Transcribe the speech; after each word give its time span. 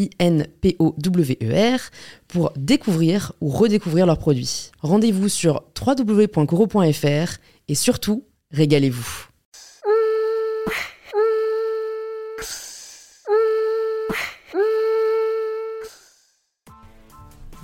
I-N-P-O-W-E-R, 0.00 1.80
pour 2.28 2.52
découvrir 2.56 3.32
ou 3.40 3.48
redécouvrir 3.48 4.06
leurs 4.06 4.18
produits. 4.18 4.70
Rendez-vous 4.80 5.28
sur 5.28 5.62
www.coro.fr 5.78 7.38
et 7.68 7.74
surtout, 7.74 8.24
régalez-vous. 8.50 9.26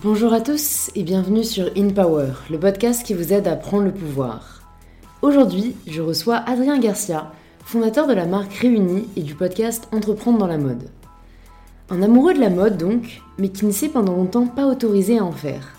Bonjour 0.03 0.35
à 0.35 0.41
tous 0.41 0.91
et 0.95 1.03
bienvenue 1.03 1.43
sur 1.43 1.71
In 1.77 1.89
Power, 1.89 2.33
le 2.51 2.61
podcast 2.61 3.05
qui 3.05 3.15
vous 3.15 3.33
aide 3.33 3.49
à 3.49 3.57
prendre 3.57 3.85
le 3.85 3.93
pouvoir. 3.93 4.63
Aujourd'hui, 5.23 5.75
je 5.87 6.03
reçois 6.03 6.37
Adrien 6.37 6.79
Garcia, 6.79 7.33
fondateur 7.65 8.07
de 8.07 8.13
la 8.13 8.27
marque 8.27 8.53
Réunie 8.53 9.09
et 9.17 9.23
du 9.23 9.35
podcast 9.35 9.89
Entreprendre 9.91 10.39
dans 10.39 10.47
la 10.47 10.59
mode. 10.59 10.91
Un 11.89 12.03
amoureux 12.03 12.35
de 12.35 12.41
la 12.41 12.51
mode 12.51 12.79
donc, 12.79 13.23
mais 13.39 13.51
qui 13.51 13.65
ne 13.65 13.71
s'est 13.71 13.89
pendant 13.89 14.17
longtemps 14.17 14.49
pas 14.49 14.67
autorisé 14.67 15.19
à 15.19 15.25
en 15.25 15.31
faire. 15.31 15.75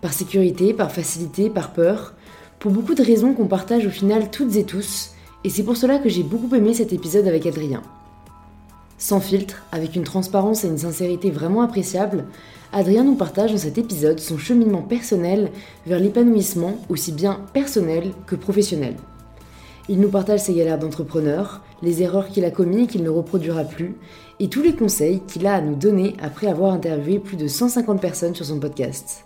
Par 0.00 0.12
sécurité, 0.12 0.74
par 0.74 0.90
facilité, 0.90 1.48
par 1.48 1.72
peur, 1.72 2.14
pour 2.58 2.72
beaucoup 2.72 2.96
de 2.96 3.04
raisons 3.04 3.34
qu'on 3.34 3.46
partage 3.46 3.86
au 3.86 3.90
final 3.90 4.32
toutes 4.32 4.56
et 4.56 4.64
tous, 4.64 5.12
et 5.44 5.48
c'est 5.48 5.62
pour 5.62 5.76
cela 5.76 5.98
que 5.98 6.08
j'ai 6.08 6.24
beaucoup 6.24 6.52
aimé 6.56 6.74
cet 6.74 6.92
épisode 6.92 7.28
avec 7.28 7.46
Adrien. 7.46 7.82
Sans 8.98 9.20
filtre, 9.20 9.62
avec 9.70 9.94
une 9.94 10.02
transparence 10.02 10.64
et 10.64 10.68
une 10.68 10.78
sincérité 10.78 11.30
vraiment 11.30 11.62
appréciables, 11.62 12.24
Adrien 12.72 13.04
nous 13.04 13.14
partage 13.14 13.52
dans 13.52 13.58
cet 13.58 13.78
épisode 13.78 14.18
son 14.18 14.38
cheminement 14.38 14.82
personnel 14.82 15.52
vers 15.86 16.00
l'épanouissement 16.00 16.78
aussi 16.88 17.12
bien 17.12 17.42
personnel 17.52 18.10
que 18.26 18.34
professionnel. 18.34 18.96
Il 19.88 20.00
nous 20.00 20.10
partage 20.10 20.40
ses 20.40 20.52
galères 20.52 20.80
d'entrepreneur, 20.80 21.62
les 21.80 22.02
erreurs 22.02 22.28
qu'il 22.28 22.44
a 22.44 22.50
commises 22.50 22.84
et 22.84 22.86
qu'il 22.88 23.04
ne 23.04 23.08
reproduira 23.08 23.62
plus, 23.62 23.94
et 24.40 24.48
tous 24.48 24.62
les 24.62 24.74
conseils 24.74 25.20
qu'il 25.26 25.46
a 25.46 25.54
à 25.54 25.60
nous 25.60 25.74
donner 25.74 26.14
après 26.20 26.46
avoir 26.46 26.72
interviewé 26.72 27.18
plus 27.18 27.36
de 27.36 27.48
150 27.48 28.00
personnes 28.00 28.34
sur 28.34 28.44
son 28.44 28.60
podcast. 28.60 29.24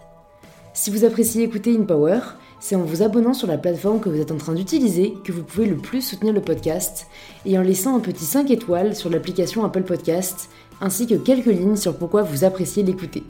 Si 0.75 0.91
vous 0.91 1.05
appréciez 1.05 1.43
écouter 1.43 1.77
InPower, 1.77 2.21
c'est 2.59 2.77
en 2.77 2.83
vous 2.83 3.03
abonnant 3.03 3.35
sur 3.35 3.47
la 3.47 3.59
plateforme 3.59 4.01
que 4.01 4.09
vous 4.09 4.21
êtes 4.21 4.33
en 4.33 4.39
train 4.39 4.55
d'utiliser 4.55 5.15
que 5.25 5.33
vous 5.33 5.43
pouvez 5.43 5.67
le 5.67 5.77
plus 5.77 6.01
soutenir 6.01 6.33
le 6.33 6.41
podcast 6.41 7.09
et 7.45 7.59
en 7.59 7.63
laissant 7.63 7.97
un 7.97 8.01
petit 8.01 8.25
5 8.25 8.51
étoiles 8.51 8.97
sur 8.97 9.11
l'application 9.11 9.65
Apple 9.65 9.83
Podcast 9.83 10.49
ainsi 10.81 11.07
que 11.07 11.15
quelques 11.15 11.47
lignes 11.47 11.77
sur 11.77 11.97
pourquoi 11.97 12.23
vous 12.23 12.45
appréciez 12.45 12.83
l'écouter. 12.83 13.23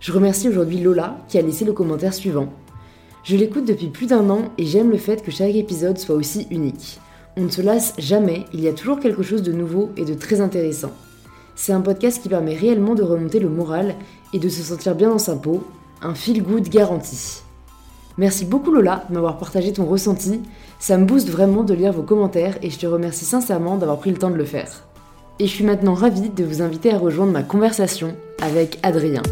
Je 0.00 0.12
remercie 0.12 0.48
aujourd'hui 0.48 0.80
Lola 0.80 1.18
qui 1.28 1.38
a 1.38 1.42
laissé 1.42 1.64
le 1.64 1.72
commentaire 1.72 2.12
suivant. 2.12 2.52
Je 3.24 3.36
l'écoute 3.36 3.64
depuis 3.64 3.88
plus 3.88 4.06
d'un 4.06 4.28
an 4.28 4.42
et 4.58 4.66
j'aime 4.66 4.90
le 4.90 4.98
fait 4.98 5.22
que 5.22 5.30
chaque 5.30 5.54
épisode 5.54 5.98
soit 5.98 6.14
aussi 6.14 6.46
unique. 6.50 7.00
On 7.40 7.42
ne 7.42 7.50
se 7.50 7.62
lasse 7.62 7.94
jamais, 7.98 8.46
il 8.52 8.60
y 8.60 8.66
a 8.66 8.72
toujours 8.72 8.98
quelque 8.98 9.22
chose 9.22 9.44
de 9.44 9.52
nouveau 9.52 9.92
et 9.96 10.04
de 10.04 10.14
très 10.14 10.40
intéressant. 10.40 10.90
C'est 11.54 11.72
un 11.72 11.80
podcast 11.80 12.20
qui 12.20 12.28
permet 12.28 12.56
réellement 12.56 12.96
de 12.96 13.04
remonter 13.04 13.38
le 13.38 13.48
moral 13.48 13.94
et 14.32 14.40
de 14.40 14.48
se 14.48 14.60
sentir 14.60 14.96
bien 14.96 15.08
dans 15.08 15.18
sa 15.18 15.36
peau, 15.36 15.62
un 16.02 16.16
feel 16.16 16.42
good 16.42 16.68
garanti. 16.68 17.42
Merci 18.16 18.44
beaucoup 18.44 18.72
Lola 18.72 19.04
de 19.08 19.14
m'avoir 19.14 19.38
partagé 19.38 19.72
ton 19.72 19.84
ressenti, 19.84 20.40
ça 20.80 20.98
me 20.98 21.04
booste 21.04 21.30
vraiment 21.30 21.62
de 21.62 21.74
lire 21.74 21.92
vos 21.92 22.02
commentaires 22.02 22.58
et 22.60 22.70
je 22.70 22.78
te 22.80 22.86
remercie 22.88 23.24
sincèrement 23.24 23.76
d'avoir 23.76 23.98
pris 23.98 24.10
le 24.10 24.18
temps 24.18 24.30
de 24.30 24.34
le 24.34 24.44
faire. 24.44 24.88
Et 25.38 25.46
je 25.46 25.54
suis 25.54 25.64
maintenant 25.64 25.94
ravie 25.94 26.30
de 26.30 26.42
vous 26.42 26.60
inviter 26.60 26.92
à 26.92 26.98
rejoindre 26.98 27.30
ma 27.30 27.44
conversation 27.44 28.16
avec 28.42 28.80
Adrien. 28.82 29.22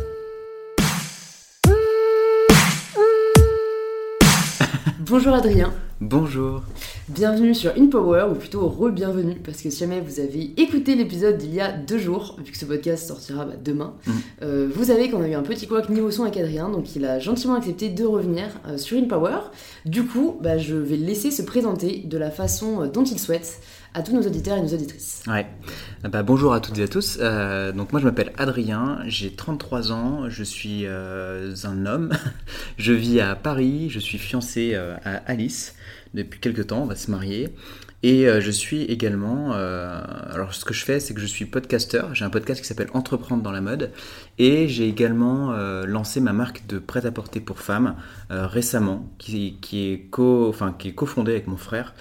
Bonjour 5.01 5.35
Adrien. 5.35 5.73
Bonjour. 6.01 6.63
Bienvenue 7.09 7.55
sur 7.55 7.73
InPower, 7.77 8.27
ou 8.31 8.35
plutôt 8.35 8.69
re-bienvenue, 8.69 9.35
parce 9.45 9.61
que 9.63 9.71
si 9.71 9.79
jamais 9.81 10.01
vous 10.01 10.21
avez 10.21 10.53
écouté 10.61 10.95
l'épisode 10.95 11.39
d'il 11.39 11.55
y 11.55 11.61
a 11.61 11.73
deux 11.73 11.99
jours, 11.99 12.37
vu 12.45 12.53
que 12.53 12.59
ce 12.59 12.67
podcast 12.67 13.09
sortira 13.09 13.45
bah, 13.47 13.55
demain, 13.63 13.95
Mm. 14.07 14.11
euh, 14.43 14.69
vous 14.73 14.85
savez 14.85 15.11
qu'on 15.11 15.23
a 15.23 15.29
eu 15.29 15.35
un 15.35 15.43
petit 15.43 15.67
couac 15.67 15.89
niveau 15.89 16.11
son 16.11 16.23
avec 16.23 16.37
Adrien, 16.37 16.69
donc 16.69 16.95
il 16.95 17.05
a 17.05 17.19
gentiment 17.19 17.55
accepté 17.55 17.89
de 17.89 18.05
revenir 18.05 18.45
euh, 18.69 18.77
sur 18.79 18.97
InPower. 18.99 19.39
Du 19.87 20.05
coup, 20.05 20.37
bah, 20.41 20.59
je 20.59 20.77
vais 20.77 20.97
le 20.97 21.07
laisser 21.07 21.31
se 21.31 21.43
présenter 21.43 22.03
de 22.05 22.19
la 22.19 22.31
façon 22.31 22.83
euh, 22.83 22.87
dont 22.89 23.05
il 23.05 23.19
souhaite 23.19 23.61
à 23.97 24.03
tous 24.03 24.13
nos 24.13 24.23
auditeurs 24.23 24.59
et 24.59 24.61
nos 24.61 24.75
auditrices. 24.75 25.23
Ah 25.27 25.43
Bah, 26.05 26.23
bonjour 26.23 26.53
à 26.53 26.61
toutes 26.61 26.77
et 26.77 26.83
à 26.83 26.89
tous. 26.89 27.17
Euh, 27.19 27.73
donc 27.73 27.93
moi 27.93 28.01
je 28.01 28.05
m'appelle 28.05 28.31
Adrien, 28.37 28.99
j'ai 29.07 29.33
33 29.33 29.91
ans, 29.91 30.29
je 30.29 30.45
suis 30.45 30.83
euh, 30.85 31.55
un 31.65 31.87
homme, 31.87 32.13
je 32.77 32.93
vis 32.93 33.21
à 33.21 33.35
Paris, 33.35 33.89
je 33.89 33.99
suis 33.99 34.19
fiancé 34.19 34.73
euh, 34.75 34.97
à 35.07 35.15
Alice 35.27 35.75
depuis 36.13 36.41
quelques 36.41 36.67
temps, 36.67 36.83
on 36.83 36.87
va 36.87 36.95
se 36.95 37.11
marier. 37.11 37.49
Et 38.03 38.29
euh, 38.29 38.41
je 38.41 38.51
suis 38.51 38.83
également, 38.83 39.53
euh, 39.55 40.01
alors 40.31 40.55
ce 40.55 40.65
que 40.65 40.75
je 40.75 40.85
fais 40.85 41.01
c'est 41.01 41.15
que 41.15 41.21
je 41.21 41.27
suis 41.27 41.47
podcasteur, 41.47 42.15
j'ai 42.15 42.25
un 42.25 42.31
podcast 42.31 42.61
qui 42.61 42.67
s'appelle 42.69 42.91
Entreprendre 42.93 43.43
dans 43.43 43.51
la 43.53 43.63
mode 43.63 43.91
et 44.39 44.69
j'ai 44.69 44.87
également 44.87 45.53
euh, 45.53 45.87
lancé 45.87 46.21
ma 46.21 46.33
marque 46.35 46.67
de 46.69 46.79
prêt-à-porter 46.79 47.41
pour 47.41 47.59
femmes 47.61 47.97
euh, 48.31 48.47
récemment 48.47 49.09
qui, 49.19 49.57
qui 49.63 49.91
est 49.91 49.99
co, 50.11 50.47
enfin, 50.49 50.75
qui 50.79 50.89
est 50.89 50.93
cofondée 50.95 51.33
avec 51.33 51.47
mon 51.47 51.57
frère 51.57 51.95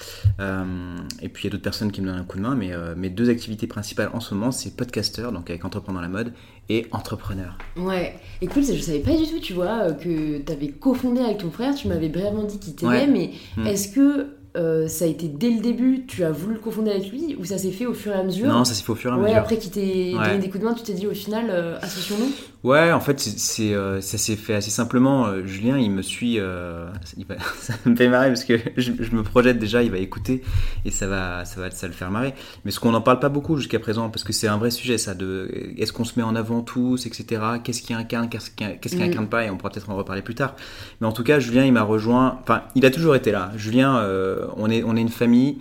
et 1.21 1.29
puis 1.29 1.43
il 1.43 1.45
y 1.45 1.47
a 1.47 1.51
d'autres 1.51 1.63
personnes 1.63 1.91
qui 1.91 2.01
me 2.01 2.07
donnent 2.07 2.19
un 2.19 2.23
coup 2.25 2.37
de 2.37 2.43
main 2.43 2.55
mais 2.55 2.71
mes 2.97 3.09
deux 3.09 3.29
activités 3.29 3.67
principales 3.67 4.09
en 4.13 4.19
ce 4.19 4.33
moment 4.35 4.51
c'est 4.51 4.75
podcasteur 4.75 5.31
donc 5.31 5.49
avec 5.49 5.63
Entreprendre 5.65 5.97
dans 5.97 6.01
la 6.03 6.09
mode 6.09 6.33
et 6.67 6.87
entrepreneur. 6.91 7.57
Ouais, 7.77 8.15
écoute, 8.41 8.63
je 8.65 8.81
savais 8.81 8.97
pas 8.99 9.15
du 9.15 9.29
tout, 9.29 9.39
tu 9.39 9.53
vois, 9.53 9.91
que 9.91 10.39
t'avais 10.39 10.69
cofondé 10.69 11.21
avec 11.21 11.37
ton 11.37 11.51
frère, 11.51 11.75
tu 11.75 11.87
m'avais 11.87 12.09
brièvement 12.09 12.43
dit 12.43 12.57
qu'il 12.57 12.73
t'aimait, 12.73 13.01
Ouais. 13.01 13.07
mais 13.07 13.31
Mm. 13.55 13.67
est-ce 13.67 13.89
que 13.89 14.29
euh, 14.55 14.87
ça 14.87 15.05
a 15.05 15.07
été 15.07 15.27
dès 15.27 15.49
le 15.49 15.59
début, 15.61 16.05
tu 16.07 16.23
as 16.23 16.31
voulu 16.31 16.53
le 16.55 16.59
cofonder 16.59 16.91
avec 16.91 17.11
lui, 17.11 17.35
ou 17.39 17.45
ça 17.45 17.57
s'est 17.57 17.71
fait 17.71 17.85
au 17.85 17.93
fur 17.93 18.11
et 18.11 18.15
à 18.15 18.23
mesure 18.23 18.47
Non 18.47 18.63
ça 18.65 18.73
s'est 18.73 18.83
fait 18.83 18.91
au 18.91 18.95
fur 18.95 19.11
et 19.11 19.13
à 19.13 19.17
Ouais, 19.17 19.23
mesure. 19.25 19.37
après 19.37 19.57
qu'il 19.57 19.71
t'ait 19.71 20.13
Ouais. 20.17 20.27
donné 20.27 20.39
des 20.39 20.47
coups 20.49 20.59
de 20.61 20.65
main, 20.65 20.73
tu 20.73 20.83
t'es 20.83 20.93
dit 20.93 21.07
au 21.07 21.13
final, 21.13 21.45
euh, 21.49 21.77
associons-nous 21.81 22.31
Ouais, 22.65 22.91
en 22.91 22.99
fait, 22.99 23.19
c'est, 23.19 23.75
euh, 23.75 24.01
ça 24.01 24.17
s'est 24.17 24.35
fait 24.35 24.55
assez 24.55 24.71
simplement. 24.71 25.27
Euh, 25.27 25.45
Julien, 25.45 25.77
il 25.77 25.91
me 25.91 26.01
suit. 26.01 26.39
euh, 26.39 26.87
il 27.15 27.23
va- 27.25 27.35
ça 27.59 27.73
me 27.85 27.95
fait 27.95 28.09
marrer 28.09 28.29
parce 28.29 28.43
que 28.43 28.57
je, 28.77 28.91
je 28.99 29.11
me 29.15 29.21
projette 29.21 29.59
déjà, 29.59 29.83
il 29.83 29.91
va 29.91 29.99
écouter 29.99 30.41
et 30.83 30.89
ça 30.89 31.05
va, 31.05 31.45
ça 31.45 31.61
va, 31.61 31.69
ça 31.69 31.85
le 31.85 31.93
faire 31.93 32.09
marrer. 32.09 32.33
Mais 32.65 32.71
ce 32.71 32.79
qu'on 32.79 32.91
n'en 32.91 33.01
parle 33.01 33.19
pas 33.19 33.29
beaucoup 33.29 33.55
jusqu'à 33.57 33.77
présent, 33.79 34.09
parce 34.09 34.23
que 34.23 34.33
c'est 34.33 34.47
un 34.47 34.57
vrai 34.57 34.71
sujet, 34.71 34.97
ça. 34.97 35.13
De, 35.13 35.47
est-ce 35.77 35.93
qu'on 35.93 36.05
se 36.05 36.13
met 36.17 36.23
en 36.23 36.35
avant 36.35 36.61
tous, 36.61 37.05
etc. 37.05 37.39
Qu'est-ce 37.63 37.83
qui 37.83 37.93
incarne, 37.93 38.29
qu'est-ce 38.29 38.49
qui, 38.49 38.95
Mhm. 38.95 39.01
incarne 39.03 39.27
pas, 39.27 39.45
et 39.45 39.51
on 39.51 39.57
pourra 39.57 39.69
peut-être 39.69 39.89
en 39.91 39.95
reparler 39.95 40.23
plus 40.23 40.33
tard. 40.35 40.55
Mais 41.01 41.07
en 41.07 41.11
tout 41.11 41.23
cas, 41.23 41.37
Julien, 41.39 41.65
il 41.65 41.71
m'a 41.73 41.83
rejoint. 41.83 42.39
Enfin, 42.41 42.63
il 42.73 42.83
a 42.87 42.89
toujours 42.89 43.15
été 43.15 43.31
là. 43.31 43.51
Julien, 43.55 43.97
euh, 43.97 44.47
on 44.57 44.71
est, 44.71 44.81
on 44.83 44.95
est 44.95 45.01
une 45.01 45.09
famille. 45.09 45.59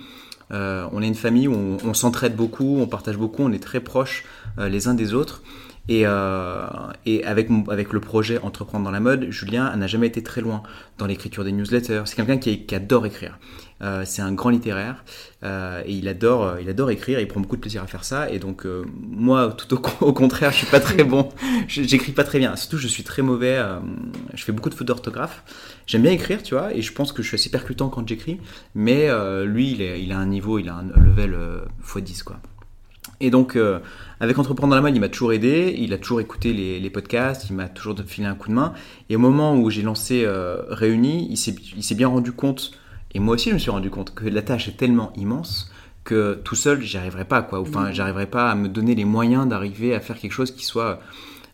Euh, 0.53 0.87
on 0.93 1.03
est 1.03 1.07
une 1.09 1.15
famille 1.15 1.49
où 1.49 1.55
on, 1.55 1.77
on 1.87 1.93
s'entraide 1.95 2.35
beaucoup, 2.37 2.79
on 2.81 2.87
partage 2.87 3.17
beaucoup, 3.19 3.43
on 3.43 3.53
est 3.53 3.63
très 3.63 3.81
proches 3.81 4.25
euh, 4.59 4.69
les 4.69 4.89
uns 4.89 4.95
des 4.95 5.13
autres. 5.15 5.43
Et, 5.89 6.03
euh, 6.07 6.67
et 7.05 7.25
avec, 7.25 7.49
avec 7.69 7.93
le 7.93 8.01
projet 8.01 8.39
Entreprendre 8.39 8.85
dans 8.85 8.91
la 8.91 9.01
mode, 9.01 9.31
Julien 9.31 9.75
n'a 9.77 9.87
jamais 9.87 10.07
été 10.07 10.23
très 10.23 10.41
loin 10.41 10.63
dans 10.99 11.07
l'écriture 11.07 11.45
des 11.45 11.53
newsletters. 11.53 12.03
C'est 12.07 12.17
quelqu'un 12.17 12.39
qui, 12.39 12.65
qui 12.65 12.75
adore 12.75 13.05
écrire. 13.07 13.39
Euh, 13.83 14.05
c'est 14.07 14.23
un 14.23 14.33
grand 14.33 14.51
littéraire 14.51 15.05
euh, 15.43 15.83
et 15.85 15.93
il 15.93 16.09
adore, 16.09 16.45
euh, 16.45 16.61
il 16.63 16.71
adore 16.71 16.91
écrire. 16.91 17.21
Il 17.21 17.29
prend 17.29 17.41
beaucoup 17.41 17.57
de 17.57 17.61
plaisir 17.61 17.83
à 17.83 17.87
faire 17.87 18.05
ça. 18.05 18.31
Et 18.31 18.39
donc 18.39 18.65
euh, 18.65 18.85
moi, 18.97 19.55
tout 19.59 19.75
au, 19.75 19.83
au 20.07 20.13
contraire, 20.15 20.53
je 20.53 20.59
suis 20.59 20.67
pas 20.67 20.81
très 20.81 21.05
bon. 21.05 21.29
J'écris 21.69 22.13
pas 22.13 22.25
très 22.25 22.39
bien. 22.39 22.57
Surtout, 22.57 22.79
je 22.79 22.89
suis 22.89 23.03
très 23.03 23.21
mauvais. 23.21 23.59
euh, 23.59 23.79
je 24.33 24.43
fais 24.43 24.53
beaucoup 24.53 24.71
de 24.71 24.75
fautes 24.75 24.87
d'orthographe. 24.87 25.45
J'aime 25.87 26.01
bien 26.03 26.13
écrire, 26.13 26.43
tu 26.43 26.55
vois, 26.55 26.73
et 26.75 26.81
je 26.81 26.93
pense 26.95 27.13
que 27.13 27.23
je 27.23 27.29
suis 27.29 27.35
assez 27.35 27.51
percutant 27.51 27.91
quand 27.91 28.09
j'écris. 28.09 28.41
Mais 28.75 29.09
lui, 29.45 29.73
il, 29.73 29.83
est, 29.83 30.03
il 30.03 30.13
a 30.13 30.19
un 30.19 30.27
niveau, 30.27 30.59
il 30.59 30.69
a 30.71 30.77
un 30.77 30.85
level 31.01 31.35
euh, 31.35 31.61
x10 31.87 32.23
quoi. 32.23 32.39
Et 33.21 33.31
donc, 33.31 33.57
euh, 33.57 33.79
avec 34.21 34.39
Entreprendre 34.39 34.71
dans 34.71 34.77
la 34.77 34.83
mode, 34.83 34.95
il 34.95 35.01
m'a 35.01 35.09
toujours 35.09 35.33
aidé, 35.33 35.75
il 35.79 35.93
a 35.93 35.99
toujours 35.99 36.21
écouté 36.21 36.53
les, 36.53 36.91
podcasts, 36.91 37.49
il 37.49 37.57
m'a 37.57 37.69
toujours 37.69 37.97
filé 38.07 38.27
un 38.27 38.35
coup 38.35 38.49
de 38.49 38.55
main. 38.55 38.73
Et 39.09 39.17
au 39.17 39.19
moment 39.19 39.57
où 39.57 39.71
j'ai 39.71 39.83
lancé 39.83 40.25
euh, 40.25 40.63
Réuni, 40.69 41.29
il 41.31 41.37
s'est 41.37 41.95
bien 41.95 42.09
rendu 42.09 42.33
compte, 42.33 42.73
et 43.13 43.21
moi 43.21 43.35
aussi 43.35 43.51
je 43.51 43.55
me 43.55 43.59
suis 43.59 43.71
rendu 43.71 43.91
compte, 43.91 44.15
que 44.15 44.27
la 44.27 44.43
tâche 44.43 44.69
est 44.69 44.77
tellement 44.77 45.13
immense 45.17 45.71
que 46.03 46.35
tout 46.45 46.55
seul, 46.55 46.83
j'y 46.83 46.99
arriverais 46.99 47.25
pas, 47.25 47.41
quoi. 47.41 47.61
Enfin, 47.61 47.89
mmh. 47.89 47.93
j'arriverais 47.95 48.27
pas 48.27 48.51
à 48.51 48.55
me 48.55 48.69
donner 48.69 48.95
les 48.95 49.07
moyens 49.07 49.49
d'arriver 49.49 49.95
à 49.95 50.01
faire 50.01 50.19
quelque 50.19 50.33
chose 50.33 50.51
qui 50.51 50.67
soit 50.67 51.01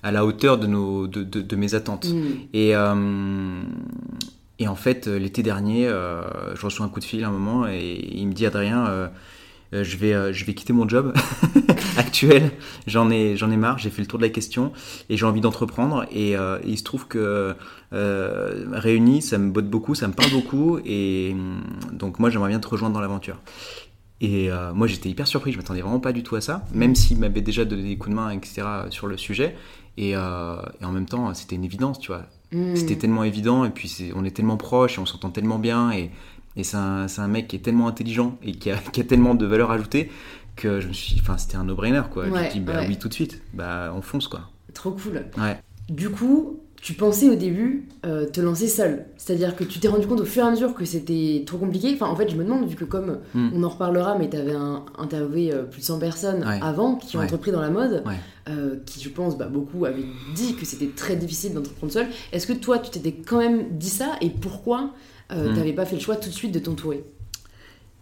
à 0.02 0.10
la 0.10 0.24
hauteur 0.24 0.58
de, 0.58 0.66
nos, 0.66 1.06
de, 1.06 1.22
de, 1.22 1.56
mes 1.56 1.76
attentes. 1.76 2.08
Mmh. 2.08 2.22
Et, 2.52 2.74
euh, 2.74 3.62
et 4.58 4.66
en 4.66 4.74
fait, 4.74 5.06
l'été 5.06 5.44
dernier, 5.44 5.86
je 5.86 6.60
reçois 6.64 6.84
un 6.84 6.88
coup 6.88 6.98
de 6.98 7.04
fil 7.04 7.22
à 7.22 7.28
un 7.28 7.30
moment 7.30 7.68
et 7.68 8.10
il 8.12 8.26
me 8.26 8.32
dit 8.32 8.44
Adrien, 8.44 9.08
euh, 9.72 9.84
je, 9.84 9.96
vais, 9.96 10.14
euh, 10.14 10.32
je 10.32 10.44
vais 10.44 10.54
quitter 10.54 10.72
mon 10.72 10.88
job 10.88 11.14
actuel. 11.96 12.50
J'en 12.86 13.10
ai, 13.10 13.36
j'en 13.36 13.50
ai 13.50 13.56
marre, 13.56 13.78
j'ai 13.78 13.90
fait 13.90 14.02
le 14.02 14.08
tour 14.08 14.18
de 14.18 14.24
la 14.24 14.30
question 14.30 14.72
et 15.08 15.16
j'ai 15.16 15.26
envie 15.26 15.40
d'entreprendre. 15.40 16.06
Et, 16.10 16.36
euh, 16.36 16.58
il 16.64 16.78
se 16.78 16.84
trouve 16.84 17.06
que 17.06 17.54
Réuni, 17.92 19.22
ça 19.22 19.38
me 19.38 19.50
botte 19.50 19.68
beaucoup, 19.68 19.94
ça 19.94 20.08
me 20.08 20.12
parle 20.12 20.30
beaucoup. 20.30 20.78
Et 20.84 21.30
hum, 21.32 21.62
donc 21.92 22.18
moi, 22.18 22.30
j'aimerais 22.30 22.48
bien 22.48 22.60
te 22.60 22.68
rejoindre 22.68 22.94
dans 22.94 23.00
l'aventure. 23.00 23.40
Et 24.22 24.50
moi, 24.74 24.86
j'étais 24.86 25.08
hyper 25.08 25.26
surpris, 25.26 25.50
je 25.50 25.56
m'attendais 25.56 25.80
vraiment 25.80 25.98
pas 25.98 26.12
du 26.12 26.22
tout 26.22 26.36
à 26.36 26.42
ça, 26.42 26.62
même 26.74 26.94
s'il 26.94 27.18
m'avait 27.18 27.40
déjà 27.40 27.64
donné 27.64 27.84
des 27.84 27.96
coups 27.96 28.10
de 28.10 28.16
main, 28.16 28.28
etc., 28.28 28.66
sur 28.90 29.06
le 29.06 29.16
sujet. 29.16 29.56
Et, 29.96 30.10
et 30.10 30.14
en 30.84 30.92
même 30.92 31.06
temps, 31.06 31.32
c'était 31.32 31.56
une 31.56 31.64
évidence, 31.64 31.98
tu 31.98 32.08
vois. 32.08 32.26
Mmh. 32.52 32.76
C'était 32.76 32.96
tellement 32.96 33.24
évident, 33.24 33.64
et 33.64 33.70
puis 33.70 34.12
on 34.14 34.22
est 34.26 34.30
tellement 34.32 34.58
proches, 34.58 34.98
et 34.98 35.00
on 35.00 35.06
s'entend 35.06 35.30
tellement 35.30 35.58
bien, 35.58 35.90
et, 35.92 36.10
et 36.56 36.64
c'est 36.64 36.76
un, 36.76 37.06
un, 37.16 37.28
mec 37.28 37.48
qui 37.48 37.56
est 37.56 37.60
tellement 37.60 37.88
intelligent 37.88 38.38
et 38.42 38.52
qui 38.52 38.70
a, 38.70 38.76
qui 38.92 39.00
a, 39.00 39.04
tellement 39.04 39.34
de 39.34 39.46
valeur 39.46 39.70
ajoutée 39.70 40.10
que 40.56 40.80
je 40.80 40.88
me 40.88 40.92
suis 40.92 41.16
enfin 41.20 41.38
c'était 41.38 41.56
un 41.56 41.64
no-brainer 41.64 42.02
quoi. 42.10 42.26
je 42.26 42.30
me 42.30 42.52
dit 42.52 42.60
bah 42.60 42.82
oui 42.86 42.98
tout 42.98 43.08
de 43.08 43.14
suite, 43.14 43.42
bah 43.54 43.92
on 43.94 44.02
fonce 44.02 44.28
quoi. 44.28 44.50
Trop 44.74 44.92
cool. 44.92 45.24
Ouais. 45.38 45.58
Du 45.88 46.10
coup, 46.10 46.60
tu 46.80 46.94
pensais 46.94 47.28
au 47.28 47.34
début 47.34 47.88
euh, 48.06 48.26
te 48.26 48.40
lancer 48.40 48.66
seul. 48.66 49.04
C'est-à-dire 49.18 49.54
que 49.54 49.64
tu 49.64 49.80
t'es 49.80 49.88
rendu 49.88 50.06
compte 50.06 50.20
au 50.20 50.24
fur 50.24 50.44
et 50.44 50.46
à 50.46 50.50
mesure 50.50 50.74
que 50.74 50.86
c'était 50.86 51.44
trop 51.46 51.58
compliqué. 51.58 51.92
Enfin, 51.94 52.06
en 52.06 52.16
fait, 52.16 52.30
je 52.30 52.36
me 52.36 52.44
demande, 52.44 52.66
vu 52.66 52.74
que 52.74 52.84
comme 52.84 53.18
hmm. 53.34 53.50
on 53.54 53.62
en 53.62 53.68
reparlera, 53.68 54.16
mais 54.18 54.30
tu 54.30 54.36
avais 54.36 54.54
interviewé 54.96 55.52
euh, 55.52 55.64
plus 55.64 55.80
de 55.80 55.86
100 55.86 55.98
personnes 55.98 56.42
avant 56.62 56.96
qui 56.96 57.18
ont 57.18 57.20
entrepris 57.20 57.52
dans 57.52 57.60
la 57.60 57.68
mode, 57.68 58.02
euh, 58.48 58.76
qui, 58.86 59.02
je 59.02 59.10
pense, 59.10 59.36
bah, 59.36 59.46
beaucoup 59.46 59.84
avaient 59.84 60.06
dit 60.34 60.54
que 60.54 60.64
c'était 60.64 60.88
très 60.88 61.16
difficile 61.16 61.52
d'entreprendre 61.52 61.92
seul. 61.92 62.06
Est-ce 62.32 62.46
que 62.46 62.54
toi, 62.54 62.78
tu 62.78 62.90
t'étais 62.90 63.12
quand 63.12 63.38
même 63.38 63.76
dit 63.76 63.90
ça 63.90 64.16
et 64.22 64.30
pourquoi 64.30 64.94
hmm. 65.30 65.54
t'avais 65.54 65.74
pas 65.74 65.84
fait 65.84 65.96
le 65.96 66.02
choix 66.02 66.16
tout 66.16 66.30
de 66.30 66.34
suite 66.34 66.52
de 66.52 66.60
t'entourer? 66.60 67.04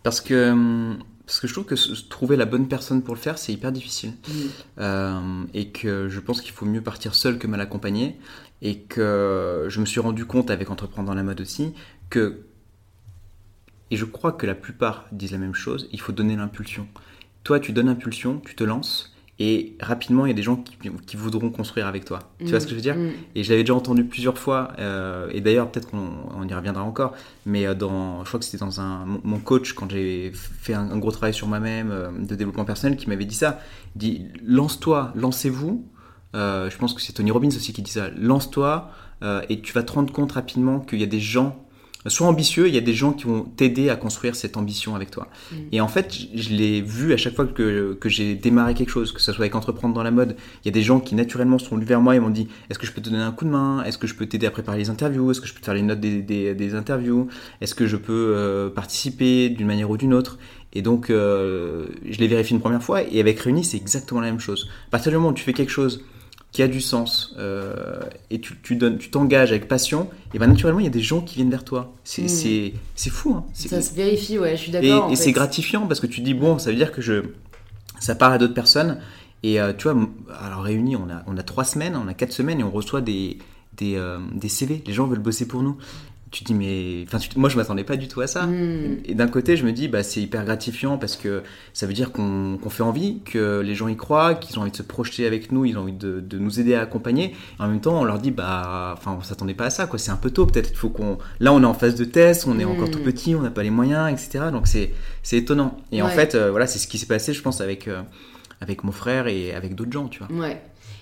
Parce 0.04 0.20
que 0.20 0.52
hum, 0.52 0.98
parce 1.28 1.40
que 1.40 1.46
je 1.46 1.52
trouve 1.52 1.66
que 1.66 2.08
trouver 2.08 2.36
la 2.36 2.46
bonne 2.46 2.68
personne 2.68 3.02
pour 3.02 3.14
le 3.14 3.20
faire, 3.20 3.36
c'est 3.36 3.52
hyper 3.52 3.70
difficile. 3.70 4.14
Hmm. 4.26 4.32
Euh, 4.78 5.20
et 5.52 5.68
que 5.68 6.08
je 6.08 6.20
pense 6.20 6.40
qu'il 6.40 6.52
faut 6.52 6.64
mieux 6.64 6.80
partir 6.80 7.14
seul 7.14 7.36
que 7.36 7.46
mal 7.46 7.60
accompagné. 7.60 8.16
Et 8.60 8.80
que 8.80 9.66
je 9.68 9.80
me 9.80 9.86
suis 9.86 10.00
rendu 10.00 10.24
compte 10.24 10.50
avec 10.50 10.70
Entreprendre 10.70 11.08
dans 11.08 11.14
la 11.14 11.22
mode 11.22 11.40
aussi 11.40 11.74
que, 12.10 12.40
et 13.90 13.96
je 13.96 14.04
crois 14.04 14.32
que 14.32 14.46
la 14.46 14.54
plupart 14.54 15.06
disent 15.12 15.32
la 15.32 15.38
même 15.38 15.54
chose, 15.54 15.88
il 15.92 16.00
faut 16.00 16.12
donner 16.12 16.36
l'impulsion. 16.36 16.86
Toi, 17.44 17.60
tu 17.60 17.72
donnes 17.72 17.86
l'impulsion, 17.86 18.40
tu 18.44 18.54
te 18.54 18.64
lances, 18.64 19.14
et 19.40 19.76
rapidement, 19.80 20.26
il 20.26 20.30
y 20.30 20.32
a 20.32 20.34
des 20.34 20.42
gens 20.42 20.56
qui, 20.56 21.16
voudront 21.16 21.50
construire 21.50 21.86
avec 21.86 22.04
toi. 22.04 22.18
Tu 22.40 22.46
vois 22.46 22.58
mm. 22.58 22.60
ce 22.60 22.64
que 22.66 22.70
je 22.70 22.74
veux 22.74 22.80
dire? 22.80 22.96
Mm. 22.96 23.10
Et 23.36 23.44
je 23.44 23.50
l'avais 23.50 23.62
déjà 23.62 23.74
entendu 23.74 24.02
plusieurs 24.04 24.36
fois, 24.36 24.72
euh, 24.80 25.28
et 25.30 25.40
d'ailleurs, 25.40 25.70
peut-être 25.70 25.90
qu'on 25.90 26.48
y 26.48 26.54
reviendra 26.54 26.82
encore, 26.82 27.14
mais 27.46 27.64
euh, 27.64 27.74
dans, 27.74 28.24
je 28.24 28.28
crois 28.28 28.40
que 28.40 28.46
c'était 28.46 28.58
dans 28.64 28.80
un, 28.80 29.04
mon 29.22 29.38
coach, 29.38 29.74
quand 29.74 29.88
j'ai 29.90 30.32
fait 30.34 30.74
un, 30.74 30.98
gros 30.98 31.12
travail 31.12 31.34
sur 31.34 31.46
moi-même, 31.46 31.90
euh, 31.92 32.10
de 32.10 32.34
développement 32.34 32.64
personnel, 32.64 32.96
qui 32.96 33.08
m'avait 33.08 33.26
dit 33.26 33.36
ça. 33.36 33.60
Il 33.94 33.98
dit 33.98 34.26
lance-toi, 34.44 35.12
lancez-vous. 35.14 35.84
Je 36.34 36.76
pense 36.76 36.94
que 36.94 37.00
c'est 37.00 37.12
Tony 37.12 37.30
Robbins 37.30 37.48
aussi 37.48 37.72
qui 37.72 37.82
dit 37.82 37.90
ça. 37.90 38.10
Lance-toi, 38.16 38.90
et 39.48 39.60
tu 39.60 39.72
vas 39.72 39.82
te 39.82 39.92
rendre 39.92 40.12
compte 40.12 40.32
rapidement 40.32 40.80
qu'il 40.80 41.00
y 41.00 41.04
a 41.04 41.06
des 41.06 41.20
gens 41.20 41.64
Sois 42.06 42.28
ambitieux, 42.28 42.68
il 42.68 42.74
y 42.74 42.78
a 42.78 42.82
des 42.82 42.94
gens 42.94 43.12
qui 43.12 43.24
vont 43.24 43.42
t'aider 43.42 43.90
à 43.90 43.96
construire 43.96 44.36
cette 44.36 44.56
ambition 44.56 44.94
avec 44.94 45.10
toi. 45.10 45.28
Mm. 45.50 45.56
Et 45.72 45.80
en 45.80 45.88
fait, 45.88 46.14
je 46.34 46.50
l'ai 46.50 46.80
vu 46.80 47.12
à 47.12 47.16
chaque 47.16 47.34
fois 47.34 47.44
que, 47.44 47.94
que 47.94 48.08
j'ai 48.08 48.34
démarré 48.34 48.74
quelque 48.74 48.90
chose, 48.90 49.12
que 49.12 49.20
ce 49.20 49.32
soit 49.32 49.42
avec 49.42 49.54
entreprendre 49.54 49.94
dans 49.94 50.02
la 50.02 50.10
mode, 50.10 50.36
il 50.64 50.66
y 50.66 50.68
a 50.68 50.72
des 50.72 50.82
gens 50.82 51.00
qui 51.00 51.14
naturellement 51.14 51.58
sont 51.58 51.74
venus 51.74 51.88
vers 51.88 52.00
moi 52.00 52.14
et 52.14 52.20
m'ont 52.20 52.30
dit 52.30 52.48
Est-ce 52.70 52.78
que 52.78 52.86
je 52.86 52.92
peux 52.92 53.00
te 53.00 53.10
donner 53.10 53.22
un 53.22 53.32
coup 53.32 53.44
de 53.44 53.50
main? 53.50 53.82
Est-ce 53.84 53.98
que 53.98 54.06
je 54.06 54.14
peux 54.14 54.26
t'aider 54.26 54.46
à 54.46 54.50
préparer 54.50 54.78
les 54.78 54.90
interviews? 54.90 55.30
Est-ce 55.30 55.40
que 55.40 55.48
je 55.48 55.54
peux 55.54 55.60
te 55.60 55.64
faire 55.64 55.74
les 55.74 55.82
notes 55.82 56.00
des, 56.00 56.22
des, 56.22 56.74
interviews? 56.74 57.28
Est-ce 57.60 57.74
que 57.74 57.86
je 57.86 57.96
peux 57.96 58.34
euh, 58.36 58.70
participer 58.70 59.48
d'une 59.48 59.66
manière 59.66 59.90
ou 59.90 59.96
d'une 59.96 60.14
autre? 60.14 60.38
Et 60.74 60.82
donc, 60.82 61.10
euh, 61.10 61.86
je 62.08 62.18
l'ai 62.18 62.28
vérifié 62.28 62.54
une 62.54 62.60
première 62.60 62.82
fois, 62.82 63.02
et 63.02 63.20
avec 63.20 63.40
Réuni, 63.40 63.64
c'est 63.64 63.78
exactement 63.78 64.20
la 64.20 64.28
même 64.28 64.38
chose. 64.38 64.68
À 64.88 64.90
partir 64.90 65.10
du 65.10 65.16
moment 65.16 65.30
où 65.30 65.34
tu 65.34 65.42
fais 65.42 65.54
quelque 65.54 65.72
chose 65.72 66.04
qui 66.52 66.62
a 66.62 66.68
du 66.68 66.80
sens 66.80 67.34
euh, 67.38 68.00
et 68.30 68.40
tu, 68.40 68.58
tu 68.62 68.76
donnes, 68.76 68.98
tu 68.98 69.10
t'engages 69.10 69.50
avec 69.50 69.68
passion, 69.68 70.08
et 70.32 70.38
ben 70.38 70.46
naturellement 70.46 70.80
il 70.80 70.84
y 70.84 70.88
a 70.88 70.90
des 70.90 71.02
gens 71.02 71.20
qui 71.20 71.36
viennent 71.36 71.50
vers 71.50 71.64
toi. 71.64 71.92
C'est 72.04 72.22
hmm. 72.22 72.72
c'est 72.94 73.10
fou. 73.10 73.34
Hein. 73.34 73.44
Ça 73.52 73.82
se 73.82 73.94
vérifie, 73.94 74.38
ouais, 74.38 74.56
je 74.56 74.62
suis 74.62 74.72
d'accord. 74.72 75.10
Et, 75.12 75.16
c'est 75.16 75.32
gratifiant 75.32 75.86
parce 75.86 76.00
que 76.00 76.06
tu 76.06 76.20
dis 76.20 76.34
bon, 76.34 76.58
ça 76.58 76.70
veut 76.70 76.76
dire 76.76 76.92
que 76.92 77.02
je, 77.02 77.22
ça 78.00 78.14
part 78.14 78.32
à 78.32 78.38
d'autres 78.38 78.54
personnes. 78.54 78.98
Et 79.44 79.60
euh, 79.60 79.72
tu 79.76 79.88
vois, 79.88 79.96
alors 80.40 80.62
réunis, 80.62 80.96
on 80.96 81.08
a, 81.10 81.22
on 81.26 81.36
a 81.36 81.42
trois 81.42 81.64
semaines, 81.64 81.96
on 81.96 82.08
a 82.08 82.14
quatre 82.14 82.32
semaines 82.32 82.58
et 82.58 82.64
on 82.64 82.72
reçoit 82.72 83.02
des, 83.02 83.38
des, 83.76 83.94
euh, 83.96 84.18
des 84.34 84.48
CV. 84.48 84.82
Les 84.86 84.92
gens 84.92 85.06
veulent 85.06 85.20
bosser 85.20 85.46
pour 85.46 85.62
nous 85.62 85.76
tu 86.30 86.44
dis 86.44 86.54
mais 86.54 87.04
enfin 87.06 87.18
moi 87.36 87.48
je 87.48 87.56
m'attendais 87.56 87.84
pas 87.84 87.96
du 87.96 88.08
tout 88.08 88.20
à 88.20 88.26
ça. 88.26 88.46
Hmm. 88.46 88.98
et 89.04 89.14
d'un 89.14 89.28
côté 89.28 89.56
je 89.56 89.64
me 89.64 89.72
dis 89.72 89.88
bah 89.88 90.02
c'est 90.02 90.20
hyper 90.20 90.44
gratifiant 90.44 90.98
parce 90.98 91.16
que 91.16 91.42
ça 91.72 91.86
veut 91.86 91.92
dire 91.92 92.12
qu'on 92.12 92.58
fait 92.68 92.82
envie 92.82 93.20
que 93.24 93.60
les 93.60 93.74
gens 93.74 93.88
y 93.88 93.96
croient 93.96 94.34
qu'ils 94.34 94.58
ont 94.58 94.62
envie 94.62 94.70
de 94.70 94.76
se 94.76 94.82
projeter 94.82 95.26
avec 95.26 95.52
nous 95.52 95.64
ils 95.64 95.78
ont 95.78 95.82
envie 95.82 95.92
de, 95.92 96.20
de 96.20 96.38
nous 96.38 96.60
aider 96.60 96.74
à 96.74 96.82
accompagner. 96.82 97.34
En 97.58 97.68
même 97.68 97.80
temps 97.80 98.00
on 98.00 98.04
leur 98.04 98.18
dit 98.18 98.30
bah 98.30 98.94
enfin 98.96 99.16
on 99.18 99.22
s'attendait 99.22 99.54
pas 99.54 99.66
à 99.66 99.70
ça 99.70 99.86
quoi. 99.86 99.98
C'est 99.98 100.10
un 100.10 100.16
peu 100.16 100.30
tôt 100.30 100.46
peut-être. 100.46 100.76
Faut 100.76 100.90
qu'on 100.90 101.18
là 101.40 101.52
on 101.52 101.62
est 101.62 101.66
en 101.66 101.74
phase 101.74 101.94
de 101.94 102.04
test 102.04 102.46
on 102.46 102.58
est 102.58 102.64
encore 102.64 102.90
tout 102.90 102.98
hmm. 102.98 103.04
petit 103.04 103.34
on 103.34 103.42
n'a 103.42 103.50
pas 103.50 103.62
les 103.62 103.70
moyens 103.70 104.10
etc 104.12 104.46
donc 104.52 104.66
c'est 104.66 104.92
c'est 105.22 105.38
étonnant. 105.38 105.78
Et 105.92 106.02
en 106.02 106.08
fait 106.08 106.34
euh, 106.34 106.50
voilà 106.50 106.66
c'est 106.66 106.78
ce 106.78 106.88
qui 106.88 106.98
s'est 106.98 107.06
passé 107.06 107.32
je 107.32 107.42
pense 107.42 107.60
avec 107.60 107.88
euh, 107.88 108.02
avec 108.60 108.84
mon 108.84 108.92
frère 108.92 109.28
et 109.28 109.54
avec 109.54 109.74
d'autres 109.74 109.92
gens 109.92 110.08
tu 110.08 110.22
vois. 110.22 110.36
Ouais 110.36 110.60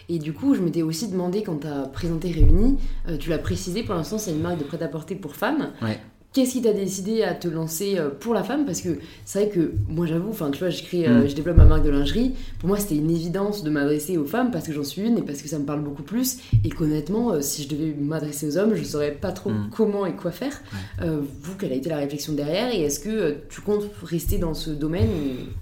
et 0.08 0.18
du 0.18 0.32
coup, 0.32 0.54
je 0.54 0.60
m'étais 0.60 0.82
aussi 0.82 1.08
demandé 1.08 1.42
quand 1.42 1.60
tu 1.60 1.90
présenté 1.92 2.30
Réuni, 2.30 2.78
euh, 3.08 3.16
tu 3.16 3.30
l'as 3.30 3.38
précisé, 3.38 3.82
pour 3.82 3.94
l'instant, 3.94 4.18
c'est 4.18 4.30
une 4.30 4.40
marque 4.40 4.58
de 4.58 4.64
prêt-à-porter 4.64 5.16
pour 5.16 5.34
femmes. 5.34 5.70
Ouais. 5.82 5.98
Qu'est-ce 6.36 6.52
qui 6.52 6.60
t'a 6.60 6.74
décidé 6.74 7.22
à 7.22 7.32
te 7.32 7.48
lancer 7.48 7.94
euh, 7.96 8.10
pour 8.10 8.34
la 8.34 8.44
femme? 8.44 8.66
Parce 8.66 8.82
que 8.82 8.98
c'est 9.24 9.44
vrai 9.44 9.48
que 9.48 9.72
moi 9.88 10.04
j'avoue, 10.04 10.28
enfin 10.28 10.50
tu 10.50 10.58
vois, 10.58 10.68
je, 10.68 10.82
crée, 10.82 11.08
euh, 11.08 11.22
mm. 11.22 11.28
je 11.28 11.34
développe 11.34 11.56
ma 11.56 11.64
marque 11.64 11.82
de 11.82 11.88
lingerie. 11.88 12.34
Pour 12.58 12.68
moi 12.68 12.78
c'était 12.78 12.96
une 12.96 13.10
évidence 13.10 13.64
de 13.64 13.70
m'adresser 13.70 14.18
aux 14.18 14.26
femmes 14.26 14.50
parce 14.50 14.66
que 14.66 14.72
j'en 14.74 14.84
suis 14.84 15.00
une 15.00 15.16
et 15.16 15.22
parce 15.22 15.40
que 15.40 15.48
ça 15.48 15.58
me 15.58 15.64
parle 15.64 15.80
beaucoup 15.80 16.02
plus. 16.02 16.36
Et 16.62 16.68
qu'honnêtement, 16.68 17.32
euh, 17.32 17.40
si 17.40 17.62
je 17.62 17.70
devais 17.70 17.96
m'adresser 17.98 18.48
aux 18.48 18.58
hommes, 18.58 18.74
je 18.74 18.84
saurais 18.84 19.12
pas 19.12 19.32
trop 19.32 19.48
mm. 19.48 19.70
comment 19.74 20.04
et 20.04 20.12
quoi 20.12 20.30
faire. 20.30 20.60
vous, 21.00 21.54
quelle 21.58 21.72
a 21.72 21.76
été 21.76 21.88
la 21.88 21.96
réflexion 21.96 22.34
derrière 22.34 22.70
Et 22.70 22.82
est-ce 22.82 23.00
que 23.00 23.36
tu 23.48 23.62
comptes 23.62 23.86
rester 24.02 24.36
dans 24.36 24.52
ce 24.52 24.68
domaine 24.68 25.08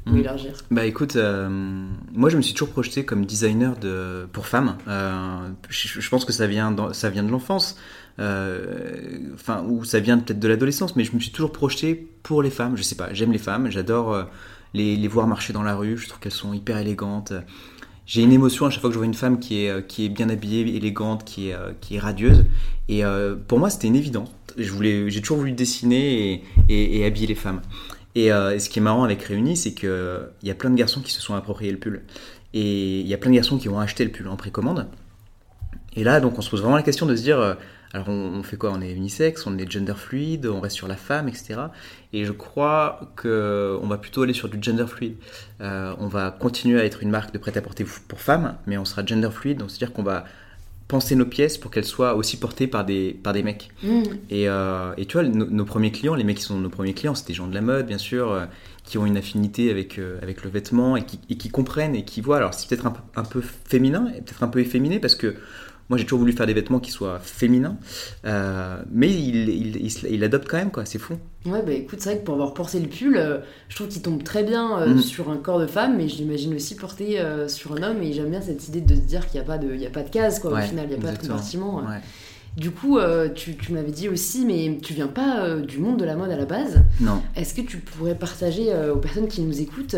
ou, 0.08 0.10
mm. 0.10 0.18
élargir? 0.18 0.54
Bah 0.72 0.87
écoute, 0.87 1.16
moi 1.16 2.30
je 2.30 2.37
me 2.37 2.42
suis 2.42 2.52
toujours 2.52 2.70
projeté 2.70 3.04
comme 3.04 3.26
designer 3.26 3.78
de, 3.78 4.26
pour 4.32 4.48
femmes. 4.48 4.76
Je, 4.88 6.00
je, 6.00 6.08
pense 6.10 6.25
que 6.25 6.32
ça 6.32 6.48
vient, 6.48 6.72
dans, 6.72 6.92
ça 6.92 7.10
vient 7.10 7.22
de 7.22 7.30
l'enfance. 7.30 7.76
Euh, 8.21 9.18
enfin, 9.35 9.64
ou 9.66 9.85
ça 9.85 9.99
vient 9.99 10.18
peut-être 10.18 10.38
de 10.38 10.49
l'adolescence, 10.49 10.94
mais 10.97 11.04
je 11.04 11.14
me 11.14 11.21
suis 11.21 11.33
toujours 11.33 11.52
projeté 11.52 11.94
pour 12.23 12.42
les 12.42 12.50
femmes. 12.50 12.76
Je 12.76 12.83
sais 12.83 12.94
pas, 12.94 13.12
j'aime 13.12 13.33
les 13.33 13.38
femmes, 13.38 13.71
j'adore 13.71 14.12
euh, 14.12 14.25
les, 14.73 14.97
les, 14.97 15.09
voir 15.09 15.26
marcher 15.26 15.52
dans 15.52 15.62
la 15.62 15.75
rue, 15.75 15.97
je 15.97 16.09
trouve 16.09 16.21
qu'elles 16.21 16.33
sont 16.33 16.52
hyper 16.52 16.78
élégantes. 16.78 17.33
J'ai 18.06 18.23
une 18.23 18.33
émotion 18.33 18.66
à 18.66 18.71
chaque 18.71 18.83
fois 18.83 18.90
que 18.90 18.94
je 18.94 18.99
vois 18.99 19.06
une 19.06 19.14
femme 19.14 19.38
qui 19.40 19.64
est, 19.64 19.71
euh, 19.71 19.80
qui 19.80 20.04
est 20.04 20.09
bien 20.11 20.28
habillée, 20.28 20.76
élégante, 20.76 21.25
qui 21.25 21.49
est, 21.49 21.56
qui 21.80 21.97
est 21.97 21.99
radieuse. 21.99 22.44
Et 22.88 23.02
pour 23.49 23.59
moi, 23.59 23.71
c'était 23.71 23.87
une 23.87 23.97
évidence. 23.97 24.30
J'ai 24.59 25.21
toujours 25.23 25.38
voulu 25.38 25.52
dessiner 25.52 26.42
et, 26.68 27.06
habiller 27.06 27.26
les 27.26 27.35
femmes. 27.35 27.62
Et, 28.14 28.28
ce 28.28 28.68
qui 28.68 28.78
est 28.78 28.83
marrant 28.83 29.04
avec 29.04 29.23
Réunis, 29.23 29.56
c'est 29.56 29.73
qu'il 29.73 29.88
y 30.42 30.50
a 30.50 30.54
plein 30.54 30.68
de 30.68 30.76
garçons 30.76 31.00
qui 31.00 31.12
se 31.12 31.23
sont 31.23 31.35
appropriés 31.35 31.73
le 31.73 31.78
pull. 31.78 32.02
Et 32.52 33.00
il 33.00 33.06
y 33.06 33.14
a 33.14 33.16
plein 33.16 33.30
de 33.30 33.37
garçons 33.37 33.56
qui 33.56 33.71
ont 33.71 33.80
acheté 33.80 34.04
le 34.04 34.11
pull 34.11 34.28
en 34.28 34.37
précommande. 34.37 34.87
Et 35.97 36.04
là, 36.04 36.21
donc, 36.21 36.38
on 36.38 36.42
se 36.42 36.50
pose 36.50 36.61
vraiment 36.61 36.76
la 36.76 36.83
question 36.83 37.06
de 37.06 37.16
se 37.16 37.23
dire, 37.23 37.56
alors 37.94 38.08
on, 38.08 38.42
fait 38.42 38.56
quoi? 38.56 38.72
On 38.72 38.80
est 38.80 38.92
unisexe, 38.92 39.46
on 39.46 39.56
est 39.56 39.70
gender 39.70 39.94
fluide, 39.96 40.46
on 40.46 40.60
reste 40.60 40.74
sur 40.74 40.88
la 40.88 40.96
femme, 40.96 41.28
etc. 41.28 41.54
Et 42.12 42.24
je 42.24 42.32
crois 42.32 43.12
que 43.14 43.78
on 43.80 43.86
va 43.86 43.98
plutôt 43.98 44.22
aller 44.22 44.32
sur 44.32 44.48
du 44.48 44.58
gender 44.60 44.88
fluide. 44.88 45.14
Euh, 45.60 45.94
on 46.00 46.08
va 46.08 46.32
continuer 46.32 46.80
à 46.80 46.84
être 46.84 47.04
une 47.04 47.10
marque 47.10 47.32
de 47.32 47.38
prêt-à-porter 47.38 47.86
pour 48.08 48.20
femmes, 48.20 48.56
mais 48.66 48.76
on 48.78 48.84
sera 48.84 49.06
gender 49.06 49.30
fluide, 49.30 49.58
donc 49.58 49.70
c'est-à-dire 49.70 49.92
qu'on 49.92 50.02
va 50.02 50.24
penser 50.88 51.14
nos 51.14 51.24
pièces 51.24 51.56
pour 51.56 51.70
qu'elles 51.70 51.84
soient 51.84 52.16
aussi 52.16 52.36
portées 52.36 52.66
par 52.66 52.84
des, 52.84 53.16
par 53.22 53.32
des 53.32 53.44
mecs. 53.44 53.70
Mm. 53.84 54.02
Et, 54.28 54.48
euh, 54.48 54.92
et, 54.96 55.06
tu 55.06 55.16
vois, 55.16 55.26
nos, 55.26 55.64
premiers 55.64 55.92
clients, 55.92 56.16
les 56.16 56.24
mecs 56.24 56.38
qui 56.38 56.42
sont 56.42 56.58
nos 56.58 56.68
premiers 56.70 56.94
clients, 56.94 57.14
c'est 57.14 57.28
des 57.28 57.32
gens 57.32 57.46
de 57.46 57.54
la 57.54 57.62
mode, 57.62 57.86
bien 57.86 57.98
sûr, 57.98 58.32
euh, 58.32 58.46
qui 58.82 58.98
ont 58.98 59.06
une 59.06 59.16
affinité 59.16 59.70
avec, 59.70 60.00
avec 60.20 60.42
le 60.42 60.50
vêtement 60.50 60.96
et 60.96 61.04
qui, 61.04 61.20
et 61.30 61.36
qui 61.36 61.48
comprennent 61.48 61.94
et 61.94 62.04
qui 62.04 62.20
voient. 62.20 62.38
Alors, 62.38 62.54
c'est 62.54 62.68
peut-être 62.68 62.86
un, 62.86 62.94
un, 63.14 63.24
peu 63.24 63.40
féminin 63.40 64.08
et 64.16 64.20
peut-être 64.20 64.42
un 64.42 64.48
peu 64.48 64.58
efféminé 64.58 64.98
parce 64.98 65.14
que 65.14 65.36
Moi, 65.90 65.98
j'ai 65.98 66.04
toujours 66.04 66.20
voulu 66.20 66.32
faire 66.32 66.46
des 66.46 66.54
vêtements 66.54 66.80
qui 66.80 66.90
soient 66.90 67.18
féminins, 67.18 67.76
euh, 68.24 68.82
mais 68.90 69.10
il, 69.10 69.50
il, 69.50 70.06
il, 70.10 70.24
adopte 70.24 70.48
quand 70.48 70.56
même, 70.56 70.70
quoi. 70.70 70.86
C'est 70.86 70.98
fou. 70.98 71.14
Ouais, 71.44 71.62
bah 71.62 71.72
écoute, 71.72 72.00
c'est 72.00 72.10
vrai 72.10 72.18
que 72.20 72.24
pour 72.24 72.34
avoir 72.34 72.54
porté 72.54 72.80
le 72.80 72.88
pull, 72.88 73.18
euh, 73.18 73.40
je 73.68 73.76
trouve 73.76 73.88
qu'il 73.88 74.00
tombe 74.00 74.22
très 74.22 74.44
bien 74.44 74.78
euh, 74.78 74.94
mm. 74.94 75.00
sur 75.00 75.30
un 75.30 75.36
corps 75.36 75.60
de 75.60 75.66
femme, 75.66 75.98
mais 75.98 76.08
je 76.08 76.16
l'imagine 76.16 76.54
aussi 76.54 76.74
porté 76.74 77.20
sur 77.48 77.74
un 77.74 77.82
homme, 77.82 78.02
et 78.02 78.12
j'aime 78.14 78.30
bien 78.30 78.40
cette 78.40 78.66
idée 78.68 78.80
de 78.80 78.94
se 78.94 79.00
dire 79.00 79.28
qu'il 79.28 79.40
n'y 79.40 79.44
a, 79.44 79.46
pas 79.46 79.58
de, 79.58 79.74
il 79.74 79.80
y 79.80 79.86
a 79.86 79.90
pas 79.90 80.02
de 80.02 80.10
case, 80.10 80.38
quoi, 80.38 80.52
au 80.52 80.62
final, 80.62 80.86
il 80.90 80.98
n'y 80.98 81.04
a 81.04 81.06
pas 81.06 81.12
de 81.12 81.20
compartiment. 81.20 81.76
Ouais. 81.78 82.00
Du 82.56 82.70
coup, 82.70 82.98
tu, 83.34 83.56
tu 83.56 83.72
m'avais 83.72 83.90
dit 83.90 84.08
aussi, 84.08 84.46
mais 84.46 84.78
tu 84.80 84.94
viens 84.94 85.08
pas 85.08 85.56
du 85.56 85.78
monde 85.78 85.98
de 85.98 86.04
la 86.04 86.16
mode 86.16 86.30
à 86.30 86.36
la 86.36 86.46
base. 86.46 86.82
Non. 87.00 87.20
Est-ce 87.36 87.52
que 87.52 87.60
tu 87.60 87.78
pourrais 87.78 88.14
partager 88.14 88.72
aux 88.90 88.98
personnes 88.98 89.28
qui 89.28 89.42
nous 89.42 89.60
écoutent 89.60 89.96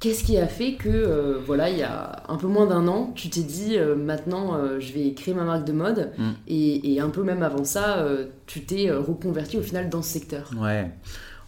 Qu'est-ce 0.00 0.22
qui 0.22 0.38
a 0.38 0.46
fait 0.46 0.74
que, 0.74 0.88
euh, 0.88 1.40
voilà, 1.44 1.70
il 1.70 1.78
y 1.78 1.82
a 1.82 2.22
un 2.28 2.36
peu 2.36 2.46
moins 2.46 2.66
d'un 2.66 2.86
an, 2.86 3.12
tu 3.16 3.30
t'es 3.30 3.42
dit 3.42 3.76
euh, 3.76 3.96
maintenant 3.96 4.54
euh, 4.54 4.78
je 4.78 4.92
vais 4.92 5.12
créer 5.12 5.34
ma 5.34 5.42
marque 5.42 5.64
de 5.64 5.72
mode 5.72 6.12
mm. 6.16 6.30
et, 6.46 7.00
un 7.00 7.10
peu 7.10 7.24
même 7.24 7.42
avant 7.42 7.64
ça, 7.64 8.06
tu 8.46 8.64
t'es 8.64 8.90
reconverti 8.90 9.56
au 9.56 9.62
final 9.62 9.88
dans 9.88 10.02
ce 10.02 10.10
secteur 10.10 10.50
Ouais, 10.56 10.90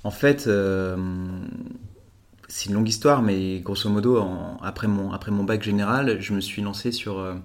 en 0.05 0.11
fait, 0.11 0.49
c'est 2.49 2.69
une 2.69 2.75
longue 2.75 2.89
histoire, 2.89 3.23
mais 3.23 3.61
grosso 3.61 3.89
modo, 3.89 4.21
après, 4.63 4.89
mon, 4.89 5.13
après 5.13 5.31
mon 5.31 5.45
bac 5.45 5.63
général, 5.63 6.21
je 6.21 6.33
me 6.33 6.41
suis 6.41 6.63
lancé 6.63 6.91
sur 6.93 7.37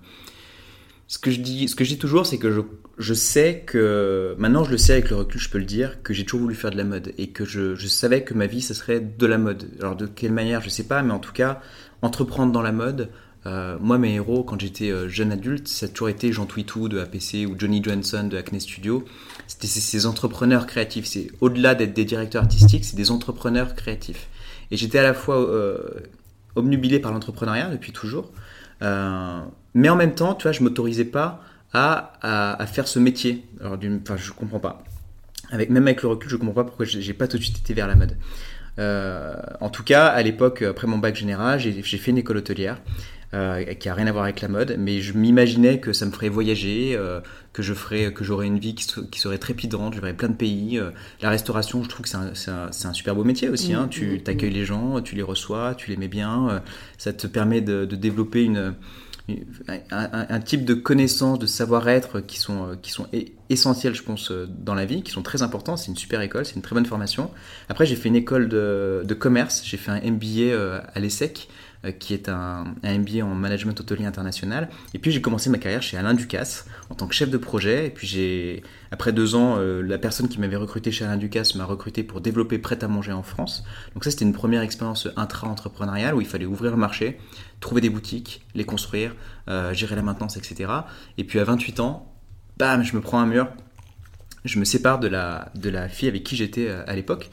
ce 1.07 1.19
que 1.19 1.29
je 1.31 1.39
dis, 1.39 1.67
ce 1.67 1.75
que 1.75 1.83
je 1.83 1.95
toujours, 1.95 2.25
c'est 2.25 2.38
que 2.38 2.51
je, 2.51 2.62
je, 2.97 3.13
sais 3.13 3.63
que 3.65 4.35
maintenant 4.39 4.63
je 4.63 4.71
le 4.71 4.77
sais 4.77 4.93
avec 4.93 5.09
le 5.09 5.17
recul, 5.17 5.39
je 5.39 5.50
peux 5.50 5.59
le 5.59 5.65
dire 5.65 6.01
que 6.01 6.13
j'ai 6.13 6.25
toujours 6.25 6.41
voulu 6.41 6.55
faire 6.55 6.71
de 6.71 6.77
la 6.77 6.83
mode 6.83 7.13
et 7.17 7.29
que 7.29 7.45
je, 7.45 7.75
je, 7.75 7.88
savais 7.88 8.24
que 8.24 8.33
ma 8.33 8.47
vie 8.47 8.62
ce 8.62 8.74
serait 8.74 9.00
de 9.00 9.25
la 9.25 9.38
mode. 9.38 9.69
Alors 9.79 9.95
de 9.95 10.07
quelle 10.07 10.31
manière, 10.31 10.62
je 10.62 10.69
sais 10.69 10.85
pas, 10.85 11.03
mais 11.03 11.13
en 11.13 11.19
tout 11.19 11.33
cas 11.33 11.62
entreprendre 12.01 12.51
dans 12.51 12.62
la 12.62 12.71
mode. 12.71 13.09
Euh, 13.47 13.77
moi, 13.79 14.00
mes 14.00 14.15
héros, 14.15 14.43
quand 14.43 14.59
j'étais 14.59 14.89
euh, 14.89 15.07
jeune 15.07 15.31
adulte, 15.31 15.67
ça 15.67 15.85
a 15.85 15.89
toujours 15.89 16.09
été 16.09 16.31
Jean 16.31 16.47
Twitou 16.47 16.89
de 16.89 16.97
APC 16.97 17.45
ou 17.47 17.53
Johnny 17.55 17.83
Johnson 17.83 18.27
de 18.27 18.38
Acne 18.38 18.59
Studio. 18.59 19.05
C'était 19.45 19.67
ces 19.67 20.07
entrepreneurs 20.07 20.65
créatifs. 20.65 21.05
C'est 21.05 21.27
au-delà 21.41 21.75
d'être 21.75 21.93
des 21.93 22.05
directeurs 22.05 22.41
artistiques, 22.41 22.85
c'est 22.85 22.95
des 22.95 23.12
entrepreneurs 23.12 23.75
créatifs. 23.75 24.29
Et 24.71 24.77
j'étais 24.77 24.97
à 24.97 25.03
la 25.03 25.13
fois 25.13 25.38
euh, 25.38 25.77
obnubilé 26.55 27.00
par 27.00 27.12
l'entrepreneuriat 27.12 27.69
depuis 27.69 27.91
toujours. 27.91 28.31
Euh, 28.81 29.41
mais 29.75 29.89
en 29.89 29.96
même 29.96 30.15
temps, 30.15 30.34
tu 30.34 30.44
vois, 30.44 30.53
je 30.53 30.63
m'autorisais 30.63 31.05
pas 31.05 31.44
à, 31.74 32.13
à, 32.60 32.65
faire 32.65 32.88
ce 32.88 32.98
métier. 32.98 33.46
Alors, 33.60 33.77
enfin, 34.01 34.15
je 34.17 34.32
comprends 34.32 34.60
pas. 34.60 34.84
Avec, 35.51 35.70
même 35.70 35.84
avec 35.84 36.01
le 36.01 36.08
recul, 36.08 36.29
je 36.29 36.38
comprends 36.38 36.53
pas 36.53 36.63
pourquoi 36.63 36.86
j'ai 36.86 37.13
pas 37.13 37.27
tout 37.27 37.38
de 37.38 37.44
suite 37.44 37.60
été 37.60 37.74
vers 37.74 37.88
la 37.88 37.96
mode. 37.96 38.17
Euh, 38.79 39.36
en 39.60 39.70
tout 39.70 39.84
cas, 39.84 40.08
à 40.08 40.22
l'époque, 40.24 40.62
après 40.62 40.88
mon 40.88 40.98
bac 40.98 41.15
général, 41.15 41.60
j'ai 41.60 41.82
fait 41.84 42.12
une 42.12 42.17
école 42.17 42.38
hôtelière. 42.38 42.82
Euh, 43.34 43.63
qui 43.74 43.89
a 43.89 43.94
rien 43.94 44.08
à 44.08 44.13
voir 44.13 44.24
avec 44.24 44.39
la 44.39 44.48
mode, 44.48 44.77
mais 44.79 45.01
je 45.01 45.12
m'imaginais 45.12 45.79
que 45.79 45.91
ça 45.91 46.05
me 46.05 46.12
ferait 46.12 46.29
voyager, 46.29 46.96
euh, 46.96 47.20
que 47.51 47.63
je 47.63 47.74
ferais, 47.74 48.13
que 48.13 48.24
j'aurais 48.24 48.48
une 48.48 48.60
vie 48.60 48.75
qui, 48.75 48.88
qui, 49.12 49.20
serait 49.20 49.39
trépidante, 49.39 49.94
je 49.94 50.00
verrais 50.00 50.13
plein 50.13 50.29
de 50.29 50.36
pays. 50.36 50.77
Euh. 50.77 50.91
la 51.22 51.32
restauration, 51.32 51.84
je 51.84 51.89
trouve 51.89 52.03
que 52.03 52.10
c'est 52.10 52.15
un, 52.15 52.53
un, 52.53 52.67
un, 52.67 52.94
super 52.94 53.13
beau 53.13 53.25
métier 53.25 53.50
aussi. 53.50 53.74
Hein. 53.74 53.88
Mmh, 53.88 53.89
tu 53.89 54.05
mmh, 54.05 54.29
accueilles 54.29 54.51
mmh. 54.51 54.53
les 54.53 54.65
gens, 54.65 55.01
tu 55.01 55.15
les 55.15 55.24
reçois, 55.24 55.75
tu 55.75 55.89
les 55.89 55.98
mets 55.98 56.08
bien. 56.08 56.62
ça 56.98 57.12
te 57.12 57.27
permet 57.27 57.60
de, 57.60 57.84
de 57.84 57.96
développer 57.98 58.44
une, 58.44 58.74
un, 59.91 60.39
type 60.39 60.65
de 60.65 60.74
connaissances, 60.74 61.39
de 61.39 61.48
savoir-être 61.48 62.20
qui 62.20 62.39
sont, 62.39 62.77
qui 62.82 62.91
sont 62.91 63.08
essentiels, 63.50 63.96
je 63.96 64.03
pense, 64.03 64.32
dans 64.32 64.75
la 64.75 64.86
vie, 64.86 65.01
qui 65.01 65.12
sont 65.12 65.24
très 65.24 65.41
importants. 65.41 65.77
C'est 65.77 65.89
une 65.89 65.98
super 65.98 66.22
école, 66.22 66.46
c'est 66.46 66.55
une 66.55 66.62
très 66.62 66.75
bonne 66.75 66.86
formation. 66.86 67.32
Après, 67.70 67.86
j'ai 67.86 67.96
fait 67.96 68.10
une 68.10 68.15
école 68.15 68.50
de, 68.50 69.03
de 69.03 69.13
commerce, 69.13 69.63
j'ai 69.65 69.77
fait 69.77 69.91
un 69.91 70.00
MBA 70.00 70.84
à 70.94 71.00
l'ESSEC. 71.00 71.48
Euh, 71.86 71.92
qui 71.92 72.13
est 72.13 72.30
un, 72.30 72.75
MBA 72.84 73.24
en 73.24 73.34
management 73.36 73.80
hôtelier 73.80 74.06
international. 74.06 74.70
Et 74.94 75.00
puis 75.00 75.12
j'ai 75.12 75.22
commencé 75.22 75.50
ma 75.50 75.58
carrière 75.58 75.82
chez 75.82 75.98
Alain 75.98 76.13
Ducasse 76.13 76.65
en 76.89 76.96
tant 76.96 77.08
que 77.08 77.13
chef 77.13 77.30
de 77.30 77.38
projet. 77.38 77.88
Et 77.88 77.89
puis 77.89 78.08
j'ai, 78.08 78.63
après 78.92 79.13
deux 79.13 79.36
ans, 79.36 79.56
euh, 79.58 79.82
la 79.82 79.98
personne 79.98 80.27
qui 80.27 80.39
m'avait 80.39 80.56
recruté 80.56 80.92
chez 80.92 81.06
Alain 81.06 81.18
Ducasse 81.18 81.56
m'a 81.56 81.65
recruté 81.65 82.04
pour 82.04 82.22
développer 82.22 82.58
Prêt 82.58 82.84
à 82.84 82.88
manger 82.88 83.12
en 83.12 83.24
France. 83.24 83.63
Donc 83.94 84.04
ça 84.04 84.12
c'était 84.12 84.25
une 84.25 84.34
première 84.34 84.62
expérience 84.62 85.08
intra-entrepreneuriale 85.15 86.15
où 86.15 86.22
il 86.22 86.27
fallait 86.27 86.46
ouvrir 86.46 86.72
le 86.72 86.77
marché, 86.77 87.20
trouver 87.60 87.82
des 87.82 87.89
boutiques, 87.89 88.44
les 88.56 88.63
construire, 88.63 89.15
euh, 89.48 89.74
gérer 89.74 89.96
la 89.96 90.01
maintenance, 90.01 90.38
etc. 90.38 90.72
Et 91.18 91.24
puis 91.24 91.39
à 91.39 91.44
28 91.44 91.80
ans, 91.82 92.12
bam, 92.58 92.84
je 92.84 92.96
me 92.96 93.01
prends 93.01 93.20
un 93.20 93.27
mur. 93.27 93.48
Je 94.44 94.60
me 94.60 94.65
sépare 94.65 95.00
de 95.00 95.08
la, 95.08 95.51
de 95.56 95.70
la 95.70 95.89
fille 95.89 96.08
avec 96.08 96.24
qui 96.24 96.36
j'étais 96.36 96.70
à 96.70 96.96
l'époque 96.96 97.32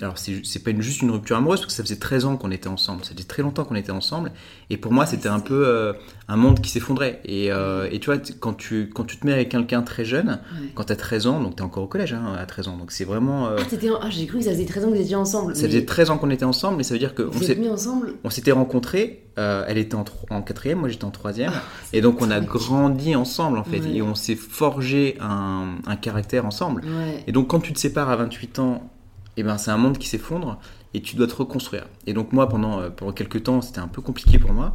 alors 0.00 0.18
c'est 0.18 0.62
pas 0.62 0.70
juste 0.78 1.02
une 1.02 1.10
rupture 1.10 1.36
amoureuse 1.36 1.60
parce 1.60 1.72
que 1.72 1.76
ça 1.76 1.82
faisait 1.82 1.96
13 1.96 2.24
ans 2.26 2.36
qu'on 2.36 2.50
était 2.50 2.68
ensemble, 2.68 3.04
ça 3.04 3.12
faisait 3.12 3.24
très 3.24 3.42
longtemps 3.42 3.64
qu'on 3.64 3.74
était 3.74 3.92
ensemble. 3.92 4.32
Et 4.70 4.76
pour 4.76 4.92
moi 4.92 5.06
c'était 5.06 5.28
un 5.28 5.40
peu 5.40 5.66
euh, 5.66 5.92
un 6.28 6.36
monde 6.36 6.60
qui 6.60 6.70
s'effondrait. 6.70 7.20
Et, 7.24 7.50
euh, 7.50 7.88
et, 7.90 7.98
tu 7.98 8.06
vois 8.06 8.18
quand 8.40 8.54
tu, 8.54 8.90
quand 8.94 9.04
tu 9.04 9.18
te 9.18 9.26
mets 9.26 9.32
avec 9.32 9.48
quelqu'un 9.48 9.82
très 9.82 10.04
jeune, 10.04 10.40
quand 10.74 10.84
tu 10.84 10.92
as 10.92 10.96
13 10.96 11.26
ans, 11.26 11.40
donc 11.40 11.56
tu 11.56 11.62
es 11.62 11.64
encore 11.64 11.84
au 11.84 11.86
collège 11.86 12.12
hein, 12.12 12.34
à 12.38 12.46
13 12.46 12.68
ans, 12.68 12.76
donc 12.76 12.92
c'est 12.92 13.04
vraiment... 13.04 13.48
Euh, 13.48 13.56
ah, 13.58 13.98
ah 14.02 14.10
j'ai 14.10 14.26
cru 14.26 14.38
que 14.38 14.44
ça 14.44 14.50
faisait 14.50 14.64
13 14.64 14.84
ans 14.84 14.88
que 14.88 14.94
vous 14.94 15.00
étiez 15.00 15.16
ensemble. 15.16 15.56
Ça 15.56 15.66
faisait 15.66 15.84
13 15.84 16.10
ans 16.10 16.18
qu'on 16.18 16.30
était 16.30 16.44
ensemble 16.44 16.76
mais 16.76 16.82
ça 16.82 16.94
veut 16.94 17.00
dire 17.00 17.14
qu'on 17.14 17.40
s'est 17.40 17.56
mis 17.56 17.68
ensemble. 17.68 18.14
On 18.22 18.30
s'était 18.30 18.52
rencontrés, 18.52 19.26
elle 19.36 19.78
était 19.78 19.96
en, 19.96 20.04
en 20.30 20.42
quatrième, 20.42 20.80
moi 20.80 20.88
j'étais 20.88 21.04
en 21.04 21.10
troisième. 21.10 21.52
Ah, 21.54 21.62
et 21.92 22.00
donc 22.00 22.20
on 22.20 22.30
a 22.30 22.40
grandi 22.40 23.16
ensemble 23.16 23.58
en 23.58 23.64
fait. 23.64 23.80
Et 23.92 24.02
on 24.02 24.14
s'est 24.14 24.36
forgé 24.36 25.16
un, 25.20 25.76
un, 25.86 25.96
caractère 25.96 26.46
ensemble. 26.46 26.82
Et 27.26 27.32
donc 27.32 27.48
quand 27.48 27.60
tu 27.60 27.72
te 27.72 27.78
sépares 27.78 28.10
à 28.10 28.16
28 28.16 28.58
ans 28.58 28.90
et 29.36 29.40
eh 29.40 29.42
ben 29.42 29.58
c'est 29.58 29.72
un 29.72 29.76
monde 29.76 29.98
qui 29.98 30.06
s'effondre 30.08 30.60
et 30.94 31.00
tu 31.02 31.16
dois 31.16 31.26
te 31.26 31.34
reconstruire. 31.34 31.86
Et 32.06 32.12
donc 32.12 32.32
moi 32.32 32.48
pendant 32.48 32.80
euh, 32.80 32.90
pendant 32.90 33.12
quelques 33.12 33.42
temps 33.42 33.60
c'était 33.60 33.80
un 33.80 33.88
peu 33.88 34.00
compliqué 34.00 34.38
pour 34.38 34.52
moi. 34.52 34.74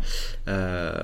Euh, 0.50 1.02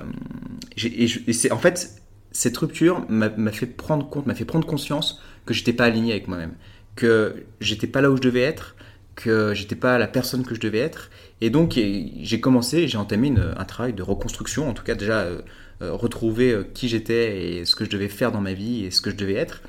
et, 0.76 1.08
en 1.50 1.58
fait 1.58 2.02
cette 2.32 2.56
rupture 2.58 3.06
m'a 3.08 3.30
fait 3.50 3.64
prendre 3.64 4.10
compte, 4.10 4.26
m'a 4.26 4.34
fait 4.34 4.44
prendre 4.44 4.66
conscience 4.66 5.22
que 5.46 5.54
j'étais 5.54 5.72
pas 5.72 5.84
aligné 5.84 6.12
avec 6.12 6.28
moi-même, 6.28 6.52
que 6.96 7.46
j'étais 7.62 7.86
pas 7.86 8.02
là 8.02 8.10
où 8.10 8.16
je 8.16 8.20
devais 8.20 8.42
être, 8.42 8.76
que 9.14 9.54
j'étais 9.54 9.74
pas 9.74 9.96
la 9.96 10.06
personne 10.06 10.44
que 10.44 10.54
je 10.54 10.60
devais 10.60 10.80
être. 10.80 11.08
Et 11.40 11.48
donc 11.48 11.72
j'ai 11.72 12.40
commencé, 12.40 12.88
j'ai 12.88 12.98
entamé 12.98 13.32
un 13.56 13.64
travail 13.64 13.94
de 13.94 14.02
reconstruction, 14.02 14.68
en 14.68 14.74
tout 14.74 14.84
cas 14.84 14.94
déjà 14.94 15.20
euh, 15.20 15.40
retrouver 15.80 16.60
qui 16.74 16.90
j'étais 16.90 17.40
et 17.40 17.64
ce 17.64 17.74
que 17.74 17.86
je 17.86 17.90
devais 17.90 18.08
faire 18.08 18.32
dans 18.32 18.42
ma 18.42 18.52
vie 18.52 18.84
et 18.84 18.90
ce 18.90 19.00
que 19.00 19.08
je 19.10 19.16
devais 19.16 19.36
être. 19.36 19.62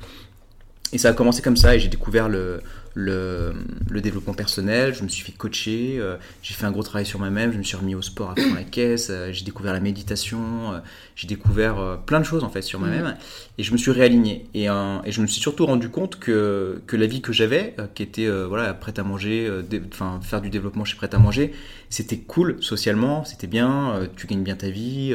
Et 0.92 0.98
ça 0.98 1.08
a 1.08 1.12
commencé 1.14 1.40
comme 1.40 1.56
ça 1.56 1.74
et 1.74 1.80
j'ai 1.80 1.88
découvert 1.88 2.28
le, 2.28 2.60
le, 2.94 3.54
développement 4.00 4.34
personnel, 4.34 4.94
je 4.94 5.02
me 5.02 5.08
suis 5.08 5.24
fait 5.24 5.32
coacher, 5.32 5.96
euh, 5.98 6.16
j'ai 6.42 6.54
fait 6.54 6.66
un 6.66 6.70
gros 6.70 6.82
travail 6.82 7.04
sur 7.04 7.18
moi-même, 7.18 7.52
je 7.52 7.58
me 7.58 7.62
suis 7.62 7.76
remis 7.76 7.94
au 7.94 8.02
sport 8.02 8.30
à 8.30 8.34
fond 8.36 8.54
la 8.54 8.62
caisse, 8.62 9.08
euh, 9.10 9.30
j'ai 9.32 9.44
découvert 9.44 9.72
la 9.72 9.80
méditation, 9.80 10.72
euh, 10.72 10.78
j'ai 11.16 11.26
découvert 11.26 11.98
plein 12.06 12.20
de 12.20 12.24
choses 12.24 12.44
en 12.44 12.48
fait 12.48 12.62
sur 12.62 12.78
moi-même 12.78 13.06
mm. 13.06 13.16
et 13.58 13.62
je 13.62 13.72
me 13.72 13.76
suis 13.76 13.90
réaligné 13.90 14.46
et, 14.54 14.64
et, 14.64 15.12
je 15.12 15.20
me 15.20 15.26
suis 15.26 15.40
surtout 15.40 15.66
rendu 15.66 15.88
compte 15.88 16.18
que, 16.18 16.80
que 16.86 16.96
la 16.96 17.06
vie 17.06 17.20
que 17.20 17.32
j'avais, 17.32 17.74
qui 17.94 18.02
était 18.02 18.30
voilà 18.46 18.72
prête 18.74 18.98
à 18.98 19.02
manger, 19.02 19.50
enfin 19.92 20.20
faire 20.22 20.40
du 20.40 20.50
développement 20.50 20.84
chez 20.84 20.96
prête 20.96 21.14
à 21.14 21.18
manger, 21.18 21.52
c'était 21.90 22.18
cool 22.18 22.62
socialement, 22.62 23.24
c'était 23.24 23.48
bien, 23.48 24.08
tu 24.16 24.26
gagnes 24.26 24.44
bien 24.44 24.56
ta 24.56 24.70
vie 24.70 25.14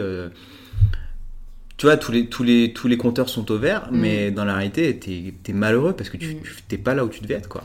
tu 1.77 1.85
vois, 1.85 1.97
tous 1.97 2.11
les, 2.11 2.27
tous, 2.27 2.43
les, 2.43 2.73
tous 2.73 2.87
les 2.87 2.97
compteurs 2.97 3.29
sont 3.29 3.49
au 3.51 3.57
vert, 3.57 3.89
mm. 3.91 3.97
mais 3.97 4.31
dans 4.31 4.45
la 4.45 4.55
réalité, 4.55 4.99
tu 4.99 5.33
es, 5.47 5.53
malheureux 5.53 5.93
parce 5.93 6.09
que 6.09 6.17
tu 6.17 6.35
mm. 6.35 6.77
pas 6.79 6.93
là 6.93 7.05
où 7.05 7.09
tu 7.09 7.21
devais 7.21 7.35
être. 7.35 7.49
quoi. 7.49 7.63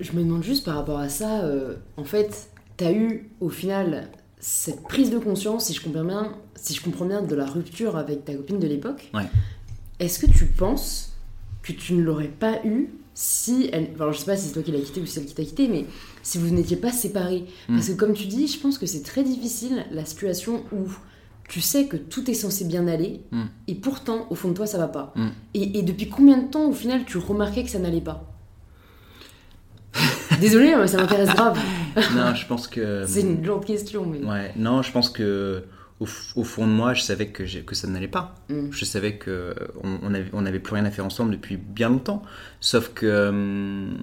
Je, 0.00 0.12
me 0.12 0.22
demande 0.22 0.44
juste 0.44 0.64
par 0.64 0.76
rapport 0.76 0.98
à 0.98 1.08
ça, 1.08 1.44
euh, 1.44 1.74
en 1.96 2.04
fait, 2.04 2.50
tu 2.76 2.84
as 2.84 2.92
eu 2.92 3.28
au 3.40 3.48
final 3.48 4.08
cette 4.38 4.82
prise 4.82 5.10
de 5.10 5.18
conscience, 5.18 5.66
si 5.66 5.74
je 5.74 5.80
comprends 5.80 6.04
bien, 6.04 6.32
si 6.54 6.74
je 6.74 6.82
comprends 6.82 7.06
bien 7.06 7.22
de 7.22 7.34
la 7.34 7.46
rupture 7.46 7.96
avec 7.96 8.24
ta 8.24 8.34
copine 8.34 8.58
de 8.58 8.66
l'époque. 8.66 9.10
Ouais. 9.14 9.22
Est-ce 10.00 10.18
que 10.18 10.30
tu 10.30 10.46
penses 10.46 11.14
que 11.62 11.72
tu 11.72 11.94
ne 11.94 12.02
l'aurais 12.02 12.28
pas 12.28 12.60
eu 12.64 12.90
si 13.14 13.70
elle. 13.72 13.90
Alors, 13.98 14.12
je 14.12 14.18
sais 14.18 14.26
pas 14.26 14.36
si 14.36 14.48
c'est 14.48 14.52
toi 14.52 14.62
qui 14.62 14.72
l'as 14.72 14.80
quitté 14.80 15.00
ou 15.00 15.06
c'est 15.06 15.20
elle 15.20 15.26
qui 15.26 15.34
t'a 15.34 15.44
quitté, 15.44 15.68
mais 15.68 15.86
si 16.22 16.38
vous 16.38 16.52
n'étiez 16.52 16.76
pas 16.76 16.92
séparés? 16.92 17.46
Mm. 17.68 17.76
Parce 17.76 17.88
que, 17.88 17.94
comme 17.94 18.12
tu 18.12 18.26
dis, 18.26 18.48
je 18.48 18.58
pense 18.58 18.76
que 18.76 18.86
c'est 18.86 19.02
très 19.02 19.22
difficile 19.22 19.86
la 19.92 20.04
situation 20.04 20.64
où 20.72 20.88
tu 21.48 21.60
sais 21.60 21.86
que 21.86 21.96
tout 21.96 22.30
est 22.30 22.34
censé 22.34 22.64
bien 22.64 22.88
aller, 22.88 23.22
mm. 23.30 23.44
et 23.68 23.74
pourtant, 23.74 24.26
au 24.30 24.34
fond 24.34 24.48
de 24.48 24.54
toi, 24.54 24.66
ça 24.66 24.78
va 24.78 24.88
pas. 24.88 25.12
Mm. 25.16 25.28
Et, 25.54 25.82
depuis 25.82 26.08
combien 26.08 26.38
de 26.38 26.48
temps, 26.48 26.68
au 26.68 26.72
final, 26.72 27.04
tu 27.04 27.18
remarquais 27.18 27.64
que 27.64 27.70
ça 27.70 27.78
n'allait 27.78 28.00
pas? 28.00 28.30
Désolé, 30.40 30.74
ça 30.86 30.96
m'intéresse 30.96 31.34
grave. 31.34 31.58
non, 32.16 32.34
je 32.34 32.46
pense 32.46 32.66
que. 32.66 33.04
C'est 33.06 33.20
une 33.20 33.44
longue 33.44 33.64
question, 33.64 34.06
mais. 34.06 34.18
Ouais, 34.24 34.52
non, 34.56 34.82
je 34.82 34.92
pense 34.92 35.10
que. 35.10 35.64
Au, 36.00 36.06
fond 36.44 36.66
de 36.66 36.72
moi, 36.72 36.92
je 36.92 37.00
savais 37.00 37.28
que, 37.28 37.44
que 37.60 37.74
ça 37.74 37.86
n'allait 37.88 38.08
pas. 38.08 38.34
Mm. 38.50 38.70
Je 38.70 38.84
savais 38.84 39.16
que 39.16 39.54
on 39.82 40.10
n'avait 40.10 40.28
on 40.32 40.44
avait 40.44 40.58
plus 40.58 40.74
rien 40.74 40.84
à 40.84 40.90
faire 40.90 41.06
ensemble 41.06 41.30
depuis 41.30 41.56
bien 41.56 41.88
longtemps. 41.88 42.22
Sauf 42.60 42.92
que. 42.94 43.28
Hum, 43.28 43.96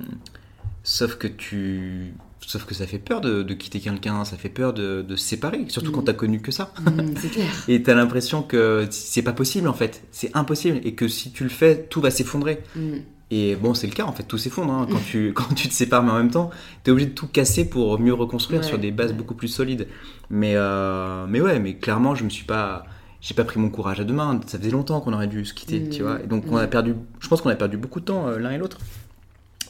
sauf 0.84 1.16
que 1.16 1.28
tu 1.28 2.14
Sauf 2.46 2.66
que 2.66 2.74
ça 2.74 2.88
fait 2.88 3.00
peur 3.00 3.22
de, 3.22 3.44
quitter 3.54 3.80
quelqu'un, 3.80 4.26
ça 4.26 4.36
fait 4.36 4.50
peur 4.50 4.74
de, 4.74 5.06
se 5.10 5.24
séparer, 5.24 5.66
surtout 5.70 5.92
quand 5.92 6.02
mm. 6.02 6.06
t'as 6.06 6.14
connu 6.14 6.42
que 6.42 6.52
ça. 6.52 6.74
Mm, 6.82 7.14
c'est 7.18 7.30
clair. 7.30 7.48
et 7.68 7.84
t'as 7.84 7.94
l'impression 7.94 8.42
que 8.42 8.88
c'est 8.90 9.22
pas 9.22 9.34
possible 9.34 9.68
en 9.68 9.74
fait, 9.74 10.04
c'est 10.12 10.36
impossible, 10.36 10.82
et 10.84 10.96
que 10.96 11.08
si 11.08 11.32
tu 11.32 11.44
le 11.44 11.50
fais, 11.50 11.84
tout 11.90 12.02
va 12.02 12.12
s'effondrer. 12.12 12.64
Mm. 12.76 12.98
Et 13.34 13.56
bon, 13.56 13.74
c'est 13.74 13.88
le 13.88 13.94
cas 13.94 14.04
en 14.04 14.12
fait, 14.12 14.24
tout 14.24 14.38
s'effondre 14.38 14.74
hein. 14.74 14.88
quand, 14.92 15.00
tu, 15.06 15.32
quand 15.36 15.54
tu 15.54 15.70
te 15.70 15.74
sépares, 15.74 16.04
mais 16.04 16.12
en 16.12 16.18
même 16.18 16.32
temps, 16.32 16.50
t'es 16.84 16.92
obligé 16.92 17.10
de 17.10 17.14
tout 17.14 17.28
casser 17.28 17.70
pour 17.70 18.00
mieux 18.00 18.14
reconstruire 18.14 18.64
sur 18.64 18.78
des 18.78 18.92
bases 18.92 19.14
beaucoup 19.14 19.36
plus 19.36 19.48
solides. 19.48 19.88
Mais, 20.30 20.54
euh, 20.56 21.26
mais 21.30 21.40
ouais, 21.40 21.60
mais 21.60 21.76
clairement, 21.76 22.16
je 22.16 22.24
me 22.24 22.30
suis 22.30 22.46
pas 22.46 22.86
j'ai 23.22 23.36
pas 23.36 23.44
pris 23.44 23.60
mon 23.60 23.70
courage 23.70 24.00
à 24.00 24.04
deux 24.04 24.16
mains. 24.16 24.40
Ça 24.48 24.58
faisait 24.58 24.72
longtemps 24.72 25.00
qu'on 25.00 25.14
aurait 25.14 25.28
dû 25.28 25.46
se 25.46 25.54
quitter, 25.54 25.88
tu 25.90 26.02
vois. 26.02 26.22
Et 26.24 26.28
donc, 26.28 26.44
on 26.50 26.58
a 26.58 26.68
perdu, 26.68 26.96
je 27.20 27.28
pense 27.28 27.42
qu'on 27.42 27.50
a 27.50 27.56
perdu 27.56 27.78
beaucoup 27.78 28.00
de 28.00 28.06
temps 28.06 28.28
euh, 28.28 28.40
l'un 28.40 28.50
et 28.50 28.58
l'autre. 28.58 28.80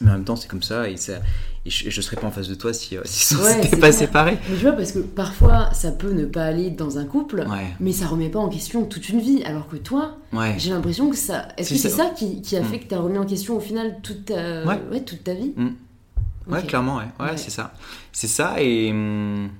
Mais 0.00 0.10
en 0.10 0.14
même 0.14 0.24
temps, 0.24 0.36
c'est 0.36 0.48
comme 0.48 0.62
ça, 0.62 0.88
et, 0.88 0.96
ça, 0.96 1.14
et 1.64 1.70
je, 1.70 1.90
je 1.90 2.00
serais 2.00 2.16
pas 2.16 2.26
en 2.26 2.30
face 2.32 2.48
de 2.48 2.54
toi 2.54 2.72
si, 2.72 2.96
euh, 2.96 3.02
si 3.04 3.34
on 3.36 3.38
Ouais, 3.42 3.52
s'était 3.52 3.62
c'est 3.68 3.70
pas 3.76 3.88
clair. 3.88 3.94
séparés. 3.94 4.38
Mais 4.50 4.56
tu 4.56 4.62
vois, 4.62 4.72
parce 4.72 4.90
que 4.92 4.98
parfois, 4.98 5.68
ça 5.74 5.92
peut 5.92 6.12
ne 6.12 6.24
pas 6.24 6.44
aller 6.44 6.70
dans 6.70 6.98
un 6.98 7.04
couple, 7.04 7.40
Ouais, 7.48 7.68
mais 7.78 7.92
ça 7.92 8.06
remet 8.06 8.28
pas 8.30 8.40
en 8.40 8.48
question 8.48 8.84
toute 8.84 9.08
une 9.10 9.20
vie. 9.20 9.42
Alors 9.44 9.68
que 9.68 9.76
toi, 9.76 10.16
ouais. 10.32 10.54
j'ai 10.58 10.70
l'impression 10.70 11.08
que 11.10 11.16
ça. 11.16 11.48
Est-ce 11.56 11.70
que 11.70 11.76
c'est 11.76 11.88
ça. 11.90 11.96
ça 11.98 12.10
qui, 12.16 12.40
qui 12.42 12.56
a 12.56 12.62
Mm. 12.62 12.64
fait 12.64 12.78
que 12.80 12.88
tu 12.88 12.94
as 12.94 13.00
remis 13.00 13.18
en 13.18 13.26
question 13.26 13.56
au 13.56 13.60
final 13.60 13.96
toute 14.02 14.24
ta, 14.24 14.64
toute 15.06 15.22
ta 15.22 15.34
vie? 15.34 15.52
Mm. 15.56 15.68
Ouais, 16.48 16.62
clairement, 16.62 16.96
Ouais. 16.96 17.36
c'est 17.36 17.50
ça. 17.50 17.72
C'est 18.10 18.26
ça, 18.26 18.56
et. 18.60 18.90
hum, 18.90 19.50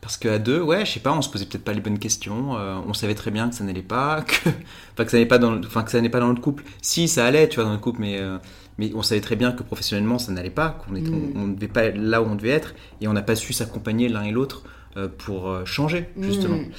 Parce 0.00 0.16
qu'à 0.16 0.38
deux, 0.38 0.60
ouais, 0.62 0.86
je 0.86 0.92
sais 0.92 1.00
pas, 1.00 1.12
on 1.12 1.20
se 1.20 1.28
posait 1.28 1.44
peut-être 1.44 1.64
pas 1.64 1.74
les 1.74 1.80
bonnes 1.80 1.98
questions. 1.98 2.56
euh, 2.56 2.78
on 2.86 2.94
savait 2.94 3.14
très 3.14 3.30
bien 3.30 3.48
que 3.50 3.54
ça 3.54 3.64
n'allait 3.64 3.82
pas, 3.82 4.22
que, 4.26 4.48
enfin, 4.94 5.04
que 5.04 5.10
ça 5.10 5.16
n'allait 5.18 5.28
pas 5.28 5.38
dans, 5.38 5.52
le- 5.52 5.66
enfin, 5.66 5.82
que 5.82 5.90
ça 5.90 6.00
pas 6.08 6.20
dans 6.20 6.28
notre 6.28 6.40
couple. 6.40 6.64
Si, 6.80 7.06
ça 7.06 7.26
allait, 7.26 7.48
tu 7.48 7.56
vois, 7.56 7.64
dans 7.64 7.70
notre 7.70 7.82
couple, 7.82 8.00
mais, 8.00 8.18
euh, 8.18 8.38
mais 8.78 8.90
on 8.94 9.02
savait 9.02 9.20
très 9.20 9.36
bien 9.36 9.52
que 9.52 9.62
professionnellement, 9.62 10.18
ça 10.18 10.32
n'allait 10.32 10.48
pas, 10.48 10.70
qu'on 10.70 10.94
était, 10.96 11.10
Mm. 11.10 11.32
on, 11.36 11.48
devait 11.48 11.68
pas 11.68 11.90
là 11.90 12.22
où 12.22 12.26
on 12.26 12.34
devait 12.34 12.48
être, 12.48 12.74
et 13.02 13.08
on 13.08 13.12
n'a 13.12 13.20
pas 13.22 13.36
su 13.36 13.52
s'accompagner 13.52 14.08
l'un 14.08 14.22
et 14.22 14.30
l'autre 14.32 14.62
euh, 14.96 15.06
pour 15.18 15.54
changer, 15.66 16.08
justement. 16.20 16.56
Mm. 16.56 16.70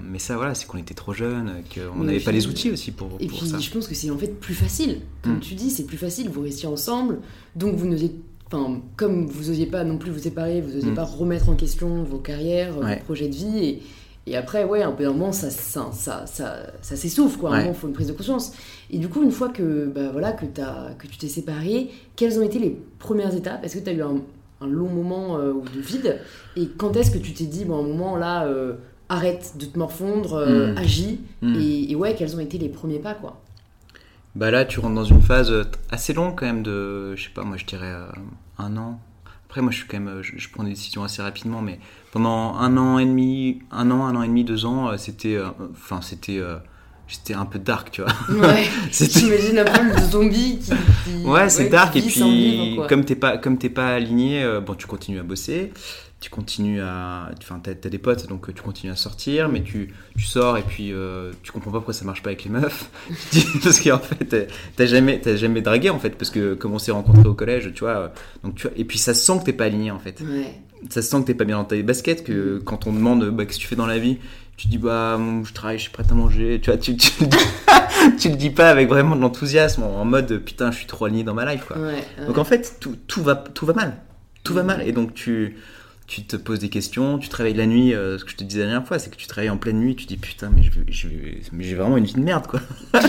Mais 0.00 0.20
ça, 0.20 0.36
voilà, 0.36 0.54
c'est 0.54 0.66
qu'on 0.68 0.78
était 0.78 0.94
trop 0.94 1.12
jeunes, 1.12 1.64
qu'on 1.74 2.04
n'avait 2.04 2.20
pas 2.20 2.30
les 2.30 2.46
outils 2.46 2.70
aussi 2.70 2.92
pour, 2.92 3.08
Et 3.18 3.26
pour 3.26 3.38
puis, 3.40 3.48
ça. 3.48 3.58
je 3.58 3.70
pense 3.70 3.88
que 3.88 3.94
c'est 3.96 4.08
en 4.10 4.16
fait 4.16 4.38
plus 4.38 4.54
facile. 4.54 5.00
Comme 5.22 5.38
Mm. 5.38 5.40
tu 5.40 5.54
dis, 5.54 5.70
c'est 5.70 5.84
plus 5.86 5.96
facile, 5.96 6.28
vous 6.30 6.42
restiez 6.42 6.68
ensemble, 6.68 7.18
donc 7.56 7.74
vous 7.74 7.86
n'osiez. 7.88 8.14
Enfin, 8.52 8.80
comme 8.96 9.26
vous 9.26 9.48
n'osiez 9.48 9.66
pas 9.66 9.82
non 9.84 9.96
plus 9.96 10.10
vous 10.10 10.18
séparer, 10.18 10.60
vous 10.60 10.72
n'osiez 10.74 10.90
Mm. 10.90 10.94
pas 10.94 11.04
remettre 11.04 11.48
en 11.48 11.54
question 11.54 12.02
vos 12.02 12.18
carrières, 12.18 12.76
Ouais. 12.78 12.96
vos 12.98 13.04
projets 13.04 13.28
de 13.28 13.34
vie. 13.34 13.58
Et, 13.64 13.82
et 14.26 14.36
après, 14.36 14.64
ouais, 14.64 14.82
un 14.82 14.92
peu 14.92 15.04
d'un 15.04 15.12
moment, 15.12 15.32
ça, 15.32 15.48
ça, 15.50 15.88
ça, 15.92 16.26
ça, 16.26 16.56
ça 16.82 16.96
s'essouffle, 16.96 17.38
quoi. 17.38 17.50
À 17.50 17.54
un 17.54 17.58
moment, 17.60 17.70
il 17.72 17.76
faut 17.78 17.86
une 17.88 17.94
prise 17.94 18.08
de 18.08 18.12
conscience. 18.12 18.52
Et 18.90 18.98
du 18.98 19.08
coup, 19.08 19.22
une 19.22 19.30
fois 19.30 19.48
que, 19.48 19.86
bah, 19.86 20.10
voilà, 20.12 20.32
que, 20.32 20.44
tu 21.06 21.16
t'es 21.18 21.28
séparé, 21.28 21.90
quelles 22.14 22.38
ont 22.38 22.42
été 22.42 22.58
les 22.58 22.78
premières 22.98 23.34
étapes? 23.34 23.64
Est-ce 23.64 23.78
que 23.78 23.84
tu 23.84 23.88
as 23.90 23.94
eu 23.94 24.02
un, 24.02 24.16
un 24.60 24.66
long 24.66 24.88
moment 24.88 25.38
euh, 25.38 25.54
de 25.74 25.80
vide? 25.80 26.18
Et 26.56 26.68
quand 26.76 26.94
est-ce 26.96 27.10
que 27.10 27.18
tu 27.18 27.32
t'es 27.32 27.44
dit, 27.44 27.64
bon, 27.64 27.78
un 27.78 27.88
moment 27.88 28.16
là, 28.16 28.44
euh, 28.46 28.74
arrête 29.08 29.54
de 29.58 29.64
te 29.66 29.78
morfondre, 29.78 30.34
euh, 30.34 30.72
Mm. 30.74 30.78
agis? 30.78 31.20
Mm. 31.40 31.54
et, 31.58 31.90
et 31.92 31.96
ouais, 31.96 32.14
quels 32.16 32.36
ont 32.36 32.40
été 32.40 32.58
les 32.58 32.68
premiers 32.68 32.98
pas, 32.98 33.14
quoi? 33.14 33.40
Bah 34.34 34.50
là, 34.50 34.64
tu 34.64 34.80
rentres 34.80 34.94
dans 34.94 35.04
une 35.04 35.20
phase 35.20 35.50
euh, 35.50 35.64
assez 35.90 36.12
longue 36.14 36.34
quand 36.38 36.46
même 36.46 36.62
de, 36.62 37.14
je 37.16 37.24
sais 37.24 37.30
pas, 37.30 37.42
moi 37.44 37.56
je 37.58 37.64
dirais 37.66 37.92
euh, 37.92 38.06
un 38.58 38.76
an. 38.78 38.98
Après, 39.46 39.60
moi 39.60 39.70
je 39.70 39.76
suis 39.76 39.86
quand 39.86 39.98
même, 39.98 40.08
euh, 40.08 40.22
je, 40.22 40.32
je 40.38 40.48
prends 40.48 40.64
des 40.64 40.70
décisions 40.70 41.04
assez 41.04 41.20
rapidement, 41.20 41.60
mais 41.60 41.78
pendant 42.12 42.54
un 42.56 42.76
an 42.78 42.98
et 42.98 43.04
demi, 43.04 43.60
un 43.70 43.90
an, 43.90 44.06
un 44.06 44.16
an 44.16 44.22
et 44.22 44.28
demi, 44.28 44.44
deux 44.44 44.64
ans, 44.64 44.96
c'était, 44.96 45.38
enfin 45.72 46.00
c'était, 46.00 46.40
j'étais 47.06 47.34
un 47.34 47.44
peu 47.44 47.58
dark, 47.58 47.90
tu 47.90 48.00
vois. 48.02 48.12
Ouais, 48.48 48.64
j'imagine 49.20 49.58
un 49.58 49.64
peu 49.64 49.82
le 49.84 50.00
zombie 50.10 50.58
qui. 50.58 50.70
qui- 50.70 51.26
Ouais, 51.26 51.50
c'est 51.50 51.64
dark 51.68 51.94
et 51.96 52.00
puis 52.00 52.20
vivre, 52.30 52.86
comme 52.88 53.04
t'es 53.04 53.14
pas, 53.16 53.36
comme 53.36 53.58
t'es 53.58 53.68
pas 53.68 53.88
aligné, 53.94 54.44
bon 54.64 54.74
tu 54.74 54.86
continues 54.86 55.20
à 55.20 55.22
bosser, 55.24 55.72
tu 56.22 56.30
continues 56.30 56.80
à, 56.80 57.28
enfin 57.38 57.60
t'as, 57.62 57.74
t'as 57.74 57.88
des 57.90 57.98
potes 57.98 58.28
donc 58.28 58.48
euh, 58.48 58.52
tu 58.54 58.62
continues 58.62 58.92
à 58.92 58.96
sortir, 58.96 59.48
mais 59.50 59.62
tu, 59.62 59.92
tu 60.16 60.24
sors 60.24 60.56
et 60.56 60.62
puis 60.62 60.92
euh, 60.92 61.32
tu 61.42 61.52
comprends 61.52 61.70
pas 61.70 61.78
pourquoi 61.78 61.92
ça 61.92 62.04
marche 62.06 62.22
pas 62.22 62.30
avec 62.30 62.44
les 62.44 62.50
meufs, 62.50 62.88
parce 63.62 63.80
qu'en 63.80 63.98
fait 63.98 64.48
t'as- 64.76 64.86
jamais, 64.86 65.20
t'as 65.20 65.36
jamais 65.36 65.60
dragué 65.60 65.90
en 65.90 65.98
fait, 65.98 66.10
parce 66.16 66.30
que 66.30 66.54
comme 66.54 66.72
on 66.72 66.78
s'est 66.78 66.92
rencontrés 66.92 67.28
au 67.28 67.34
collège, 67.34 67.72
tu 67.74 67.80
vois, 67.80 67.90
euh, 67.96 68.08
donc 68.44 68.54
tu 68.54 68.66
vois, 68.68 68.76
et 68.76 68.84
puis 68.84 68.98
ça 68.98 69.12
se 69.14 69.24
sent 69.26 69.38
que 69.40 69.44
t'es 69.44 69.52
pas 69.52 69.64
aligné 69.64 69.90
en 69.90 69.98
fait, 69.98 70.20
Ouais. 70.22 70.54
ça 70.88 71.02
se 71.02 71.08
sent 71.10 71.20
que 71.20 71.26
t'es 71.26 71.34
pas 71.34 71.44
bien 71.44 71.56
dans 71.58 71.64
ta 71.64 71.80
basket, 71.82 72.24
que 72.24 72.62
quand 72.64 72.86
on 72.86 72.92
demande 72.92 73.28
bah, 73.30 73.44
qu'est-ce 73.44 73.58
que 73.58 73.62
tu 73.62 73.68
fais 73.68 73.76
dans 73.76 73.86
la 73.86 73.98
vie, 73.98 74.18
tu 74.56 74.68
dis 74.68 74.78
bah 74.78 75.18
je 75.44 75.52
travaille, 75.52 75.78
je 75.78 75.82
suis 75.82 75.92
prête 75.92 76.10
à 76.12 76.14
manger, 76.14 76.60
tu 76.62 76.70
vois, 76.70 76.78
tu, 76.78 76.96
tu, 76.96 77.10
le 77.20 77.26
dis- 77.26 78.16
tu 78.20 78.28
le 78.28 78.36
dis 78.36 78.50
pas 78.50 78.70
avec 78.70 78.88
vraiment 78.88 79.16
de 79.16 79.20
l'enthousiasme, 79.20 79.82
en 79.82 80.00
en 80.00 80.04
mode 80.04 80.38
putain 80.38 80.70
je 80.70 80.76
suis 80.76 80.86
trop 80.86 81.06
aligné 81.06 81.24
dans 81.24 81.34
ma 81.34 81.52
life 81.52 81.64
quoi. 81.66 81.78
Ouais, 81.78 81.94
ouais. 82.18 82.26
Donc 82.26 82.38
en 82.38 82.44
fait, 82.44 82.76
tout, 82.80 82.96
tout, 83.08 83.22
va, 83.22 83.34
tout 83.34 83.66
va 83.66 83.72
mal. 83.72 83.96
Tout 84.44 84.54
va 84.54 84.62
mal. 84.64 84.82
Et 84.86 84.90
donc 84.92 85.14
tu, 85.14 85.56
tu 86.06 86.24
te 86.24 86.36
poses 86.36 86.58
des 86.58 86.68
questions, 86.68 87.18
tu 87.18 87.28
travailles 87.28 87.54
la 87.54 87.66
nuit. 87.66 87.94
euh, 87.94 88.18
ce 88.18 88.24
que 88.24 88.30
je 88.30 88.36
te 88.36 88.44
disais 88.44 88.60
la 88.60 88.66
dernière 88.66 88.86
fois, 88.86 88.98
c'est 88.98 89.10
que 89.10 89.16
tu 89.16 89.26
travailles 89.26 89.50
en 89.50 89.56
pleine 89.56 89.78
nuit, 89.78 89.96
tu 89.96 90.04
dis 90.06 90.16
putain, 90.16 90.50
mais 90.54 90.62
j'ai 90.62 91.74
vraiment 91.74 91.96
une 91.96 92.04
vie 92.04 92.12
de 92.14 92.20
merde 92.20 92.46
quoi. 92.46 92.60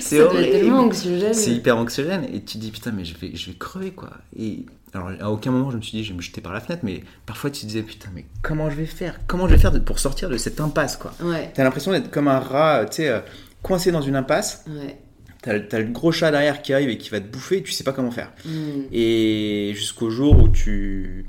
c'est 0.00 0.18
tellement 0.28 0.80
anxiogène. 0.84 1.34
C'est 1.34 1.50
hyper 1.52 1.76
anxiogène. 1.76 2.24
Et 2.24 2.40
tu 2.42 2.54
te 2.54 2.58
dis 2.58 2.70
putain, 2.70 2.92
mais 2.92 3.04
je 3.04 3.14
vais, 3.16 3.34
je 3.34 3.50
vais 3.50 3.56
crever 3.56 3.90
quoi. 3.90 4.10
Et 4.38 4.66
alors 4.94 5.10
à 5.20 5.30
aucun 5.30 5.50
moment 5.50 5.70
je 5.70 5.76
me 5.76 5.82
suis 5.82 5.98
dit 5.98 6.04
je 6.04 6.10
vais 6.10 6.16
me 6.16 6.22
jeter 6.22 6.40
par 6.40 6.52
la 6.52 6.60
fenêtre, 6.60 6.82
mais 6.84 7.02
parfois 7.26 7.50
tu 7.50 7.60
te 7.62 7.66
disais 7.66 7.82
putain, 7.82 8.08
mais 8.14 8.24
comment 8.42 8.70
je 8.70 8.76
vais 8.76 8.86
faire? 8.86 9.18
Comment 9.26 9.46
je 9.48 9.54
vais 9.54 9.60
faire 9.60 9.72
pour 9.84 9.98
sortir 9.98 10.28
de 10.30 10.36
cette 10.36 10.60
impasse 10.60 10.96
quoi? 10.96 11.12
Ouais, 11.22 11.50
T'as 11.54 11.64
l'impression 11.64 11.92
d'être 11.92 12.10
comme 12.10 12.28
un 12.28 12.38
rat, 12.40 12.86
tu 12.86 12.96
sais, 12.96 13.08
euh, 13.08 13.20
coincé 13.62 13.90
dans 13.92 14.02
une 14.02 14.16
impasse. 14.16 14.64
ouais. 14.68 14.98
T'as 15.40 15.52
le- 15.52 15.68
t'as 15.68 15.78
le 15.78 15.84
gros 15.84 16.10
chat 16.10 16.32
derrière 16.32 16.62
qui 16.62 16.72
arrive 16.72 16.88
et 16.88 16.98
qui 16.98 17.10
va 17.10 17.20
te 17.20 17.26
bouffer, 17.28 17.58
et 17.58 17.62
tu 17.62 17.70
sais 17.70 17.84
pas 17.84 17.92
comment 17.92 18.10
faire. 18.10 18.32
Mm. 18.44 18.50
Et 18.90 19.72
jusqu'au 19.76 20.10
jour 20.10 20.36
où 20.42 20.48
tu, 20.48 21.26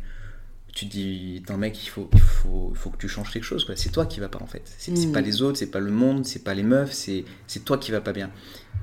tu 0.80 0.86
te 0.88 0.92
dis, 0.92 1.42
Attends, 1.44 1.58
mec, 1.58 1.82
il 1.84 1.88
faut, 1.90 2.10
il, 2.14 2.20
faut, 2.20 2.70
il 2.74 2.78
faut 2.78 2.90
que 2.90 2.98
tu 2.98 3.08
changes 3.08 3.32
quelque 3.32 3.44
chose. 3.44 3.66
quoi. 3.66 3.76
C'est 3.76 3.90
toi 3.92 4.06
qui 4.06 4.20
va 4.20 4.30
pas 4.30 4.42
en 4.42 4.48
fait. 4.48 4.62
C'est 4.78 4.96
c'est 4.96 5.08
Mm. 5.08 5.12
pas 5.12 5.22
les 5.22 5.42
autres, 5.42 5.58
c'est 5.58 5.72
pas 5.72 5.80
le 5.80 5.92
monde, 5.92 6.26
c'est 6.26 6.44
pas 6.44 6.54
les 6.54 6.64
meufs, 6.64 6.92
c'est 6.92 7.26
c'est 7.48 7.64
toi 7.66 7.78
qui 7.78 7.92
va 7.92 8.02
pas 8.02 8.14
bien. 8.14 8.32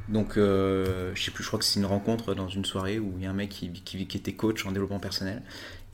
Donc, 0.09 0.37
euh, 0.37 1.11
je 1.15 1.23
sais 1.25 1.31
plus, 1.33 1.43
je 1.43 1.49
crois 1.49 1.59
que 1.59 1.65
c'est 1.65 1.81
une 1.81 1.87
rencontre 1.87 2.35
dans 2.35 2.49
une 2.49 2.65
soirée 2.65 2.99
où 3.01 3.13
il 3.19 3.25
y 3.25 3.27
a 3.27 3.31
un 3.31 3.35
mec 3.35 3.49
qui, 3.49 3.71
qui, 3.73 4.07
qui 4.07 4.17
était 4.17 4.35
coach 4.35 4.65
en 4.65 4.71
développement 4.71 5.01
personnel. 5.01 5.43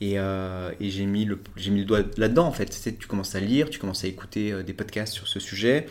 Et, 0.01 0.19
euh, 0.19 0.71
et 0.79 0.89
j'ai 0.91 1.05
mis, 1.05 1.25
le- 1.25 1.39
j'ai 1.55 1.71
mis 1.71 1.79
le 1.79 1.85
doigt 1.85 2.01
là-dedans 2.17 2.45
en 2.45 2.51
fait. 2.51 2.65
Tu, 2.99 3.07
commences 3.07 3.33
à 3.35 3.39
lire, 3.39 3.69
tu 3.71 3.79
commences 3.79 4.03
à 4.03 4.07
écouter 4.07 4.51
euh, 4.51 4.61
des 4.61 4.73
podcasts 4.73 5.13
sur 5.13 5.27
ce 5.27 5.39
sujet. 5.39 5.87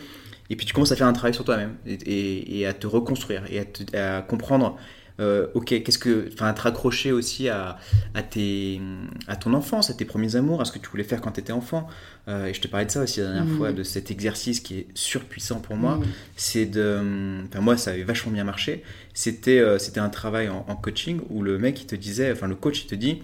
Et 0.49 0.55
puis 0.55 0.65
tu 0.65 0.73
commences 0.73 0.91
à 0.91 0.95
faire 0.95 1.07
un 1.07 1.13
travail 1.13 1.33
sur 1.33 1.43
toi-même 1.45 1.75
et, 1.85 1.93
et- 1.93 2.59
et 2.59 2.65
à 2.67 2.73
te 2.73 2.85
reconstruire 2.87 3.43
et 3.51 3.59
à, 3.59 3.65
te- 3.65 3.95
à 3.97 4.21
comprendre, 4.21 4.77
euh, 5.19 5.47
ok, 5.53 5.83
qu'est-ce 5.83 5.97
que, 5.99 6.29
enfin, 6.33 6.51
te 6.53 6.61
raccrocher 6.61 7.11
aussi 7.11 7.47
à, 7.49 7.77
à, 8.15 8.23
tes, 8.23 8.81
à 9.27 9.35
ton 9.35 9.53
enfance, 9.53 9.89
à 9.89 9.93
tes 9.93 10.05
premiers 10.05 10.35
amours, 10.35 10.61
à 10.61 10.65
ce 10.65 10.71
que 10.71 10.79
tu 10.79 10.89
voulais 10.89 11.03
faire 11.03 11.21
quand 11.21 11.31
tu 11.31 11.39
étais 11.39 11.53
enfant. 11.53 11.87
Euh, 12.27 12.47
et 12.47 12.53
je 12.53 12.61
te 12.61 12.67
parlais 12.67 12.85
de 12.85 12.91
ça 12.91 13.01
aussi 13.01 13.19
la 13.19 13.27
dernière 13.27 13.45
Mhm. 13.45 13.57
fois, 13.57 13.71
de 13.73 13.83
cet 13.83 14.09
exercice 14.11 14.59
qui 14.59 14.79
est 14.79 14.87
surpuissant 14.95 15.59
pour 15.59 15.75
moi. 15.75 15.97
Mm. 15.97 16.03
C'est 16.35 16.65
de, 16.65 17.41
enfin 17.49 17.59
moi 17.61 17.75
ça 17.77 17.91
avait 17.91 18.03
vachement 18.03 18.31
bien 18.31 18.43
marché. 18.45 18.81
C'était, 19.13 19.59
euh, 19.59 19.77
c'était 19.77 19.99
un 19.99 20.09
travail 20.09 20.49
en, 20.49 20.65
en 20.67 20.75
coaching 20.75 21.19
où 21.29 21.41
le 21.43 21.57
mec 21.59 21.81
il 21.81 21.85
te 21.85 21.95
disait, 21.95 22.31
enfin 22.31 22.47
le 22.47 22.55
coach 22.55 22.83
il 22.83 22.87
te 22.87 22.95
dit, 22.95 23.21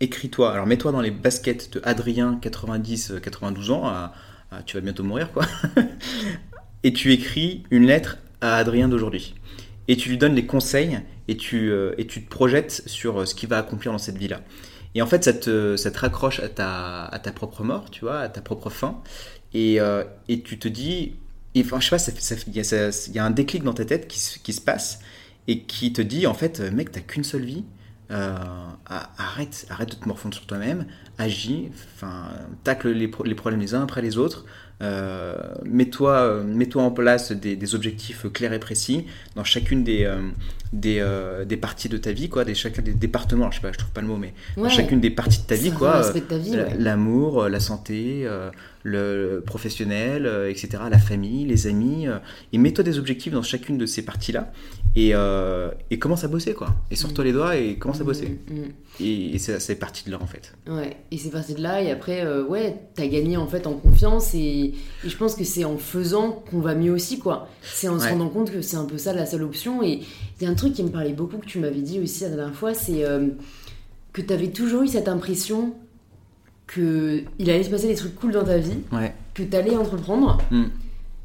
écris-toi, 0.00 0.52
alors 0.52 0.66
mets-toi 0.66 0.92
dans 0.92 1.00
les 1.00 1.10
baskets 1.10 1.72
de 1.74 1.80
Adrien, 1.84 2.38
90, 2.40 3.10
euh, 3.12 3.20
92 3.20 3.70
ans, 3.70 3.86
à- 3.86 4.12
à- 4.52 4.62
tu 4.62 4.76
vas 4.76 4.80
bientôt 4.80 5.02
mourir 5.04 5.30
quoi, 5.32 5.44
et 6.82 6.92
tu 6.92 7.12
écris 7.12 7.64
une 7.70 7.86
lettre 7.86 8.18
à 8.40 8.56
Adrien 8.56 8.88
d'aujourd'hui. 8.88 9.34
Et 9.88 9.96
tu 9.96 10.08
lui 10.08 10.18
donnes 10.18 10.34
les 10.34 10.46
conseils 10.46 11.00
et 11.28 11.36
tu, 11.36 11.70
euh, 11.70 11.94
et 11.98 12.06
tu 12.06 12.24
te 12.24 12.28
projettes 12.30 12.82
sur 12.86 13.20
euh, 13.22 13.26
ce 13.26 13.34
qu'il 13.34 13.48
va 13.48 13.58
accomplir 13.58 13.92
dans 13.92 13.98
cette 13.98 14.16
vie-là. 14.18 14.40
Et 14.94 15.02
en 15.02 15.06
fait, 15.06 15.24
ça 15.24 15.32
te, 15.32 15.76
ça 15.76 15.90
te 15.90 15.98
raccroche 15.98 16.40
à 16.40 16.48
ta, 16.48 17.04
à 17.06 17.18
ta 17.18 17.32
propre 17.32 17.64
mort, 17.64 17.90
tu 17.90 18.00
vois, 18.04 18.20
à 18.20 18.28
ta 18.28 18.40
propre 18.40 18.70
fin. 18.70 19.00
Et, 19.52 19.80
euh, 19.80 20.04
et 20.28 20.42
tu 20.42 20.58
te 20.58 20.68
dis, 20.68 21.16
et, 21.54 21.62
enfin, 21.62 21.80
je 21.80 21.88
sais 21.88 21.96
pas, 21.96 22.34
il 22.46 22.56
y, 23.14 23.18
a- 23.18 23.24
un 23.24 23.30
déclic 23.30 23.62
dans 23.64 23.74
ta 23.74 23.84
tête 23.84 24.08
qui, 24.08 24.20
qui 24.42 24.52
se 24.52 24.60
passe 24.60 25.00
et 25.48 25.62
qui 25.62 25.92
te 25.92 26.02
dit, 26.02 26.26
en 26.26 26.34
fait, 26.34 26.60
mec, 26.60 26.92
t'as 26.92 27.00
qu'une 27.00 27.24
seule 27.24 27.44
vie. 27.44 27.64
Arrête, 28.86 29.66
arrête 29.70 29.90
de 29.90 29.94
te 29.96 30.06
morfondre 30.08 30.34
sur 30.34 30.46
toi-même, 30.46 30.86
agis, 31.18 31.70
enfin, 31.96 32.28
tacle 32.62 32.90
les, 32.90 33.08
pro- 33.08 33.24
les 33.24 33.34
problèmes 33.34 33.60
les 33.60 33.74
uns 33.74 33.82
après 33.82 34.02
les 34.02 34.18
autres, 34.18 34.44
mets-toi 35.64 36.12
euh, 36.12 36.44
mets-toi 36.44 36.82
en 36.82 36.90
place 36.90 37.32
des, 37.32 37.56
des 37.56 37.74
objectifs 37.74 38.26
clairs 38.32 38.52
et 38.52 38.58
précis 38.58 39.06
dans 39.36 39.44
chacune 39.44 39.84
des, 39.84 40.04
euh, 40.04 40.16
des, 40.72 40.98
euh, 41.00 41.44
des 41.44 41.56
parties 41.56 41.88
de 41.88 41.96
ta 41.96 42.12
vie, 42.12 42.28
quoi, 42.28 42.44
des, 42.44 42.54
chacun 42.54 42.82
des 42.82 42.92
départements, 42.94 43.50
je 43.50 43.56
sais 43.56 43.62
pas, 43.62 43.72
je 43.72 43.78
trouve 43.78 43.92
pas 43.92 44.00
le 44.00 44.08
mot, 44.08 44.16
mais 44.16 44.34
dans 44.56 44.68
chacune 44.68 45.00
des 45.00 45.10
parties 45.10 45.40
de 45.40 45.46
ta 45.46 45.54
vie, 45.54 45.70
quoi. 45.72 45.96
euh, 46.56 46.66
ouais. 46.68 46.76
L'amour, 46.78 47.44
euh, 47.44 47.48
la 47.48 47.60
santé, 47.60 48.22
euh, 48.24 48.50
le 48.82 49.42
professionnel, 49.46 50.26
euh, 50.26 50.50
etc., 50.50 50.82
la 50.90 50.98
famille, 50.98 51.46
les 51.46 51.66
amis, 51.66 52.06
euh, 52.06 52.18
et 52.52 52.58
mets-toi 52.58 52.84
des 52.84 52.98
objectifs 52.98 53.32
dans 53.32 53.42
chacune 53.42 53.78
de 53.78 53.86
ces 53.86 54.02
parties-là, 54.04 54.52
et, 54.96 55.10
euh, 55.14 55.70
et 55.90 55.98
commence 55.98 56.24
à 56.24 56.28
bosser, 56.28 56.54
quoi. 56.54 56.68
Et 56.90 56.96
sors-toi 56.96 57.24
les 57.24 57.32
doigts 57.32 57.56
et 57.56 57.76
commence 57.76 58.00
à 58.00 58.04
bosser. 58.04 58.38
Mm, 58.48 58.54
mm. 58.54 58.64
Et, 59.00 59.34
et 59.34 59.38
c'est 59.38 59.58
c'est 59.60 59.74
parti 59.76 60.04
de 60.06 60.10
là, 60.12 60.18
en 60.20 60.26
fait. 60.26 60.52
Ouais, 60.68 60.96
et 61.10 61.18
c'est 61.18 61.30
parti 61.30 61.54
de 61.54 61.62
là, 61.62 61.82
et 61.82 61.90
après, 61.90 62.24
euh, 62.24 62.44
ouais, 62.44 62.76
t'as 62.94 63.06
gagné 63.06 63.36
en 63.36 63.46
fait 63.46 63.66
en 63.66 63.74
confiance, 63.74 64.34
et, 64.34 64.63
et 64.64 65.08
je 65.08 65.16
pense 65.16 65.34
que 65.34 65.44
c'est 65.44 65.64
en 65.64 65.76
faisant 65.76 66.42
qu'on 66.50 66.60
va 66.60 66.74
mieux 66.74 66.92
aussi, 66.92 67.18
quoi. 67.18 67.48
C'est 67.62 67.88
en 67.88 67.98
se 67.98 68.08
rendant 68.08 68.28
compte 68.28 68.50
que 68.50 68.62
c'est 68.62 68.76
un 68.76 68.84
peu 68.84 68.98
ça 68.98 69.12
la 69.12 69.26
seule 69.26 69.42
option, 69.42 69.82
et 69.82 70.00
il 70.40 70.44
y 70.44 70.46
a 70.46 70.50
un 70.50 70.54
truc 70.54 70.72
qui 70.74 70.82
me 70.82 70.88
parlait 70.90 71.12
beaucoup 71.12 71.36
que 71.38 71.46
tu 71.46 71.58
m'avais 71.58 71.80
dit 71.82 72.00
aussi 72.00 72.22
la 72.24 72.30
dernière 72.30 72.54
fois, 72.54 72.74
c'est 72.74 73.04
euh, 73.04 73.28
que 74.12 74.22
t'avais 74.22 74.48
toujours 74.48 74.82
eu 74.82 74.88
cette 74.88 75.08
impression 75.08 75.74
que 76.66 77.22
il 77.38 77.50
allait 77.50 77.62
se 77.64 77.70
passer 77.70 77.88
des 77.88 77.94
trucs 77.94 78.14
cool 78.16 78.32
dans 78.32 78.44
ta 78.44 78.56
vie, 78.58 78.78
Ouais, 78.92 79.14
que 79.34 79.42
t'allais 79.42 79.76
entreprendre, 79.76 80.38
Mm. 80.50 80.64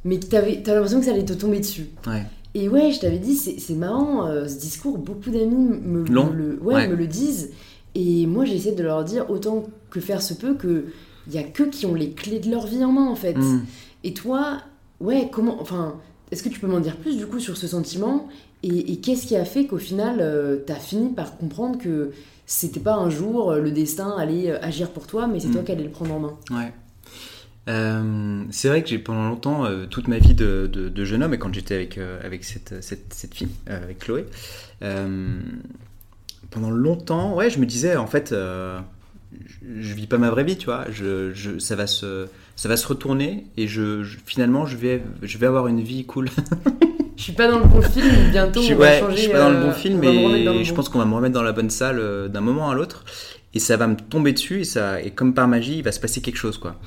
mais 0.06 0.19
que 0.19 0.25
t'avais, 0.25 0.62
t'as 0.63 0.73
l'impression 0.73 0.99
que 0.99 1.06
ça 1.06 1.12
allait 1.12 1.25
te 1.25 1.34
tomber 1.34 1.60
dessus. 1.60 1.88
ouais. 2.08 2.23
Et 2.56 2.67
ouais, 2.67 2.91
je 2.91 2.99
t'avais 2.99 3.19
dit, 3.19 3.36
c'est 3.36 3.75
marrant, 3.75 4.25
euh, 4.25 4.47
ce 4.47 4.58
discours, 4.60 4.97
beaucoup 4.97 5.30
d'amis 5.30 5.69
me, 5.86 6.04
le, 6.04 6.60
Ouais. 6.63 6.88
me 6.88 6.95
le 6.95 7.06
disent. 7.06 7.52
Et 7.93 8.25
moi, 8.25 8.43
j'essaie 8.43 8.71
de 8.71 8.82
leur 8.82 9.04
dire, 9.04 9.30
autant 9.30 9.65
que 9.91 9.99
faire 9.99 10.19
se 10.23 10.34
peut, 10.34 10.56
que 10.56 10.86
il 11.30 11.36
y 11.36 11.38
a 11.38 11.44
que 11.44 11.63
qui 11.63 11.86
ont 11.86 11.94
les 11.96 12.12
clés 12.12 12.39
de 12.39 12.50
leur 12.52 12.65
vie 12.68 12.84
en 12.84 12.92
main 12.92 13.08
en 13.08 13.15
fait. 13.15 13.36
Mm. 13.36 13.65
Et 14.04 14.13
toi, 14.13 14.62
ouais, 15.00 15.30
comment, 15.32 15.62
enfin, 15.62 15.96
est-ce 16.32 16.44
que 16.44 16.50
tu 16.50 16.60
peux 16.60 16.68
m'en 16.68 16.80
dire 16.82 16.98
plus 16.98 17.18
du 17.18 17.26
coup 17.28 17.39
sur 17.39 17.56
ce 17.58 17.68
sentiment? 17.68 18.28
Et, 18.63 18.92
et 18.92 18.98
qu'est-ce 18.98 19.26
qui 19.28 19.36
a 19.38 19.46
fait 19.46 19.65
qu'au 19.68 19.78
final, 19.78 20.18
euh, 20.20 20.58
t'as 20.65 20.76
fini 20.76 21.10
par 21.13 21.38
comprendre 21.38 21.78
que 21.80 22.12
c'était 22.46 22.80
pas 22.82 22.96
un 22.96 23.10
jour 23.10 23.52
euh, 23.52 23.62
le 23.62 23.72
destin 23.72 24.15
allait 24.18 24.52
euh, 24.52 24.58
agir 24.62 24.89
pour 24.89 25.08
toi, 25.08 25.28
mais 25.28 25.39
c'est 25.39 25.48
Mm. 25.50 25.54
toi 25.54 25.62
qui 25.63 25.72
allais 25.72 25.84
le 25.84 25.89
prendre 25.92 26.13
en 26.13 26.20
main? 26.20 26.38
Ouais. 26.52 26.74
Euh, 27.70 28.44
c'est 28.50 28.68
vrai 28.68 28.82
que 28.82 28.89
j'ai 28.89 28.98
pendant 28.98 29.28
longtemps, 29.30 29.63
euh, 29.65 29.86
toute 29.86 30.08
ma 30.08 30.18
vie 30.18 30.34
de, 30.34 30.68
de- 30.72 30.89
de 30.89 31.06
jeune 31.06 31.22
homme, 31.22 31.34
et 31.36 31.38
quand 31.38 31.54
j'étais 31.54 31.76
avec, 31.76 32.00
avec 32.24 32.44
cette, 32.44 32.82
cette, 32.84 33.13
cette 33.13 33.36
fille, 33.36 33.50
avec 33.68 34.00
Chloé, 34.00 34.26
pendant 36.50 36.72
longtemps, 36.72 37.36
ouais, 37.36 37.50
je 37.50 37.60
me 37.60 37.65
disais, 37.65 37.96
en 37.96 38.08
fait, 38.08 38.34
je, 39.32 39.82
je 39.82 39.94
vis 39.94 40.08
pas 40.08 40.18
ma 40.18 40.30
vraie 40.30 40.44
vie, 40.44 40.58
tu 40.58 40.65
vois, 40.65 40.86
je, 40.92 41.32
je- 41.34 41.60
ça, 41.60 41.76
va 41.76 41.88
se, 41.88 42.28
ça 42.56 42.70
va 42.70 42.78
se 42.78 42.88
retourner, 42.88 43.46
et 43.58 43.68
je, 43.68 44.04
je- 44.04 44.18
finalement, 44.26 44.65
je 44.65 44.78
vais, 44.78 45.02
je 45.22 45.38
vais 45.38 45.48
avoir 45.48 45.68
une 45.68 45.82
vie 45.82 46.06
cool. 46.06 46.30
Je 47.18 47.24
suis 47.26 47.34
pas 47.34 47.52
dans 47.52 47.60
le 47.60 47.65
bon 47.65 47.82
film, 47.82 48.08
bientôt 48.32 48.62
je, 48.62 48.65
suis- 48.68 48.76
on 48.76 48.78
va 48.78 48.86
ouais, 48.92 49.00
changer. 49.02 49.15
je 49.18 49.22
suis 49.24 49.32
pas 49.34 49.39
dans 49.39 49.50
le 49.50 49.58
euh, 49.58 49.65
bon 49.65 49.74
film, 49.74 50.00
dans 50.00 50.10
le 50.13 50.54
mais 50.54 50.63
je 50.63 50.74
pense 50.74 50.88
qu'on 50.88 51.00
va 51.00 51.06
me 51.06 51.13
remettre 51.13 51.34
dans 51.34 51.42
la 51.44 51.52
bonne 51.52 51.70
salle 51.70 52.00
euh, 52.00 52.30
d'un 52.30 52.39
moment 52.39 52.70
à 52.70 52.76
l'autre. 52.76 53.04
Et 53.54 53.60
ça 53.60 53.76
va 53.76 53.88
me 53.88 53.98
tomber 53.98 54.32
dessus, 54.32 54.62
et, 54.62 54.63
ça, 54.63 55.02
et 55.02 55.12
comme 55.12 55.34
par 55.34 55.50
magie, 55.50 55.80
il 55.80 55.84
va 55.84 55.92
se 55.92 56.00
passer 56.00 56.22
quelque 56.22 56.38
chose. 56.38 56.58
quoi. 56.58 56.80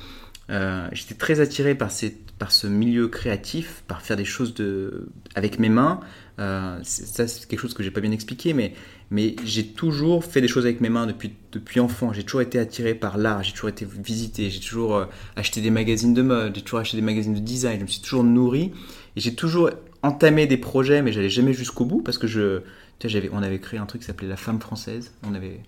Euh, 0.49 0.87
J'étais 0.91 1.13
très 1.13 1.39
attiré 1.39 1.75
par, 1.75 1.91
ces, 1.91 2.17
par 2.39 2.51
ce 2.51 2.65
milieu 2.65 3.09
créatif, 3.09 3.83
par 3.87 4.01
faire 4.01 4.17
des 4.17 4.25
choses 4.25 4.55
de, 4.55 5.05
avec 5.35 5.59
mes 5.59 5.69
mains. 5.69 5.99
Euh, 6.39 6.79
ça, 6.81 7.27
c'est 7.27 7.47
quelque 7.47 7.59
chose 7.59 7.75
que 7.75 7.83
j'ai 7.83 7.91
pas 7.91 8.01
bien 8.01 8.11
expliqué, 8.11 8.55
mais, 8.55 8.73
mais 9.13 9.35
j'ai 9.45 9.65
toujours 9.67 10.25
fait 10.25 10.41
des 10.41 10.47
choses 10.47 10.65
avec 10.65 10.81
mes 10.81 10.89
mains 10.89 11.05
depuis, 11.05 11.31
depuis 11.51 11.79
enfant. 11.79 12.11
J'ai 12.11 12.23
toujours 12.23 12.41
été 12.41 12.57
attiré 12.57 12.95
par 12.95 13.17
l'art, 13.19 13.43
j'ai 13.43 13.51
toujours 13.53 13.69
été 13.69 13.85
visité, 13.85 14.49
j'ai 14.49 14.59
toujours 14.59 14.95
euh, 14.97 15.05
acheté 15.35 15.61
des 15.61 15.69
magazines 15.69 16.13
de 16.15 16.23
mode, 16.23 16.55
j'ai 16.55 16.63
toujours 16.63 16.79
acheté 16.79 16.97
des 16.97 17.03
magazines 17.03 17.35
de 17.35 17.39
design, 17.39 17.77
je 17.77 17.83
me 17.83 17.87
suis 17.87 18.01
toujours 18.01 18.23
nourri. 18.23 18.71
Et 19.15 19.21
j'ai 19.21 19.35
toujours 19.35 19.69
entamé 20.01 20.47
des 20.47 20.57
projets, 20.57 21.01
mais 21.03 21.11
j'allais 21.13 21.29
jamais 21.29 21.53
jusqu'au 21.53 21.85
bout 21.85 22.01
parce 22.01 22.17
que 22.17 22.25
je, 22.25 22.57
tu 22.57 22.63
sais, 23.03 23.09
j'avais, 23.09 23.29
on 23.31 23.43
avait 23.43 23.59
créé 23.59 23.79
un 23.79 23.85
truc 23.85 24.01
qui 24.01 24.07
s'appelait 24.07 24.27
la 24.27 24.35
femme 24.35 24.59
française. 24.59 25.13
On 25.29 25.35
avait, 25.35 25.59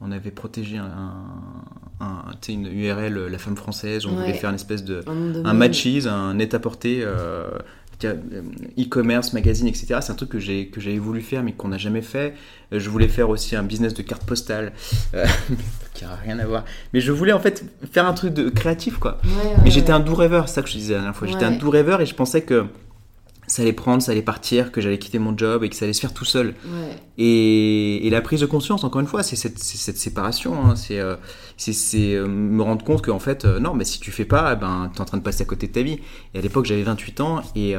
on 0.00 0.10
avait 0.10 0.32
protégé 0.32 0.76
un, 0.76 0.90
un- 2.00 2.24
une 2.48 2.66
URL, 2.66 3.14
la 3.28 3.38
femme 3.38 3.56
française. 3.56 4.04
On 4.06 4.10
Ouais. 4.16 4.22
voulait 4.22 4.34
faire 4.34 4.50
une 4.50 4.56
espèce 4.56 4.84
de, 4.84 5.02
Un, 5.06 5.14
de 5.32 5.38
un 5.38 5.42
mode. 5.44 5.56
matchise, 5.56 6.06
un 6.08 6.34
net-à-porter, 6.34 6.98
euh, 7.02 7.14
tiens, 7.14 7.14
euh, 7.14 7.58
e-commerce, 8.04 9.32
magazine, 9.32 9.66
etc. 9.66 9.98
C'est 10.00 10.12
un 10.12 10.14
truc 10.14 10.28
que 10.30 10.38
j'ai 10.38 10.68
que 10.68 10.80
j'avais 10.80 10.98
voulu 10.98 11.22
faire 11.22 11.42
mais 11.42 11.52
qu'on 11.52 11.68
n'a 11.68 11.78
jamais 11.78 12.02
fait. 12.02 12.34
Euh, 12.72 12.78
Je 12.78 12.90
voulais 12.90 13.08
faire 13.08 13.28
aussi 13.30 13.56
un 13.56 13.62
business 13.62 13.94
de 13.94 14.02
cartes 14.02 14.24
postales 14.24 14.72
euh, 15.14 15.24
qui 15.94 16.04
n'a 16.04 16.14
rien 16.14 16.38
à 16.38 16.46
voir. 16.46 16.64
Mais 16.92 17.00
je 17.00 17.12
voulais 17.12 17.32
en 17.32 17.40
fait 17.40 17.64
faire 17.92 18.06
un 18.06 18.12
truc 18.12 18.34
de 18.34 18.48
créatif 18.50 18.98
quoi. 18.98 19.18
Ouais, 19.24 19.30
ouais, 19.30 19.56
Mais 19.64 19.70
j'étais 19.70 19.88
ouais. 19.88 19.94
un 19.94 20.00
doux 20.00 20.14
rêveur, 20.14 20.48
c'est 20.48 20.56
ça 20.56 20.62
que 20.62 20.68
je 20.68 20.74
disais 20.74 20.92
la 20.94 21.00
dernière 21.00 21.16
fois. 21.16 21.26
J'étais 21.28 21.44
un 21.44 21.52
doux 21.52 21.70
rêveur 21.70 22.00
et 22.00 22.06
je 22.06 22.14
pensais 22.14 22.42
que 22.42 22.66
ça 23.46 23.62
allait 23.62 23.72
prendre, 23.72 24.02
ça 24.02 24.12
allait 24.12 24.22
partir, 24.22 24.72
que 24.72 24.80
j'allais 24.80 24.98
quitter 24.98 25.18
mon 25.18 25.36
job 25.36 25.62
et 25.64 25.68
que 25.68 25.76
ça 25.76 25.84
allait 25.84 25.92
se 25.92 26.00
faire 26.00 26.12
tout 26.12 26.24
seul. 26.24 26.48
Ouais. 26.66 26.96
Et, 27.18 28.06
et 28.06 28.10
la 28.10 28.20
prise 28.20 28.40
de 28.40 28.46
conscience, 28.46 28.84
encore 28.84 29.00
une 29.00 29.06
fois, 29.06 29.22
c'est 29.22 29.36
cette, 29.36 29.58
séparation. 29.98 30.66
hein. 30.66 30.74
C'est 30.76 30.98
euh, 31.00 31.16
euh, 31.94 32.26
me 32.26 32.62
rendre 32.62 32.84
compte 32.84 33.02
qu'en 33.04 33.18
fait, 33.18 33.44
euh, 33.44 33.60
non, 33.60 33.74
mais 33.74 33.84
si 33.84 34.00
tu 34.00 34.10
fais 34.10 34.24
pas, 34.24 34.52
eh 34.52 34.56
ben, 34.56 34.90
tu 34.92 34.98
es 34.98 35.00
en 35.00 35.04
train 35.04 35.18
de 35.18 35.22
passer 35.22 35.42
à 35.42 35.46
côté 35.46 35.66
de 35.68 35.72
ta 35.72 35.82
vie. 35.82 36.00
Et 36.34 36.38
à 36.38 36.40
l'époque, 36.40 36.66
j'avais 36.66 36.82
28 36.82 37.20
ans 37.20 37.42
et. 37.54 37.74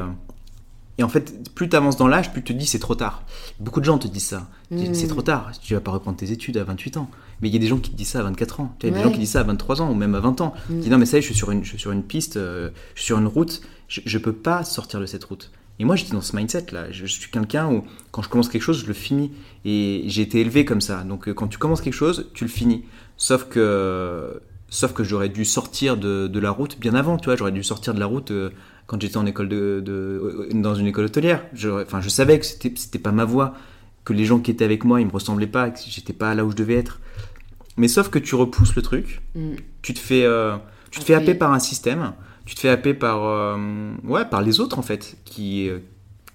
et 0.97 1.03
en 1.03 1.09
fait, 1.09 1.53
plus 1.53 1.69
tu 1.69 1.75
avances 1.75 1.97
dans 1.97 2.07
l'âge, 2.07 2.31
plus 2.31 2.43
tu 2.43 2.53
te 2.53 2.57
dis 2.59 2.65
c'est 2.65 2.79
trop 2.79 2.95
tard. 2.95 3.23
Beaucoup 3.59 3.79
de 3.81 3.85
gens 3.85 3.97
te 3.99 4.07
disent 4.07 4.25
ça. 4.25 4.47
Ils 4.71 4.77
disent, 4.77 4.89
Mm. 4.89 4.93
C'est 4.95 5.07
trop 5.07 5.21
tard, 5.21 5.51
tu 5.61 5.73
vas 5.75 5.79
pas 5.81 5.91
reprendre 5.91 6.17
tes 6.17 6.31
études 6.31 6.57
à 6.57 6.63
28 6.63 6.97
ans. 6.97 7.09
Mais 7.41 7.49
il 7.49 7.53
y 7.53 7.57
a 7.57 7.59
des 7.59 7.67
gens 7.67 7.77
qui 7.77 7.91
te 7.91 7.95
disent 7.95 8.07
ça 8.09 8.19
à 8.19 8.23
24 8.23 8.61
ans. 8.61 8.75
Il 8.81 8.89
y 8.89 8.91
a 8.91 8.97
des 8.97 9.03
gens 9.03 9.11
qui 9.11 9.19
disent 9.19 9.31
ça 9.31 9.41
à 9.41 9.43
23 9.43 9.81
ans 9.83 9.91
ou 9.91 9.93
même 9.95 10.15
à 10.15 10.19
20 10.21 10.41
ans. 10.41 10.53
Mm. 10.69 10.73
Ils 10.73 10.79
disent 10.79 10.91
non, 10.91 10.97
mais 10.97 11.05
ça 11.05 11.17
y 11.17 11.19
est, 11.19 11.21
je 11.21 11.27
suis 11.27 11.35
sur 11.35 11.51
une, 11.51 11.63
je 11.63 11.69
suis 11.69 11.79
sur 11.79 11.91
une 11.91 12.03
piste, 12.03 12.35
je 12.35 12.71
suis 12.95 13.05
sur 13.05 13.19
une 13.19 13.27
route, 13.27 13.61
je, 13.87 14.01
je 14.05 14.17
peux 14.17 14.33
pas 14.33 14.63
sortir 14.63 14.99
de 14.99 15.05
cette 15.05 15.23
route. 15.25 15.51
Et 15.79 15.85
moi, 15.85 15.95
j'étais 15.95 16.13
dans 16.13 16.21
ce 16.21 16.35
mindset 16.35 16.67
là. 16.71 16.91
Je, 16.91 17.05
je 17.05 17.11
suis 17.19 17.29
quelqu'un 17.29 17.71
où, 17.71 17.83
quand 18.11 18.21
je 18.23 18.29
commence 18.29 18.49
quelque 18.49 18.61
chose, 18.63 18.81
je 18.81 18.87
le 18.87 18.93
finis. 18.93 19.31
Et 19.65 20.03
j'ai 20.07 20.23
été 20.23 20.41
élevé 20.41 20.65
comme 20.65 20.81
ça. 20.81 21.03
Donc, 21.03 21.27
euh, 21.27 21.33
quand 21.33 21.47
tu 21.47 21.57
commences 21.57 21.81
quelque 21.81 21.93
chose, 21.93 22.29
tu 22.33 22.43
le 22.45 22.49
finis. 22.49 22.83
Sauf 23.17 23.45
que, 23.49 24.41
sauf 24.69 24.93
que 24.93 25.03
j'aurais 25.03 25.29
dû 25.29 25.45
sortir 25.45 25.97
de, 25.97 26.27
de 26.27 26.39
la 26.39 26.49
route 26.51 26.79
bien 26.79 26.95
avant. 26.95 27.17
Tu 27.17 27.25
vois, 27.25 27.35
j'aurais 27.35 27.51
dû 27.51 27.63
sortir 27.63 27.93
de 27.93 27.99
la 27.99 28.05
route 28.07 28.31
euh, 28.31 28.49
quand 28.87 28.99
j'étais 29.01 29.17
en 29.17 29.25
école 29.25 29.49
de, 29.49 29.81
de- 29.85 29.91
euh, 29.91 30.49
dans 30.53 30.73
une 30.75 30.87
école 30.87 31.05
hôtelière. 31.05 31.43
J'aurais- 31.53 31.83
Enfin, 31.83 32.01
je 32.01 32.09
savais 32.09 32.39
que 32.39 32.45
c'était, 32.45 32.73
c'était 32.75 32.99
pas 32.99 33.11
ma 33.11 33.25
voie, 33.25 33.53
que 34.03 34.13
les 34.13 34.25
gens 34.25 34.39
qui 34.39 34.49
étaient 34.51 34.65
avec 34.65 34.83
moi, 34.83 34.99
ils 35.01 35.05
me 35.07 35.11
ressemblaient 35.11 35.45
pas, 35.47 35.69
que 35.69 35.79
j'étais 35.87 36.13
pas 36.13 36.33
là 36.33 36.43
où 36.45 36.51
je 36.51 36.55
devais 36.55 36.75
être. 36.75 36.99
Mais 37.75 37.87
sauf 37.87 38.09
que 38.09 38.17
tu 38.17 38.33
repousses 38.35 38.75
le 38.75 38.81
truc 38.81 39.21
Mm. 39.35 39.55
tu 39.83 39.93
te 39.93 39.99
fais, 39.99 40.23
euh, 40.23 40.55
tu 40.89 40.99
te 41.01 41.05
fais 41.05 41.13
happer 41.13 41.35
par 41.35 41.53
un 41.53 41.59
système, 41.59 42.13
tu 42.47 42.55
te 42.55 42.59
fais 42.61 42.69
happer 42.69 42.95
par, 42.95 43.23
euh, 43.25 43.91
ouais, 44.03 44.25
par 44.25 44.41
les 44.41 44.59
autres 44.59 44.79
en 44.79 44.81
fait, 44.81 45.17
qui, 45.25 45.69
euh, 45.69 45.77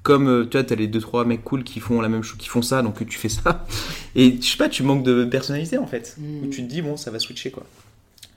comme 0.04 0.28
euh, 0.28 0.44
tu 0.44 0.56
vois, 0.56 0.62
t'as 0.64 0.74
les 0.76 0.86
deux 0.86 1.00
trois 1.00 1.24
mecs 1.24 1.42
cool 1.42 1.64
qui 1.64 1.80
font 1.80 2.00
la 2.00 2.08
même 2.08 2.22
chose, 2.22 2.38
qui 2.38 2.48
font 2.48 2.62
ça, 2.62 2.82
donc 2.82 3.04
tu 3.06 3.18
fais 3.18 3.28
ça, 3.28 3.66
et 4.14 4.36
je 4.40 4.46
sais 4.46 4.56
pas, 4.56 4.68
tu 4.68 4.82
manques 4.84 5.02
de 5.04 5.24
personnalité 5.24 5.78
en 5.78 5.86
fait, 5.86 6.14
Mm. 6.18 6.44
où 6.44 6.46
tu 6.50 6.62
te 6.62 6.68
dis 6.68 6.82
bon, 6.82 6.96
ça 6.96 7.10
va 7.10 7.18
switcher 7.18 7.50
quoi. 7.50 7.64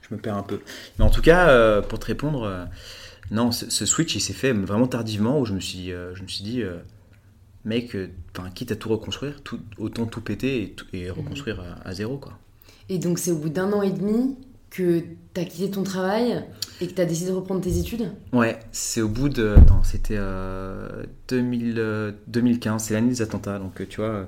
Je 0.08 0.14
me 0.14 0.20
perds 0.20 0.36
un 0.36 0.42
peu, 0.42 0.60
mais 0.98 1.04
en 1.04 1.10
tout 1.10 1.22
cas, 1.22 1.48
euh, 1.48 1.82
pour 1.82 1.98
te 1.98 2.06
répondre, 2.06 2.42
euh, 2.44 2.64
non, 3.30 3.50
ce, 3.52 3.68
ce 3.70 3.86
switch 3.86 4.14
il 4.14 4.20
s'est 4.20 4.32
fait 4.32 4.52
vraiment 4.52 4.86
tardivement, 4.86 5.38
où 5.40 5.44
je 5.44 5.52
me 5.52 5.60
suis, 5.60 5.92
euh, 5.92 6.14
je 6.14 6.22
me 6.22 6.28
suis 6.28 6.42
dit. 6.44 6.62
Mec, 7.64 7.96
quitte 8.54 8.70
à 8.70 8.76
tout 8.76 8.88
reconstruire, 8.88 9.42
tout, 9.42 9.58
autant 9.78 10.06
tout 10.06 10.20
péter 10.20 10.62
et, 10.62 10.70
tout- 10.70 10.86
et 10.92 11.10
reconstruire 11.10 11.58
à, 11.60 11.88
à 11.88 11.92
zéro, 11.94 12.16
quoi. 12.16 12.38
Et 12.88 12.98
donc 12.98 13.18
c'est 13.18 13.32
au 13.32 13.36
bout 13.38 13.48
d'un 13.48 13.72
an 13.72 13.82
et 13.82 13.90
demi 13.90 14.36
que 14.76 15.02
t'as 15.32 15.44
quitté 15.44 15.70
ton 15.70 15.82
travail 15.82 16.44
et 16.80 16.86
que 16.86 16.92
t'as 16.92 17.06
décidé 17.06 17.30
de 17.30 17.36
reprendre 17.36 17.62
tes 17.62 17.78
études 17.78 18.12
Ouais, 18.32 18.58
c'est 18.72 19.00
au 19.00 19.08
bout 19.08 19.28
de. 19.28 19.54
Attends, 19.56 19.82
c'était 19.82 20.16
euh, 20.18 21.04
2000, 21.28 21.74
euh, 21.78 22.12
2015, 22.26 22.84
c'est 22.84 22.94
l'année 22.94 23.08
des 23.08 23.22
attentats. 23.22 23.58
Donc, 23.58 23.80
euh, 23.80 23.86
tu 23.88 24.00
vois, 24.00 24.10
euh, 24.10 24.24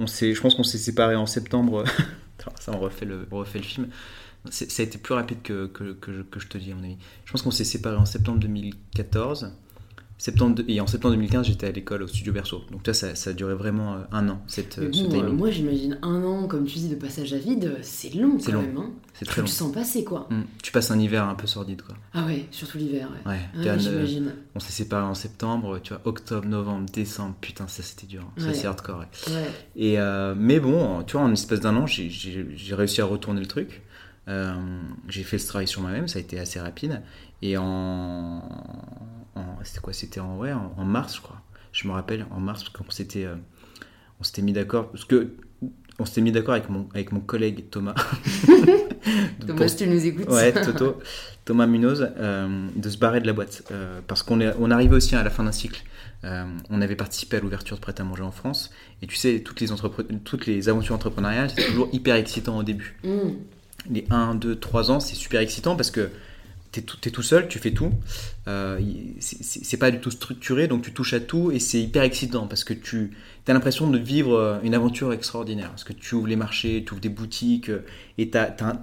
on 0.00 0.06
je 0.06 0.40
pense 0.40 0.54
qu'on 0.54 0.64
s'est 0.64 0.78
séparés 0.78 1.16
en 1.16 1.26
septembre. 1.26 1.84
Ça, 2.60 2.72
on 2.72 2.78
refait 2.78 3.06
le, 3.06 3.26
film. 3.62 3.88
Ça 4.50 4.82
a 4.82 4.84
été 4.84 4.98
plus 4.98 5.14
rapide 5.14 5.42
que, 5.42 5.66
que, 5.66 5.96
je, 6.38 6.46
te 6.46 6.58
dis, 6.58 6.70
à 6.70 6.76
mon 6.76 6.84
avis. 6.84 6.96
Je 7.24 7.32
pense 7.32 7.42
qu'on 7.42 7.50
s'est 7.50 7.64
séparés 7.64 7.96
en 7.96 8.06
septembre 8.06 8.38
2014. 8.38 9.52
Septembre 10.18 10.54
de- 10.54 10.64
et 10.68 10.80
en 10.80 10.86
septembre 10.86 11.14
2015, 11.14 11.46
j'étais 11.46 11.66
à 11.66 11.70
l'école 11.72 12.02
au 12.02 12.06
studio 12.06 12.32
Berceau. 12.32 12.62
Donc, 12.72 12.82
toi, 12.82 12.94
ça, 12.94 13.14
ça 13.14 13.30
a 13.30 13.32
duré 13.34 13.54
vraiment 13.54 13.94
euh, 13.94 13.98
un 14.12 14.28
an, 14.30 14.40
cette, 14.46 14.78
Mais 14.78 14.86
euh, 14.86 14.92
ce 14.92 15.02
bon, 15.02 15.08
euh, 15.08 15.20
timing. 15.20 15.36
moi 15.36 15.50
j'imagine 15.50 15.98
un 16.00 16.22
an, 16.24 16.46
comme 16.48 16.64
tu 16.64 16.78
dis, 16.78 16.88
de 16.88 16.94
passage 16.94 17.34
à 17.34 17.38
vide, 17.38 17.76
c'est 17.82 18.14
long 18.14 18.38
C'est 18.38 18.46
quand 18.52 18.58
long. 18.58 18.62
même. 18.62 18.78
Hein. 18.78 18.90
C'est 19.12 19.26
Tu 19.26 19.30
très 19.30 19.40
long. 19.42 19.46
sens 19.46 19.72
passer 19.72 20.04
quoi. 20.04 20.26
Mm. 20.30 20.42
Tu 20.62 20.72
passes 20.72 20.90
un 20.90 20.98
hiver 20.98 21.28
un 21.28 21.34
peu 21.34 21.46
sordide, 21.46 21.82
quoi. 21.82 21.96
Ah 22.14 22.24
ouais, 22.24 22.46
surtout 22.50 22.78
l'hiver. 22.78 23.08
Ouais, 23.26 23.32
Ouais, 23.32 23.38
Ouais, 23.56 23.60
Diane, 23.62 23.76
euh, 23.78 23.82
j'imagine. 24.06 24.32
on 24.54 24.60
s'est 24.60 24.72
séparés 24.72 25.04
en 25.04 25.14
septembre, 25.14 25.80
tu 25.82 25.92
vois, 25.92 26.00
octobre, 26.06 26.46
novembre, 26.48 26.86
décembre, 26.90 27.34
putain, 27.42 27.66
ça 27.68 27.82
c'était 27.82 28.06
dur. 28.06 28.22
Ça 28.38 28.46
Ouais. 28.46 28.54
c'est 28.54 28.66
hardcore. 28.66 29.04
Et 29.76 29.98
euh, 30.00 30.34
mais 30.36 30.60
bon, 30.60 31.02
tu 31.02 31.12
vois, 31.18 31.26
en 31.26 31.32
espèce 31.32 31.60
d'un 31.60 31.76
an, 31.76 31.86
j'ai- 31.86 32.08
réussi 32.74 33.02
à 33.02 33.04
retourner 33.04 33.40
le 33.40 33.46
truc. 33.46 33.82
Euh, 34.28 34.54
j'ai 35.08 35.22
fait 35.22 35.38
ce 35.38 35.46
travail 35.46 35.68
sur 35.68 35.82
moi-même, 35.82 36.08
ça 36.08 36.18
a 36.18 36.22
été 36.22 36.38
assez 36.40 36.58
rapide. 36.58 37.02
Et 37.42 37.56
en- 37.58 38.42
c'était 39.64 39.80
quoi 39.80 39.92
C'était 39.92 40.20
en 40.20 40.36
ouais, 40.38 40.52
en, 40.52 40.72
en 40.76 40.84
mars, 40.84 41.16
je 41.16 41.20
crois. 41.20 41.40
Je 41.72 41.86
me 41.88 41.92
rappelle 41.92 42.26
en 42.30 42.40
mars 42.40 42.64
parce 42.64 42.74
qu'on 42.76 42.90
s'était, 42.90 43.24
euh, 43.24 43.34
on 44.20 44.24
s'était 44.24 44.42
mis 44.42 44.52
d'accord 44.52 44.90
parce 44.90 45.04
que 45.04 45.32
on 45.98 46.04
s'était 46.04 46.20
mis 46.20 46.32
d'accord 46.32 46.54
avec 46.54 46.68
mon 46.68 46.88
avec 46.94 47.12
mon 47.12 47.20
collègue 47.20 47.70
Thomas. 47.70 47.94
Thomas, 49.46 49.58
Pour- 49.58 49.68
si 49.70 49.76
tu 49.76 49.86
nous 49.86 50.04
écoutes. 50.04 50.28
Ouais, 50.28 50.52
Toto, 50.52 50.98
Thomas 51.44 51.66
Munoz, 51.66 52.10
euh, 52.18 52.68
de 52.74 52.88
se 52.90 52.98
barrer 52.98 53.20
de 53.20 53.26
la 53.26 53.32
boîte. 53.32 53.62
Euh, 53.70 54.00
parce 54.06 54.22
qu'on 54.22 54.40
est, 54.40 54.52
on 54.58 54.70
arrivait 54.70 54.96
aussi 54.96 55.14
à 55.14 55.22
la 55.22 55.30
fin 55.30 55.44
d'un 55.44 55.52
cycle. 55.52 55.82
Euh, 56.24 56.44
on 56.70 56.80
avait 56.82 56.96
participé 56.96 57.36
à 57.36 57.40
l'ouverture 57.40 57.76
de 57.76 57.80
Prêt 57.80 57.94
à 57.98 58.04
manger 58.04 58.22
en 58.22 58.32
France. 58.32 58.70
Et 59.02 59.06
tu 59.06 59.16
sais, 59.16 59.40
toutes 59.44 59.60
les, 59.60 59.68
toutes 60.24 60.46
les 60.46 60.68
aventures 60.68 60.94
entrepreneuriales, 60.94 61.50
c'est 61.50 61.66
toujours 61.66 61.88
hyper 61.92 62.16
excitant 62.16 62.58
au 62.58 62.62
début. 62.62 62.98
Mm. 63.04 63.30
Les 63.90 64.04
1, 64.10 64.34
2, 64.34 64.56
3 64.58 64.90
ans, 64.90 64.98
c'est 65.00 65.14
super 65.14 65.40
excitant 65.40 65.76
parce 65.76 65.90
que 65.92 66.10
t'es 66.82 66.82
tout, 66.82 67.10
tout 67.10 67.22
seul, 67.22 67.48
tu 67.48 67.58
fais 67.58 67.72
tout. 67.72 67.92
Euh, 68.48 68.78
c'est- 69.20 69.76
pas 69.76 69.90
du 69.90 69.98
tout 69.98 70.10
structuré, 70.10 70.68
donc 70.68 70.82
tu 70.82 70.92
touches 70.92 71.12
à 71.14 71.20
tout 71.20 71.50
et 71.50 71.58
c'est 71.58 71.80
hyper 71.80 72.02
excitant 72.02 72.46
parce 72.46 72.64
que 72.64 72.72
tu 72.72 73.10
as 73.48 73.52
l'impression 73.52 73.88
de 73.90 73.98
vivre 73.98 74.34
euh, 74.34 74.58
une 74.62 74.74
aventure 74.74 75.12
extraordinaire. 75.12 75.68
Parce 75.70 75.84
que 75.84 75.92
tu 75.92 76.14
ouvres 76.14 76.26
les 76.28 76.36
marchés, 76.36 76.82
tu 76.86 76.92
ouvres 76.92 77.00
des 77.00 77.08
boutiques 77.08 77.68
euh, 77.68 77.84
et 78.18 78.30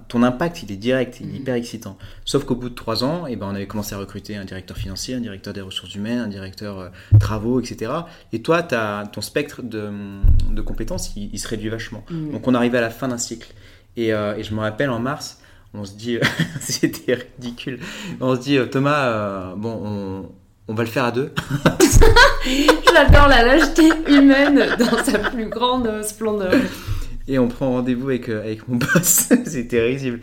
ton 0.08 0.22
impact, 0.22 0.62
il 0.62 0.72
est 0.72 0.76
direct, 0.76 1.18
il 1.20 1.26
est 1.26 1.30
Mhm. 1.30 1.36
hyper 1.36 1.54
excitant. 1.54 1.98
Sauf 2.24 2.44
qu'au 2.44 2.54
bout 2.56 2.68
de 2.68 2.74
3 2.74 3.04
ans, 3.04 3.26
eh 3.26 3.36
ben, 3.36 3.46
on 3.50 3.54
avait 3.54 3.66
commencé 3.66 3.94
à 3.94 3.98
recruter 3.98 4.36
un 4.36 4.44
directeur 4.44 4.76
financier, 4.76 5.14
un 5.14 5.20
directeur 5.20 5.52
des 5.54 5.60
ressources 5.62 5.94
humaines, 5.94 6.18
un 6.20 6.28
directeur 6.28 6.78
euh, 6.78 6.88
travaux, 7.18 7.60
etc. 7.60 7.90
Et 8.32 8.42
toi, 8.42 8.62
t'as- 8.62 9.06
ton 9.06 9.20
spectre 9.22 9.62
de, 9.62 9.90
de 10.50 10.60
compétences, 10.60 11.12
il, 11.16 11.30
il 11.32 11.38
se 11.38 11.48
réduit 11.48 11.68
vachement. 11.70 12.04
Mm. 12.10 12.32
Donc 12.32 12.46
on 12.48 12.54
arrivait 12.54 12.78
à 12.78 12.82
la 12.82 12.90
fin 12.90 13.08
d'un 13.08 13.18
cycle. 13.18 13.48
Et, 13.96 14.12
euh, 14.12 14.36
et 14.36 14.42
je 14.44 14.54
me 14.54 14.60
rappelle 14.60 14.90
en 14.90 14.98
mars, 14.98 15.38
on 15.74 15.84
se 15.84 15.94
dit, 15.94 16.18
c'était 16.60 17.14
ridicule, 17.14 17.80
on 18.20 18.34
se 18.36 18.40
dit, 18.40 18.56
euh, 18.58 18.66
Thomas, 18.66 19.08
euh, 19.08 19.54
bon, 19.56 19.80
on, 19.84 20.32
on 20.68 20.74
va 20.74 20.84
le 20.84 20.88
faire 20.88 21.04
à 21.04 21.12
deux. 21.12 21.32
J'adore 22.94 23.28
la 23.28 23.42
lâcheté 23.44 23.88
humaine 24.08 24.76
dans 24.78 25.02
sa 25.04 25.18
plus 25.30 25.48
grande 25.48 25.86
euh, 25.86 26.02
splendeur. 26.02 26.54
Et 27.26 27.38
on 27.38 27.48
prend 27.48 27.70
rendez-vous 27.72 28.08
avec, 28.08 28.28
euh, 28.28 28.42
avec 28.42 28.68
mon 28.68 28.76
boss. 28.94 29.28
c'était 29.46 29.80
risible. 29.82 30.20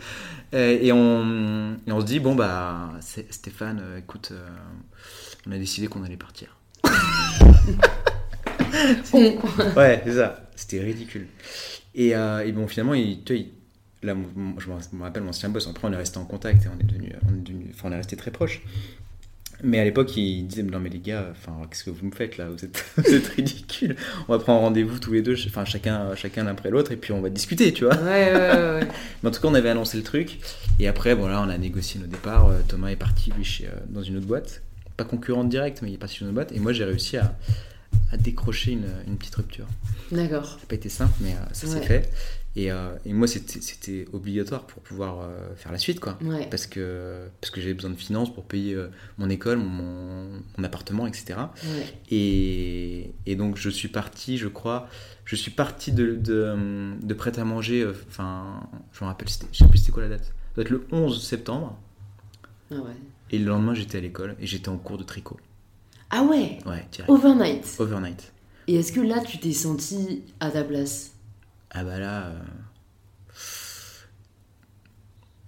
Euh, 0.54 0.78
et, 0.80 0.92
on, 0.92 1.74
et 1.86 1.92
on 1.92 2.00
se 2.00 2.06
dit, 2.06 2.20
bon, 2.20 2.34
bah, 2.34 2.90
Stéphane, 3.30 3.80
euh, 3.82 3.98
écoute, 3.98 4.28
euh, 4.32 4.46
on 5.48 5.52
a 5.52 5.58
décidé 5.58 5.86
qu'on 5.88 6.04
allait 6.04 6.16
partir. 6.16 6.56
Ouais, 9.76 10.02
c'est 10.04 10.12
ça. 10.14 10.48
C'était 10.56 10.80
ridicule. 10.80 11.26
Et, 11.94 12.14
euh, 12.14 12.44
et 12.46 12.52
bon, 12.52 12.66
finalement, 12.68 12.94
il, 12.94 13.22
tu 13.24 13.34
vois, 13.34 13.42
il- 13.42 13.50
là, 14.02 14.14
je 14.58 14.96
me 14.96 15.02
rappelle 15.02 15.22
mon 15.22 15.30
ancien 15.30 15.48
boss. 15.48 15.68
Après, 15.68 15.88
on 15.88 15.92
est 15.92 15.96
resté 15.96 16.18
en 16.18 16.24
contact 16.24 16.64
et 16.64 16.68
on 16.68 16.78
est 16.78 16.86
devenu, 16.86 17.12
on 17.26 17.34
est 17.34 17.42
devenu, 17.42 17.66
enfin, 17.70 17.88
on 17.88 17.92
est 17.92 17.96
resté 17.96 18.16
très 18.16 18.30
proches. 18.30 18.62
Mais 19.64 19.78
à 19.78 19.84
l'époque, 19.84 20.16
il 20.16 20.46
disait 20.46 20.64
non 20.64 20.80
mais 20.80 20.88
les 20.88 20.98
gars, 20.98 21.28
enfin, 21.30 21.52
qu'est-ce 21.70 21.84
que 21.84 21.90
vous 21.90 22.04
me 22.04 22.10
faites 22.10 22.36
là? 22.36 22.48
Vous 22.48 22.64
êtes, 22.64 22.84
vous 22.96 23.14
êtes 23.14 23.28
ridicules. 23.28 23.94
On 24.26 24.32
va 24.32 24.38
prendre 24.40 24.60
rendez-vous 24.60 24.98
tous 24.98 25.12
les 25.12 25.22
deux, 25.22 25.36
enfin 25.46 25.64
chacun, 25.64 26.14
chacun 26.16 26.44
l'un 26.44 26.50
après 26.50 26.70
l'autre, 26.70 26.90
et 26.90 26.96
puis 26.96 27.12
on 27.12 27.20
va 27.20 27.30
discuter, 27.30 27.72
tu 27.72 27.84
vois. 27.84 27.94
Ouais, 27.94 28.32
ouais, 28.32 28.34
ouais, 28.34 28.80
ouais. 28.80 28.88
Mais 29.22 29.28
en 29.28 29.32
tout 29.32 29.40
cas, 29.40 29.48
on 29.48 29.54
avait 29.54 29.68
annoncé 29.68 29.96
le 29.96 30.02
truc. 30.02 30.40
Et 30.80 30.88
après, 30.88 31.14
bon, 31.14 31.28
là, 31.28 31.40
on 31.46 31.48
a 31.48 31.58
négocié 31.58 32.00
nos 32.00 32.06
départs. 32.06 32.48
Euh, 32.48 32.60
Thomas 32.66 32.88
est 32.88 32.96
parti, 32.96 33.30
lui, 33.30 33.44
chez, 33.44 33.66
euh, 33.66 33.78
dans 33.88 34.02
une 34.02 34.16
autre 34.16 34.26
boîte. 34.26 34.62
Pas 34.96 35.04
concurrente 35.04 35.48
directe, 35.48 35.80
mais 35.82 35.90
il 35.90 35.94
est 35.94 35.98
parti 35.98 36.16
chez 36.16 36.22
une 36.22 36.28
autre 36.28 36.34
boîte. 36.34 36.52
Et 36.52 36.58
moi, 36.58 36.72
j'ai 36.72 36.84
réussi 36.84 37.16
à, 37.16 37.36
à 38.10 38.16
décrocher 38.16 38.72
une, 38.72 38.88
une 39.06 39.16
petite 39.16 39.34
rupture. 39.34 39.66
D'accord. 40.10 40.44
Ça 40.46 40.56
n'a 40.56 40.66
pas 40.68 40.74
été 40.74 40.88
simple, 40.88 41.14
mais 41.20 41.32
euh, 41.32 41.36
ça 41.52 41.66
Ouais. 41.66 41.72
s'est 41.80 41.86
fait. 41.86 42.10
Et, 42.54 42.70
euh, 42.70 42.94
et 43.06 43.14
moi, 43.14 43.26
c'était 43.26 44.04
obligatoire 44.12 44.66
pour 44.66 44.82
pouvoir 44.82 45.20
euh, 45.22 45.54
faire 45.56 45.72
la 45.72 45.78
suite, 45.78 46.00
quoi. 46.00 46.18
Ouais. 46.22 46.46
Parce 46.50 46.66
que, 46.66 47.26
parce 47.40 47.50
que 47.50 47.62
j'avais 47.62 47.72
besoin 47.72 47.90
de 47.90 47.96
finances 47.96 48.32
pour 48.32 48.44
payer 48.44 48.76
mon 49.16 49.30
école, 49.30 49.56
mon, 49.58 50.28
mon 50.58 50.64
appartement, 50.64 51.06
etc. 51.06 51.38
Ouais. 51.64 51.86
Et, 52.10 53.14
et 53.24 53.36
donc 53.36 53.56
je 53.56 53.70
suis 53.70 53.88
parti, 53.88 54.36
je 54.36 54.48
crois, 54.48 54.86
je 55.24 55.34
suis 55.34 55.50
parti 55.50 55.92
de, 55.92 56.14
de, 56.14 56.92
de 57.02 57.14
prêt 57.14 57.38
à 57.38 57.44
manger, 57.44 57.86
enfin, 58.08 58.68
je 58.92 59.02
me 59.02 59.08
rappelle, 59.08 59.28
je 59.28 59.56
sais 59.58 59.68
plus 59.68 59.78
c'était 59.78 59.92
quoi 59.92 60.02
la 60.02 60.10
date. 60.10 60.24
Ça 60.24 60.32
doit 60.56 60.64
être 60.64 60.70
le 60.70 60.86
11 60.92 61.24
septembre. 61.26 61.78
Ah 62.70 62.74
ouais. 62.74 62.92
Et 63.30 63.38
le 63.38 63.46
lendemain, 63.46 63.72
j'étais 63.72 63.96
à 63.96 64.00
l'école 64.02 64.36
et 64.38 64.46
j'étais 64.46 64.68
en 64.68 64.76
cours 64.76 64.98
de 64.98 65.04
tricot. 65.04 65.38
Ah 66.12 66.22
ouais. 66.22 66.58
Ouais, 66.66 66.86
direct. 66.92 67.08
Overnight. 67.10 67.76
Overnight. 67.80 68.32
Et 68.68 68.76
est-ce 68.76 68.92
que 68.92 69.00
là, 69.00 69.20
tu 69.20 69.38
t'es 69.38 69.52
senti 69.52 70.22
à 70.38 70.50
ta 70.50 70.62
place? 70.62 71.12
Ah 71.70 71.82
bah 71.84 71.98
là. 71.98 72.26
euh, 72.26 72.38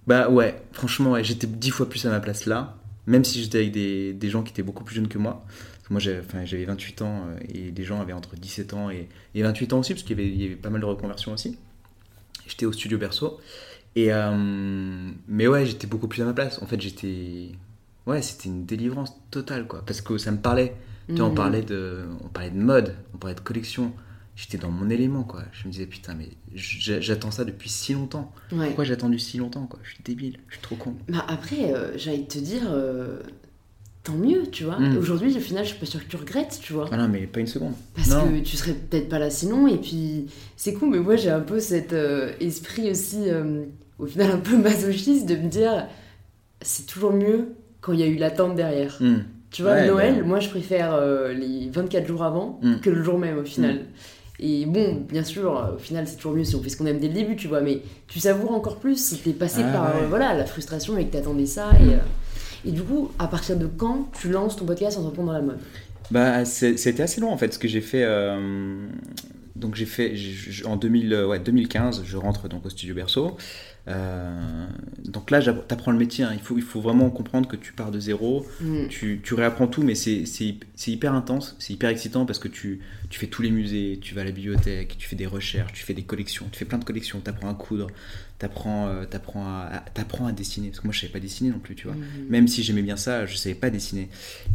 Bah 0.07 0.29
ouais, 0.29 0.61
franchement, 0.71 1.11
ouais, 1.11 1.23
j'étais 1.23 1.47
dix 1.47 1.71
fois 1.71 1.89
plus 1.89 2.05
à 2.05 2.09
ma 2.09 2.19
place 2.19 2.45
là, 2.45 2.77
même 3.07 3.23
si 3.23 3.41
j'étais 3.41 3.59
avec 3.59 3.71
des, 3.71 4.13
des 4.13 4.29
gens 4.29 4.43
qui 4.43 4.51
étaient 4.51 4.63
beaucoup 4.63 4.83
plus 4.83 4.95
jeunes 4.95 5.07
que 5.07 5.17
moi. 5.17 5.45
Moi 5.91 5.99
j'avais 5.99 6.65
28 6.65 7.01
ans 7.03 7.25
euh, 7.27 7.37
et 7.53 7.69
des 7.71 7.83
gens 7.83 8.01
avaient 8.01 8.13
entre 8.13 8.35
17 8.35 8.73
ans 8.73 8.89
et, 8.89 9.07
et 9.35 9.43
28 9.43 9.73
ans 9.73 9.79
aussi, 9.79 9.93
parce 9.93 10.01
qu'il 10.03 10.17
y 10.17 10.21
avait, 10.21 10.29
il 10.29 10.41
y 10.41 10.45
avait 10.45 10.55
pas 10.55 10.71
mal 10.71 10.81
de 10.81 10.85
reconversions 10.85 11.31
aussi. 11.33 11.57
J'étais 12.47 12.65
au 12.65 12.71
studio 12.73 12.97
Berceau. 12.97 13.39
Et, 13.95 14.11
euh, 14.11 15.11
mais 15.27 15.47
ouais, 15.47 15.65
j'étais 15.65 15.87
beaucoup 15.87 16.07
plus 16.07 16.21
à 16.21 16.25
ma 16.25 16.33
place. 16.33 16.59
En 16.61 16.65
fait, 16.65 16.81
j'étais. 16.81 17.51
Ouais, 18.07 18.21
c'était 18.21 18.49
une 18.49 18.65
délivrance 18.65 19.13
totale, 19.31 19.67
quoi. 19.67 19.83
Parce 19.85 20.01
que 20.01 20.17
ça 20.17 20.31
me 20.31 20.37
parlait. 20.37 20.75
Tu 21.07 21.15
vois, 21.15 21.25
on 21.25 21.29
Mhm. 21.29 21.35
parlait 21.35 21.61
de, 21.61 22.05
on 22.23 22.29
parlait 22.29 22.49
de 22.51 22.57
mode, 22.57 22.95
on 23.13 23.17
parlait 23.17 23.35
de 23.35 23.39
collection. 23.41 23.91
J'étais 24.35 24.57
dans 24.57 24.69
mon 24.71 24.89
élément, 24.89 25.23
quoi. 25.23 25.43
Je 25.53 25.65
me 25.67 25.71
disais, 25.71 25.85
putain, 25.85 26.13
mais 26.13 26.29
j'attends 26.55 27.31
ça 27.31 27.45
depuis 27.45 27.69
si 27.69 27.93
longtemps. 27.93 28.33
Ouais. 28.51 28.67
Pourquoi 28.67 28.83
j'ai 28.83 28.93
attendu 28.93 29.17
si 29.19 29.37
longtemps, 29.37 29.65
quoi? 29.65 29.79
Je 29.83 29.91
suis 29.93 30.03
débile, 30.03 30.39
je 30.49 30.55
suis 30.55 30.61
trop 30.61 30.75
con. 30.75 30.93
Bah 31.07 31.23
après, 31.27 31.73
euh, 31.73 31.97
j'allais 31.97 32.23
te 32.25 32.37
dire, 32.39 32.63
euh, 32.69 33.19
tant 34.03 34.15
mieux, 34.15 34.49
tu 34.51 34.65
vois. 34.65 34.77
Mm. 34.79 34.97
Aujourd'hui, 34.97 35.35
au 35.37 35.39
final, 35.39 35.63
je 35.63 35.69
suis 35.69 35.79
pas 35.79 35.85
sûre 35.85 36.03
que 36.03 36.09
tu 36.09 36.17
regrettes, 36.17 36.59
tu 36.61 36.73
vois. 36.73 36.89
Ah 36.91 36.97
non, 36.97 37.07
mais 37.07 37.27
pas 37.27 37.39
une 37.39 37.47
seconde. 37.47 37.75
Parce 37.95 38.09
non. 38.09 38.27
que 38.29 38.39
tu 38.41 38.57
serais 38.57 38.73
peut-être 38.73 39.07
pas 39.09 39.19
là 39.19 39.29
sinon, 39.29 39.67
et 39.67 39.77
puis 39.77 40.25
c'est 40.57 40.73
cool, 40.73 40.89
mais 40.89 40.99
moi 40.99 41.15
j'ai 41.15 41.29
un 41.29 41.39
peu 41.39 41.59
cet 41.61 41.93
euh, 41.93 42.33
esprit 42.41 42.89
aussi, 42.91 43.29
euh, 43.29 43.63
au 43.99 44.05
final 44.05 44.31
un 44.31 44.39
peu 44.39 44.57
masochiste, 44.57 45.27
de 45.27 45.35
me 45.37 45.47
dire 45.47 45.87
c'est 46.61 46.85
toujours 46.87 47.13
mieux 47.13 47.49
quand 47.85 47.93
il 47.93 47.99
y 47.99 48.03
a 48.03 48.07
eu 48.07 48.15
l'attente 48.15 48.55
derrière. 48.55 48.97
Hmm. 48.99 49.17
Tu 49.51 49.61
vois, 49.61 49.73
Ouais, 49.73 49.87
Noël, 49.87 50.15
bah. 50.19 50.23
moi 50.25 50.39
je 50.39 50.49
préfère 50.49 50.93
euh, 50.95 51.31
les 51.33 51.69
24 51.71 52.07
jours 52.07 52.23
avant 52.23 52.59
Mm. 52.63 52.79
que 52.81 52.89
le 52.89 53.03
jour 53.03 53.19
même 53.19 53.37
au 53.37 53.43
final. 53.45 53.81
Et 54.39 54.65
bon, 54.65 55.05
bien 55.07 55.23
sûr, 55.23 55.57
euh, 55.57 55.75
au 55.75 55.77
final 55.77 56.07
c'est 56.07 56.15
toujours 56.17 56.33
mieux 56.33 56.43
si 56.43 56.55
on 56.55 56.61
fait 56.63 56.69
ce 56.69 56.75
qu'on 56.77 56.87
aime 56.87 56.99
dès 56.99 57.07
le 57.07 57.13
début, 57.13 57.35
tu 57.37 57.47
vois, 57.47 57.61
mais 57.61 57.79
tu 58.07 58.19
savoures 58.19 58.51
encore 58.51 58.77
plus 58.79 58.97
si 59.01 59.17
t'es 59.19 59.31
passé 59.31 59.61
Ah, 59.63 59.71
par 59.71 59.83
ouais. 59.95 60.01
euh, 60.03 60.07
voilà, 60.09 60.33
la 60.33 60.45
frustration 60.45 60.97
et 60.97 61.05
que 61.05 61.13
t'attendais 61.13 61.45
ça. 61.45 61.69
Et, 61.79 61.93
euh, 61.93 62.67
et 62.67 62.71
du 62.71 62.81
coup, 62.81 63.11
à 63.19 63.27
partir 63.27 63.55
de 63.55 63.67
quand 63.67 64.09
tu 64.19 64.29
lances 64.29 64.57
ton 64.57 64.65
podcast 64.65 64.97
Entreprendre 64.97 65.27
dans 65.29 65.33
la 65.37 65.41
mode? 65.41 65.59
Bah, 66.11 66.43
c'était 66.43 67.01
assez 67.03 67.21
long 67.21 67.31
en 67.31 67.37
fait, 67.37 67.53
ce 67.53 67.59
que 67.59 67.67
j'ai 67.69 67.81
fait. 67.81 68.03
euh, 68.03 68.87
donc 69.55 69.75
j'ai 69.75 69.85
fait 69.85 70.15
j'ai- 70.15 70.65
en 70.65 70.75
2000, 70.77 71.13
euh, 71.13 71.27
ouais, 71.27 71.39
2015, 71.39 72.03
je 72.05 72.17
rentre 72.17 72.47
donc 72.49 72.65
au 72.65 72.69
studio 72.69 72.93
Berceau. 72.95 73.37
Euh, 73.87 74.65
donc 75.03 75.29
là, 75.29 75.41
t'apprends 75.67 75.91
le 75.91 75.97
métier. 75.99 76.23
hein. 76.23 76.31
Il, 76.33 76.39
faut, 76.39 76.57
il 76.57 76.63
faut 76.63 76.81
vraiment 76.81 77.09
comprendre 77.11 77.47
que 77.47 77.55
tu 77.55 77.71
pars 77.71 77.91
de 77.91 77.99
zéro. 77.99 78.45
Mm. 78.59 78.87
Tu, 78.87 79.21
tu 79.23 79.33
réapprends 79.35 79.67
tout, 79.67 79.83
mais 79.83 79.93
c'est 79.93 80.25
c'est 80.25 80.43
hyp- 80.45 80.63
c'est 80.75 80.89
hyper 80.91 81.13
intense, 81.13 81.55
c'est 81.59 81.73
hyper 81.73 81.89
excitant 81.91 82.25
parce 82.25 82.39
que 82.39 82.47
tu, 82.47 82.79
tu 83.09 83.19
fais 83.19 83.27
tous 83.27 83.43
les 83.43 83.51
musées, 83.51 83.99
tu 84.01 84.15
vas 84.15 84.21
à 84.21 84.23
la 84.23 84.31
bibliothèque, 84.31 84.95
tu 84.97 85.07
fais 85.07 85.15
des 85.15 85.27
recherches, 85.27 85.73
tu 85.73 85.83
fais 85.83 85.93
des 85.93 86.01
collections, 86.03 86.47
tu 86.51 86.57
fais 86.57 86.65
plein 86.65 86.79
de 86.79 86.83
collections, 86.83 87.21
tu 87.23 87.29
apprends 87.29 87.49
à 87.49 87.53
coudre, 87.53 87.87
tu 88.39 88.45
apprends, 88.45 88.87
à, 88.87 89.75
à, 89.75 89.79
t'apprends 89.93 90.27
à 90.27 90.31
dessiner. 90.31 90.67
Parce 90.69 90.79
que 90.81 90.87
moi, 90.87 90.93
je 90.93 90.99
savais 91.01 91.13
pas 91.13 91.19
dessiner 91.19 91.49
non 91.51 91.59
plus, 91.59 91.75
tu 91.75 91.87
vois. 91.87 91.95
Mm. 91.95 92.27
Même 92.29 92.47
si 92.47 92.63
j'aimais 92.63 92.81
bien 92.81 92.97
ça, 92.97 93.25
je 93.25 93.35
savais 93.35 93.55
pas 93.55 93.69
dessiner. 93.69 94.09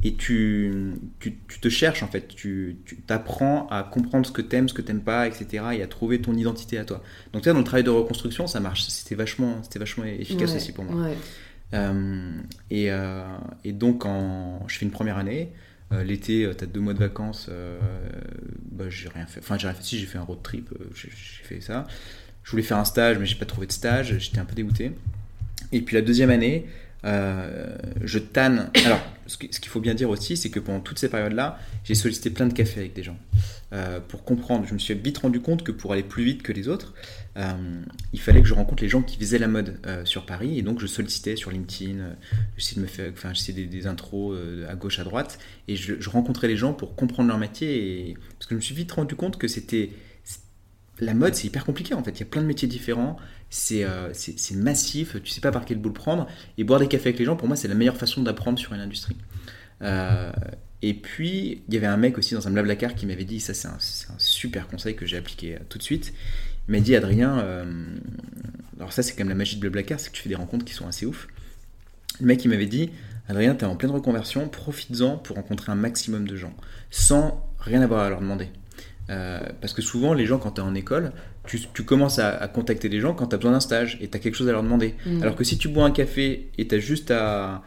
Et 0.05 0.15
tu, 0.15 0.93
tu, 1.19 1.37
tu 1.49 1.61
te 1.61 1.69
cherches 1.69 2.03
en 2.03 2.09
fait, 2.09 2.29
tu, 2.29 2.77
t'apprends 3.07 3.67
à 3.69 3.83
comprendre 3.83 4.27
ce 4.27 4.33
que 4.33 4.43
t'aimes, 4.43 4.69
ce 4.69 4.75
que 4.75 4.83
t'aimes 4.83 5.03
pas, 5.03 5.27
etc. 5.27 5.65
Et 5.73 5.83
à 5.83 5.87
trouver 5.87 6.21
ton 6.21 6.35
identité 6.35 6.79
à 6.79 6.85
toi. 6.85 7.03
Donc 7.33 7.43
tu 7.43 7.49
vois, 7.49 7.55
dans 7.55 7.61
le 7.61 7.65
travail 7.65 7.85
de 7.85 7.91
reconstruction, 7.91 8.47
ça 8.47 8.61
marche. 8.61 8.83
C'était 8.85 9.15
vachement, 9.15 9.63
c'était 9.63 9.79
vachement 9.79 10.05
efficace 10.05 10.51
Ouais, 10.51 10.57
aussi 10.57 10.73
pour 10.73 10.85
moi. 10.85 11.03
Ouais. 11.09 11.17
Euh, 11.75 12.33
et, 12.71 12.91
euh, 12.91 13.23
et 13.65 13.73
donc, 13.73 14.05
en, 14.05 14.65
je 14.69 14.77
fais 14.79 14.85
une 14.85 14.91
première 14.93 15.19
année. 15.19 15.53
Euh, 15.93 16.05
L'été, 16.05 16.49
tu 16.57 16.65
as 16.65 16.67
deux 16.67 16.81
mois 16.81 16.95
de 16.95 16.99
vacances. 16.99 17.47
euh, 17.49 17.79
bah, 18.71 18.85
j'ai 18.89 19.09
rien 19.09 19.27
fait. 19.27 19.41
Enfin, 19.41 19.59
j'ai 19.59 19.67
rien 19.67 19.75
fait. 19.75 19.83
Si, 19.85 19.99
j'ai 19.99 20.07
fait 20.07 20.19
un 20.19 20.23
road 20.23 20.39
trip. 20.43 20.71
euh, 20.73 20.85
j'ai 20.95 21.11
fait 21.11 21.61
ça. 21.61 21.87
Je 22.51 22.57
voulais 22.57 22.65
faire 22.65 22.79
un 22.79 22.85
stage, 22.85 23.17
mais 23.17 23.27
j'ai 23.27 23.37
pas 23.37 23.45
trouvé 23.45 23.69
de 23.69 23.73
stage. 23.73 24.19
J'étais 24.19 24.41
un 24.41 24.45
peu 24.45 24.57
dégoûté. 24.57 24.91
Et 25.71 25.83
puis 25.83 25.95
la 25.95 26.03
deuxième 26.03 26.31
année, 26.31 26.67
euh, 27.05 27.77
je 28.03 28.19
tanne. 28.19 28.71
Alors, 28.85 28.99
ce 29.29 29.39
qui- 29.39 29.51
ce 29.53 29.61
qu'il 29.61 29.71
faut 29.71 29.79
bien 29.79 29.95
dire 29.95 30.11
aussi, 30.11 30.37
c'est 30.37 30.51
que 30.51 30.59
pendant 30.59 30.81
toutes 30.81 30.99
ces 30.99 31.09
périodes-là, 31.09 31.61
j'ai 31.85 31.95
sollicité 31.95 32.29
plein 32.29 32.49
de 32.49 32.53
cafés 32.53 32.81
avec 32.81 32.93
des 32.93 33.05
gens. 33.05 33.17
Euh, 33.73 34.01
pour 34.01 34.25
comprendre, 34.25 34.67
je 34.67 34.75
me 34.75 34.81
suis 34.81 34.95
vite 34.95 35.19
rendu 35.19 35.39
compte 35.41 35.63
que 35.63 35.71
pour 35.71 35.93
aller 35.93 36.03
plus 36.03 36.25
vite 36.25 36.43
que 36.43 36.51
les 36.51 36.67
autres, 36.67 36.93
euh, 37.37 37.53
il 38.13 38.19
fallait 38.21 38.43
que 38.43 38.49
je 38.49 38.55
rencontre 38.55 38.83
les 38.83 38.89
gens 38.89 39.03
qui 39.03 39.17
faisaient 39.17 39.39
la 39.39 39.47
mode 39.47 39.79
sur 40.05 40.27
Paris. 40.27 40.59
Et 40.59 40.63
donc, 40.63 40.81
je 40.81 40.89
sollicitais 40.89 41.37
sur 41.37 41.53
LinkedIn, 41.53 42.03
j'essayais 42.57 42.79
de 42.79 42.83
me 42.83 42.89
faire, 42.89 43.13
enfin, 43.13 43.31
des, 43.53 43.67
des 43.67 43.87
intros 43.87 44.37
à 44.69 44.75
gauche, 44.75 44.99
à 44.99 45.05
droite. 45.05 45.39
Et 45.69 45.77
je, 45.77 45.95
je 46.01 46.11
rencontrais 46.11 46.49
les 46.49 46.57
gens 46.57 46.73
pour 46.73 46.97
comprendre 46.97 47.29
leur 47.29 47.39
métier. 47.39 48.09
Et... 48.11 48.15
Parce 48.41 48.47
que 48.47 48.55
je 48.55 48.57
me 48.57 48.61
suis 48.61 48.75
vite 48.75 48.91
rendu 48.91 49.15
compte 49.15 49.39
que 49.39 49.47
c'était. 49.47 49.91
La 51.01 51.15
mode, 51.15 51.35
c'est 51.35 51.47
hyper 51.47 51.65
compliqué 51.65 51.95
en 51.95 52.03
fait. 52.03 52.11
Il 52.13 52.21
y 52.21 52.23
a 52.23 52.27
plein 52.27 52.43
de 52.43 52.47
métiers 52.47 52.69
différents. 52.69 53.17
C'est 53.49 53.85
euh, 53.85 54.13
c'est- 54.13 54.55
massif. 54.55 55.17
Tu 55.23 55.31
sais 55.31 55.41
pas 55.41 55.51
par 55.51 55.65
quel 55.65 55.79
bout 55.79 55.89
le 55.89 55.95
prendre. 55.95 56.27
Et 56.59 56.65
boire 56.65 56.79
des 56.79 56.89
cafés 56.89 57.09
avec 57.09 57.19
les 57.19 57.25
gens, 57.25 57.37
pour 57.37 57.49
moi, 57.49 57.57
c'est 57.57 57.69
la 57.69 57.75
meilleure 57.75 57.97
façon 57.97 58.23
d'apprendre 58.23 58.59
sur 58.59 58.75
une 58.75 58.81
industrie. 58.81 59.17
Euh, 59.83 60.31
et 60.83 60.95
puis, 60.95 61.63
il 61.69 61.75
y 61.75 61.77
avait 61.79 61.87
un 61.87 61.97
mec 61.97 62.19
aussi 62.19 62.35
dans 62.35 62.47
un 62.49 62.51
blablacar 62.51 62.95
qui 62.95 63.07
m'avait 63.07 63.25
dit, 63.25 63.41
ça 63.41 63.55
c'est 63.55 63.69
un, 63.69 63.79
super 64.19 64.69
conseil 64.69 64.95
que 64.95 65.07
j'ai 65.07 65.17
appliqué 65.17 65.55
euh, 65.55 65.59
tout 65.69 65.79
de 65.79 65.83
suite. 65.83 66.13
Il 66.69 66.73
m'a 66.73 66.81
dit, 66.81 66.95
Adrien, 66.95 67.65
alors 68.79 68.93
ça 68.93 69.03
c'est 69.03 69.13
quand 69.13 69.21
même 69.21 69.31
la 69.31 69.35
magie 69.35 69.57
de 69.57 69.61
blablacar, 69.61 69.99
c'est 69.99 70.11
que 70.11 70.15
tu 70.15 70.23
fais 70.23 70.29
des 70.29 70.37
rencontres 70.37 70.65
qui 70.65 70.75
sont 70.75 70.87
assez 70.87 71.05
ouf. 71.05 71.27
Le 72.21 72.27
mec 72.27 72.45
il 72.45 72.49
m'avait 72.49 72.67
dit, 72.67 72.91
Adrien, 73.29 73.55
t'es 73.55 73.65
en 73.65 73.75
pleine 73.75 73.91
reconversion, 73.91 74.49
profites-en 74.49 75.17
pour 75.17 75.37
rencontrer 75.37 75.73
un 75.73 75.77
maximum 75.77 76.29
de 76.29 76.37
gens, 76.37 76.55
sans 76.91 77.45
rien 77.59 77.83
avoir 77.83 78.05
à 78.05 78.11
leur 78.11 78.21
demander. 78.21 78.49
Euh, 79.11 79.41
parce 79.61 79.73
que 79.73 79.83
souvent, 79.83 80.15
les 80.15 80.25
gens, 80.25 80.39
quand 80.39 80.53
tu 80.53 80.61
es 80.61 80.65
en 80.65 80.75
école, 80.75 81.13
tu, 81.47 81.61
tu 81.75 81.83
commences 81.85 82.19
à, 82.21 82.29
à 82.29 82.47
contacter 82.49 82.89
des 82.89 83.01
gens 83.01 83.13
quand 83.13 83.27
tu 83.27 83.35
as 83.35 83.39
besoin 83.39 83.53
d'un 83.53 83.61
stage 83.61 83.99
et 84.01 84.09
tu 84.09 84.17
as 84.17 84.21
quelque 84.21 84.37
chose 84.37 84.49
à 84.49 84.53
leur 84.53 84.63
demander. 84.63 84.95
Mm. 85.05 85.23
Alors 85.23 85.35
que 85.35 85.43
si 85.45 85.59
tu 85.59 85.69
bois 85.69 85.85
un 85.85 85.91
café 85.91 86.49
et 86.59 86.69
tu 86.69 86.75
as 86.77 86.79
juste 86.79 87.11
à, 87.11 87.63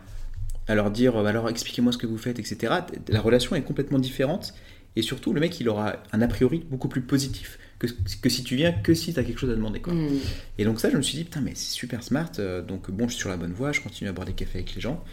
à 0.68 0.76
leur 0.76 0.90
dire 0.90 1.18
euh, 1.18 1.26
alors 1.26 1.50
expliquez-moi 1.50 1.92
ce 1.92 1.98
que 1.98 2.08
vous 2.08 2.18
faites, 2.18 2.40
etc., 2.40 2.74
la 3.10 3.20
relation 3.22 3.56
est 3.56 3.62
complètement 3.62 4.00
différente. 4.00 4.54
Et 4.96 5.02
surtout, 5.02 5.34
le 5.34 5.42
mec, 5.42 5.60
il 5.60 5.68
aura 5.70 5.98
un 6.14 6.22
a 6.22 6.28
priori 6.28 6.64
beaucoup 6.70 6.88
plus 6.88 7.02
positif 7.02 7.58
que, 7.80 7.88
que 8.22 8.30
si 8.30 8.44
tu 8.44 8.56
viens 8.56 8.72
que 8.72 8.94
si 8.94 9.12
tu 9.14 9.20
as 9.20 9.24
quelque 9.24 9.40
chose 9.40 9.50
à 9.50 9.56
demander. 9.56 9.82
Quoi. 9.82 9.94
Mm. 9.94 10.20
Et 10.60 10.64
donc 10.66 10.80
ça, 10.80 10.90
je 10.90 10.96
me 10.96 11.02
suis 11.02 11.18
dit, 11.18 11.26
putain, 11.26 11.42
mais 11.42 11.52
c'est 11.56 11.74
super 11.74 12.04
smart. 12.04 12.32
euh, 12.40 12.62
donc 12.62 12.90
bon, 12.90 13.08
je 13.10 13.14
suis 13.14 13.20
sur 13.20 13.30
la 13.30 13.38
bonne 13.38 13.54
voie, 13.54 13.74
je 13.74 13.82
continue 13.82 14.10
à 14.10 14.14
boire 14.14 14.28
des 14.28 14.34
cafés 14.34 14.60
avec 14.60 14.76
les 14.76 14.82
gens. 14.82 15.04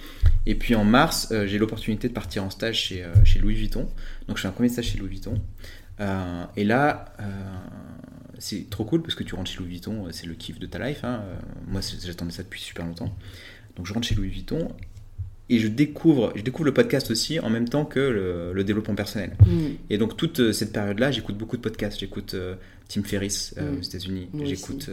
Et 0.46 0.54
puis 0.54 0.76
en 0.76 0.84
mars, 0.84 1.28
euh, 1.32 1.46
j'ai 1.46 1.58
l'opportunité 1.58 2.08
de 2.08 2.12
partir 2.12 2.44
en 2.44 2.50
stage 2.50 2.76
chez, 2.76 3.04
chez 3.24 3.40
Louis 3.40 3.54
Vuitton. 3.54 3.88
Donc 4.28 4.36
je 4.36 4.42
fais 4.42 4.48
un 4.48 4.52
premier 4.52 4.68
stage 4.68 4.84
chez 4.84 4.98
Louis 4.98 5.08
Vuitton. 5.08 5.40
Euh, 6.00 6.44
et 6.56 6.64
là, 6.64 7.12
euh, 7.20 7.24
c'est 8.38 8.68
trop 8.70 8.84
cool 8.84 9.02
parce 9.02 9.14
que 9.14 9.22
tu 9.22 9.34
rentres 9.34 9.50
chez 9.50 9.58
Louis 9.58 9.68
Vuitton, 9.68 10.06
euh, 10.06 10.10
c'est 10.12 10.26
le 10.26 10.34
kiff 10.34 10.58
de 10.58 10.66
ta 10.66 10.78
life. 10.78 11.04
hein. 11.04 11.22
Moi, 11.68 11.80
j'attendais 12.04 12.32
ça 12.32 12.42
depuis 12.42 12.60
super 12.60 12.86
longtemps. 12.86 13.14
Donc 13.76 13.86
je 13.86 13.92
rentre 13.92 14.06
chez 14.06 14.14
Louis 14.14 14.28
Vuitton 14.28 14.68
et 15.48 15.58
je 15.58 15.68
découvre, 15.68 16.32
je 16.36 16.42
découvre 16.42 16.64
le 16.64 16.74
podcast 16.74 17.10
aussi 17.10 17.38
en 17.40 17.50
même 17.50 17.68
temps 17.68 17.84
que 17.84 18.00
le, 18.00 18.52
le 18.52 18.64
développement 18.64 18.94
personnel. 18.94 19.36
Mm. 19.46 19.66
Et 19.90 19.98
donc 19.98 20.16
toute 20.16 20.52
cette 20.52 20.72
période-là, 20.72 21.10
j'écoute 21.10 21.36
beaucoup 21.36 21.56
de 21.56 21.62
podcasts. 21.62 21.98
J'écoute 22.00 22.34
euh, 22.34 22.54
Tim 22.88 23.02
Ferriss 23.02 23.54
Mm. 23.56 23.78
aux 23.78 23.82
États-Unis. 23.82 24.28
J'écoute. 24.44 24.88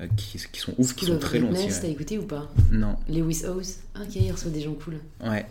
Euh, 0.00 0.06
qui, 0.16 0.38
qui 0.52 0.60
sont 0.60 0.74
ouf, 0.78 0.94
qui 0.94 1.06
sont 1.06 1.18
très 1.18 1.38
longs. 1.38 1.52
T'as 1.52 1.88
écouté 1.88 2.18
ou 2.18 2.24
pas 2.24 2.52
Non. 2.70 2.96
Lewis 3.08 3.44
Howes 3.46 3.84
Ok, 4.00 4.16
il 4.16 4.32
reçoit 4.32 4.50
des 4.50 4.60
gens 4.60 4.74
cool. 4.74 4.94
Ouais. 5.24 5.46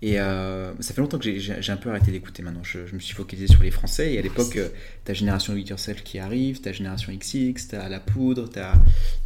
Et 0.00 0.18
euh, 0.18 0.72
ça 0.80 0.94
fait 0.94 1.02
longtemps 1.02 1.18
que 1.18 1.38
j'ai 1.38 1.72
un 1.72 1.76
peu 1.76 1.90
arrêté 1.90 2.12
d'écouter 2.12 2.42
maintenant. 2.42 2.64
Je, 2.64 2.86
je, 2.86 2.94
me 2.94 2.98
suis 2.98 3.14
focalisé 3.14 3.46
sur 3.46 3.62
les 3.62 3.70
Français. 3.70 4.14
Et 4.14 4.18
à 4.18 4.22
l'époque, 4.22 4.56
euh, 4.56 4.70
t'as 5.04 5.12
Génération 5.12 5.52
Do 5.52 5.58
It 5.58 5.68
Yourself 5.68 6.02
qui 6.02 6.18
arrive, 6.18 6.62
t'as 6.62 6.72
Génération 6.72 7.12
XX, 7.12 7.68
t'as 7.68 7.90
La 7.90 8.00
Poudre, 8.00 8.48
t'as 8.48 8.72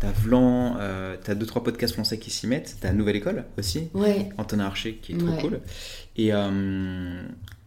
as 0.02 0.10
Vlan, 0.10 0.76
euh, 0.80 1.16
t'as 1.22 1.36
deux 1.36 1.46
trois 1.46 1.62
podcasts 1.62 1.94
français 1.94 2.18
qui 2.18 2.30
s'y 2.30 2.48
mettent. 2.48 2.78
T'as 2.80 2.92
Nouvelle 2.92 3.16
École 3.16 3.44
aussi. 3.58 3.90
Ouais. 3.94 4.28
Antonin 4.38 4.64
Archer 4.64 4.94
qui 5.00 5.12
est 5.12 5.18
trop 5.18 5.36
cool. 5.36 5.60
Et, 6.16 6.32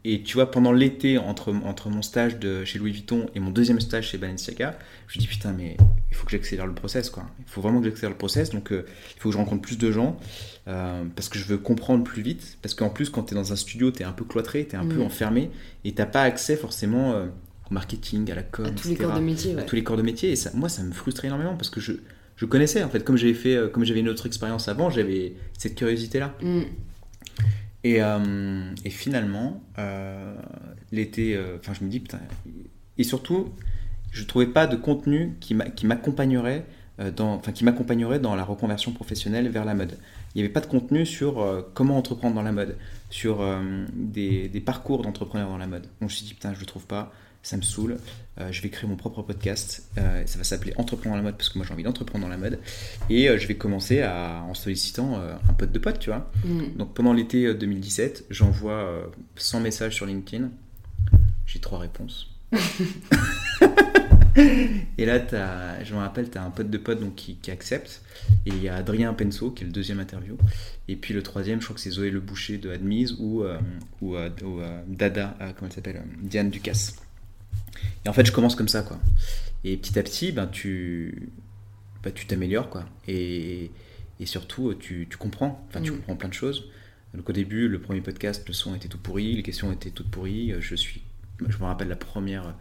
et 0.04 0.23
tu 0.23 0.34
vois, 0.34 0.51
pendant 0.51 0.73
l'été, 0.73 1.17
entre, 1.17 1.54
entre 1.63 1.89
mon 1.89 2.01
stage 2.01 2.38
de, 2.38 2.65
chez 2.65 2.80
Louis 2.80 2.91
Vuitton 2.91 3.27
et 3.34 3.39
mon 3.39 3.51
deuxième 3.51 3.80
stage 3.80 4.10
chez 4.10 4.17
Balenciaga, 4.17 4.77
je 5.12 5.17
me 5.17 5.21
dis 5.21 5.28
putain, 5.28 5.52
mais 5.52 5.76
il 6.10 6.15
faut 6.15 6.26
que 6.26 6.32
j'accélère 6.32 6.65
le 6.65 6.74
process, 6.74 7.10
quoi. 7.10 7.26
Il 7.39 7.45
faut 7.45 7.60
vraiment 7.60 7.82
que 7.82 7.86
j'accélère 7.86 8.12
le 8.12 8.17
process, 8.17 8.50
donc 8.50 8.71
euh, 8.71 8.86
il 9.15 9.19
faut 9.19 9.28
que 9.28 9.34
je 9.34 9.38
rencontre 9.38 9.62
plus 9.62 9.78
de 9.78 9.91
gens, 9.91 10.17
euh, 10.69 11.04
parce 11.15 11.28
que 11.28 11.38
je 11.38 11.43
veux 11.43 11.58
comprendre 11.58 12.06
plus 12.06 12.21
vite. 12.21 12.58
Parce 12.62 12.74
qu'en 12.74 12.89
plus, 12.89 13.10
quand 13.10 13.24
tu 13.24 13.34
es 13.34 13.36
dans 13.36 13.52
un 13.52 13.58
studio, 13.58 13.91
tu 13.91 14.04
es 14.04 14.06
un 14.06 14.13
peu 14.13 14.24
cloîtré, 14.24 14.65
tu 14.65 14.76
es 14.76 14.80
un 14.80 14.86
peu 14.86 15.00
mm. 15.00 15.02
enfermé, 15.02 15.52
et 15.84 15.91
t'as 15.91 16.06
pas 16.06 16.21
accès 16.21 16.56
forcément 16.56 17.12
euh, 17.12 17.26
au 17.69 17.74
marketing, 17.74 18.32
à 18.32 18.36
la 18.36 18.43
com, 18.43 18.65
à 18.65 18.71
tous 18.71 18.88
les 18.88 18.95
corps 18.95 19.13
de 19.13 19.19
métier. 19.19 19.58
À 19.58 19.63
tous 19.63 19.76
les 19.76 19.84
corps 19.84 19.97
de 19.97 20.02
métier. 20.02 20.32
Et 20.32 20.38
ça, 20.38 20.52
moi, 20.54 20.69
ça 20.69 20.82
me 20.82 20.93
frustrait 20.93 21.28
énormément, 21.28 21.58
parce 21.58 21.69
que 21.69 21.82
je, 21.82 21.91
je 22.38 22.45
connaissais, 22.45 22.82
en 22.82 22.89
fait, 22.89 23.04
comme 23.04 23.17
j'avais 23.17 23.34
fait, 23.34 23.69
comme 23.74 23.84
j'avais 23.84 24.00
une 24.00 24.10
autre 24.10 24.28
expérience 24.28 24.69
avant, 24.69 24.89
j'avais 24.89 25.34
cette 25.58 25.76
curiosité-là. 25.76 26.38
Mm. 26.41 26.62
Et, 27.84 27.97
et 27.97 28.89
finalement, 28.91 29.62
l'été, 30.93 31.38
enfin, 31.60 31.74
je 31.78 31.84
me 31.84 31.89
dis, 31.89 32.00
putain. 32.00 32.19
Et 32.97 33.04
surtout, 33.04 33.50
je 34.12 34.21
ne 34.21 34.28
trouvais 34.28 34.47
pas 34.47 34.67
de 34.67 34.76
contenu 34.76 35.36
qui 35.39 35.56
m'accompagnerait 35.86 36.65
dans, 37.15 37.34
enfin, 37.36 37.52
qui 37.52 37.63
m'accompagnerait 37.63 38.19
dans 38.19 38.36
la 38.36 38.43
reconversion 38.43 38.91
professionnelle 38.91 39.50
vers 39.50 39.65
la 39.65 39.74
mode. 39.74 39.97
Il 40.36 40.38
n'y 40.38 40.43
avait 40.43 40.54
pas 40.54 40.60
de 40.60 40.67
contenu 40.67 41.06
sur 41.06 41.65
comment 41.74 41.97
entreprendre 41.97 42.36
dans 42.36 42.43
la 42.43 42.52
mode, 42.52 42.78
sur 43.10 43.43
des, 43.93 44.50
des, 44.50 44.60
parcours 44.60 45.02
d'entrepreneurs 45.02 45.50
dans 45.50 45.58
la 45.58 45.67
mode. 45.67 45.84
Donc 45.84 45.91
je 46.02 46.06
me 46.06 46.10
suis 46.10 46.26
dit, 46.26 46.34
putain, 46.34 46.50
je 46.50 46.58
ne 46.58 46.62
le 46.62 46.65
trouve 46.67 46.86
pas 46.86 47.12
ça 47.43 47.58
me 47.58 47.62
saoule. 47.62 47.97
Euh, 48.39 48.52
je 48.52 48.62
vais 48.62 48.69
créer 48.69 48.89
mon 48.89 48.95
propre 48.95 49.21
podcast. 49.21 49.89
Euh, 49.97 50.24
ça 50.26 50.38
va 50.38 50.43
s'appeler 50.43 50.74
Entreprendre 50.78 51.15
dans 51.15 51.17
la 51.17 51.24
mode 51.24 51.38
parce 51.38 51.50
que 51.50 51.58
moi 51.58 51.65
j'ai 51.67 51.74
envie 51.74 51.84
d'entreprendre 51.84 52.26
dans 52.26 52.30
la 52.30 52.38
mode. 52.38 52.60
Et 53.10 53.30
euh, 53.30 53.38
je 53.38 53.47
vais 53.47 53.56
commencer 53.56 54.02
à, 54.02 54.43
en 54.47 54.54
sollicitant 54.54 55.19
un 55.19 55.54
pote 55.54 55.71
de 55.71 55.80
pote, 55.80 56.00
tu 56.00 56.10
vois. 56.10 56.32
Mm. 56.45 56.78
Donc 56.78 56.93
pendant 56.93 57.13
l'été 57.13 57.54
2017, 57.54 58.26
j'envoie 58.30 59.12
100 59.36 59.62
messages 59.62 59.95
sur 59.95 60.06
LinkedIn. 60.06 60.50
J'ai 61.45 61.60
trois 61.60 61.80
réponses. 61.80 62.30
et 64.98 65.06
là, 65.06 65.20
as, 65.34 65.84
je 65.84 65.94
me 65.94 66.00
rappelle, 66.00 66.30
tu 66.30 66.38
as 66.38 66.44
un 66.44 66.50
pote 66.50 66.70
de 66.70 66.78
pote 66.78 67.00
donc, 67.00 67.15
qui, 67.15 67.52
accepte. 67.52 68.02
Et 68.46 68.50
il 68.50 68.62
y 68.62 68.70
a 68.70 68.76
Adrien 68.76 69.13
Penso 69.13 69.52
qui 69.52 69.63
est 69.63 69.67
le 69.67 69.74
deuxième 69.74 70.00
interview. 70.00 70.38
Et 70.88 70.96
puis 70.96 71.13
le 71.13 71.24
troisième, 71.24 71.60
je 71.60 71.65
crois 71.65 71.76
que 71.76 71.82
c'est 71.82 71.91
Zoé 71.91 72.10
Le 72.10 72.20
Boucher 72.20 72.58
de 72.58 72.70
Admise 72.70 73.13
ou, 73.20 73.44
ou, 74.02 74.15
Dada, 74.88 75.36
comment 75.39 75.70
elle 75.70 75.74
s'appelle 75.74 76.04
Diane 76.22 76.50
Ducasse. 76.50 76.96
Et 78.06 78.10
en 78.10 78.13
fait, 78.13 78.26
je 78.26 78.32
commence 78.32 78.56
comme 78.56 78.67
ça, 78.67 78.82
quoi. 78.84 79.00
Et 79.63 79.78
petit 79.78 79.98
à 79.98 80.04
petit, 80.04 80.32
ben, 80.32 80.48
tu 80.48 81.30
ben, 82.04 82.12
tu 82.12 82.26
t'améliores, 82.26 82.70
quoi. 82.70 82.86
Et, 83.08 83.72
et 84.20 84.26
surtout, 84.26 84.74
tu, 84.74 85.08
tu, 85.10 85.17
comprends. 85.17 85.65
Enfin, 85.70 85.82
tu 85.82 85.91
mm. 85.91 85.96
comprends 85.98 86.15
plein 86.15 86.30
de 86.30 86.34
choses. 86.34 86.70
Donc 87.13 87.30
au 87.30 87.34
début, 87.34 87.67
le 87.67 87.80
premier 87.80 88.02
podcast, 88.02 88.48
le 88.48 88.54
son 88.54 88.74
était 88.76 88.88
tout 88.88 88.98
pourri, 88.98 89.36
les 89.36 89.44
questions 89.44 89.72
étaient 89.72 89.89
toutes 89.89 90.10
pourries. 90.10 90.54
Je 90.60 90.76
suis, 90.76 91.02
je 91.39 91.58
me 91.58 91.63
rappelle 91.63 91.89
la 91.89 91.96
première, 91.96 92.56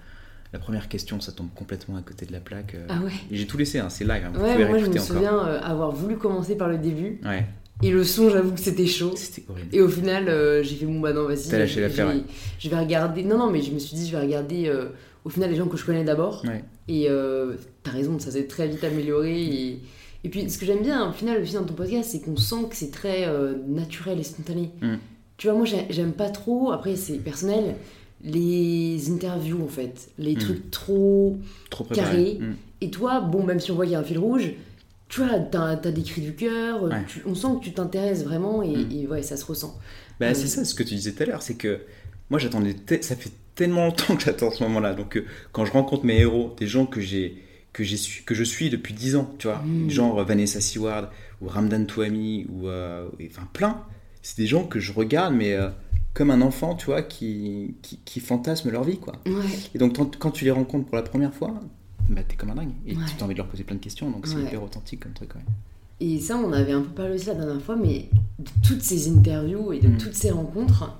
la 0.52 0.58
première 0.58 0.88
question, 0.88 1.20
ça 1.20 1.32
tombe 1.32 1.48
complètement 1.54 1.96
à 1.96 2.02
côté 2.02 2.26
de 2.26 2.32
la 2.32 2.40
plaque. 2.40 2.76
Ah 2.88 3.00
ouais. 3.04 3.12
J'ai 3.30 3.46
tout 3.46 3.56
laissé, 3.56 3.78
hein, 3.78 3.88
c'est 3.88 4.04
live. 4.04 4.22
Hein, 4.24 4.40
ouais, 4.40 4.68
moi 4.68 4.78
je 4.78 4.86
me 4.86 4.98
souviens 4.98 5.38
euh, 5.38 5.60
avoir 5.62 5.92
voulu 5.92 6.16
commencer 6.16 6.56
par 6.56 6.68
le 6.68 6.78
début. 6.78 7.20
Ouais. 7.24 7.46
Et 7.82 7.90
le 7.90 8.04
son, 8.04 8.28
j'avoue 8.28 8.52
que 8.52 8.60
c'était 8.60 8.86
chaud. 8.86 9.14
C'était 9.16 9.44
horrible. 9.48 9.68
Et 9.72 9.80
au 9.80 9.88
final, 9.88 10.28
euh, 10.28 10.62
j'ai 10.62 10.76
fait 10.76 10.84
mon 10.86 11.00
bah 11.00 11.12
non, 11.14 11.26
vas-y. 11.26 11.48
T'as 11.48 11.58
lâché 11.58 11.80
l'affaire. 11.80 12.12
Je 12.58 12.68
vais 12.68 12.78
regarder. 12.78 13.22
Non, 13.22 13.38
non, 13.38 13.50
mais 13.50 13.62
je 13.62 13.72
me 13.72 13.78
suis 13.78 13.96
dit, 13.96 14.06
je 14.06 14.12
vais 14.12 14.22
regarder. 14.22 14.66
Euh, 14.66 14.90
au 15.24 15.28
final 15.28 15.50
les 15.50 15.56
gens 15.56 15.66
que 15.66 15.76
je 15.76 15.84
connais 15.84 16.04
d'abord. 16.04 16.44
Et 16.88 17.06
euh, 17.08 17.54
t'as 17.82 17.92
raison, 17.92 18.18
ça 18.18 18.30
s'est 18.30 18.46
très 18.46 18.68
vite 18.68 18.82
amélioré. 18.82 19.42
Et, 19.42 19.80
et 20.24 20.28
puis 20.28 20.50
ce 20.50 20.58
que 20.58 20.66
j'aime 20.66 20.82
bien 20.82 21.08
au 21.08 21.12
final 21.12 21.40
aussi 21.40 21.54
dans 21.54 21.64
ton 21.64 21.74
podcast, 21.74 22.10
c'est 22.10 22.20
qu'on 22.20 22.36
sent 22.36 22.68
que 22.68 22.76
c'est 22.76 22.90
très 22.90 23.26
euh, 23.26 23.54
naturel 23.68 24.18
et 24.18 24.24
spontané. 24.24 24.70
Mm. 24.80 24.94
Tu 25.36 25.48
vois, 25.48 25.56
moi 25.56 25.66
j'aime 25.88 26.12
pas 26.12 26.28
trop, 26.28 26.70
après 26.70 26.96
c'est 26.96 27.14
personnel, 27.14 27.76
les 28.22 29.11
interviews 29.11 29.62
en 29.62 29.68
fait, 29.68 30.11
les 30.18 30.35
mm. 30.35 30.38
trucs 30.38 30.70
trop, 30.70 31.38
trop 31.70 31.85
carrés. 31.85 32.38
Mm. 32.40 32.54
Et 32.83 32.90
toi, 32.90 33.20
bon, 33.20 33.44
même 33.44 33.61
si 33.61 33.70
on 33.70 33.74
voit 33.74 33.85
qu'il 33.85 33.92
y 33.92 33.96
a 33.96 34.00
un 34.00 34.04
fil 34.04 34.18
rouge, 34.18 34.52
tu 35.09 35.20
vois, 35.20 35.38
t'as 35.38 35.70
as 35.70 35.76
des 35.76 36.02
cris 36.02 36.22
du 36.22 36.35
cœur, 36.35 36.88
on 37.26 37.35
sent 37.35 37.48
que 37.59 37.64
tu 37.64 37.72
t'intéresses 37.72 38.24
vraiment 38.24 38.62
et, 38.62 38.87
et, 38.90 39.06
ouais, 39.06 39.22
ça 39.22 39.37
se 39.37 39.44
ressent. 39.44 39.78
Bah, 40.20 40.26
euh, 40.26 40.35
c'est 40.35 40.46
ça 40.46 40.64
ce 40.64 40.74
que 40.74 40.83
tu 40.83 40.94
disais 40.94 41.12
tout 41.12 41.22
à 41.22 41.26
l'heure, 41.26 41.42
c'est 41.42 41.56
que 41.56 41.80
moi 42.28 42.38
j'attendais, 42.38 42.76
ça 43.00 43.16
fait 43.16 43.33
tellement 43.54 43.87
longtemps 43.87 44.16
que 44.16 44.22
j'attends 44.22 44.50
ce 44.50 44.62
moment-là. 44.62 44.94
Donc, 44.94 45.16
euh, 45.16 45.26
quand 45.52 45.64
je 45.64 45.72
rencontre 45.72 46.04
mes 46.04 46.20
héros, 46.20 46.54
des 46.59 46.66
gens 46.66 46.87
que 46.87 47.00
j'ai 47.00 47.42
que 47.72 47.85
j'ai 47.85 47.96
que 48.24 48.35
je 48.35 48.44
suis 48.44 48.70
depuis 48.70 48.94
10 48.94 49.16
ans, 49.16 49.35
tu 49.38 49.46
vois, 49.46 49.59
mm. 49.59 49.90
genre 49.90 50.24
Vanessa 50.24 50.61
Seward 50.61 51.09
ou 51.40 51.48
Ramdan 51.48 51.85
Touami 51.85 52.46
ou 52.48 52.68
euh, 52.68 53.09
enfin 53.26 53.48
plein. 53.52 53.83
C'est 54.22 54.37
des 54.38 54.46
gens 54.46 54.64
que 54.64 54.80
je 54.80 54.92
regarde, 54.92 55.35
mais 55.35 55.54
euh, 55.54 55.68
comme 56.14 56.31
un 56.31 56.40
enfant, 56.42 56.75
tu 56.75 56.87
vois, 56.87 57.03
qui, 57.03 57.75
qui, 57.83 58.20
fantasme 58.20 58.70
leur 58.70 58.85
vie, 58.85 58.99
quoi. 58.99 59.14
Et 59.75 59.79
donc 59.79 59.96
quand 60.18 60.31
tu 60.31 60.44
les 60.44 60.51
rencontres 60.51 60.87
pour 60.87 60.96
la 60.96 61.03
première 61.03 61.35
fois, 61.35 61.55
bah, 62.09 62.23
t'es 62.27 62.37
comme 62.37 62.51
un 62.51 62.57
dingue 62.57 62.73
et 62.87 62.94
tu 62.94 63.01
as 63.20 63.25
envie 63.25 63.35
de 63.35 63.38
leur 63.38 63.49
poser 63.49 63.64
plein 63.64 63.77
de 63.77 63.81
questions, 63.81 64.11
donc 64.11 64.27
c'est 64.27 64.40
hyper 64.40 64.62
authentique 64.62 65.01
comme 65.01 65.12
truc. 65.12 65.31
Et 66.03 66.18
ça, 66.18 66.38
on 66.38 66.53
avait 66.53 66.73
un 66.73 66.81
peu 66.81 66.88
parlé 66.88 67.14
aussi 67.14 67.27
la 67.27 67.35
dernière 67.35 67.61
fois, 67.61 67.77
mais 67.77 68.09
de 68.38 68.51
toutes 68.66 68.81
ces 68.81 69.11
interviews 69.11 69.73
et 69.75 69.81
de 69.81 69.88
mm. 69.88 69.99
toutes 69.99 70.14
ces 70.14 70.31
rencontres, 70.31 70.99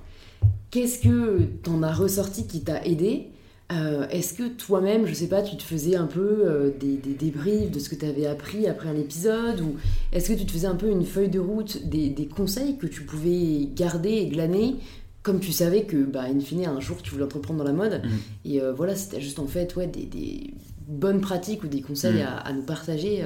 Qu'est-ce 0.71 0.99
que 0.99 1.41
t'en 1.63 1.83
as 1.83 1.93
ressorti 1.93 2.47
qui 2.47 2.61
t'a 2.61 2.85
aidé? 2.85 3.27
Euh, 3.73 4.07
Est-ce 4.07 4.33
que 4.33 4.47
toi-même, 4.47 5.05
je 5.05 5.13
sais 5.13 5.27
pas, 5.27 5.41
tu 5.41 5.57
te 5.57 5.63
faisais 5.63 5.97
un 5.97 6.07
peu 6.07 6.43
euh, 6.45 6.71
des, 6.79 6.95
des, 6.95 7.13
débriefs 7.13 7.71
de 7.71 7.79
ce 7.79 7.89
que 7.89 7.95
tu 7.95 8.05
avais 8.05 8.25
appris 8.25 8.67
après 8.67 8.87
un 8.87 8.95
épisode 8.95 9.59
Ou 9.59 9.75
est-ce 10.13 10.31
que 10.31 10.37
tu 10.37 10.45
te 10.45 10.51
faisais 10.51 10.67
un 10.67 10.75
peu 10.75 10.89
une 10.89 11.05
feuille 11.05 11.29
de 11.29 11.39
route 11.39 11.85
des, 11.89 12.09
des 12.09 12.25
conseils 12.25 12.77
que 12.77 12.87
tu 12.87 13.03
pouvais 13.03 13.67
garder 13.75 14.11
et 14.11 14.27
glaner 14.27 14.75
comme 15.23 15.39
tu 15.39 15.51
savais 15.51 15.83
que, 15.83 15.97
bah, 15.97 16.23
in 16.23 16.39
fine, 16.39 16.65
un 16.65 16.79
jour 16.79 17.01
tu 17.01 17.11
voulais 17.11 17.25
entreprendre 17.25 17.59
dans 17.59 17.65
la 17.65 17.73
mode, 17.73 18.03
mhm. 18.03 18.11
et 18.45 18.61
euh, 18.61 18.73
voilà, 18.73 18.95
c'était 18.95 19.21
juste 19.21 19.39
en 19.39 19.47
fait 19.47 19.75
ouais, 19.75 19.87
des, 19.87 20.05
des, 20.05 20.53
bonnes 20.87 21.21
pratiques 21.21 21.63
ou 21.63 21.67
des 21.67 21.81
conseils 21.81 22.15
mhm. 22.15 22.27
à, 22.27 22.37
à, 22.37 22.53
nous 22.53 22.63
partager, 22.63 23.23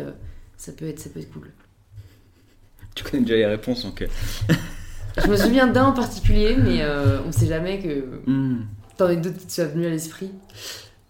ça, 0.57 0.71
peut 0.71 0.87
être, 0.87 0.99
ça 0.99 1.09
peut 1.09 1.19
être 1.19 1.31
cool. 1.31 1.51
Tu 2.95 3.03
connais 3.03 3.23
déjà 3.23 3.35
les 3.35 3.45
réponses, 3.45 3.83
donc. 3.83 4.07
Je 5.23 5.27
me 5.27 5.37
souviens 5.37 5.67
d'un 5.67 5.85
en 5.85 5.93
particulier, 5.93 6.55
mais 6.57 6.81
euh, 6.81 7.19
on 7.25 7.31
sait 7.31 7.47
jamais 7.47 7.79
que. 7.79 8.29
Hmm. 8.29 8.65
T'en 8.97 9.07
as 9.07 9.15
d'autres 9.15 9.37
qui 9.37 9.47
te 9.47 9.51
soient 9.51 9.65
venus 9.65 9.87
à 9.87 9.89
l'esprit 9.89 10.31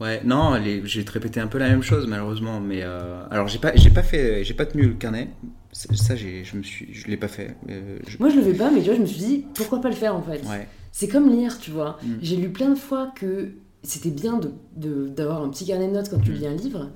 Ouais, 0.02 0.22
non, 0.26 0.62
j'ai 0.84 1.06
répété 1.08 1.40
un 1.40 1.48
peu 1.48 1.58
la 1.58 1.70
même 1.70 1.82
chose 1.82 2.06
malheureusement, 2.08 2.60
mais 2.60 2.82
euh, 2.84 3.24
alors 3.32 3.48
j'ai 3.48 3.60
pas, 3.60 3.74
j'ai 3.76 3.90
pas 3.90 4.04
fait, 4.04 4.44
j'ai 4.44 4.54
pas 4.54 4.66
tenu 4.66 4.88
le 4.88 4.94
carnet. 4.94 5.30
Ça, 5.72 6.16
je 6.16 6.56
me 6.56 6.64
suis, 6.64 6.94
je 6.94 7.08
l'ai 7.08 7.18
pas 7.18 7.28
fait. 7.28 7.56
Euh, 7.70 8.00
Moi, 8.20 8.30
je 8.30 8.36
le 8.38 8.44
fais 8.44 8.54
pas, 8.54 8.72
mais 8.72 8.80
tu 8.80 8.86
vois, 8.86 8.96
je 8.96 9.02
me 9.02 9.06
suis 9.06 9.20
dit 9.20 9.46
pourquoi 9.56 9.82
pas 9.82 9.90
le 9.90 9.96
faire 9.96 10.16
en 10.16 10.22
fait? 10.22 10.42
Ouais. 10.46 10.68
C'est 10.92 11.08
comme 11.08 11.30
lire, 11.30 11.60
tu 11.60 11.72
vois. 11.72 11.98
Hmm. 12.04 12.16
J'ai 12.22 12.38
lu 12.38 12.50
plein 12.50 12.70
de 12.70 12.76
fois 12.76 13.12
que 13.16 13.52
c'était 13.84 14.10
bien 14.10 14.40
de 14.40 15.08
d'avoir 15.08 15.42
un 15.42 15.50
petit 15.50 15.66
carnet 15.66 15.88
de 15.88 15.94
notes 15.94 16.10
quand 16.10 16.20
tu 16.20 16.32
hmm. 16.32 16.36
lis 16.36 16.48
un 16.48 16.56
livre. 16.56 16.90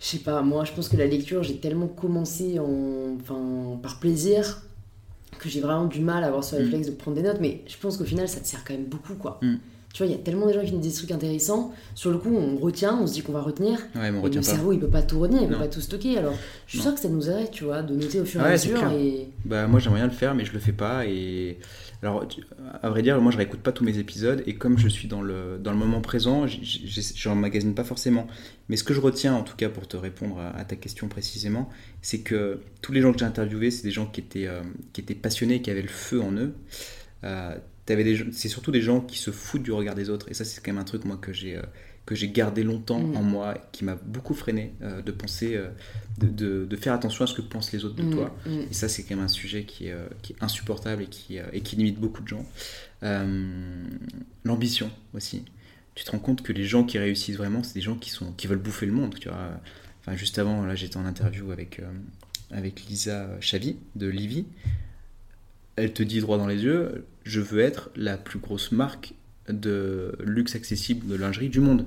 Je 0.00 0.06
sais 0.06 0.18
pas, 0.18 0.42
moi, 0.42 0.64
je 0.64 0.72
pense 0.72 0.88
que 0.88 0.96
la 0.96 1.06
lecture, 1.06 1.42
j'ai 1.42 1.56
tellement 1.56 1.88
commencé 1.88 2.58
en, 2.58 3.16
enfin, 3.20 3.78
par 3.82 3.98
plaisir 3.98 4.62
que 5.38 5.48
j'ai 5.48 5.60
vraiment 5.60 5.86
du 5.86 6.00
mal 6.00 6.24
à 6.24 6.28
avoir 6.28 6.44
ce 6.44 6.54
mm. 6.56 6.58
réflexe 6.58 6.86
de 6.86 6.92
prendre 6.92 7.16
des 7.16 7.22
notes, 7.22 7.38
mais 7.40 7.62
je 7.66 7.76
pense 7.76 7.96
qu'au 7.96 8.04
final, 8.04 8.28
ça 8.28 8.40
te 8.40 8.46
sert 8.46 8.64
quand 8.64 8.74
même 8.74 8.84
beaucoup, 8.84 9.14
quoi. 9.14 9.40
Tu 9.94 10.02
vois, 10.02 10.12
il 10.12 10.16
y 10.16 10.20
a 10.20 10.22
tellement 10.22 10.46
de 10.46 10.52
gens 10.52 10.64
qui 10.64 10.72
nous 10.72 10.80
disent 10.80 10.92
des 10.92 10.98
trucs 10.98 11.12
intéressants. 11.12 11.72
Sur 11.94 12.10
le 12.10 12.18
coup, 12.18 12.34
on 12.34 12.56
retient, 12.56 12.98
on 13.00 13.06
se 13.06 13.14
dit 13.14 13.22
qu'on 13.22 13.32
va 13.32 13.40
retenir. 13.40 13.78
Ouais, 13.94 14.10
mais 14.10 14.20
et 14.28 14.30
le 14.30 14.42
cerveau, 14.42 14.72
il 14.72 14.78
peut 14.78 14.86
pas 14.86 15.02
tout 15.02 15.18
retenir, 15.18 15.42
il 15.42 15.48
peut 15.48 15.56
pas 15.56 15.66
tout 15.66 15.80
stocker. 15.80 16.18
Alors, 16.18 16.34
je 16.66 16.72
suis 16.72 16.80
sûre 16.80 16.94
que 16.94 17.00
ça 17.00 17.08
nous 17.08 17.30
aide, 17.30 17.50
tu 17.50 17.64
vois, 17.64 17.82
de 17.82 17.94
noter 17.94 18.20
au 18.20 18.24
fur 18.24 18.40
et 18.42 18.44
à 18.44 18.50
mesure. 18.50 18.92
Et... 18.92 19.28
Bah, 19.44 19.66
moi, 19.66 19.80
j'aimerais 19.80 20.00
bien 20.00 20.06
le 20.06 20.12
faire, 20.12 20.34
mais 20.34 20.44
je 20.44 20.52
le 20.52 20.58
fais 20.58 20.72
pas. 20.72 21.06
Et 21.06 21.58
alors, 22.02 22.24
à 22.82 22.90
vrai 22.90 23.02
dire, 23.02 23.18
moi, 23.20 23.32
je 23.32 23.38
réécoute 23.38 23.60
pas 23.60 23.72
tous 23.72 23.82
mes 23.82 23.98
épisodes, 23.98 24.42
et 24.46 24.54
comme 24.54 24.78
je 24.78 24.88
suis 24.88 25.08
dans 25.08 25.22
le, 25.22 25.58
dans 25.58 25.72
le 25.72 25.78
moment 25.78 26.00
présent, 26.00 26.46
je 26.46 27.28
n'emmagasine 27.28 27.74
pas 27.74 27.84
forcément. 27.84 28.26
Mais 28.68 28.76
ce 28.76 28.84
que 28.84 28.94
je 28.94 29.00
retiens, 29.00 29.34
en 29.34 29.42
tout 29.42 29.56
cas, 29.56 29.68
pour 29.70 29.88
te 29.88 29.96
répondre 29.96 30.38
à, 30.38 30.64
ta 30.64 30.76
question 30.76 31.08
précisément, 31.08 31.70
c'est 32.02 32.20
que 32.20 32.60
tous 32.82 32.92
les 32.92 33.00
gens 33.00 33.12
que 33.12 33.18
j'ai 33.18 33.24
interviewés, 33.24 33.70
c'est 33.70 33.82
des 33.84 33.90
gens 33.90 34.06
qui 34.06 34.20
étaient, 34.20 34.46
euh, 34.46 34.60
qui 34.92 35.00
étaient 35.00 35.14
passionnés, 35.14 35.60
qui 35.62 35.70
avaient 35.70 35.82
le 35.82 35.88
feu 35.88 36.20
en 36.20 36.32
eux. 36.32 36.54
Euh, 37.24 37.56
c'est 38.32 38.48
surtout 38.48 38.70
des 38.70 38.82
gens 38.82 39.00
qui 39.00 39.18
se 39.18 39.30
foutent 39.30 39.62
du 39.62 39.72
regard 39.72 39.94
des 39.94 40.10
autres, 40.10 40.28
et 40.30 40.34
ça, 40.34 40.44
c'est 40.44 40.62
quand 40.64 40.72
même 40.72 40.80
un 40.80 40.84
truc, 40.84 41.04
moi, 41.04 41.18
que 41.20 41.32
j'ai. 41.32 41.56
Euh, 41.56 41.62
que 42.06 42.14
j'ai 42.14 42.30
gardé 42.30 42.62
longtemps 42.62 43.00
mm. 43.00 43.16
en 43.18 43.22
moi, 43.22 43.54
qui 43.70 43.84
m'a 43.84 43.94
beaucoup 43.94 44.32
freiné 44.32 44.72
de 44.80 45.12
penser, 45.12 45.60
de, 46.16 46.64
de, 46.64 46.76
faire 46.76 46.94
attention 46.94 47.24
à 47.24 47.26
ce 47.26 47.34
que 47.34 47.42
pensent 47.42 47.70
les 47.70 47.84
autres 47.84 47.96
de 47.96 48.02
mm, 48.02 48.10
toi. 48.10 48.34
Mm. 48.46 48.60
Et 48.70 48.72
ça, 48.72 48.88
c'est 48.88 49.02
quand 49.02 49.14
même 49.14 49.26
un 49.26 49.28
sujet 49.28 49.64
qui 49.64 49.88
est, 49.88 49.94
qui 50.22 50.32
est 50.32 50.36
insupportable 50.42 51.02
et 51.02 51.06
qui, 51.08 51.36
et 51.52 51.60
qui 51.60 51.76
limite 51.76 52.00
beaucoup 52.00 52.22
de 52.22 52.28
gens. 52.28 52.46
L'ambition 54.42 54.90
aussi 55.12 55.44
tu 55.98 56.04
te 56.04 56.12
rends 56.12 56.20
compte 56.20 56.42
que 56.42 56.52
les 56.52 56.62
gens 56.62 56.84
qui 56.84 56.96
réussissent 56.96 57.36
vraiment, 57.36 57.64
c'est 57.64 57.74
des 57.74 57.80
gens 57.80 57.96
qui, 57.96 58.10
sont, 58.10 58.30
qui 58.34 58.46
veulent 58.46 58.60
bouffer 58.60 58.86
le 58.86 58.92
monde, 58.92 59.16
tu 59.18 59.28
vois. 59.28 59.50
enfin 60.00 60.16
juste 60.16 60.38
avant, 60.38 60.64
là 60.64 60.76
j'étais 60.76 60.96
en 60.96 61.04
interview 61.04 61.50
avec, 61.50 61.82
avec 62.52 62.84
Lisa 62.86 63.28
Chavi 63.40 63.76
de 63.96 64.06
Livy. 64.06 64.46
Elle 65.78 65.92
te 65.92 66.02
dit 66.02 66.20
droit 66.20 66.38
dans 66.38 66.46
les 66.46 66.62
yeux, 66.62 67.06
je 67.24 67.40
veux 67.40 67.60
être 67.60 67.90
la 67.96 68.16
plus 68.16 68.38
grosse 68.38 68.72
marque 68.72 69.14
de 69.48 70.16
luxe 70.24 70.54
accessible 70.54 71.06
de 71.06 71.14
lingerie 71.14 71.48
du 71.48 71.60
monde. 71.60 71.86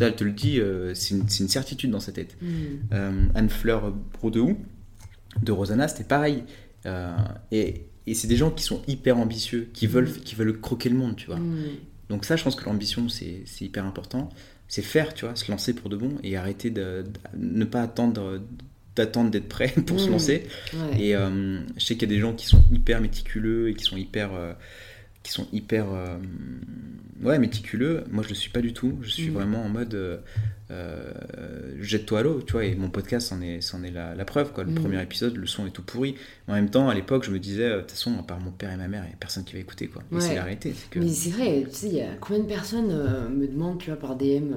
Elle 0.00 0.14
te 0.16 0.24
le 0.24 0.32
dit, 0.32 0.60
c'est 0.94 1.14
une, 1.14 1.20
une, 1.22 1.48
certitude 1.48 1.90
dans 1.90 2.00
sa 2.00 2.12
tête. 2.12 2.36
Mm. 2.42 3.30
Anne-Fleur 3.34 3.92
Brodehoux 4.20 4.58
de 5.42 5.52
Rosanna, 5.52 5.88
c'était 5.88 6.04
pareil. 6.04 6.44
et 7.52 7.82
et 8.06 8.12
c'est 8.12 8.28
des 8.28 8.36
gens 8.36 8.50
qui 8.50 8.62
sont 8.62 8.82
hyper 8.86 9.16
ambitieux, 9.16 9.70
qui 9.72 9.86
veulent, 9.86 10.10
Mm. 10.10 10.20
qui 10.24 10.34
veulent 10.34 10.60
croquer 10.60 10.90
le 10.90 10.96
monde, 10.96 11.16
tu 11.16 11.26
vois. 11.26 11.38
Mm. 11.38 11.64
Donc 12.10 12.24
ça, 12.26 12.36
je 12.36 12.44
pense 12.44 12.54
que 12.54 12.64
l'ambition, 12.66 13.08
c'est 13.08 13.42
c'est 13.46 13.64
hyper 13.64 13.84
important. 13.86 14.28
C'est 14.68 14.82
faire, 14.82 15.14
tu 15.14 15.24
vois, 15.24 15.34
se 15.36 15.50
lancer 15.50 15.72
pour 15.72 15.88
de 15.88 15.96
bon 15.96 16.18
et 16.22 16.36
arrêter 16.36 16.68
de, 16.70 17.02
de- 17.02 17.38
ne 17.38 17.64
pas 17.64 17.80
attendre 17.82 18.40
d'attendre 18.96 19.30
d'être 19.30 19.48
prêt 19.48 19.68
pour 19.86 19.98
se 20.00 20.08
Mm. 20.08 20.12
lancer. 20.12 20.42
Ouais. 20.72 21.00
Et 21.02 21.16
euh, 21.16 21.60
je 21.76 21.84
sais 21.84 21.94
qu'il 21.96 22.08
y 22.08 22.12
a 22.12 22.14
des 22.14 22.20
gens 22.20 22.32
qui 22.34 22.46
sont 22.46 22.62
hyper 22.72 23.00
méticuleux 23.00 23.68
et 23.70 23.74
qui 23.74 23.84
sont 23.84 23.96
hyper, 23.96 24.32
euh, 24.34 24.52
qui 25.22 25.32
sont 25.32 25.46
hyper, 25.52 25.86
euh, 25.92 26.16
ouais, 27.22 27.38
méticuleux. 27.38 28.04
Moi, 28.10 28.22
je 28.22 28.28
le 28.28 28.34
suis 28.34 28.50
pas 28.50 28.60
du 28.60 28.72
tout. 28.72 28.98
Je 29.02 29.08
suis 29.10 29.30
Mm. 29.30 29.34
vraiment 29.34 29.64
en 29.64 29.68
mode, 29.68 30.20
jette-toi 31.80 32.20
à 32.20 32.22
l'eau, 32.22 32.42
tu 32.42 32.52
vois. 32.52 32.64
Et 32.64 32.74
mon 32.74 32.90
podcast, 32.90 33.28
c'en 33.28 33.40
est, 33.40 33.60
c'en 33.60 33.82
est 33.82 33.90
la, 33.90 34.14
la 34.14 34.24
preuve, 34.24 34.52
quoi. 34.52 34.64
Le 34.64 34.70
Mm. 34.70 34.74
premier 34.74 35.02
épisode, 35.02 35.36
le 35.36 35.46
son 35.46 35.66
est 35.66 35.70
tout 35.70 35.82
pourri. 35.82 36.14
Mais 36.46 36.54
en 36.54 36.56
même 36.56 36.70
temps, 36.70 36.88
à 36.88 36.94
l'époque, 36.94 37.24
je 37.24 37.30
me 37.30 37.38
disais, 37.38 37.68
de 37.70 37.80
toute 37.80 37.90
façon, 37.92 38.16
à 38.18 38.22
part 38.22 38.40
mon 38.40 38.50
père 38.50 38.70
et 38.72 38.76
ma 38.76 38.88
mère, 38.88 39.04
il 39.06 39.10
y 39.10 39.12
a 39.12 39.16
personne 39.18 39.44
qui 39.44 39.54
va 39.54 39.60
écouter, 39.60 39.86
quoi. 39.88 40.02
Et 40.10 40.14
Ouais. 40.14 40.20
c'est 40.20 40.34
la 40.34 40.42
réalité, 40.44 40.74
que. 40.90 40.98
Mais 41.00 41.08
c'est 41.08 41.30
vrai, 41.30 41.64
tu 41.68 41.74
sais, 41.76 41.86
il 41.88 41.94
y 41.94 42.00
a 42.02 42.14
combien 42.20 42.42
de 42.42 42.48
personnes 42.48 42.88
me 43.34 43.46
demandent, 43.46 43.78
tu 43.78 43.90
vois, 43.90 43.98
par 43.98 44.16
DM, 44.16 44.52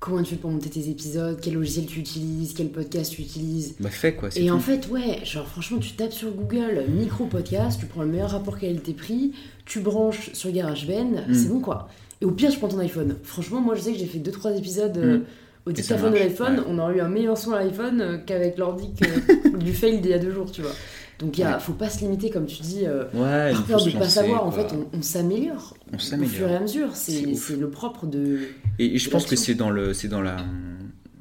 comment 0.00 0.22
tu 0.22 0.30
fais 0.34 0.36
pour 0.36 0.50
monter 0.50 0.68
tes 0.70 0.88
épisodes, 0.90 1.38
quel 1.40 1.54
logiciel 1.54 1.86
tu 1.86 2.00
utilises, 2.00 2.52
quel 2.54 2.68
podcast 2.68 3.12
tu 3.12 3.22
utilises. 3.22 3.74
Bah, 3.80 3.88
fais, 3.90 4.14
quoi. 4.14 4.28
Et 4.36 4.46
tout. 4.46 4.52
en 4.54 4.58
fait, 4.60 4.88
ouais, 4.88 5.20
genre 5.24 5.46
franchement, 5.46 5.78
tu 5.78 5.92
tapes 5.92 6.12
sur 6.12 6.30
Google 6.32 6.84
micro 6.88 7.24
podcast, 7.26 7.80
tu 7.80 7.86
prends 7.86 8.02
le 8.02 8.08
meilleur 8.08 8.30
rapport 8.30 8.58
qualité-prix, 8.58 9.32
tu 9.64 9.80
branches 9.80 10.30
sur 10.32 10.50
GarageBand, 10.52 11.22
Mm. 11.28 11.34
c'est 11.34 11.48
bon 11.48 11.60
quoi. 11.60 11.88
Et 12.20 12.24
au 12.24 12.30
pire, 12.30 12.50
tu 12.50 12.58
prends 12.58 12.68
ton 12.68 12.78
iPhone. 12.78 13.16
Franchement, 13.22 13.60
moi 13.60 13.74
je 13.74 13.80
sais 13.82 13.92
que 13.92 13.98
j'ai 13.98 14.06
fait 14.06 14.18
2-3 14.18 14.56
épisodes 14.58 14.96
euh, 14.98 15.18
Mm. 15.18 15.24
au 15.66 15.72
dictaphone 15.72 16.12
de 16.12 16.18
l'iPhone, 16.18 16.58
ouais. 16.58 16.64
on 16.68 16.78
aurait 16.78 16.96
eu 16.96 17.00
un 17.00 17.08
meilleur 17.08 17.36
son 17.36 17.52
à 17.52 17.62
l'iPhone 17.64 18.00
euh, 18.00 18.18
qu'avec 18.18 18.56
l'ordi 18.58 18.90
que- 18.94 19.56
du 19.58 19.72
fail 19.72 20.00
d'il 20.00 20.10
y 20.10 20.14
a 20.14 20.18
deux 20.18 20.32
jours, 20.32 20.50
tu 20.52 20.60
vois. 20.62 20.72
Donc 21.18 21.38
il 21.38 21.44
a, 21.44 21.54
Ouais. 21.54 21.60
faut 21.60 21.72
pas 21.72 21.88
se 21.88 22.00
limiter, 22.00 22.28
comme 22.30 22.44
tu 22.46 22.60
dis, 22.62 22.84
euh, 22.86 23.04
Ouais, 23.14 23.52
par 23.52 23.64
peur 23.64 23.84
de 23.84 23.90
pas 23.90 23.98
lancer, 24.00 24.10
savoir. 24.10 24.46
En 24.46 24.50
fait, 24.50 24.66
on, 24.74 24.86
on 24.98 25.02
s'améliore 25.02 25.74
au 25.94 25.98
fur 25.98 26.48
et 26.50 26.56
à 26.56 26.60
mesure. 26.60 26.94
C'est 26.94 27.22
le 27.56 27.70
propre 27.70 28.06
de. 28.06 28.40
Et, 28.78 28.94
et 28.94 28.98
je 28.98 29.08
pense 29.10 29.24
que 29.26 29.34
c'est 29.36 29.54
dans 29.54 29.70
le, 29.70 29.92
dans 30.08 30.20
la, 30.20 30.36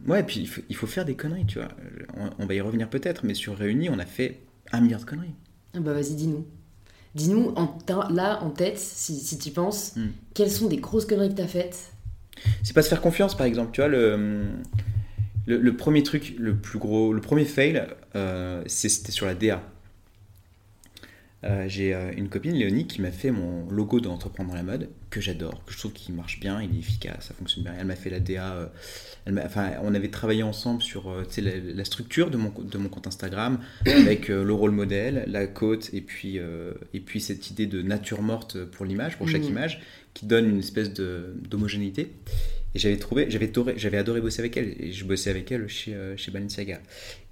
ouais, 0.08 0.24
puis 0.24 0.42
il 0.42 0.48
faut, 0.48 0.62
il 0.70 0.76
faut 0.76 0.88
faire 0.88 1.06
des 1.06 1.16
conneries, 1.16 1.46
tu 1.46 1.60
vois. 1.60 1.70
On, 2.18 2.44
on 2.44 2.46
va 2.46 2.54
y 2.54 2.62
revenir 2.62 2.90
peut-être, 2.90 3.26
mais 3.26 3.34
sur 3.34 3.56
Réunis, 3.58 3.90
on 3.90 4.00
a 4.00 4.06
fait 4.06 4.42
un 4.74 4.82
milliard 4.82 5.00
de 5.00 5.06
conneries. 5.06 5.36
Ah 5.76 5.80
bah 5.80 5.94
vas-y, 5.94 6.16
dis-nous. 6.16 6.46
Dis-nous, 7.16 7.54
là, 8.10 8.44
en 8.44 8.50
tête, 8.50 8.78
si, 8.78 9.16
si 9.16 9.38
tu 9.38 9.52
penses, 9.52 9.96
Mm. 9.96 10.08
quelles 10.34 10.52
sont 10.52 10.68
des 10.68 10.78
grosses 10.78 11.06
conneries 11.06 11.30
que 11.30 11.36
t'as 11.36 11.48
faites? 11.48 11.92
C'est 12.64 12.74
pas 12.74 12.82
se 12.82 12.90
faire 12.90 13.00
confiance, 13.00 13.36
par 13.38 13.46
exemple, 13.46 13.72
tu 13.72 13.80
vois 13.80 13.88
le, 13.88 14.44
le, 15.46 15.58
le 15.58 15.76
premier 15.78 16.04
truc, 16.04 16.36
le 16.38 16.56
plus 16.58 16.80
gros, 16.80 17.14
le 17.14 17.22
premier 17.22 17.46
fail, 17.46 17.88
euh, 18.16 18.62
c'était 18.68 19.14
sur 19.14 19.26
la 19.26 19.34
DA. 19.36 19.64
Euh, 21.44 21.66
J'ai 21.68 21.94
euh, 21.94 22.12
une 22.18 22.28
copine, 22.30 22.54
Léonie, 22.54 22.88
qui 22.88 23.02
m'a 23.02 23.12
fait 23.12 23.30
mon 23.30 23.70
logo 23.70 24.00
de 24.00 24.08
Entreprendre 24.08 24.50
dans 24.50 24.56
la 24.56 24.64
mode, 24.64 24.90
que 25.12 25.22
j'adore, 25.22 25.64
que 25.66 25.74
je 25.74 25.78
trouve 25.78 25.94
qu'il 25.94 26.16
marche 26.16 26.40
bien, 26.40 26.60
il 26.62 26.76
est 26.76 26.80
efficace, 26.80 27.28
ça 27.28 27.34
fonctionne 27.36 27.64
bien. 27.66 27.74
Elle 27.78 27.86
m'a 27.86 27.96
fait 27.96 28.10
la 28.10 28.20
DA, 28.20 28.54
euh, 28.56 28.66
elle 29.26 29.40
enfin, 29.46 29.74
on 29.84 29.94
avait 29.94 30.08
travaillé 30.10 30.42
ensemble 30.42 30.82
sur 30.82 31.14
la, 31.14 31.52
la 31.74 31.86
structure 31.86 32.32
de 32.32 32.38
mon, 32.38 32.50
co- 32.50 32.64
de 32.64 32.78
mon 32.80 32.90
compte 32.90 33.06
Instagram, 33.06 33.60
avec 33.86 34.30
le 34.30 34.52
rôle 34.54 34.72
modèle, 34.72 35.24
la 35.28 35.46
côte, 35.46 35.92
et 35.94 36.02
puis, 36.02 36.38
et 36.94 37.00
puis 37.00 37.22
cette 37.22 37.52
idée 37.52 37.68
de 37.68 37.82
nature 37.84 38.22
morte 38.24 38.64
pour 38.66 38.86
l'image, 38.86 39.18
pour 39.18 39.28
chaque 39.30 39.44
Mhm. 39.44 39.50
image, 39.50 39.82
qui 40.16 40.26
donne 40.26 40.50
une 40.50 40.60
espèce 40.60 40.92
d'homogénéité. 40.94 42.14
Et 42.74 42.80
j'avais 42.80 42.98
trouvé, 42.98 43.28
j'avais 43.30 43.98
adoré, 43.98 44.20
bosser 44.22 44.40
avec 44.42 44.58
elle, 44.58 44.74
et 44.80 44.92
je 44.92 45.06
bossais 45.06 45.30
avec 45.30 45.52
elle 45.52 45.68
chez, 45.68 45.96
chez 46.18 46.32
Balenciaga. 46.32 46.80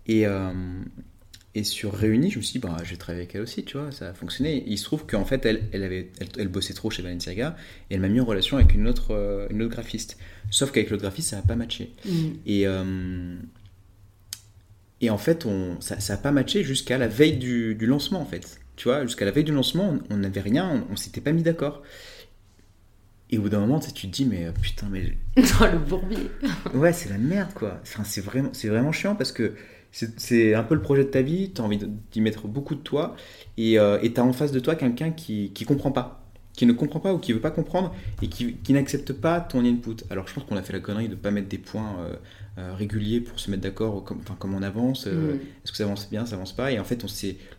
Et, 0.05 0.27
euh, 0.27 0.51
et 1.55 1.63
sur 1.63 1.93
Réunis, 1.93 2.31
je 2.31 2.37
me 2.37 2.41
suis 2.41 2.53
dit, 2.53 2.59
bah, 2.59 2.77
je 2.83 2.89
vais 2.89 2.97
travailler 2.97 3.23
avec 3.23 3.35
elle 3.35 3.41
aussi, 3.41 3.63
tu 3.63 3.77
vois, 3.77 3.91
ça 3.91 4.09
a 4.09 4.13
fonctionné. 4.13 4.57
Et 4.57 4.71
il 4.71 4.77
se 4.77 4.85
trouve 4.85 5.05
qu'en 5.05 5.23
fait, 5.23 5.45
elle, 5.45 5.63
elle, 5.71 5.83
avait, 5.83 6.09
elle, 6.19 6.27
elle 6.39 6.47
bossait 6.47 6.73
trop 6.73 6.89
chez 6.89 7.03
Balenciaga, 7.03 7.55
et 7.89 7.93
elle 7.93 8.01
m'a 8.01 8.07
mis 8.09 8.19
en 8.19 8.25
relation 8.25 8.57
avec 8.57 8.73
une 8.73 8.87
autre, 8.87 9.11
euh, 9.11 9.47
une 9.51 9.61
autre 9.61 9.71
graphiste. 9.71 10.17
Sauf 10.49 10.71
qu'avec 10.71 10.89
l'autre 10.89 11.03
graphiste, 11.03 11.29
ça 11.29 11.35
n'a 11.35 11.41
pas 11.43 11.55
matché. 11.55 11.93
Mm. 12.05 12.11
Et, 12.47 12.67
euh, 12.67 13.35
et 15.01 15.11
en 15.11 15.19
fait, 15.19 15.45
on, 15.45 15.79
ça 15.79 15.97
n'a 15.97 16.17
pas 16.17 16.31
matché 16.31 16.63
jusqu'à 16.63 16.97
la 16.97 17.07
veille 17.07 17.37
du, 17.37 17.75
du 17.75 17.85
lancement, 17.85 18.21
en 18.21 18.25
fait. 18.25 18.59
Tu 18.75 18.87
vois, 18.87 19.03
jusqu'à 19.03 19.25
la 19.25 19.31
veille 19.31 19.43
du 19.43 19.53
lancement, 19.53 19.99
on 20.09 20.17
n'avait 20.17 20.41
rien, 20.41 20.67
on, 20.89 20.93
on 20.93 20.95
s'était 20.95 21.21
pas 21.21 21.33
mis 21.33 21.43
d'accord. 21.43 21.83
Et 23.29 23.37
au 23.37 23.43
bout 23.43 23.49
d'un 23.49 23.59
moment, 23.59 23.79
tu 23.79 23.87
sais, 23.87 23.93
tu 23.93 24.07
te 24.07 24.11
dis, 24.15 24.25
mais 24.25 24.45
euh, 24.45 24.51
putain, 24.59 24.87
mais 24.91 25.15
Dans 25.59 25.71
le 25.71 25.77
bourbier. 25.77 26.31
Ouais, 26.73 26.93
c'est 26.93 27.09
la 27.09 27.19
merde, 27.19 27.53
quoi. 27.53 27.79
Enfin, 27.83 28.03
c'est 28.03 28.21
vraiment, 28.21 28.49
c'est 28.53 28.69
vraiment 28.69 28.91
chiant 28.91 29.15
parce 29.15 29.31
que 29.31 29.53
c'est 29.93 30.55
un 30.55 30.63
peu 30.63 30.75
le 30.75 30.81
projet 30.81 31.03
de 31.03 31.09
ta 31.09 31.21
vie, 31.21 31.51
tu 31.53 31.61
as 31.61 31.63
envie 31.63 31.79
d'y 32.11 32.21
mettre 32.21 32.47
beaucoup 32.47 32.75
de 32.75 32.81
toi, 32.81 33.15
et 33.57 33.79
euh, 33.79 33.99
tu 34.01 34.19
as 34.19 34.23
en 34.23 34.33
face 34.33 34.51
de 34.51 34.59
toi 34.59 34.75
quelqu'un 34.75 35.11
qui, 35.11 35.51
qui 35.53 35.65
comprend 35.65 35.91
pas, 35.91 36.23
qui 36.53 36.65
ne 36.65 36.73
comprend 36.73 36.99
pas 36.99 37.13
ou 37.13 37.19
qui 37.19 37.31
veut 37.31 37.39
pas 37.39 37.51
comprendre, 37.51 37.93
et 38.21 38.27
qui, 38.27 38.55
qui 38.55 38.73
n'accepte 38.73 39.13
pas 39.13 39.39
ton 39.39 39.63
input. 39.63 39.97
Alors, 40.09 40.27
je 40.27 40.33
pense 40.33 40.43
qu'on 40.45 40.57
a 40.57 40.63
fait 40.63 40.73
la 40.73 40.79
connerie 40.79 41.09
de 41.09 41.15
pas 41.15 41.31
mettre 41.31 41.47
des 41.47 41.59
points 41.59 41.95
euh, 41.99 42.15
euh, 42.57 42.73
réguliers 42.73 43.21
pour 43.21 43.39
se 43.39 43.51
mettre 43.51 43.63
d'accord, 43.63 44.03
comme, 44.03 44.19
enfin, 44.19 44.35
comme 44.37 44.53
on 44.55 44.63
avance, 44.63 45.07
euh, 45.07 45.35
Mm. 45.35 45.39
est-ce 45.63 45.71
que 45.71 45.77
ça 45.77 45.83
avance 45.83 46.09
bien, 46.09 46.25
ça 46.25 46.35
avance 46.35 46.53
pas, 46.55 46.71
et 46.71 46.79
en 46.79 46.83
fait, 46.83 47.03
on 47.03 47.07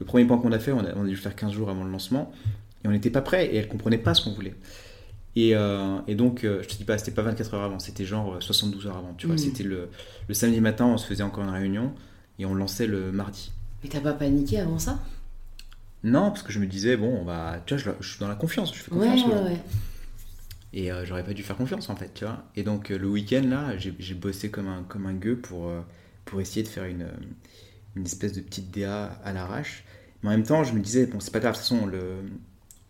le 0.01 0.05
premier 0.05 0.24
point 0.24 0.39
qu'on 0.39 0.53
a 0.53 0.59
fait, 0.59 0.72
on 0.72 0.80
a, 0.80 0.95
on 0.97 1.03
a 1.03 1.07
dû 1.07 1.11
le 1.12 1.16
faire 1.16 1.37
15 1.37 1.53
jours 1.53 1.70
avant 1.70 1.85
le 1.85 1.91
lancement, 1.91 2.32
et 2.85 2.89
on 2.89 2.91
n'était 2.91 3.11
pas 3.11 3.22
prêt, 3.22 3.47
et 3.47 3.57
elle 3.57 3.68
comprenait 3.68 3.99
pas 3.99 4.14
ce 4.14 4.24
qu'on 4.24 4.32
voulait. 4.32 4.55
Et, 5.37 5.57
euh, 5.57 5.99
et 6.07 6.14
donc, 6.14 6.45
euh, 6.45 6.62
je 6.62 6.68
te 6.68 6.76
dis 6.76 6.85
pas, 6.85 6.97
c'était 6.99 7.11
pas 7.11 7.22
24 7.22 7.55
heures 7.55 7.62
avant, 7.64 7.78
c'était 7.80 8.05
genre 8.05 8.35
euh, 8.35 8.41
72 8.41 8.87
heures 8.87 8.97
avant, 8.97 9.14
tu 9.14 9.26
vois. 9.26 9.35
Mm. 9.35 9.39
C'était 9.39 9.64
le, 9.64 9.89
le 10.28 10.35
samedi 10.35 10.61
matin, 10.61 10.87
on 10.87 10.97
se 10.97 11.07
faisait 11.07 11.24
encore 11.24 11.45
une 11.45 11.51
réunion 11.51 11.93
et 12.39 12.47
on 12.47 12.55
lançait 12.55 12.87
le 12.87 13.12
mardi. 13.12 13.53
Mais 13.82 13.89
t'as 13.91 14.01
pas 14.01 14.12
paniqué 14.14 14.61
avant 14.61 14.78
ça? 14.78 14.99
Non, 16.03 16.30
parce 16.30 16.43
que 16.43 16.53
je 16.53 16.59
me 16.59 16.66
disais, 16.66 16.97
bon, 16.97 17.18
on 17.20 17.24
va. 17.24 17.62
Tu 17.66 17.74
vois, 17.74 17.82
je, 17.82 17.91
je 18.05 18.11
suis 18.11 18.20
dans 18.20 18.28
la 18.28 18.35
confiance, 18.35 18.74
je 18.74 18.82
fais 18.82 18.93
Ouais, 18.93 19.09
confiance 19.09 19.26
ouais, 19.26 19.35
gens. 19.37 19.45
ouais. 19.45 19.61
Et 20.72 20.91
euh, 20.93 21.05
j'aurais 21.05 21.24
pas 21.24 21.35
dû 21.35 21.43
faire 21.43 21.57
confiance 21.57 21.89
en 21.89 21.97
fait, 21.97 22.11
tu 22.14 22.24
vois. 22.24 22.45
Et 22.57 22.62
donc, 22.64 22.91
euh, 22.91 22.99
le 22.99 23.09
week-end 23.09 23.43
là, 23.49 23.76
j'ai 23.78 24.14
bossé 24.14 24.51
comme 24.51 24.66
un, 24.68 24.82
comme 24.82 25.07
un 25.07 25.14
gueux 25.14 25.37
pour, 25.39 25.68
euh, 25.68 25.80
pour 26.24 26.41
essayer 26.41 26.62
de 26.62 26.68
faire 26.68 26.85
une, 26.85 27.07
une 27.97 28.05
espèce 28.05 28.32
de 28.32 28.41
petite 28.41 28.70
DA 28.72 29.05
à 29.24 29.32
l'arrache. 29.32 29.85
Mais 30.22 30.30
en 30.30 30.32
même 30.32 30.43
temps, 30.43 30.64
je 30.64 30.72
me 30.74 30.80
disais, 30.80 31.07
bon, 31.07 31.20
c'est 31.20 31.30
pas 31.32 31.39
grave, 31.41 31.53
de 31.55 31.59
toute 31.59 31.68
façon, 31.68 31.87
le... 31.87 32.16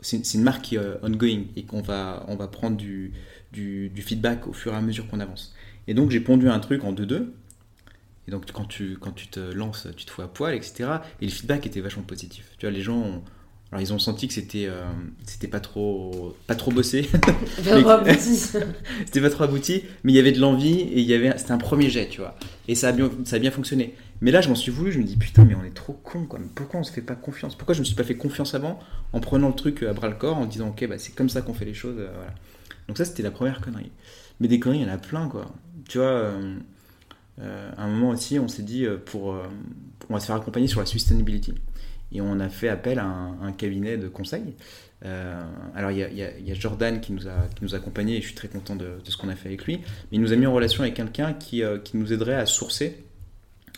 c'est 0.01 0.35
une- 0.35 0.43
marque 0.43 0.63
qui 0.63 0.77
est 0.77 0.81
ongoing 1.03 1.45
et 1.57 1.65
qu'on 1.65 1.83
va, 1.83 2.25
on 2.29 2.37
va 2.37 2.49
prendre 2.49 2.77
du, 2.77 3.13
du, 3.53 3.91
du 3.91 4.03
feedback 4.03 4.47
au 4.47 4.53
fur 4.53 4.73
et 4.73 4.77
à 4.77 4.81
mesure 4.81 5.07
qu'on 5.09 5.21
avance. 5.21 5.55
Et 5.87 5.95
donc, 5.95 6.11
j'ai 6.11 6.21
pondu 6.21 6.49
un 6.49 6.61
truc 6.61 6.85
en 6.85 6.93
2-2. 6.93 7.27
Et 8.29 8.31
donc, 8.31 8.51
quand 8.53 8.65
tu, 8.65 8.97
quand 9.01 9.13
tu 9.13 9.29
te 9.29 9.41
lances, 9.41 9.87
tu 9.97 10.05
te 10.07 10.11
fous 10.11 10.23
à 10.23 10.29
poil, 10.33 10.55
etc. 10.55 10.85
Et 11.21 11.27
le 11.27 11.31
feedback 11.31 11.67
était 11.67 11.81
vachement 11.81 12.03
positif. 12.05 12.47
Tu 12.59 12.67
vois, 12.67 12.73
les 12.73 12.83
gens, 12.83 12.97
ont- 12.97 13.23
alors 13.73 13.83
ils 13.83 13.93
ont 13.93 13.99
senti 13.99 14.29
que 14.29 14.35
c'était 14.35 14.67
euh, 14.67 14.85
c'était 15.27 15.49
pas 15.49 15.61
trop, 15.61 16.37
pas 16.47 16.55
trop 16.55 16.71
bossé. 16.71 17.09
C'était 19.07 19.21
pas 19.21 19.31
trop 19.31 19.45
abouti, 19.45 19.83
mais 20.05 20.13
il 20.13 20.17
y 20.17 20.19
avait 20.19 20.33
de 20.33 20.41
l'envie 20.41 20.81
et 20.81 21.01
il 21.01 21.07
y 21.07 21.15
avait, 21.15 21.37
c'était 21.39 21.53
un 21.53 21.59
premier 21.59 21.91
jet, 21.91 22.09
tu 22.09 22.21
vois. 22.21 22.37
Et 22.69 22.75
ça 22.75 22.89
a 22.89 22.93
bien, 22.93 23.11
ça 23.25 23.37
a 23.37 23.39
bien 23.39 23.51
fonctionné. 23.51 23.95
Mais 24.21 24.31
là, 24.31 24.41
je 24.41 24.49
m'en 24.49 24.55
suis 24.55 24.71
voulu, 24.71 24.93
je 24.93 24.99
me 24.99 25.05
dis 25.05 25.17
putain, 25.17 25.45
mais 25.45 25.55
on 25.55 25.65
est 25.65 25.75
trop 25.75 25.93
con, 25.93 26.25
quoi. 26.25 26.39
Mais 26.39 26.47
pourquoi 26.55 26.81
on 26.81 26.85
se 26.85 26.93
fait 26.93 27.03
pas 27.03 27.15
confiance? 27.17 27.57
Pourquoi 27.57 27.75
je 27.75 27.81
me 27.81 27.85
suis 27.85 27.97
pas 27.97 28.05
fait 28.05 28.17
confiance 28.17 28.55
avant 28.55 28.79
en 29.13 29.21
prenant 29.21 29.49
le 29.49 29.55
truc 29.55 29.83
à 29.83 29.93
bras 29.93 30.09
le 30.09 30.15
corps, 30.15 30.39
en 30.39 30.47
disant 30.47 30.69
ok, 30.69 30.87
bah, 30.89 30.99
c'est 30.99 31.15
comme 31.15 31.29
ça 31.29 31.43
qu'on 31.43 31.53
fait 31.55 31.65
les 31.67 31.75
choses, 31.75 31.97
euh, 31.99 32.09
voilà. 32.15 32.35
Donc 32.89 32.97
ça, 32.97 33.05
c'était 33.05 33.23
la 33.23 33.31
première 33.33 33.61
connerie. 33.61 33.91
Mais 34.41 34.49
des 34.49 34.61
conneries, 34.61 34.81
il 34.81 34.87
y 34.87 34.91
en 34.91 34.95
a 34.95 34.99
plein, 34.99 35.29
quoi. 35.29 35.53
Tu 35.89 35.99
vois, 35.99 36.07
euh, 36.07 36.33
euh, 36.41 36.55
à 37.41 37.83
un 37.85 37.89
moment 37.89 38.11
aussi, 38.11 38.39
on 38.39 38.49
s'est 38.49 38.63
dit 38.63 38.85
euh, 38.87 38.97
pour, 38.97 39.33
euh, 39.35 39.43
on 40.09 40.15
va 40.15 40.21
se 40.21 40.27
faire 40.27 40.37
accompagner 40.37 40.67
sur 40.69 40.81
la 40.81 40.87
sustainability. 40.87 41.55
Et 42.13 42.21
on 42.21 42.39
a 42.39 42.49
fait 42.49 42.69
appel 42.69 42.99
à 43.01 43.05
un, 43.07 43.53
cabinet 43.53 43.97
de 43.97 44.07
conseil. 44.09 44.55
Euh, 45.05 45.43
alors 45.75 45.91
il 45.91 45.99
y, 45.99 46.23
a- 46.23 46.55
Jordan 46.55 47.01
qui 47.01 47.13
nous 47.13 47.27
a, 47.29 47.49
qui 47.57 47.65
nous 47.65 47.75
a 47.75 47.79
accompagnés 47.79 48.17
et 48.17 48.21
je 48.21 48.27
suis 48.27 48.35
très 48.37 48.49
content 48.49 48.77
de, 48.77 48.93
ce 49.05 49.17
qu'on 49.17 49.29
a 49.29 49.35
fait 49.35 49.49
avec 49.49 49.65
lui. 49.65 49.79
Mais 49.79 50.19
il 50.19 50.21
nous 50.21 50.33
a 50.33 50.37
mis 50.37 50.47
en 50.47 50.53
relation 50.55 50.83
avec 50.83 50.95
quelqu'un 50.95 51.33
qui, 51.33 51.63
euh, 51.65 51.79
qui 51.79 51.97
nous 51.97 52.13
aiderait 52.13 52.37
à 52.37 52.47
sourcer 52.47 53.05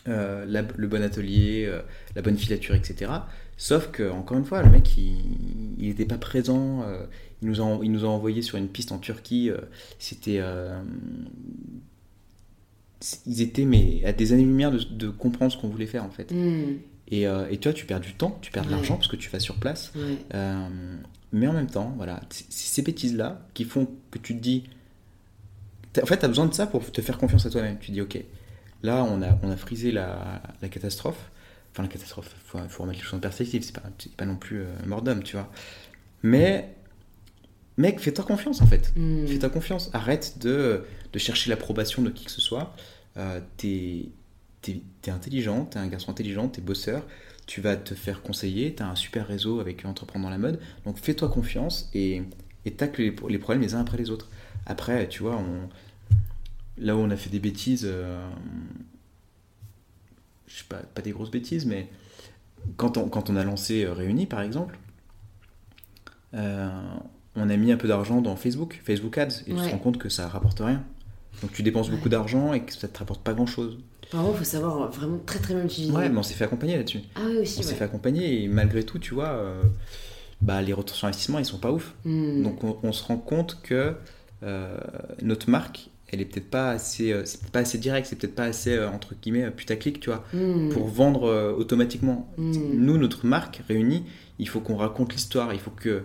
euh, 0.07 0.45
le 0.77 0.87
bon 0.87 1.03
atelier, 1.03 1.65
euh, 1.67 1.81
la 2.15 2.23
bonne 2.23 2.37
filature, 2.37 2.75
etc. 2.75 3.11
Sauf 3.57 3.91
que, 3.91 4.09
encore 4.11 4.37
une 4.37 4.45
fois, 4.45 4.63
le 4.63 4.71
mec, 4.71 4.97
il 4.99 5.75
n'était 5.79 6.05
pas 6.05 6.19
présent. 6.19 6.83
euh, 6.83 7.07
il, 7.43 7.49
nous 7.49 7.61
a, 7.63 7.79
il 7.83 7.91
nous 7.91 8.05
a 8.05 8.09
envoyé 8.09 8.43
sur 8.43 8.59
une 8.59 8.69
piste 8.69 8.93
en 8.93 8.99
Turquie. 8.99 9.51
euh, 9.51 9.57
C'était. 9.99 10.41
Ils 13.27 13.43
étaient 13.43 13.65
mais 13.65 14.05
à 14.05 14.13
des 14.13 14.33
années-lumière 14.33 14.71
de, 14.71 14.79
de 14.79 15.09
comprendre 15.09 15.53
ce 15.53 15.59
qu'on 15.59 15.69
voulait 15.69 15.87
faire 15.87 16.05
en 16.05 16.11
fait. 16.11 16.31
Mm. 16.33 16.79
Et, 17.09 17.27
euh, 17.27 17.47
et 17.51 17.59
toi, 17.59 17.73
tu 17.73 17.87
perds 17.87 18.01
du 18.01 18.15
temps, 18.15 18.39
tu 18.43 18.51
perds 18.51 18.65
de 18.65 18.69
Ouais. 18.71 18.75
l'argent 18.77 18.97
parce 18.97 19.09
que 19.09 19.17
tu 19.17 19.31
vas 19.31 19.39
sur 19.39 19.57
place. 19.57 19.93
Ouais. 19.95 20.17
Euh, 20.35 20.69
mais 21.33 21.47
en 21.47 21.53
même 21.53 21.69
temps, 21.69 21.93
voilà, 21.97 22.21
c'est 22.31 22.51
ces 22.51 22.83
bêtises-là 22.83 23.47
qui 23.55 23.65
font 23.65 23.89
que 24.11 24.19
tu 24.19 24.35
te 24.37 24.41
dis. 24.43 24.65
En 26.03 26.07
fait, 26.07 26.19
tu 26.19 26.25
as 26.25 26.29
besoin 26.29 26.47
de 26.47 26.55
ça 26.55 26.67
pour 26.67 26.91
te 26.91 27.01
faire 27.01 27.17
confiance 27.19 27.47
à 27.47 27.51
toi-même. 27.51 27.79
Tu 27.79 27.89
te 27.89 27.93
dis, 27.93 28.01
ok, 28.01 28.19
là, 28.83 29.05
on 29.05 29.23
a, 29.23 29.39
on 29.43 29.51
a 29.51 29.57
frisé 29.57 29.93
la, 29.93 30.43
la 30.61 30.69
catastrophe. 30.69 31.31
Enfin, 31.73 31.83
la 31.83 31.89
catastrophe, 31.89 32.35
il 32.35 32.49
faut, 32.49 32.59
faut, 32.69 32.83
remettre 32.83 32.99
les 33.01 33.05
choses 33.05 33.15
en 33.19 33.21
perspective, 33.21 33.63
c'est 33.63 33.75
pas, 33.75 33.83
pas 34.17 34.25
non 34.25 34.37
plus 34.37 34.61
euh, 34.61 34.67
mort 34.87 35.03
d'homme, 35.03 35.23
tu 35.23 35.37
vois. 35.37 35.51
Mais, 36.23 36.75
mec, 37.77 38.01
fais-toi 38.01 38.25
confiance 38.25 38.61
en 38.61 38.67
fait. 38.67 38.93
Mm. 38.97 39.27
Fais-toi 39.27 39.51
confiance. 39.51 39.91
Arrête 39.93 40.39
de, 40.39 40.85
de 41.13 41.19
chercher 41.19 41.51
l'approbation 41.51 42.03
de 42.03 42.11
qui 42.11 42.25
que 42.25 42.31
ce 42.31 42.41
soit. 42.41 42.75
Euh, 43.17 43.41
t'es 43.57 44.09
es, 44.69 45.11
intelligent, 45.11 45.65
t'es 45.65 45.79
un 45.79 45.87
garçon 45.87 46.11
intelligent, 46.11 46.49
t'es 46.49 46.61
bosseur, 46.61 47.07
tu 47.47 47.61
vas 47.61 47.77
te 47.77 47.95
faire 47.95 48.23
conseiller, 48.23 48.75
t'as 48.75 48.87
un 48.87 48.97
super 48.97 49.27
réseau 49.27 49.61
avec 49.61 49.85
Entreprendre 49.85 50.25
dans 50.25 50.31
la 50.31 50.39
mode. 50.39 50.61
Donc 50.85 50.99
fais-toi 50.99 51.29
confiance 51.29 51.89
et, 51.95 52.23
et 52.65 52.73
tacle 52.73 53.03
les, 53.03 53.15
les, 53.29 53.39
problèmes 53.39 53.63
les 53.63 53.75
uns 53.75 53.81
après 53.81 53.97
les 53.97 54.11
autres. 54.11 54.29
Après, 54.67 55.09
tu 55.09 55.23
vois, 55.23 55.37
on, 55.37 55.69
là 56.79 56.97
où 56.97 56.99
on 56.99 57.11
a 57.11 57.17
fait 57.17 57.31
des 57.31 57.39
bêtises, 57.39 57.87
euh, 57.89 58.29
je 60.47 60.59
sais 60.59 60.65
pas, 60.69 60.79
pas 60.79 61.03
des 61.03 61.13
grosses 61.13 61.31
bêtises, 61.31 61.67
mais 61.67 61.89
quand 62.77 62.97
on, 62.97 63.09
quand 63.09 63.31
on 63.31 63.37
a 63.37 63.45
lancé 63.45 63.85
euh, 63.85 63.93
Réunis 63.93 64.27
par 64.27 64.41
exemple, 64.41 64.79
euh, 66.35 66.71
on 67.37 67.49
a 67.51 67.57
mis 67.57 67.73
un 67.73 67.77
peu 67.77 67.89
d'argent 67.89 68.21
dans 68.21 68.37
Facebook, 68.37 68.81
Facebook 68.85 69.17
Ads, 69.19 69.43
et 69.47 69.53
ouais. 69.53 69.61
tu 69.61 69.67
te 69.67 69.71
rends 69.71 69.79
compte 69.79 69.99
que 69.99 70.09
ça 70.09 70.29
rapporte 70.29 70.61
rien. 70.61 70.83
Donc 71.43 71.53
tu 71.53 71.63
dépenses 71.63 71.89
ouais. 71.89 71.97
beaucoup 71.97 72.09
d'argent 72.09 72.53
et 72.53 72.63
que 72.63 72.73
ça 72.73 72.89
te 72.89 72.99
rapporte 72.99 73.23
pas 73.23 73.35
grand 73.35 73.47
chose. 73.47 73.79
Vraiment, 74.13 74.33
il 74.33 74.39
faut 74.39 74.45
savoir 74.45 74.91
vraiment 74.91 75.19
très 75.27 75.39
très 75.39 75.55
bien 75.55 75.65
l'utiliser. 75.65 75.93
Ouais, 75.93 76.09
mais 76.09 76.19
on 76.19 76.23
s'est 76.23 76.35
fait 76.35 76.45
accompagner 76.45 76.77
là-dessus. 76.77 77.01
Ah 77.17 77.21
oui, 77.27 77.39
aussi. 77.39 77.59
On 77.59 77.63
s'est 77.63 77.75
fait 77.75 77.85
accompagner 77.85 78.43
et 78.43 78.49
malgré 78.49 78.85
tout, 78.85 78.99
tu 78.99 79.15
vois, 79.15 79.31
euh, 79.31 79.63
bah, 80.41 80.63
les 80.63 80.73
retours 80.73 80.97
sur 80.97 81.09
investissement, 81.09 81.39
ils 81.39 81.45
sont 81.45 81.59
pas 81.59 81.73
ouf. 81.73 81.95
Mm. 82.05 82.43
Donc 82.43 82.65
on, 82.65 82.79
on, 82.83 82.93
se 82.93 83.05
rend 83.05 83.17
compte 83.17 83.61
que 83.63 83.95
euh, 84.43 84.77
notre 85.23 85.51
marque, 85.51 85.91
elle 86.09 86.21
est 86.21 86.25
peut-être 86.25 86.51
pas 86.51 86.71
assez, 86.71 87.13
euh, 87.13 87.23
c'est 87.25 87.41
peut 87.41 87.51
pas 87.51 87.61
assez 87.61 87.79
direct, 87.79 88.07
c'est 88.07 88.17
peut-être 88.17 88.35
pas 88.35 88.45
assez 88.45 88.77
euh, 88.77 88.89
entre 88.91 89.15
guillemets 89.21 89.51
putaclic, 89.51 90.01
tu 90.01 90.11
vois, 90.11 90.25
mm. 90.33 90.71
pour 90.71 90.87
vendre 90.89 91.55
automatiquement. 91.57 92.33
Mm. 92.37 92.53
Nous, 92.75 92.99
notre 92.99 93.27
marque 93.27 93.63
réunie, 93.69 94.05
il 94.39 94.49
faut 94.49 94.61
qu'on 94.61 94.77
raconte 94.77 95.15
l'histoire, 95.15 95.53
il 95.55 95.61
faut 95.61 95.71
que, 95.71 96.05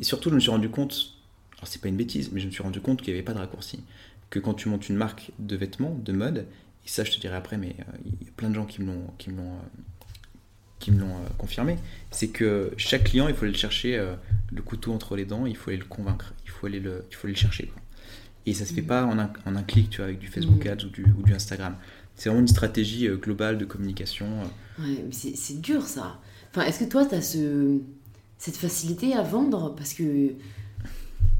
et 0.00 0.04
surtout, 0.04 0.30
je 0.30 0.34
me 0.34 0.40
suis 0.40 0.50
rendu 0.50 0.68
compte, 0.68 1.14
alors 1.56 1.68
c'est 1.68 1.80
pas 1.80 1.88
une 1.88 1.96
bêtise, 1.96 2.30
mais 2.32 2.40
je 2.40 2.46
me 2.46 2.50
suis 2.50 2.62
rendu 2.62 2.80
compte 2.80 3.02
qu'il 3.02 3.12
n'y 3.12 3.18
avait 3.18 3.24
pas 3.24 3.34
de 3.34 3.38
raccourci, 3.38 3.80
que 4.30 4.38
quand 4.38 4.54
tu 4.54 4.68
montes 4.68 4.88
une 4.88 4.96
marque 4.96 5.32
de 5.38 5.56
vêtements, 5.56 5.98
de 6.04 6.12
mode, 6.12 6.46
et 6.84 6.88
ça, 6.88 7.04
je 7.04 7.12
te 7.12 7.20
dirai 7.20 7.36
après, 7.36 7.56
mais 7.56 7.74
il 8.04 8.26
y 8.26 8.28
a 8.28 8.32
plein 8.36 8.50
de 8.50 8.54
gens 8.54 8.66
qui 8.66 8.82
me 8.82 8.88
l'ont, 8.88 9.06
qui 9.18 9.30
me 9.30 9.38
l'ont, 9.38 9.56
qui 10.80 10.90
me 10.92 11.00
l'ont 11.00 11.16
confirmé, 11.38 11.78
c'est 12.10 12.28
que 12.28 12.72
chaque 12.76 13.04
client, 13.04 13.28
il 13.28 13.34
faut 13.34 13.44
aller 13.44 13.52
le 13.52 13.58
chercher 13.58 13.96
le 14.52 14.62
couteau 14.62 14.92
entre 14.92 15.16
les 15.16 15.24
dents, 15.24 15.46
il 15.46 15.56
faut 15.56 15.70
aller 15.70 15.78
le 15.78 15.86
convaincre, 15.86 16.34
il 16.44 16.50
faut 16.50 16.66
aller 16.66 16.80
le, 16.80 17.04
il 17.10 17.14
faut 17.14 17.26
aller 17.26 17.34
le 17.34 17.40
chercher. 17.40 17.66
Quoi. 17.66 17.80
Et 18.46 18.52
ça 18.52 18.66
se 18.66 18.74
fait 18.74 18.82
pas 18.82 19.04
en 19.04 19.18
un, 19.18 19.32
en 19.46 19.56
un, 19.56 19.62
clic, 19.62 19.90
tu 19.90 19.98
vois, 19.98 20.06
avec 20.06 20.18
du 20.18 20.26
Facebook 20.26 20.66
Ads 20.66 20.84
ou 20.84 20.88
du, 20.88 21.04
ou 21.18 21.22
du 21.22 21.32
Instagram. 21.32 21.76
C'est 22.14 22.28
vraiment 22.28 22.42
une 22.42 22.48
stratégie 22.48 23.08
euh, 23.08 23.16
globale 23.16 23.58
de 23.58 23.64
communication. 23.64 24.26
euh. 24.26 24.82
Ouais, 24.82 25.04
mais 25.04 25.12
c'est 25.12 25.60
dur 25.60 25.82
ça. 25.82 26.20
Enfin, 26.50 26.66
est-ce 26.66 26.80
que 26.80 26.90
toi, 26.90 27.06
tu 27.06 27.14
as 27.14 27.22
ce, 27.22 27.80
cette 28.44 28.56
facilité 28.56 29.14
à 29.14 29.22
vendre 29.22 29.74
Parce 29.76 29.94
que 29.94 30.32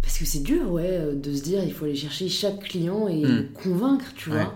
parce 0.03 0.19
que 0.19 0.25
c'est 0.27 0.43
dur, 0.43 0.71
ouais, 0.71 1.01
de 1.15 1.35
se 1.35 1.43
dire 1.43 1.63
il 1.65 1.73
faut 1.73 1.85
aller 1.87 1.97
chercher 1.97 2.29
chaque 2.29 2.61
client 2.61 3.09
et 3.09 3.23
Mm. 3.23 3.37
le 3.37 3.43
convaincre, 3.55 4.05
tu 4.15 4.31
Ouais. 4.31 4.37
vois. 4.37 4.55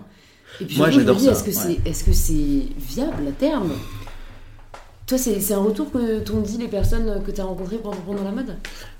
Et 0.60 0.64
puis 0.66 0.76
Moi, 0.76 0.90
surtout, 0.90 1.06
je 1.06 1.12
me 1.12 1.18
j'adore 1.18 1.32
Est-ce 1.32 1.44
que 1.44 1.68
ouais. 1.68 1.76
c'est 1.84 1.88
est 1.90 2.08
-ce 2.08 2.12
c'est 2.12 2.74
viable 2.94 3.26
à 3.28 3.32
terme? 3.32 3.72
Toi, 5.06 5.16
c'est 5.18 5.40
c'est 5.40 5.54
un 5.54 5.62
retour 5.62 5.90
que 5.90 6.20
t'ont 6.20 6.40
dit 6.40 6.58
les 6.58 6.68
personnes 6.68 7.22
que 7.24 7.30
tu 7.30 7.40
as 7.40 7.44
rencontrées 7.44 7.78
pendant, 7.78 7.96
pendant 8.08 8.24
la 8.24 8.30
mode? 8.32 8.56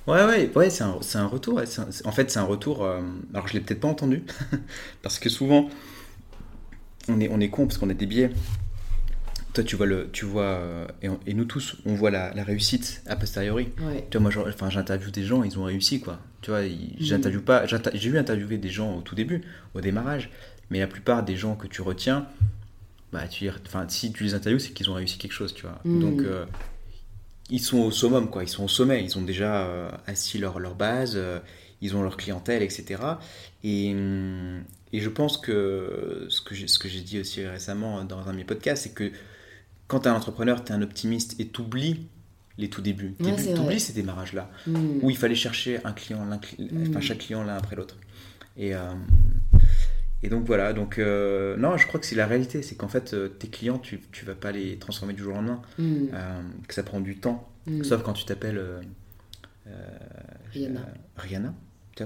Ouais, 0.07 0.25
ouais, 0.25 0.51
ouais 0.57 0.71
c'est 0.71 0.85
un, 0.85 0.97
c'est 1.03 1.19
un 1.19 1.27
retour. 1.27 1.59
un- 1.61 2.09
en 2.09 2.13
fait, 2.13 2.31
c'est 2.31 2.39
un 2.39 2.45
retour. 2.55 2.83
euh, 2.83 3.01
alors, 3.35 3.47
je 3.49 3.53
l'ai 3.55 3.61
peut-être 3.61 3.81
pas 3.81 3.89
entendu, 3.89 4.25
parce 5.03 5.19
que 5.19 5.29
souvent, 5.29 5.69
on 7.09 7.21
est, 7.21 7.29
on 7.31 7.41
est 7.41 7.51
con 7.51 7.67
parce 7.67 7.77
qu'on 7.79 7.91
a 7.91 7.95
des 7.95 8.07
biais. 8.07 8.31
Toi, 9.55 9.65
tu 9.65 9.77
vois, 9.77 9.87
le, 9.87 10.09
tu 10.13 10.25
vois 10.25 10.43
euh, 10.45 10.87
et, 11.03 11.09
on- 11.09 11.19
et 11.27 11.35
nous 11.35 11.45
tous, 11.47 11.77
on 11.87 11.95
voit 11.95 12.11
la, 12.11 12.33
la 12.35 12.45
réussite 12.45 13.03
a 13.07 13.17
posteriori. 13.17 13.69
Ouais. 13.81 14.07
Tu 14.11 14.19
vois, 14.19 14.31
moi, 14.31 14.47
enfin, 14.49 14.71
j'interviewe 14.71 15.11
des 15.11 15.25
gens, 15.25 15.43
ils 15.43 15.59
ont 15.59 15.65
réussi, 15.65 16.01
quoi. 16.01 16.21
Tu 16.43 16.51
vois, 16.51 16.63
Mhm. 16.63 16.77
j'interviewe 17.01 17.41
pas. 17.43 17.65
J'ai 17.67 18.09
eu 18.09 18.19
interviewer 18.19 18.59
des 18.59 18.69
gens 18.69 18.97
au 18.99 19.01
tout 19.01 19.15
début, 19.15 19.43
au 19.75 19.81
démarrage, 19.81 20.31
mais 20.71 20.79
la 20.81 20.87
plupart 20.87 21.25
des 21.25 21.37
gens 21.37 21.57
que 21.57 21.67
tu 21.67 21.83
retiens, 21.83 22.27
bah, 23.13 23.27
tu, 23.27 23.49
enfin, 23.67 23.87
si 23.89 24.13
tu 24.13 24.23
les 24.25 24.35
interviews, 24.35 24.59
c'est 24.61 24.73
qu'ils 24.73 24.91
ont 24.91 24.95
réussi 24.95 25.17
quelque 25.19 25.33
chose, 25.33 25.55
tu 25.55 25.63
vois. 25.63 25.81
Mhm. 25.85 26.01
Donc, 26.01 26.21
euh, 26.21 26.45
ils 27.51 27.61
sont 27.61 27.79
au 27.79 27.91
summum, 27.91 28.29
quoi. 28.29 28.45
Ils 28.45 28.49
sont 28.49 28.65
au 28.65 28.69
sommet. 28.69 29.03
Ils 29.03 29.17
ont 29.17 29.23
déjà 29.23 29.67
euh, 29.67 29.91
assis 30.07 30.39
leur, 30.39 30.61
leur 30.61 30.75
base, 30.75 31.15
euh, 31.17 31.39
ils 31.81 31.97
ont 31.97 32.03
leur 32.03 32.17
clientèle, 32.19 32.63
etc. 32.63 33.03
Et, 33.65 33.93
hum, 33.95 34.63
et 34.93 35.01
je 35.01 35.09
pense 35.09 35.39
que 35.39 36.27
ce 36.29 36.41
que 36.43 36.55
j'ai 36.55 36.67
ce 36.69 36.79
que 36.79 36.89
j'ai 36.89 37.01
dit 37.01 37.19
aussi 37.19 37.47
récemment 37.47 38.05
dans 38.05 38.29
un 38.29 38.33
de 38.33 38.37
mes 38.37 38.45
podcasts, 38.45 38.83
c'est 38.85 38.95
que 38.95 39.11
quand 39.89 40.01
tu 40.01 40.07
es 40.09 40.11
un 40.11 40.15
entrepreneur, 40.15 40.63
tu 40.65 40.73
es 40.73 40.75
un 40.75 40.83
optimiste 40.83 41.39
et 41.41 41.49
tu 41.49 41.61
oublies 41.63 42.07
les 42.59 42.69
tout 42.71 42.83
débuts. 42.83 43.15
Ouais, 43.21 43.35
c'est 43.37 43.49
Tu 43.49 43.55
vrai. 43.55 43.61
oublies 43.65 43.81
ces 43.81 43.93
démarrages-là 43.93 44.51
Mm. 44.67 44.99
où 45.03 45.11
il 45.11 45.17
fallait 45.17 45.35
chercher 45.35 45.81
un 45.85 45.93
client, 45.93 46.27
enfin 46.89 47.01
chaque 47.01 47.19
client 47.19 47.43
l'un 47.45 47.57
après 47.57 47.75
l'autre. 47.77 47.97
Et, 48.57 48.75
euh, 48.75 48.81
et 50.25 50.29
donc 50.29 50.45
voilà, 50.45 50.73
donc 50.73 50.99
euh, 50.99 51.57
non, 51.57 51.77
je 51.77 51.87
crois 51.87 52.01
que 52.01 52.07
c'est 52.07 52.17
la 52.17 52.27
réalité, 52.27 52.63
c'est 52.63 52.75
qu'en 52.75 52.89
fait 52.89 53.15
euh, 53.15 53.29
tes 53.29 53.47
clients, 53.49 53.79
tu, 53.79 54.01
tu 54.13 54.25
vas 54.25 54.35
pas 54.35 54.51
les 54.51 54.77
transformer 54.79 55.15
du 55.15 55.23
jour 55.23 55.33
au 55.35 55.37
lendemain, 55.37 55.63
Mm. 55.79 55.95
euh, 56.13 56.41
que 56.67 56.75
ça 56.75 56.83
prend 56.83 57.01
du 57.01 57.17
temps, 57.19 57.49
sauf 57.83 58.03
quand 58.03 58.13
tu 58.15 58.25
t'appelles 58.25 58.61
Rihanna. 60.53 60.81
Rihanna. 61.17 61.55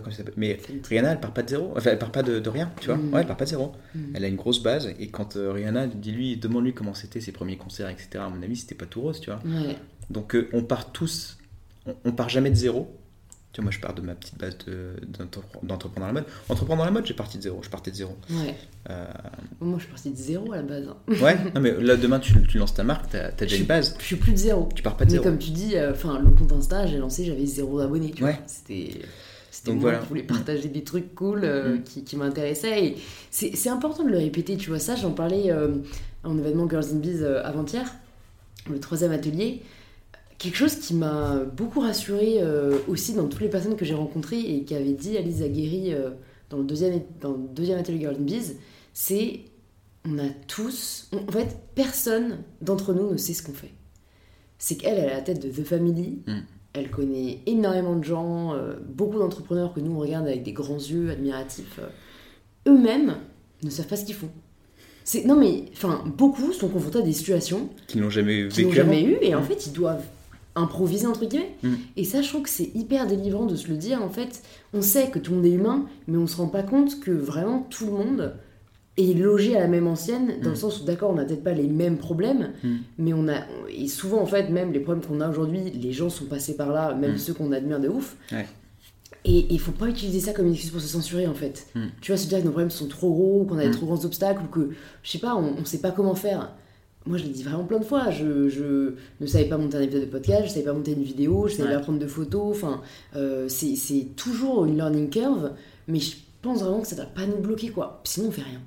Tu 0.01 0.23
vois, 0.23 0.33
Mais. 0.37 0.59
Rihanna, 0.89 1.13
elle 1.13 1.21
part 1.21 1.33
pas 1.33 1.43
de 1.43 1.49
zéro, 1.51 1.73
enfin 1.77 1.91
elle 1.91 1.99
part 1.99 2.13
pas 2.13 2.23
de, 2.23 2.39
de 2.41 2.49
rien, 2.51 2.71
tu 2.81 2.87
vois, 2.87 2.97
Mm. 2.97 3.13
ouais, 3.15 3.21
elle 3.21 3.27
part 3.27 3.37
pas 3.37 3.45
de 3.45 3.51
zéro. 3.51 3.73
Mm. 3.95 4.01
Elle 4.15 4.25
a 4.25 4.29
une 4.29 4.37
grosse 4.37 4.63
base, 4.63 4.89
et 4.99 5.09
quand 5.09 5.37
euh, 5.37 5.53
Rihanna, 5.53 5.87
dis-lui, 5.87 6.37
demande-lui 6.37 6.75
comment 6.75 6.95
c'était 6.95 7.21
ses 7.21 7.33
premiers 7.33 7.57
concerts, 7.57 7.89
etc. 7.89 8.09
À 8.21 8.29
mon 8.29 8.43
avis, 8.43 8.57
c'était 8.57 8.75
pas 8.75 8.87
tout 8.87 9.01
rose, 9.03 9.21
tu 9.21 9.31
vois. 9.31 9.41
Ouais. 9.45 9.77
Donc 10.11 10.35
euh, 10.35 10.49
on 10.53 10.63
part 10.63 10.93
tous, 10.93 11.39
on, 11.87 11.95
on 12.05 12.13
part 12.13 12.29
jamais 12.29 12.51
de 12.51 12.57
zéro. 12.57 12.99
Tu 13.53 13.61
vois, 13.61 13.65
moi 13.65 13.71
je 13.71 13.81
pars 13.81 13.93
de 13.93 14.01
ma 14.01 14.15
petite 14.15 14.39
base 14.39 14.57
de- 14.67 14.95
d'entre- 15.07 15.43
d'entreprendre 15.63 16.01
dans 16.01 16.07
la 16.07 16.13
mode. 16.15 16.25
Entreprendre 16.49 16.79
dans 16.79 16.85
la 16.87 16.91
mode, 16.91 17.05
j'ai 17.05 17.13
parti 17.13 17.37
de 17.37 17.43
zéro, 17.43 17.61
je 17.63 17.69
partais 17.69 17.91
de 17.91 17.97
zéro. 17.97 18.17
Ouais. 18.31 18.55
Euh, 18.89 19.05
Moi, 19.61 19.77
je 19.79 19.83
suis 19.85 19.91
partie 19.93 20.11
de 20.11 20.17
zéro 20.17 20.51
à 20.53 20.57
la 20.57 20.63
base. 20.63 20.89
hein. 20.89 20.97
ouais, 21.23 21.37
non 21.55 21.61
mais 21.61 21.73
là 21.79 21.97
demain 21.99 22.19
tu, 22.19 22.33
tu 22.47 22.57
lances 22.57 22.73
ta 22.73 22.83
marque, 22.83 23.11
t'as 23.11 23.27
as 23.27 23.31
déjà 23.33 23.57
une 23.57 23.65
base, 23.67 23.95
Je 23.99 24.05
suis 24.07 24.17
plus 24.17 24.33
de 24.33 24.39
zéro. 24.39 24.71
tu 24.75 24.83
pars 24.83 24.97
pas 24.97 25.05
de 25.05 25.11
Mais 25.11 25.17
zéro. 25.19 25.25
comme 25.25 25.37
tu 25.37 25.51
dis, 25.51 25.75
enfin 25.79 26.19
le 26.19 26.31
compte 26.31 26.51
Insta, 26.53 26.87
j'ai 26.87 26.97
lancé, 26.97 27.27
j'avais 27.27 27.45
zéro 27.45 27.79
abonnés. 27.81 28.13
Tu 28.13 28.25
Ouais. 28.25 28.39
C'était. 28.47 29.03
C'était 29.55 29.73
moi 29.73 29.81
voilà. 29.83 29.99
qui 29.99 30.07
voulais 30.09 30.23
partager 30.23 30.69
des 30.69 30.83
trucs 30.83 31.15
cool 31.15 31.43
euh, 31.45 31.77
Mm. 31.77 31.83
qui, 31.83 32.05
qui 32.05 32.17
m'intéressaient. 32.17 32.85
Et 32.87 32.97
c'est 33.31 33.69
important 33.69 34.03
de 34.03 34.09
le 34.09 34.17
répéter, 34.17 34.57
tu 34.57 34.71
vois. 34.71 34.79
Ça, 34.79 34.97
j'en 34.97 35.13
parlais 35.13 35.51
euh, 35.53 35.75
à 36.25 36.29
un 36.29 36.39
événement 36.39 36.67
Girls 36.69 36.87
in 36.93 36.97
Biz 36.97 37.23
euh, 37.23 37.43
avant-hier, 37.45 37.93
le 38.71 38.81
troisième 38.81 39.13
atelier. 39.13 39.61
Quelque 40.39 40.57
chose 40.57 40.77
qui 40.77 40.95
m'a 40.95 41.45
beaucoup 41.45 41.81
rassurée 41.81 42.37
euh, 42.41 42.79
aussi 42.89 43.13
dans 43.13 43.29
toutes 43.29 43.43
les 43.43 43.51
personnes 43.51 43.77
que 43.77 43.85
j'ai 43.85 43.93
rencontrées 43.95 44.41
et 44.41 44.65
qui 44.65 44.75
avait 44.75 44.95
dit 44.95 45.19
Alice 45.19 45.43
Aguerri 45.43 45.93
dans, 46.49 46.57
le 46.59 46.65
deuxième, 46.65 47.03
dans 47.21 47.33
le 47.33 47.49
deuxième 47.55 47.79
atelier 47.79 48.01
Girls 48.01 48.17
in 48.19 48.23
Biz, 48.25 48.57
c'est 48.95 49.41
on 50.09 50.19
a 50.19 50.29
tous. 50.49 51.09
on- 51.13 51.29
en 51.29 51.33
fait, 51.33 51.59
personne 51.75 52.39
d'entre 52.63 52.95
nous 52.95 53.13
ne 53.13 53.17
sait 53.19 53.35
ce 53.35 53.43
qu'on 53.43 53.53
fait. 53.53 53.71
C'est 54.59 54.77
qu'elle, 54.77 54.99
elle 54.99 55.05
est 55.05 55.13
à 55.13 55.17
la 55.17 55.21
tête 55.21 55.41
de 55.43 55.49
The 55.51 55.65
Family. 55.65 56.23
Mm. 56.27 56.33
Elle 56.75 56.91
connaît 56.91 57.41
énormément 57.47 57.97
de 57.97 58.05
gens, 58.05 58.55
euh, 58.55 58.75
beaucoup 58.89 59.19
d'entrepreneurs 59.19 59.75
que 59.75 59.81
nous 59.81 59.93
on 59.93 59.99
regarde 59.99 60.27
avec 60.27 60.43
des 60.43 60.53
grands 60.53 60.77
yeux 60.79 61.11
admiratifs. 61.11 61.79
euh, 61.79 62.71
Eux-mêmes 62.73 63.17
ne 63.63 63.71
savent 63.71 63.87
pas 63.87 63.97
ce 63.97 64.05
qu'ils 64.05 64.15
font. 64.15 64.31
C'est 65.05 65.25
non 65.25 65.35
mais 65.37 65.65
enfin 65.73 66.03
beaucoup 66.17 66.53
sont 66.53 66.69
confrontés 66.69 66.99
à 67.01 67.03
des 67.03 67.13
situations 67.13 67.69
Qui 67.89 67.99
n'ont 67.99 68.09
jamais 68.11 68.49
qu'ils 68.49 68.67
n'ont 68.67 68.73
jamais 68.73 69.03
eues 69.03 69.19
et 69.21 69.35
en 69.35 69.41
Mm. 69.41 69.45
fait 69.45 69.67
ils 69.67 69.73
doivent 69.73 70.05
improviser 70.55 71.07
entre 71.07 71.25
guillemets. 71.27 71.55
Mm. 71.63 71.75
Et 71.97 72.05
ça 72.05 72.23
je 72.23 72.29
trouve 72.29 72.43
que 72.43 72.49
c'est 72.49 72.71
hyper 72.75 73.07
délivrant 73.07 73.47
de 73.47 73.57
se 73.57 73.69
le 73.69 73.77
dire 73.77 74.01
en 74.03 74.09
fait. 74.09 74.43
On 74.73 74.81
sait 74.81 75.11
que 75.11 75.19
tout 75.19 75.33
le 75.33 75.39
monde 75.39 75.47
est 75.47 75.51
humain, 75.51 75.87
mais 76.07 76.19
on 76.19 76.27
se 76.27 76.37
rend 76.37 76.47
pas 76.47 76.63
compte 76.63 77.01
que 77.01 77.11
vraiment 77.11 77.67
tout 77.69 77.87
le 77.87 77.93
monde 77.93 78.35
est 78.99 79.15
logé 79.15 79.57
à 79.57 79.61
la 79.61 79.69
même 79.69 79.87
ancienne 79.87 80.35
dans 80.43 80.49
Mm. 80.49 80.53
le 80.53 80.57
sens 80.57 80.81
où 80.81 80.85
d'accord 80.85 81.11
on 81.11 81.15
n'a 81.15 81.25
peut-être 81.25 81.43
pas 81.45 81.53
les 81.55 81.67
mêmes 81.69 81.97
problèmes, 81.99 82.51
Mm. 82.63 82.69
mais 82.99 83.13
on 83.15 83.27
a 83.29 83.41
et 83.71 83.89
souvent 83.89 84.21
en 84.21 84.27
fait 84.27 84.51
même 84.51 84.73
les 84.73 84.81
problèmes 84.81 85.03
qu'on 85.05 85.21
a 85.21 85.29
aujourd'hui, 85.31 85.61
les 85.71 85.93
gens 85.93 86.11
sont 86.11 86.27
passés 86.27 86.57
par 86.57 86.71
là, 86.73 86.95
même 86.95 87.15
Mm. 87.15 87.19
ceux 87.19 87.33
qu'on 87.35 87.53
admire 87.53 87.81
de 87.81 87.89
ouf. 87.89 88.17
Ouais. 88.33 88.47
Et 89.25 89.47
il 89.51 89.61
faut 89.61 89.73
pas 89.73 89.87
utiliser 89.87 90.19
ça 90.21 90.33
comme 90.33 90.47
une 90.47 90.53
excuse 90.55 90.71
pour 90.73 90.81
se 90.81 90.89
censurer 90.89 91.27
en 91.27 91.35
fait. 91.35 91.67
Mm. 91.75 91.81
Tu 92.01 92.11
vois, 92.13 92.19
se 92.19 92.27
dire 92.27 92.39
que 92.41 92.45
nos 92.45 92.51
problèmes 92.51 92.71
sont 92.71 92.89
trop 92.89 93.13
gros, 93.13 93.45
qu'on 93.45 93.57
a 93.59 93.63
des 93.63 93.69
Mm. 93.69 93.73
trop 93.73 93.87
grands 93.87 94.05
obstacles, 94.05 94.43
ou 94.45 94.49
que, 94.49 94.71
je 95.03 95.11
sais 95.11 95.19
pas, 95.19 95.37
on, 95.37 95.55
on 95.61 95.65
sait 95.65 95.79
pas 95.79 95.91
comment 95.93 96.15
faire. 96.15 96.53
Moi, 97.07 97.19
je 97.19 97.25
l'ai 97.25 97.31
dit 97.31 97.43
vraiment 97.43 97.65
plein 97.65 97.79
de 97.81 97.85
fois. 97.85 98.11
Je, 98.11 98.49
je 98.49 98.95
ne 99.21 99.27
savais 99.27 99.47
pas 99.47 99.59
monter 99.59 99.77
un 99.77 99.81
épisode 99.81 100.03
de 100.05 100.11
podcast, 100.11 100.45
je 100.47 100.51
savais 100.51 100.65
pas 100.65 100.73
monter 100.73 100.93
une 100.93 101.03
vidéo, 101.03 101.49
je 101.49 101.55
savais 101.55 101.69
Ouais. 101.71 101.75
pas 101.77 101.81
prendre 101.81 101.99
de 101.99 102.07
photos. 102.07 102.57
Enfin, 102.57 102.81
euh, 103.17 103.49
c'est 103.49 103.75
c'est 103.75 104.09
toujours 104.17 104.65
une 104.67 104.77
learning 104.77 105.09
curve, 105.11 105.51
mais 105.89 105.99
je 105.99 106.17
pense 106.43 106.61
vraiment 106.63 106.81
que 106.81 106.87
ça 106.89 106.95
doit 106.97 107.05
pas 107.07 107.27
nous 107.27 107.39
bloquer 107.39 107.71
quoi. 107.71 108.01
Sinon, 108.05 108.29
on 108.29 108.33
fait 108.33 108.43
rien. 108.43 108.61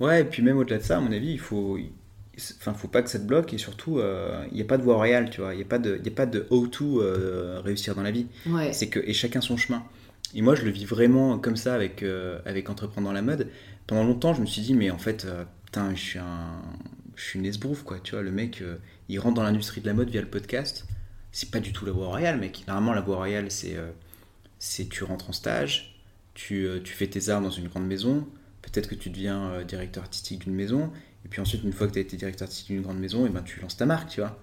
Ouais, 0.00 0.20
et 0.20 0.24
puis 0.24 0.42
même 0.42 0.56
au-delà 0.56 0.78
de 0.78 0.82
ça, 0.82 0.98
à 0.98 1.00
mon 1.00 1.12
avis, 1.12 1.32
il 1.32 1.40
faut, 1.40 1.78
enfin, 2.60 2.72
faut 2.74 2.88
pas 2.88 3.02
que 3.02 3.10
ça 3.10 3.18
te 3.18 3.24
bloque 3.24 3.52
et 3.52 3.58
surtout, 3.58 3.98
euh, 3.98 4.44
il 4.50 4.54
n'y 4.54 4.62
a 4.62 4.64
pas 4.64 4.78
de 4.78 4.82
voie 4.82 4.96
royale, 4.96 5.30
tu 5.30 5.40
vois. 5.40 5.54
Il 5.54 5.56
n'y 5.56 5.62
a 5.62 5.66
pas 5.66 5.78
de, 5.78 5.96
il 5.98 6.04
y 6.06 6.08
a 6.08 6.14
pas 6.14 6.26
de 6.26 6.46
how 6.50 6.66
to 6.68 7.02
euh, 7.02 7.60
réussir 7.64 7.94
dans 7.94 8.02
la 8.02 8.10
vie. 8.10 8.26
Ouais. 8.46 8.72
C'est 8.72 8.88
que 8.88 9.00
et 9.00 9.12
chacun 9.12 9.40
son 9.40 9.56
chemin. 9.56 9.82
et 10.34 10.42
moi, 10.42 10.54
je 10.54 10.62
le 10.62 10.70
vis 10.70 10.84
vraiment 10.84 11.38
comme 11.38 11.56
ça 11.56 11.74
avec, 11.74 12.02
euh, 12.02 12.38
avec 12.44 12.70
Entreprendre 12.70 13.08
dans 13.08 13.12
la 13.12 13.22
mode. 13.22 13.48
Pendant 13.86 14.04
longtemps, 14.04 14.34
je 14.34 14.40
me 14.40 14.46
suis 14.46 14.62
dit, 14.62 14.74
mais 14.74 14.90
en 14.90 14.98
fait, 14.98 15.24
euh, 15.24 15.44
putain, 15.64 15.94
je 15.94 16.00
suis 16.00 16.18
un. 16.18 16.62
Je 17.16 17.24
suis 17.24 17.38
une 17.40 17.46
esbrouffe, 17.46 17.82
quoi. 17.82 17.98
Tu 17.98 18.12
vois, 18.12 18.22
le 18.22 18.30
mec, 18.30 18.62
euh, 18.62 18.76
il 19.08 19.18
rentre 19.18 19.34
dans 19.34 19.42
l'industrie 19.42 19.80
de 19.80 19.86
la 19.86 19.94
mode 19.94 20.08
via 20.10 20.20
le 20.20 20.28
podcast. 20.28 20.86
C'est 21.32 21.50
pas 21.50 21.58
du 21.58 21.72
tout 21.72 21.84
la 21.84 21.92
voie 21.92 22.06
royale, 22.06 22.38
mec. 22.38 22.62
Normalement, 22.68 22.92
la 22.92 23.00
voie 23.00 23.16
royale, 23.16 23.50
c'est. 23.50 23.76
c'est 24.58 24.88
tu 24.88 25.04
rentres 25.04 25.28
en 25.28 25.32
stage, 25.32 26.00
tu, 26.34 26.68
tu 26.84 26.94
fais 26.94 27.06
tes 27.06 27.28
armes 27.28 27.44
dans 27.44 27.50
une 27.50 27.68
grande 27.68 27.86
maison, 27.86 28.26
peut-être 28.70 28.88
que 28.88 28.94
tu 28.94 29.10
deviens 29.10 29.62
directeur 29.62 30.02
artistique 30.04 30.44
d'une 30.44 30.54
maison, 30.54 30.90
et 31.24 31.28
puis 31.28 31.40
ensuite, 31.40 31.62
une 31.64 31.72
fois 31.72 31.86
que 31.86 31.92
tu 31.92 31.98
as 31.98 32.02
été 32.02 32.16
directeur 32.16 32.46
artistique 32.46 32.68
d'une 32.68 32.82
grande 32.82 32.98
maison, 32.98 33.26
et 33.26 33.28
ben, 33.28 33.42
tu 33.42 33.60
lances 33.60 33.76
ta 33.76 33.86
marque, 33.86 34.10
tu 34.10 34.20
vois. 34.20 34.38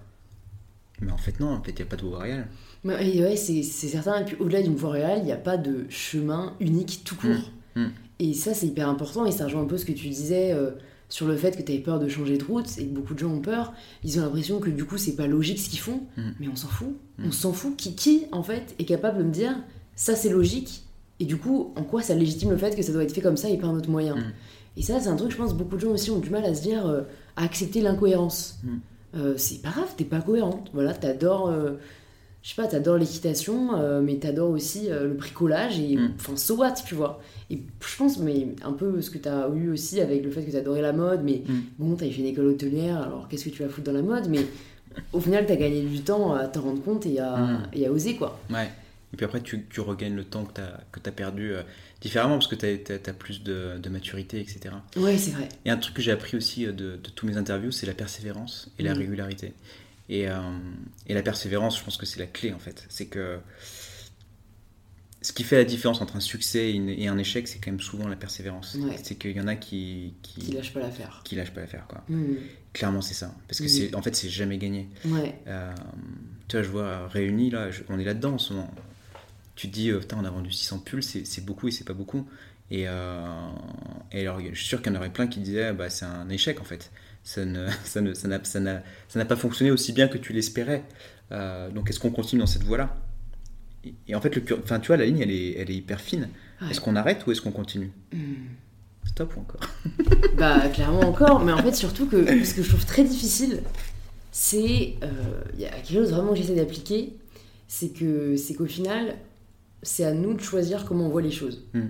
Mais 1.02 1.12
en 1.12 1.18
fait, 1.18 1.40
non, 1.40 1.50
en 1.50 1.62
fait, 1.62 1.72
il 1.72 1.78
n'y 1.78 1.82
a 1.82 1.86
pas 1.86 1.96
de 1.96 2.04
voie 2.04 2.18
royale. 2.20 2.48
Ouais, 2.84 3.22
ouais 3.22 3.36
c'est 3.36 3.64
certain. 3.64 4.22
Et 4.22 4.26
puis 4.26 4.36
au-delà 4.40 4.62
d'une 4.62 4.76
voie 4.76 4.90
royale, 4.90 5.20
il 5.20 5.26
n'y 5.26 5.32
a 5.32 5.38
pas 5.38 5.58
de 5.58 5.86
chemin 5.90 6.56
unique 6.60 7.02
tout 7.04 7.16
court. 7.16 7.52
Mmh. 7.76 7.82
Mmh. 7.82 7.92
Et 8.20 8.34
ça, 8.34 8.54
c'est 8.54 8.68
hyper 8.68 8.88
important. 8.88 9.26
Et 9.26 9.32
ça 9.32 9.46
rejoint 9.46 9.64
un 9.64 9.68
peu 9.68 9.78
ce 9.78 9.86
que 9.86 9.92
tu 9.92 10.08
disais 10.08 10.54
euh, 10.54 10.72
sur 11.10 11.28
le 11.28 11.36
fait 11.36 11.58
que 11.58 11.62
tu 11.62 11.72
avais 11.74 11.82
peur 11.82 12.00
de 12.00 12.08
changer 12.08 12.38
de 12.38 12.44
route 12.44 12.78
et 12.78 12.86
que 12.86 12.94
beaucoup 12.94 13.14
de 13.14 13.20
gens 13.20 13.32
ont 13.32 13.42
peur. 13.42 13.74
Ils 14.04 14.20
ont 14.20 14.24
l'impression 14.24 14.60
que 14.60 14.70
du 14.70 14.86
coup, 14.86 14.98
c'est 14.98 15.16
pas 15.16 15.28
logique 15.28 15.60
ce 15.60 15.70
qu'ils 15.70 15.80
font. 15.80 16.02
Mmh. 16.16 16.22
Mais 16.40 16.48
on 16.48 16.56
s'en 16.56 16.70
fout. 16.70 16.96
On 17.20 17.32
s'en 17.32 17.52
fout. 17.52 17.76
Qui, 17.76 17.96
qui, 17.96 18.26
en 18.32 18.44
fait, 18.44 18.76
est 18.80 18.86
capable 18.86 19.18
de 19.18 19.24
me 19.24 19.32
dire 19.32 19.56
ça, 19.96 20.16
c'est 20.16 20.30
logique 20.30 20.85
Et 21.20 21.26
du 21.26 21.38
coup, 21.38 21.74
en 21.76 21.84
quoi 21.84 22.02
ça 22.02 22.14
légitime 22.14 22.52
le 22.52 22.58
fait 22.58 22.76
que 22.76 22.82
ça 22.82 22.92
doit 22.92 23.04
être 23.04 23.14
fait 23.14 23.22
comme 23.22 23.38
ça 23.38 23.50
et 23.50 23.58
pas 23.58 23.68
un 23.68 23.76
autre 23.76 23.90
moyen 23.90 24.16
Et 24.76 24.82
ça, 24.82 25.00
c'est 25.00 25.08
un 25.08 25.16
truc, 25.16 25.32
je 25.32 25.38
pense, 25.38 25.54
beaucoup 25.54 25.76
de 25.76 25.82
gens 25.82 25.92
aussi 25.92 26.12
ont 26.12 26.20
du 26.20 26.30
mal 26.30 26.44
à 26.44 26.54
se 26.54 26.62
dire, 26.62 26.86
euh, 26.86 27.02
à 27.36 27.44
accepter 27.44 27.82
l'incohérence. 27.82 28.60
Euh, 29.16 29.36
c'est 29.38 29.62
pas 29.62 29.70
grave, 29.70 29.94
t'es 29.96 30.04
pas 30.04 30.20
cohérente. 30.20 30.70
Voilà, 30.74 30.94
t'adores, 30.94 31.48
euh, 31.48 31.72
je 32.42 32.50
sais 32.50 32.62
pas, 32.62 32.68
t'adores 32.68 32.98
l'équitation, 32.98 34.02
mais 34.02 34.18
t'adores 34.18 34.50
aussi 34.50 34.90
le 34.90 35.14
bricolage 35.14 35.80
et 35.80 35.96
mm. 35.96 36.12
enfin, 36.20 36.36
so 36.36 36.56
what, 36.56 36.74
tu 36.86 36.96
vois. 36.96 37.22
Et 37.50 37.60
je 37.80 37.98
pense, 37.98 38.18
mais 38.20 38.48
un 38.64 38.74
peu 38.74 39.02
ce 39.02 39.10
que 39.10 39.18
t'as 39.18 39.50
eu 39.56 39.70
aussi 39.70 40.02
avec 40.02 40.24
le 40.24 40.32
fait 40.32 40.44
que 40.44 40.52
t'adorais 40.52 40.82
la 40.82 40.94
mode, 40.94 41.22
mais 41.24 41.44
mm. 41.48 41.54
bon, 41.80 41.96
t'as 41.96 42.10
fait 42.10 42.20
une 42.20 42.26
école 42.26 42.48
hôtelière, 42.48 42.98
alors 43.02 43.30
qu'est-ce 43.30 43.46
que 43.46 43.52
tu 43.52 43.64
vas 43.64 43.70
foutre 43.70 43.86
dans 43.86 43.98
la 43.98 44.02
mode, 44.02 44.28
mais 44.28 44.46
au 45.14 45.22
final, 45.22 45.46
t'as 45.46 45.56
gagné 45.56 45.82
du 45.82 46.02
temps 46.02 46.34
à 46.34 46.48
te 46.48 46.60
rendre 46.60 46.82
compte 46.84 47.06
et 47.06 47.20
à, 47.20 47.38
mm. 47.38 47.68
et 47.74 47.88
à 47.88 47.92
oser, 47.92 48.16
quoi. 48.16 48.38
Ouais. 48.50 48.70
Et 49.14 49.18
puis 49.18 49.26
après, 49.26 49.42
tu, 49.42 49.66
tu 49.70 49.80
regagnes 49.80 50.16
le 50.16 50.26
temps 50.26 50.46
que 50.46 50.54
tu 51.00 51.10
as, 51.10 51.12
perdu 51.12 51.54
différemment 52.06 52.36
parce 52.36 52.48
que 52.48 52.56
tu 52.56 52.94
as, 53.10 53.14
plus 53.14 53.44
de, 53.44 53.90
maturité, 53.90 54.40
etc. 54.40 54.76
Oui, 54.96 55.18
c'est 55.18 55.32
vrai. 55.32 55.50
Et 55.66 55.72
un 55.72 55.78
truc 55.78 55.96
que 55.96 56.02
j'ai 56.02 56.12
appris 56.12 56.38
aussi 56.38 56.66
euh, 56.66 56.72
de, 56.72 56.98
tous 56.98 57.26
mes 57.26 57.38
interviews, 57.38 57.72
c'est 57.72 57.88
la 57.88 57.96
persévérance 57.96 58.70
et 58.78 58.84
la 58.84 58.94
mm. 58.94 58.98
régularité. 58.98 59.54
Et, 60.08 60.30
euh, 60.30 60.38
et, 61.08 61.16
la 61.16 61.24
persévérance, 61.24 61.80
je 61.80 61.84
pense 61.84 61.98
que 61.98 62.06
c'est 62.06 62.20
la 62.20 62.28
clé 62.28 62.54
en 62.54 62.60
fait. 62.60 62.86
C'est 62.90 63.08
que 63.08 63.40
ce 65.22 65.34
qui 65.34 65.44
fait 65.44 65.56
la 65.56 65.64
différence 65.64 66.00
entre 66.02 66.16
un 66.16 66.20
succès 66.20 66.76
et, 66.76 67.08
un 67.08 67.18
échec, 67.18 67.48
c'est 67.48 67.58
quand 67.58 67.72
même 67.72 67.82
souvent 67.82 68.08
la 68.08 68.16
persévérance. 68.16 68.78
C'est 69.02 69.16
qu'il 69.16 69.36
y 69.36 69.42
en 69.42 69.48
a 69.48 69.56
qui, 69.56 70.14
qui, 70.22 70.42
qui 70.42 70.52
lâchent 70.52 70.74
pas 70.74 70.82
l'affaire. 70.82 71.22
Qui 71.24 71.36
lâchent 71.36 71.54
pas 71.54 71.62
l'affaire, 71.62 71.88
quoi. 71.88 72.04
Mm. 72.08 72.36
Clairement, 72.74 73.02
c'est 73.02 73.16
ça. 73.16 73.34
Parce 73.48 73.60
que 73.62 73.68
c'est, 73.68 73.96
en 73.96 74.04
fait, 74.04 74.16
c'est 74.16 74.30
jamais 74.30 74.60
gagné. 74.60 74.90
Ouais. 75.06 75.34
Euh, 75.48 75.74
tu 76.48 76.58
vois, 76.58 76.64
je 76.64 76.70
vois 76.70 77.08
Réunis, 77.08 77.50
là, 77.50 77.70
on 77.90 77.98
est 77.98 78.04
là-dedans 78.04 78.34
en 78.34 78.38
ce 78.38 78.54
moment 78.54 78.72
tu 79.56 79.70
te 79.70 79.74
dis, 79.74 79.90
euh, 79.90 80.00
putain, 80.00 80.18
on 80.20 80.26
a 80.26 80.30
vendu 80.30 80.52
600 80.52 80.80
pulls, 80.80 81.04
c'est 81.04 81.46
beaucoup 81.46 81.68
et 81.68 81.72
c'est 81.72 81.86
pas 81.86 81.94
beaucoup. 81.94 82.28
Et, 82.72 82.86
euh, 82.88 83.22
et, 84.12 84.22
alors, 84.22 84.40
je 84.40 84.58
suis 84.58 84.68
sûr 84.68 84.82
qu'il 84.82 84.92
y 84.92 84.96
en 84.96 85.00
aurait 85.00 85.12
plein 85.12 85.28
qui 85.28 85.40
disaient, 85.40 85.72
bah, 85.74 85.90
c'est 85.90 86.06
un 86.06 86.30
échec 86.30 86.60
en 86.60 86.64
fait. 86.64 86.92
Ça 87.24 87.46
n'a 87.46 87.72
ça 87.84 88.02
ne, 88.02 88.14
ça 88.14 88.28
ça 89.08 89.26
pas 89.26 89.36
fonctionné 89.36 89.72
aussi 89.72 89.94
bien 89.94 90.08
que 90.08 90.18
tu 90.18 90.34
l'espérais. 90.34 90.84
Euh, 91.32 91.70
donc, 91.72 91.90
est-ce 91.90 92.00
qu'on 92.00 92.12
continue 92.12 92.42
dans 92.42 92.48
cette 92.48 92.64
voie-là? 92.64 92.96
Et, 94.08 94.16
en 94.16 94.22
fait, 94.22 94.36
le, 94.36 94.44
enfin, 94.64 94.80
tu 94.80 94.88
vois, 94.88 94.98
la 94.98 95.06
ligne, 95.06 95.20
elle 95.20 95.32
est, 95.32 95.54
elle 95.54 95.70
est 95.70 95.76
hyper 95.76 96.02
fine. 96.02 96.30
Est-ce 96.70 96.82
qu'on 96.82 96.96
arrête 96.96 97.26
ou 97.28 97.32
est-ce 97.32 97.42
qu'on 97.42 97.52
continue? 97.52 97.92
Hmm. 98.14 98.48
Stop 99.06 99.36
ou 99.38 99.42
encore? 99.42 99.62
Bah, 100.38 100.68
clairement 100.70 101.02
encore. 101.02 101.40
Mais 101.46 101.54
en 101.54 101.60
fait, 101.60 101.74
surtout 101.76 102.08
que 102.08 102.44
ce 102.44 102.54
que 102.54 102.62
je 102.64 102.70
trouve 102.70 102.86
très 102.86 103.04
difficile, 103.04 103.62
c'est. 104.32 104.96
Il 105.54 105.60
y 105.60 105.66
a 105.66 105.70
quelque 105.70 105.94
chose 105.94 106.12
vraiment 106.12 106.32
que 106.32 106.38
j'essaie 106.38 106.56
d'appliquer. 106.56 107.16
C'est 107.68 107.90
que 107.90 108.36
c'est 108.36 108.54
qu'au 108.56 108.66
final, 108.66 109.16
c'est 109.86 110.04
à 110.04 110.14
nous 110.14 110.34
de 110.34 110.42
choisir 110.42 110.86
comment 110.86 111.06
on 111.06 111.10
voit 111.10 111.22
les 111.22 111.32
choses. 111.32 111.64
Hmm. 111.74 111.88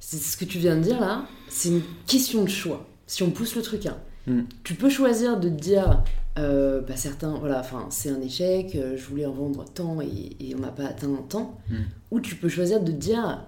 C'est 0.00 0.18
ce 0.18 0.36
que 0.36 0.44
tu 0.44 0.58
viens 0.58 0.76
de 0.76 0.82
dire 0.82 1.00
là, 1.00 1.26
c'est 1.48 1.70
une 1.70 1.82
question 2.06 2.44
de 2.44 2.48
choix. 2.48 2.86
Si 3.06 3.22
on 3.22 3.30
pousse 3.30 3.56
le 3.56 3.62
truc, 3.62 3.86
hein. 3.86 3.96
Hmm. 4.26 4.42
tu 4.62 4.74
peux 4.74 4.90
choisir 4.90 5.40
de 5.40 5.48
te 5.48 5.54
dire, 5.54 6.04
euh, 6.38 6.82
bah 6.82 6.96
certains, 6.96 7.34
voilà, 7.38 7.60
enfin 7.60 7.86
c'est 7.88 8.10
un 8.10 8.20
échec, 8.20 8.74
euh, 8.74 8.94
je 8.94 9.04
voulais 9.06 9.24
en 9.24 9.32
vendre 9.32 9.64
tant 9.64 10.02
et, 10.02 10.54
on 10.54 10.58
n'a 10.58 10.68
pas 10.68 10.84
atteint 10.84 11.14
tant. 11.28 11.58
Hmm. 11.70 11.84
Ou 12.10 12.20
tu 12.20 12.36
peux 12.36 12.48
choisir 12.48 12.80
de 12.80 12.92
te 12.92 12.96
dire, 12.96 13.46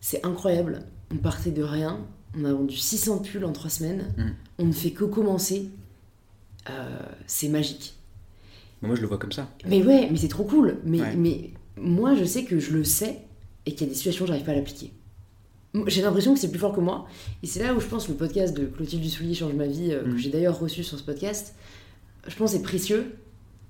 c'est 0.00 0.24
incroyable, 0.26 0.80
on 1.12 1.16
partait 1.16 1.52
de 1.52 1.62
rien, 1.62 2.00
on 2.36 2.44
a 2.44 2.52
vendu 2.52 2.76
600 2.76 3.18
pulls 3.18 3.44
en 3.44 3.52
3 3.52 3.70
semaines, 3.70 4.34
on 4.58 4.66
ne 4.66 4.72
fait 4.72 4.90
que 4.90 5.04
commencer, 5.04 5.70
euh, 6.68 6.98
c'est 7.26 7.48
magique. 7.48 7.94
Moi 8.82 8.96
je 8.96 9.00
le 9.00 9.06
vois 9.06 9.18
comme 9.18 9.32
ça. 9.32 9.48
Mais 9.66 9.82
ouais, 9.82 10.08
mais 10.10 10.16
c'est 10.16 10.28
trop 10.28 10.44
cool. 10.44 10.78
Mais, 10.84 11.16
mais 11.16 11.50
moi, 11.80 12.14
je 12.14 12.24
sais 12.24 12.44
que 12.44 12.58
je 12.58 12.72
le 12.72 12.84
sais 12.84 13.18
et 13.66 13.72
qu'il 13.72 13.82
y 13.82 13.84
a 13.84 13.88
des 13.88 13.96
situations 13.96 14.24
où 14.24 14.28
j'arrive 14.28 14.44
pas 14.44 14.52
à 14.52 14.56
l'appliquer. 14.56 14.92
J'ai 15.86 16.02
l'impression 16.02 16.34
que 16.34 16.40
c'est 16.40 16.50
plus 16.50 16.58
fort 16.58 16.74
que 16.74 16.80
moi. 16.80 17.06
Et 17.42 17.46
c'est 17.46 17.62
là 17.62 17.74
où 17.74 17.80
je 17.80 17.86
pense 17.86 18.06
que 18.06 18.12
le 18.12 18.16
podcast 18.16 18.56
de 18.56 18.64
Clotilde 18.64 19.02
Dussoulier 19.02 19.34
change 19.34 19.52
ma 19.52 19.66
vie, 19.66 19.92
euh, 19.92 20.02
que 20.02 20.08
mm. 20.08 20.16
j'ai 20.16 20.30
d'ailleurs 20.30 20.58
reçu 20.58 20.82
sur 20.82 20.98
ce 20.98 21.04
podcast, 21.04 21.54
je 22.26 22.34
pense 22.36 22.52
c'est 22.52 22.62
précieux 22.62 23.14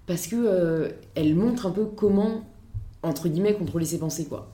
parce 0.06 0.26
que 0.26 0.36
euh, 0.36 0.88
elle 1.14 1.34
montre 1.34 1.66
un 1.66 1.70
peu 1.70 1.84
comment, 1.84 2.48
entre 3.02 3.28
guillemets, 3.28 3.54
contrôler 3.54 3.84
ses 3.84 3.98
pensées, 3.98 4.26
quoi. 4.26 4.50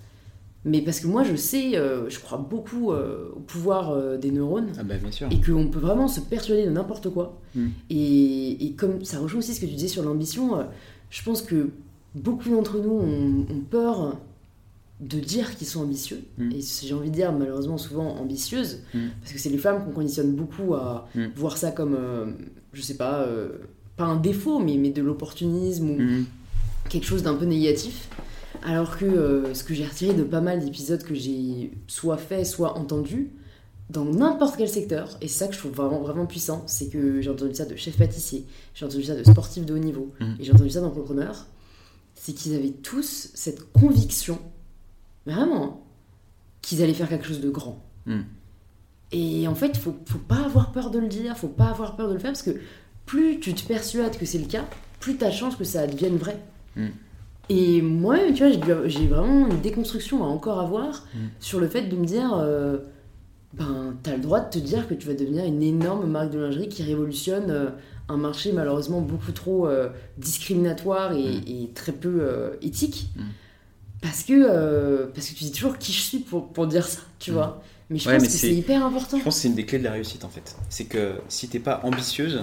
Mais 0.65 0.81
parce 0.81 0.99
que 0.99 1.07
moi, 1.07 1.23
je 1.25 1.37
sais, 1.37 1.77
euh, 1.77 2.09
je 2.09 2.19
crois 2.19 2.39
beaucoup 2.39 2.93
au 2.93 3.41
pouvoir 3.41 4.17
des 4.17 4.31
neurones. 4.31 4.73
Ah 4.79 4.83
bah, 4.83 4.97
bien 4.97 5.11
sûr. 5.11 5.29
Et 5.31 5.39
qu'on 5.39 5.69
peut 5.69 5.79
vraiment 5.79 6.09
se 6.09 6.21
persuader 6.21 6.65
de 6.65 6.71
n'importe 6.71 7.11
quoi. 7.11 7.39
Mm. 7.55 7.67
Et, 7.91 8.67
et, 8.67 8.73
comme 8.73 9.05
ça 9.05 9.19
rejoint 9.19 9.41
aussi 9.41 9.53
ce 9.53 9.61
que 9.61 9.67
tu 9.67 9.75
disais 9.75 9.89
sur 9.89 10.03
l'ambition, 10.03 10.67
je 11.11 11.23
pense 11.23 11.43
que 11.43 11.69
beaucoup 12.15 12.51
d'entre 12.51 12.79
nous 12.79 12.93
ont, 12.93 13.61
peur 13.71 14.17
de 15.01 15.19
dire 15.19 15.57
qu'ils 15.57 15.67
sont 15.67 15.83
ambitieux. 15.83 16.23
Mm. 16.39 16.53
Et 16.53 16.61
j'ai 16.61 16.95
envie 16.95 17.11
de 17.11 17.15
dire, 17.15 17.33
malheureusement, 17.33 17.79
souvent 17.79 18.17
ambitieuses, 18.17 18.81
mm. 18.95 19.01
parce 19.21 19.33
que 19.33 19.39
c'est 19.39 19.51
les 19.51 19.59
femmes 19.59 19.85
qu'on 19.85 19.91
conditionne 19.91 20.33
beaucoup 20.33 20.75
à 20.75 21.09
mm. 21.15 21.27
voir 21.37 21.57
ça 21.57 21.71
comme, 21.73 21.97
euh, 21.99 22.27
je 22.73 22.81
sais 22.81 22.97
pas, 22.97 23.23
euh, 23.23 23.49
pas 23.97 24.05
un 24.05 24.17
défaut, 24.17 24.61
mais, 24.61 24.77
mais 24.77 24.91
de 24.91 25.03
l'opportunisme 25.03 25.91
ou 25.91 25.99
quelque 26.89 27.07
chose 27.07 27.23
d'un 27.23 27.35
peu 27.35 27.45
négatif. 27.45 28.09
Alors 28.63 28.97
que 28.97 29.05
euh, 29.05 29.53
ce 29.53 29.65
que 29.65 29.75
j'ai 29.75 29.85
retiré 29.85 30.15
de 30.15 30.23
pas 30.23 30.41
mal 30.41 30.61
d'épisodes 30.61 31.03
que 31.03 31.15
j'ai 31.15 31.73
soit 31.87 32.17
fait, 32.17 32.45
soit 32.45 32.79
entendu, 32.79 33.31
dans 33.91 34.05
n'importe 34.05 34.57
quel 34.57 34.69
secteur, 34.69 35.19
et 35.21 35.29
c'est 35.29 35.41
ça 35.41 35.49
que 35.49 35.55
je 35.55 35.59
trouve 35.59 35.73
vraiment, 35.73 36.01
vraiment 36.01 36.25
puissant, 36.25 36.63
c'est 36.67 36.89
que 36.89 37.21
j'ai 37.21 37.29
entendu 37.29 37.55
ça 37.55 37.67
de 37.67 37.77
chef 37.77 37.99
pâtissier, 37.99 38.47
j'ai 38.75 38.87
entendu 38.87 39.05
ça 39.05 39.15
de 39.15 39.23
sportif 39.23 39.67
de 39.67 39.75
haut 39.75 39.79
niveau, 39.79 40.13
et 40.41 40.45
j'ai 40.45 40.53
entendu 40.53 40.71
ça 40.71 40.81
d'entrepreneurs, 40.81 41.47
c'est 42.25 42.33
qu'ils 42.33 42.55
avaient 42.55 42.71
tous 42.71 43.29
cette 43.35 43.71
conviction, 43.75 44.39
vraiment, 45.27 45.85
qu'ils 46.63 46.83
allaient 46.83 46.95
faire 46.95 47.11
quelque 47.11 47.27
chose 47.27 47.43
de 47.43 47.51
grand. 47.51 47.85
Hmm. 48.07 48.23
Et 49.13 49.47
en 49.47 49.55
fait, 49.55 49.73
il 49.75 49.79
faut, 49.79 49.95
faut 50.07 50.17
pas 50.17 50.43
avoir 50.43 50.73
peur 50.73 50.91
de 50.91 50.99
le 50.99 51.09
dire, 51.09 51.37
faut 51.37 51.49
pas 51.49 51.67
avoir 51.67 51.97
peur 51.97 52.09
de 52.09 52.15
le 52.15 52.19
faire, 52.19 52.31
parce 52.31 52.43
que 52.43 52.59
plus 53.05 53.41
tu 53.41 53.53
te 53.53 53.67
persuades 53.69 54.17
que 54.17 54.25
c'est 54.25 54.39
le 54.39 54.47
cas, 54.47 54.65
plus 55.01 55.19
tu 55.19 55.25
as 55.25 55.31
chance 55.31 55.55
que 55.55 55.65
ça 55.65 55.87
devienne 55.87 56.17
vrai. 56.17 56.41
Hmm. 56.77 56.89
Et 57.51 57.83
moi, 57.83 58.17
tu 58.35 58.49
vois, 58.49 58.89
j'ai 58.89 59.07
vraiment 59.07 59.47
une 59.47 59.61
déconstruction 59.61 60.25
à 60.25 60.27
encore 60.27 60.61
avoir 60.61 61.07
hmm. 61.15 61.27
sur 61.41 61.61
le 61.61 61.69
fait 61.69 61.83
de 61.83 61.97
me 61.97 62.07
dire, 62.07 62.33
euh, 62.33 62.79
ben, 63.57 63.97
as 64.05 64.17
le 64.17 64.23
droit 64.23 64.41
de 64.41 64.51
te 64.51 64.59
dire 64.59 64.89
que 64.89 64.95
tu 64.95 65.07
vas 65.07 65.15
devenir 65.15 65.45
une 65.45 65.63
énorme 65.63 66.11
marque 66.11 66.31
de 66.31 66.41
lingerie 66.41 66.69
qui 66.69 66.83
révolutionne 66.83 67.51
euh, 67.51 67.71
un 68.09 68.17
marché 68.17 68.53
malheureusement 68.53 69.01
beaucoup 69.01 69.33
trop 69.33 69.69
euh, 69.69 69.91
discriminatoire 70.19 71.13
et, 71.13 71.69
mm. 71.69 71.73
très 71.75 71.93
peu 71.93 72.19
euh, 72.21 72.57
éthique. 72.63 73.11
Mm. 73.17 73.23
Parce 74.03 74.25
que, 74.25 75.07
parce 75.15 75.29
que 75.29 75.35
tu 75.35 75.45
dis 75.45 75.53
toujours 75.53 75.79
qui 75.79 75.93
je 75.93 76.01
suis 76.01 76.19
pour, 76.19 76.53
pour 76.53 76.67
dire 76.67 76.87
ça, 76.87 77.01
tu 77.19 77.31
mm. 77.31 77.35
vois. 77.35 77.63
Mais 77.91 77.99
je 77.99 78.11
pense 78.11 78.23
que 78.23 78.29
c'est 78.29 78.55
hyper 78.55 78.85
important. 78.85 79.19
Je 79.19 79.23
pense 79.23 79.37
que 79.37 79.41
c'est 79.43 79.49
une 79.49 79.55
des 79.55 79.67
clés 79.67 79.79
de 79.79 79.85
la 79.85 79.93
réussite 79.93 80.25
en 80.25 80.29
fait. 80.29 80.57
C'est 80.69 80.87
que 80.87 81.15
si 81.29 81.49
t'es 81.49 81.61
pas 81.61 81.81
ambitieuse, 81.85 82.43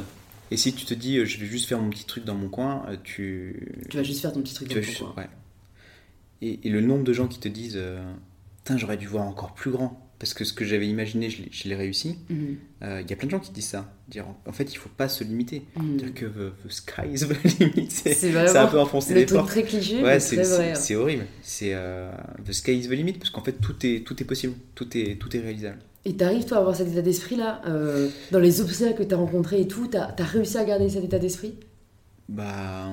et 0.49 0.57
si 0.57 0.73
tu 0.73 0.85
te 0.85 0.93
dis 0.93 1.25
je 1.25 1.39
vais 1.39 1.45
juste 1.45 1.67
faire 1.67 1.79
mon 1.79 1.89
petit 1.89 2.05
truc 2.05 2.23
dans 2.23 2.35
mon 2.35 2.47
coin, 2.47 2.85
tu. 3.03 3.83
Tu 3.89 3.97
vas 3.97 4.03
juste 4.03 4.21
faire 4.21 4.31
ton 4.31 4.41
petit 4.41 4.53
truc 4.53 4.69
dans 4.69 4.75
ton 4.75 5.05
coin. 5.05 5.13
Ouais. 5.17 5.29
Et, 6.43 6.59
et, 6.63 6.69
le 6.69 6.81
nombre 6.81 7.03
de 7.03 7.13
gens 7.13 7.27
qui 7.27 7.39
te 7.39 7.47
disent 7.47 7.79
j'aurais 8.77 8.97
dû 8.97 9.07
voir 9.07 9.25
encore 9.25 9.53
plus 9.53 9.71
grand 9.71 10.10
parce 10.21 10.35
que 10.35 10.45
ce 10.45 10.53
que 10.53 10.63
j'avais 10.63 10.87
imaginé, 10.87 11.31
je 11.31 11.67
l'ai 11.67 11.75
réussi. 11.75 12.19
Mhm. 12.29 12.57
Euh, 12.83 13.01
il 13.03 13.09
y 13.09 13.13
a 13.13 13.15
plein 13.15 13.25
de 13.25 13.31
gens 13.31 13.39
qui 13.39 13.51
disent 13.51 13.69
ça. 13.69 13.91
Dire, 14.07 14.27
en 14.45 14.51
fait, 14.51 14.71
il 14.71 14.77
faut 14.77 14.91
pas 14.95 15.09
se 15.09 15.23
limiter. 15.23 15.63
Mhm. 15.75 15.97
Dire 15.97 16.13
que 16.13 16.25
the, 16.25 16.71
sky 16.71 17.11
is 17.11 17.25
the 17.25 17.59
limit, 17.59 17.89
c'est 17.89 18.55
un 18.55 18.67
peu 18.67 18.79
enfoncer 18.79 19.15
les 19.15 19.25
portes. 19.25 19.47
très 19.47 19.63
cliché, 19.63 20.03
ouais, 20.03 20.19
c'est 20.19 20.95
horrible. 20.95 21.25
C'est 21.41 21.71
euh, 21.73 22.11
the 22.45 22.51
sky 22.51 22.77
is 22.77 22.87
the 22.87 22.91
limit 22.91 23.13
parce 23.13 23.31
qu'en 23.31 23.43
fait, 23.43 23.53
tout 23.53 23.75
est, 23.83 24.05
tout 24.05 24.21
est 24.21 24.25
possible, 24.25 24.53
tout 24.75 24.95
est, 24.95 25.19
tout 25.19 25.35
est 25.35 25.39
réalisable. 25.39 25.79
Et 26.05 26.15
t'arrives 26.15 26.45
toi 26.45 26.57
à 26.57 26.59
avoir 26.59 26.75
cet 26.75 26.89
état 26.89 27.01
d'esprit 27.01 27.35
là 27.35 27.63
euh, 27.65 28.07
Dans 28.29 28.39
les 28.39 28.61
obstacles 28.61 28.99
que 28.99 29.03
t'as 29.03 29.15
rencontrés 29.15 29.61
et 29.61 29.67
tout, 29.67 29.87
t'as 29.87 30.13
as 30.15 30.23
réussi 30.23 30.55
à 30.59 30.65
garder 30.65 30.87
cet 30.87 31.03
état 31.03 31.17
d'esprit? 31.17 31.55
Bah. 32.29 32.91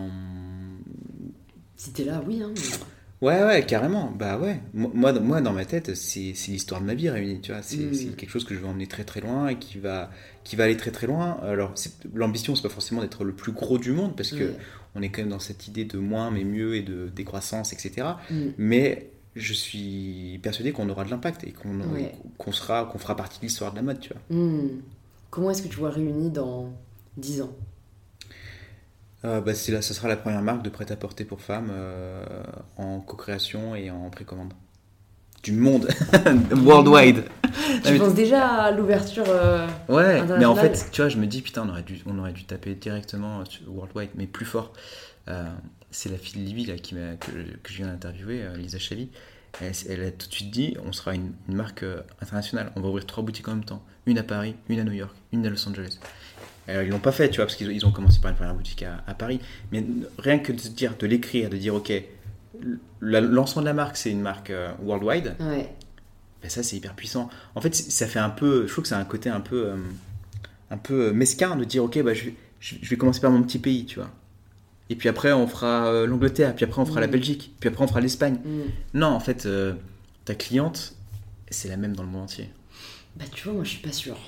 Si 1.77 1.93
t'es 1.93 2.05
là, 2.05 2.23
oui. 2.27 2.43
Hein, 2.43 2.55
Ouais, 3.21 3.43
ouais, 3.43 3.67
carrément. 3.67 4.13
Bah 4.17 4.39
ouais. 4.39 4.61
Moi, 4.75 5.13
moi 5.13 5.41
dans 5.41 5.53
ma 5.53 5.65
tête, 5.65 5.95
c'est 5.95 6.33
l'histoire 6.49 6.81
de 6.81 6.87
ma 6.87 6.95
vie 6.95 7.11
réunie, 7.11 7.41
tu 7.41 7.53
vois. 7.53 7.63
C'est 7.63 7.77
mm. 7.77 8.15
quelque 8.17 8.31
chose 8.31 8.45
que 8.45 8.55
je 8.55 8.61
veux 8.61 8.67
emmener 8.67 8.87
très 8.87 9.05
très 9.05 9.21
loin 9.21 9.49
et 9.49 9.59
qui 9.59 9.79
va, 9.79 10.11
qui 10.45 10.57
va 10.57 10.65
aller 10.65 10.77
très 10.77 10.91
très 10.91 11.07
loin. 11.07 11.39
Alors, 11.43 11.75
l'ambition, 12.15 12.55
c'est 12.55 12.63
pas 12.63 12.69
forcément 12.69 13.01
d'être 13.01 13.25
le 13.25 13.33
plus 13.33 13.53
gros 13.53 13.79
du 13.79 13.93
monde 13.93 14.15
parce 14.17 14.31
que 14.31 14.55
on 14.95 15.03
est 15.03 15.11
quand 15.11 15.23
même 15.23 15.31
dans 15.31 15.41
cette 15.41 15.69
idée 15.69 15.85
de 15.85 15.99
moins 15.99 16.31
mais 16.31 16.45
mieux 16.45 16.77
et 16.77 16.83
de 16.83 17.09
décroissance, 17.09 17.73
etc. 17.73 18.07
Mm. 18.31 18.37
Mais 18.57 19.11
je 19.35 19.53
suis 19.53 20.39
persuadé 20.43 20.73
qu'on 20.73 20.89
aura 20.89 21.05
de 21.05 21.11
l'impact 21.11 21.45
et 21.45 21.53
qu'on 21.53 22.53
sera, 22.53 22.85
qu'on 22.85 22.99
fera 22.99 23.17
partie 23.17 23.39
de 23.39 23.45
l'histoire 23.45 23.73
de 23.73 23.77
la 23.77 23.83
mode, 23.83 24.01
tu 24.01 24.11
vois. 24.13 24.37
Mm. 24.37 24.81
Comment 25.31 25.51
est-ce 25.51 25.63
que 25.63 25.69
tu 25.69 25.77
vois 25.77 25.91
réunis 25.91 26.31
dans 26.31 26.73
10 27.17 27.43
ans? 27.43 27.53
Euh, 29.25 29.41
bah, 29.41 29.53
là, 29.69 29.83
ce 29.83 29.95
sera 29.95 30.09
la 30.09 30.17
première 30.17 30.43
marque 30.43 30.63
de 30.63 30.71
prêt-à-porter 30.71 31.25
pour 31.25 31.41
femmes 31.41 31.71
euh, 31.73 32.25
en 32.77 33.01
co-création 33.01 33.75
et 33.75 33.91
en 33.91 34.11
précommande. 34.11 34.53
Du 35.43 35.53
monde, 35.53 35.89
worldwide. 36.53 37.25
Tu 37.85 37.97
penses 37.97 38.15
déjà 38.15 38.47
à 38.47 38.71
l'ouverture 38.73 39.25
euh, 39.29 39.67
Ouais, 39.89 40.23
mais 40.39 40.45
en 40.45 40.57
fait, 40.57 40.89
tu 40.91 41.01
vois, 41.01 41.09
je 41.09 41.17
me 41.17 41.27
dis, 41.27 41.43
putain, 41.43 41.65
on 41.65 41.71
aurait 41.71 41.83
dû, 41.83 42.03
on 42.07 42.19
aurait 42.19 42.33
dû 42.33 42.45
taper 42.45 42.75
directement 42.75 43.43
worldwide, 43.67 44.11
mais 44.17 44.27
plus 44.27 44.47
fort. 44.47 44.73
c'est 45.91 46.11
la 46.11 46.19
fille 46.19 46.43
de 46.43 46.47
Libye 46.47 46.67
là, 46.67 46.77
qui 46.77 46.95
que, 46.95 47.31
que, 47.63 47.73
je 47.73 47.77
viens 47.77 47.87
d'interviewer, 47.87 48.49
Lisa 48.57 48.79
Chavi. 48.79 49.11
Elle, 49.61 50.03
a 50.05 50.11
tout 50.11 50.29
de 50.29 50.35
suite 50.35 50.51
dit, 50.51 50.77
on 50.85 50.93
sera 50.93 51.15
une, 51.15 51.33
une 51.49 51.55
marque 51.55 51.85
internationale. 52.21 52.73
On 52.77 52.81
va 52.81 52.89
ouvrir 52.89 53.07
trois 53.07 53.25
boutiques 53.25 53.49
en 53.49 53.55
même 53.55 53.65
temps. 53.65 53.83
Une 54.07 54.19
à 54.19 54.23
Paris, 54.25 54.57
une 54.69 54.81
à 54.81 54.85
New 54.85 54.93
York, 54.93 55.15
une 55.33 55.47
à 55.47 55.51
Los 55.51 55.69
Angeles. 55.69 55.99
Alors, 56.69 56.83
ils 56.83 56.91
l'ont 56.91 56.99
pas 56.99 57.13
fait, 57.13 57.31
tu 57.31 57.37
vois, 57.37 57.47
parce 57.47 57.57
qu'ils 57.57 57.87
ont 57.87 57.91
commencé 57.91 58.21
par 58.21 58.31
une 58.31 58.37
première 58.37 58.55
boutique 58.55 58.85
à, 59.07 59.15
Paris. 59.15 59.41
Mais 59.73 59.85
rien 60.19 60.39
que 60.39 60.53
de 60.53 60.59
dire, 60.59 60.97
de 60.99 61.07
l'écrire, 61.07 61.49
de 61.49 61.57
dire, 61.57 61.75
ok, 61.75 61.91
le 63.01 63.21
lancement 63.21 63.63
de 63.63 63.67
la 63.67 63.73
marque, 63.73 63.97
c'est 63.97 64.11
une 64.11 64.21
marque 64.21 64.51
euh, 64.51 64.71
worldwide. 64.83 65.35
Ouais. 65.41 65.75
Ben 66.43 66.51
ça, 66.51 66.63
c'est 66.63 66.77
hyper 66.77 66.95
puissant. 66.95 67.31
En 67.55 67.63
fait, 67.63 67.75
ça 67.75 68.07
fait 68.07 68.19
un 68.19 68.31
peu, 68.31 68.67
je 68.67 68.73
trouve 68.73 68.83
que 68.83 68.89
c'est 68.89 68.95
un 68.95 69.05
côté 69.05 69.31
un 69.31 69.41
peu, 69.41 69.69
euh, 69.69 69.77
un 70.71 70.77
peu 70.77 71.11
mesquin 71.13 71.57
de 71.57 71.65
dire, 71.65 71.85
ok, 71.85 72.03
bah, 72.03 72.13
je, 72.13 72.31
je, 72.61 72.89
vais 72.89 72.97
commencer 72.97 73.21
par 73.21 73.31
mon 73.31 73.43
petit 73.43 73.59
pays, 73.59 73.87
tu 73.87 73.99
vois. 73.99 74.11
Et 74.91 74.95
puis 74.95 75.09
après, 75.09 75.33
on 75.33 75.47
fera 75.47 75.87
euh, 75.87 76.07
l'Angleterre, 76.07 76.55
puis 76.55 76.67
après, 76.67 76.83
on 76.83 76.87
fera 76.87 77.01
la 77.01 77.07
mm. 77.07 77.13
Belgique, 77.13 77.55
puis 77.61 77.69
après, 77.69 77.83
on 77.83 77.89
fera 77.89 78.01
l'Espagne. 78.01 78.39
Mm. 78.45 78.61
Non, 78.99 79.09
en 79.09 79.21
fait, 79.21 79.49
ta 80.27 80.35
cliente, 80.35 80.95
c'est 81.51 81.69
la 81.69 81.79
même 81.79 81.97
dans 81.97 82.03
le 82.03 82.11
monde 82.11 82.25
entier. 82.25 82.51
Bah, 83.17 83.25
tu 83.33 83.45
vois, 83.45 83.55
moi, 83.55 83.65
je 83.65 83.71
suis 83.71 83.81
pas 83.81 83.93
sûre. 83.93 84.19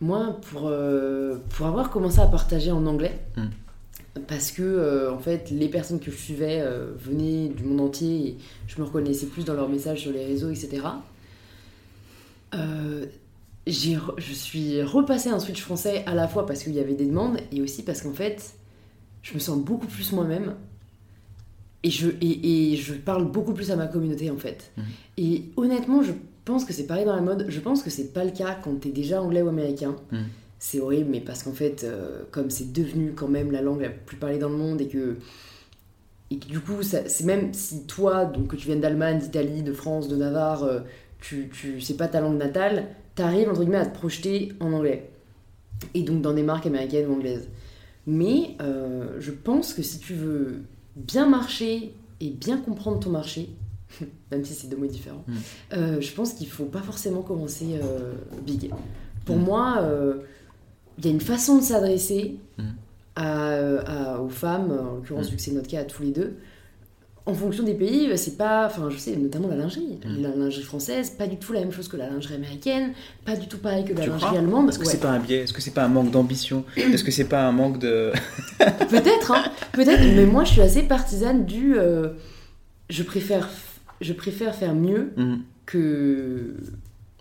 Moi, 0.00 0.38
pour, 0.50 0.66
euh, 0.66 1.36
pour 1.50 1.66
avoir 1.66 1.90
commencé 1.90 2.20
à 2.20 2.26
partager 2.26 2.70
en 2.70 2.84
anglais, 2.86 3.18
hmm. 3.36 3.46
parce 4.26 4.50
que 4.50 4.62
euh, 4.62 5.12
en 5.12 5.18
fait, 5.18 5.50
les 5.50 5.68
personnes 5.68 6.00
que 6.00 6.10
je 6.10 6.16
suivais 6.16 6.60
euh, 6.60 6.92
venaient 6.98 7.48
du 7.48 7.64
monde 7.64 7.80
entier 7.80 8.28
et 8.28 8.38
je 8.66 8.78
me 8.78 8.84
reconnaissais 8.84 9.26
plus 9.26 9.44
dans 9.44 9.54
leurs 9.54 9.70
messages 9.70 10.00
sur 10.02 10.12
les 10.12 10.26
réseaux, 10.26 10.50
etc. 10.50 10.82
je 13.66 14.32
suis 14.32 14.82
repassée 14.82 15.30
un 15.30 15.40
switch 15.40 15.62
français 15.62 16.04
à 16.06 16.14
la 16.14 16.28
fois 16.28 16.46
parce 16.46 16.62
qu'il 16.62 16.74
y 16.74 16.80
avait 16.80 16.94
des 16.94 17.06
demandes 17.06 17.38
et 17.50 17.62
aussi 17.62 17.82
parce 17.82 18.02
qu'en 18.02 18.12
fait, 18.12 18.54
je 19.22 19.34
me 19.34 19.38
sens 19.38 19.58
beaucoup 19.58 19.86
plus 19.86 20.12
moi-même 20.12 20.54
et 21.82 21.90
je, 21.90 22.08
et, 22.20 22.72
et, 22.72 22.76
je 22.76 22.94
parle 22.94 23.30
beaucoup 23.30 23.54
plus 23.54 23.70
à 23.70 23.76
ma 23.76 23.86
communauté 23.86 24.30
en 24.30 24.36
fait. 24.36 24.72
Hmm. 24.76 24.82
Et 25.16 25.44
honnêtement, 25.56 26.02
je 26.02 26.12
pense 26.46 26.64
que 26.64 26.72
c'est 26.72 26.86
pareil 26.86 27.04
dans 27.04 27.14
la 27.14 27.20
mode. 27.20 27.44
Je 27.48 27.60
pense 27.60 27.82
que 27.82 27.90
c'est 27.90 28.14
pas 28.14 28.24
le 28.24 28.30
cas 28.30 28.56
quand 28.62 28.80
t'es 28.80 28.88
déjà 28.88 29.20
anglais 29.20 29.42
ou 29.42 29.48
américain. 29.48 29.96
Hmm. 30.10 30.22
C'est 30.58 30.80
horrible, 30.80 31.10
mais 31.10 31.20
parce 31.20 31.42
qu'en 31.42 31.52
fait, 31.52 31.84
euh, 31.84 32.22
comme 32.30 32.48
c'est 32.48 32.72
devenu 32.72 33.12
quand 33.12 33.28
même 33.28 33.52
la 33.52 33.60
langue 33.60 33.82
la 33.82 33.90
plus 33.90 34.16
parlée 34.16 34.38
dans 34.38 34.48
le 34.48 34.56
monde 34.56 34.80
et 34.80 34.88
que, 34.88 35.18
et 36.30 36.36
du 36.36 36.60
coup, 36.60 36.82
c'est 36.82 37.24
même 37.24 37.52
si 37.52 37.84
toi, 37.84 38.24
donc 38.24 38.48
que 38.48 38.56
tu 38.56 38.66
viennes 38.66 38.80
d'Allemagne, 38.80 39.18
d'Italie, 39.18 39.62
de 39.62 39.72
France, 39.72 40.08
de 40.08 40.16
Navarre, 40.16 40.62
euh, 40.62 40.80
tu, 41.20 41.50
tu 41.50 41.80
c'est 41.82 41.96
pas 41.96 42.08
ta 42.08 42.20
langue 42.20 42.38
natale, 42.38 42.86
t'arrives 43.14 43.50
entre 43.50 43.60
guillemets 43.60 43.76
à 43.76 43.86
te 43.86 43.96
projeter 43.96 44.52
en 44.60 44.72
anglais. 44.72 45.10
Et 45.92 46.02
donc 46.02 46.22
dans 46.22 46.32
des 46.32 46.42
marques 46.42 46.66
américaines 46.66 47.08
ou 47.10 47.14
anglaises. 47.14 47.48
Mais 48.06 48.56
euh, 48.62 49.16
je 49.18 49.32
pense 49.32 49.74
que 49.74 49.82
si 49.82 49.98
tu 49.98 50.14
veux 50.14 50.62
bien 50.94 51.28
marcher 51.28 51.92
et 52.20 52.30
bien 52.30 52.56
comprendre 52.56 53.00
ton 53.00 53.10
marché, 53.10 53.50
même 54.30 54.44
si 54.44 54.54
c'est 54.54 54.68
deux 54.68 54.76
mots 54.76 54.86
différents, 54.86 55.24
hmm. 55.26 55.34
euh, 55.74 56.00
je 56.00 56.12
pense 56.12 56.34
qu'il 56.34 56.48
faut 56.48 56.64
pas 56.64 56.82
forcément 56.82 57.22
commencer 57.22 57.78
euh, 57.82 58.12
big. 58.44 58.70
Pour 59.24 59.36
hmm. 59.36 59.44
moi, 59.44 59.78
euh, 59.82 60.14
il 60.98 61.06
y 61.06 61.08
a 61.08 61.10
une 61.10 61.20
façon 61.20 61.58
de 61.58 61.62
s'adresser 61.62 62.36
hmm. 62.58 62.62
à, 63.16 64.20
aux 64.20 64.28
femmes, 64.28 64.72
en 64.72 64.94
l'occurrence, 64.96 65.30
vu 65.30 65.36
que 65.36 65.42
c'est 65.42 65.52
notre 65.52 65.68
cas 65.68 65.80
à 65.80 65.84
tous 65.84 66.02
les 66.02 66.10
deux. 66.10 66.36
En 67.28 67.34
fonction 67.34 67.64
des 67.64 67.74
pays, 67.74 68.16
c'est 68.16 68.36
pas. 68.36 68.66
Enfin, 68.66 68.88
je 68.88 68.98
sais, 68.98 69.16
notamment 69.16 69.48
la 69.48 69.56
lingerie. 69.56 69.98
La 70.04 70.28
lingerie 70.28 70.62
française, 70.62 71.10
pas 71.10 71.26
du 71.26 71.38
tout 71.38 71.52
la 71.52 71.58
même 71.58 71.72
chose 71.72 71.88
que 71.88 71.96
la 71.96 72.08
lingerie 72.08 72.36
américaine, 72.36 72.92
pas 73.24 73.34
du 73.34 73.48
tout 73.48 73.58
pareil 73.58 73.84
que 73.84 73.92
la 73.94 74.06
lingerie 74.06 74.36
allemande. 74.36 74.68
Est-ce 74.68 74.78
que 74.78 74.86
c'est 74.86 75.00
pas 75.00 75.10
un 75.10 75.18
biais 75.18 75.38
Est-ce 75.38 75.52
que 75.52 75.60
c'est 75.60 75.72
pas 75.72 75.82
un 75.82 75.88
manque 75.88 76.12
d'ambition 76.12 76.64
Est-ce 76.76 77.02
que 77.02 77.10
c'est 77.10 77.24
pas 77.24 77.42
un 77.42 77.50
manque 77.50 77.80
de. 77.80 78.12
peut-être, 78.58 79.32
hein, 79.32 79.42
peut-être, 79.72 80.02
mais 80.14 80.24
moi 80.24 80.44
je 80.44 80.52
suis 80.52 80.60
assez 80.60 80.84
partisane 80.84 81.44
du. 81.46 81.74
je 82.90 83.02
préfère 83.02 83.48
je 84.00 84.12
préfère 84.12 84.54
faire 84.54 84.74
mieux 84.74 85.12
mhm. 85.16 85.40
que 85.66 86.54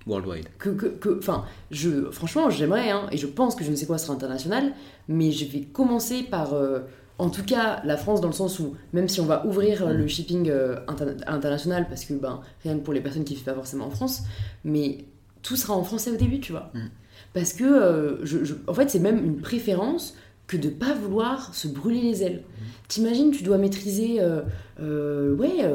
worldwide. 0.07 0.47
Que, 0.59 0.69
que, 0.69 1.17
enfin, 1.17 1.45
je, 1.71 2.11
franchement, 2.11 2.49
j'aimerais, 2.49 2.91
hein, 2.91 3.07
et 3.11 3.17
je 3.17 3.27
pense 3.27 3.55
que 3.55 3.63
je 3.63 3.71
ne 3.71 3.75
sais 3.75 3.85
quoi 3.85 3.97
sera 3.97 4.13
international, 4.13 4.73
mais 5.07 5.31
je 5.31 5.45
vais 5.45 5.61
commencer 5.61 6.23
par, 6.23 6.53
euh, 6.53 6.79
en 7.17 7.29
tout 7.29 7.43
cas, 7.43 7.81
la 7.83 7.97
France 7.97 8.21
dans 8.21 8.27
le 8.27 8.33
sens 8.33 8.59
où, 8.59 8.75
même 8.93 9.07
si 9.07 9.19
on 9.19 9.25
va 9.25 9.45
ouvrir 9.45 9.87
mhm. 9.87 9.93
le 9.93 10.07
shipping 10.07 10.49
euh, 10.49 10.77
international, 11.27 11.87
parce 11.89 12.05
que, 12.05 12.13
ben, 12.13 12.41
rien 12.63 12.77
que 12.77 12.83
pour 12.83 12.93
les 12.93 13.01
personnes 13.01 13.23
qui 13.23 13.33
ne 13.33 13.37
vivent 13.37 13.45
pas 13.45 13.55
forcément 13.55 13.87
en 13.87 13.91
France, 13.91 14.23
mais 14.63 15.05
tout 15.41 15.55
sera 15.55 15.73
en 15.73 15.83
français 15.83 16.11
au 16.11 16.17
début, 16.17 16.39
tu 16.39 16.51
vois. 16.51 16.71
Mhm. 16.73 16.89
Parce 17.33 17.53
que, 17.53 17.63
euh, 17.63 18.25
je, 18.25 18.53
en 18.67 18.73
fait, 18.73 18.89
c'est 18.89 18.99
même 18.99 19.23
une 19.23 19.37
préférence 19.37 20.15
que 20.47 20.57
de 20.57 20.69
pas 20.69 20.93
vouloir 20.93 21.55
se 21.55 21.67
brûler 21.67 22.01
les 22.01 22.21
ailes. 22.21 22.43
T'imagines, 22.87 23.31
tu 23.31 23.41
dois 23.41 23.57
maîtriser, 23.57 24.21
ouais, 24.79 25.65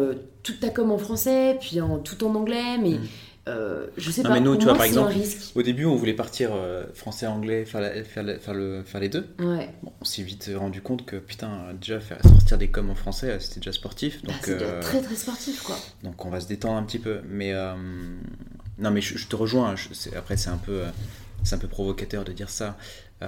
toute 0.43 0.61
ta 0.61 0.71
com 0.71 0.91
en 0.91 0.99
français, 0.99 1.57
puis 1.61 1.81
en, 1.81 1.99
tout 1.99 2.25
en 2.25 2.35
anglais, 2.35 2.79
mais 2.79 2.93
mm. 2.93 3.09
euh, 3.49 3.87
je 3.97 4.11
sais 4.11 4.23
pas. 4.23 4.31
Mais 4.31 4.41
nous, 4.41 4.57
tu 4.57 4.65
vois, 4.65 4.75
par 4.75 4.85
exemple, 4.85 5.15
au 5.55 5.63
début, 5.63 5.85
on 5.85 5.97
voulait 5.97 6.15
partir 6.15 6.51
euh, 6.53 6.85
français-anglais, 6.95 7.65
faire, 7.65 7.83
faire, 8.07 8.41
faire, 8.41 8.55
le, 8.55 8.83
faire 8.85 9.01
les 9.01 9.09
deux. 9.09 9.27
Ouais. 9.39 9.69
on 10.01 10.05
s'est 10.05 10.23
vite 10.23 10.51
rendu 10.55 10.81
compte 10.81 11.05
que, 11.05 11.17
putain, 11.17 11.75
déjà, 11.81 12.01
faire 12.01 12.19
sortir 12.23 12.59
des 12.59 12.69
coms 12.69 12.91
en 12.91 12.95
français, 12.95 13.39
c'était 13.41 13.61
déjà 13.61 13.73
sportif. 13.73 14.23
Donc, 14.23 14.35
bah, 14.35 14.41
c'est 14.59 14.81
très 14.81 15.03
très 15.03 15.17
sportif, 15.17 15.63
quoi. 15.63 15.77
Donc, 16.03 16.25
on 16.25 16.31
va 16.31 16.41
se 16.41 16.49
détendre 16.49 16.77
un 16.77 16.83
petit 16.83 16.99
peu. 16.99 17.21
Mais, 17.29 17.53
non, 18.79 18.91
mais 18.91 19.01
je, 19.01 19.27
te 19.27 19.37
rejoins. 19.37 19.75
après, 20.17 20.37
c'est 20.37 20.51
un 20.51 20.59
peu. 20.59 20.83
c'est 21.45 21.55
un 21.55 21.59
peu 21.59 21.69
provocateur 21.69 22.25
de 22.25 22.33
dire 22.33 22.51
ça. 22.51 22.77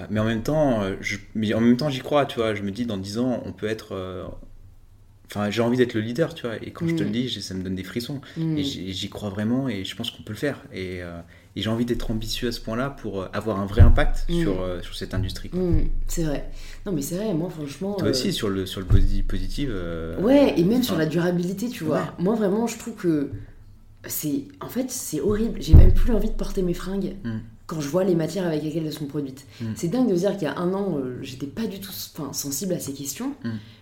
mais 0.09 0.19
en 0.19 0.25
même 0.25 0.43
temps, 0.43 0.81
je, 1.01 1.17
mais 1.35 1.53
en 1.53 1.61
même 1.61 1.77
temps, 1.77 1.89
j'y 1.89 1.99
crois, 1.99 2.25
tu 2.25 2.39
vois. 2.39 2.55
Je 2.55 2.63
me 2.63 2.71
dis, 2.71 2.85
dans 2.85 2.97
10 2.97 3.19
ans, 3.19 3.43
on 3.45 3.51
peut 3.51 3.67
être 3.67 3.95
Enfin, 5.35 5.49
j'ai 5.49 5.63
envie 5.63 5.77
d'être 5.77 5.95
le 5.95 6.01
leader, 6.01 6.35
tu 6.35 6.45
vois. 6.45 6.57
Et 6.61 6.69
quand 6.69 6.87
je 6.87 6.93
te 6.93 7.01
le 7.01 7.09
mm. 7.09 7.11
dis, 7.11 7.41
ça 7.41 7.55
me 7.55 7.63
donne 7.63 7.73
des 7.73 7.83
frissons. 7.83 8.21
Mm. 8.37 8.55
Et 8.55 8.63
j'y 8.63 9.09
crois 9.09 9.29
vraiment 9.29 9.67
et 9.67 9.83
je 9.83 9.95
pense 9.95 10.11
qu'on 10.11 10.21
peut 10.21 10.33
le 10.33 10.37
faire. 10.37 10.61
Et, 10.71 11.01
euh, 11.01 11.17
et 11.55 11.63
j'ai 11.63 11.69
envie 11.71 11.85
d'être 11.85 12.11
ambitieux 12.11 12.49
à 12.49 12.51
ce 12.51 12.61
point-là 12.61 12.91
pour 12.91 13.21
euh, 13.21 13.27
avoir 13.33 13.59
un 13.59 13.65
vrai 13.65 13.81
impact 13.81 14.25
mm. 14.29 14.41
sur, 14.43 14.61
euh, 14.61 14.81
sur 14.83 14.93
cette 14.93 15.15
industrie. 15.15 15.49
c'est 16.07 16.23
vrai. 16.23 16.51
Non, 16.85 16.91
mais 16.91 17.01
c'est 17.01 17.15
vrai, 17.15 17.33
moi, 17.33 17.49
franchement. 17.49 17.95
Toi 17.95 18.09
aussi, 18.09 18.31
sur 18.31 18.47
le, 18.47 18.67
sur 18.67 18.79
le 18.79 18.85
positif. 18.85 19.69
ouais, 20.19 20.53
et 20.55 20.63
même 20.63 20.83
sur 20.83 20.97
la 20.99 21.07
durabilité, 21.07 21.67
tu 21.67 21.83
vois. 21.83 22.13
Moi, 22.19 22.35
vraiment, 22.35 22.67
je 22.67 22.77
trouve 22.77 22.93
que 22.93 23.31
c'est. 24.05 24.43
En 24.61 24.69
fait, 24.69 24.91
c'est 24.91 25.19
horrible. 25.19 25.59
J'ai 25.59 25.73
même 25.73 25.95
plus 25.95 26.13
envie 26.13 26.29
de 26.29 26.35
porter 26.35 26.61
mes 26.61 26.75
fringues 26.75 27.15
quand 27.73 27.81
je 27.81 27.87
vois 27.89 28.03
les 28.03 28.15
matières 28.15 28.45
avec 28.45 28.63
lesquelles 28.63 28.85
elles 28.85 28.93
sont 28.93 29.07
produites. 29.07 29.45
C'est 29.75 29.87
dingue 29.87 30.09
de 30.09 30.15
dire 30.15 30.33
qu'il 30.33 30.43
y 30.43 30.51
a 30.51 30.57
un 30.57 30.73
an, 30.73 30.99
j'étais 31.21 31.47
pas 31.47 31.65
du 31.65 31.79
tout 31.79 31.91
sensible 31.91 32.73
à 32.73 32.79
ces 32.79 32.93
questions. 32.93 33.33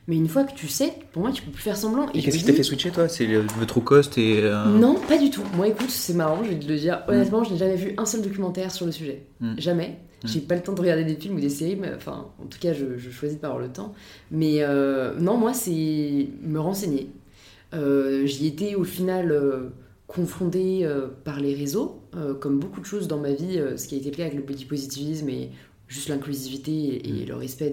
Mais 0.08 0.16
une 0.16 0.28
fois 0.28 0.44
que 0.44 0.54
tu 0.54 0.68
sais, 0.68 0.94
pour 1.14 1.22
moi, 1.22 1.32
tu 1.32 1.44
peux 1.44 1.52
plus 1.52 1.62
faire 1.62 1.78
semblant. 1.78 2.10
Et, 2.14 2.22
qu'est-ce 2.22 2.40
qui 2.40 2.44
t'a 2.44 2.54
fait 2.54 2.64
switcher, 2.64 2.90
toi? 2.92 3.08
C'est 3.08 3.28
le, 3.28 3.46
cost 3.82 4.18
et. 4.18 4.42
Euh, 4.42 4.66
non, 4.66 4.96
pas 4.96 5.18
du 5.18 5.30
tout. 5.30 5.44
Moi, 5.56 5.68
écoute, 5.68 5.90
c'est 5.90 6.14
marrant, 6.14 6.44
je 6.44 6.50
vais 6.50 6.60
te 6.60 6.68
le 6.68 6.78
dire. 6.78 7.04
Honnêtement, 7.08 7.44
je 7.44 7.52
n'ai 7.54 7.58
jamais 7.58 7.76
vu 7.76 7.94
un 7.98 8.06
seul 8.06 8.22
documentaire 8.22 8.72
sur 8.72 8.86
le 8.86 8.92
sujet. 8.92 9.28
Jamais. 9.58 10.00
J'ai 10.24 10.40
pas 10.40 10.56
le 10.56 10.62
temps 10.62 10.74
de 10.74 10.82
regarder 10.82 11.04
des 11.04 11.16
films 11.16 11.38
ou 11.38 11.40
des 11.40 11.50
séries, 11.50 11.76
mais 11.76 11.94
enfin, 11.96 12.28
en 12.40 12.46
tout 12.46 12.60
cas, 12.60 12.74
je, 12.74 13.00
choisis 13.10 13.38
de 13.38 13.42
pas 13.42 13.48
avoir 13.48 13.62
le 13.62 13.70
temps. 13.70 13.94
Mais 14.30 14.58
euh, 14.60 15.16
non, 15.20 15.38
moi, 15.38 15.54
c'est 15.54 16.28
me 16.44 16.60
renseigner. 16.60 17.10
Euh, 17.74 18.26
j'y 18.26 18.48
étais 18.48 18.76
au 18.76 18.84
final 18.84 19.32
confrontée 20.14 20.88
par 21.24 21.40
les 21.40 21.54
réseaux, 21.56 22.02
comme 22.40 22.60
beaucoup 22.60 22.82
de 22.82 22.86
choses 22.86 23.08
dans 23.08 23.20
ma 23.20 23.32
vie, 23.32 23.60
ce 23.78 23.88
qui 23.88 23.96
a 23.96 23.98
été 23.98 24.12
le 24.12 24.16
cas 24.18 24.24
avec 24.24 24.36
le 24.36 24.42
body 24.44 24.66
positivisme 24.66 25.30
et 25.30 25.50
juste 25.88 26.08
l'inclusivité 26.10 27.08
et, 27.08 27.24
mm. 27.26 27.28
le 27.28 27.36
respect 27.36 27.72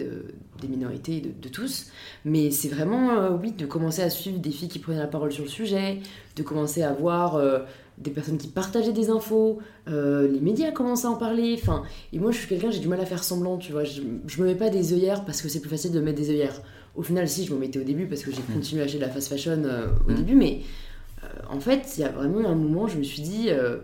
des 0.61 0.69
minorités 0.69 1.21
de, 1.21 1.29
de 1.41 1.49
tous. 1.49 1.87
Mais 2.25 2.51
c'est 2.51 2.69
vraiment, 2.69 3.11
euh, 3.13 3.31
oui, 3.41 3.53
de 3.53 3.65
commencer 3.67 4.03
à 4.03 4.11
suivre 4.11 4.39
des 4.39 4.51
filles 4.51 4.69
qui 4.69 4.79
prenaient 4.81 4.99
la 4.99 5.07
parole 5.07 5.33
sur 5.33 5.45
le 5.45 5.49
sujet, 5.51 6.01
de 6.37 6.43
commencer 6.43 6.83
à 6.83 6.93
voir 6.93 7.37
euh, 7.37 7.61
des 7.97 8.11
personnes 8.11 8.39
qui 8.39 8.49
partageaient 8.49 8.93
des 8.93 9.11
infos, 9.11 9.59
euh, 9.89 10.27
les 10.29 10.41
médias 10.41 10.71
commencent 10.73 11.05
à 11.05 11.11
en 11.11 11.17
parler. 11.17 11.57
Enfin, 11.61 11.83
et 12.13 12.19
moi, 12.19 12.31
je 12.33 12.39
suis 12.39 12.49
quelqu'un, 12.49 12.71
j'ai 12.71 12.81
du 12.81 12.89
mal 12.89 13.01
à 13.01 13.07
faire 13.07 13.23
semblant, 13.25 13.57
tu 13.57 13.73
vois. 13.73 13.85
Je, 13.85 14.03
je 14.27 14.43
me 14.43 14.47
mets 14.47 14.55
pas 14.57 14.71
des 14.71 14.93
œillères 14.93 15.25
parce 15.25 15.41
que 15.43 15.49
c'est 15.49 15.61
plus 15.61 15.71
facile 15.71 15.93
de 15.93 16.01
mettre 16.01 16.19
des 16.19 16.31
œillères. 16.31 16.61
Au 16.97 17.03
final, 17.03 17.29
si, 17.29 17.45
je 17.45 17.55
me 17.55 17.59
mettais 17.59 17.79
au 17.79 17.85
début 17.85 18.07
parce 18.07 18.23
que 18.23 18.33
j'ai 18.33 18.43
Mm. 18.49 18.55
continué 18.55 18.83
à 18.83 18.85
acheter 18.87 18.99
de 18.99 19.03
la 19.05 19.11
fast 19.11 19.29
fashion 19.29 19.63
euh, 19.65 19.87
au 20.09 20.11
Mm. 20.13 20.15
début, 20.17 20.35
mais 20.35 20.59
euh, 20.59 20.63
en 21.51 21.61
fait, 21.61 21.95
il 21.97 22.01
y 22.01 22.05
a 22.05 22.09
vraiment 22.11 22.41
eu 22.41 22.47
un 22.47 22.55
moment, 22.55 22.87
je 22.89 22.99
me 22.99 23.03
suis 23.03 23.23
dit, 23.23 23.47
euh, 23.49 23.79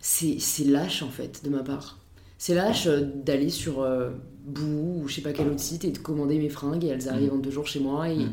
c'est 0.00 0.38
lâche 0.64 1.02
en 1.02 1.08
fait 1.10 1.42
de 1.44 1.50
ma 1.50 1.62
part. 1.62 1.98
C'est 2.38 2.54
lâche 2.54 2.86
euh, 2.86 3.00
d'aller 3.24 3.50
sur 3.50 3.82
euh, 3.82 4.10
Boo 4.46 5.02
ou 5.02 5.08
je 5.08 5.14
sais 5.16 5.20
pas 5.22 5.32
quel 5.32 5.48
autre 5.48 5.60
site 5.60 5.84
et 5.84 5.90
de 5.90 5.98
commander 5.98 6.38
mes 6.38 6.48
fringues 6.48 6.84
et 6.84 6.88
elles 6.88 7.08
arrivent 7.08 7.32
en 7.32 7.38
deux 7.38 7.50
jours 7.50 7.66
chez 7.66 7.80
moi 7.80 8.08
et 8.08 8.16
Mm. 8.16 8.32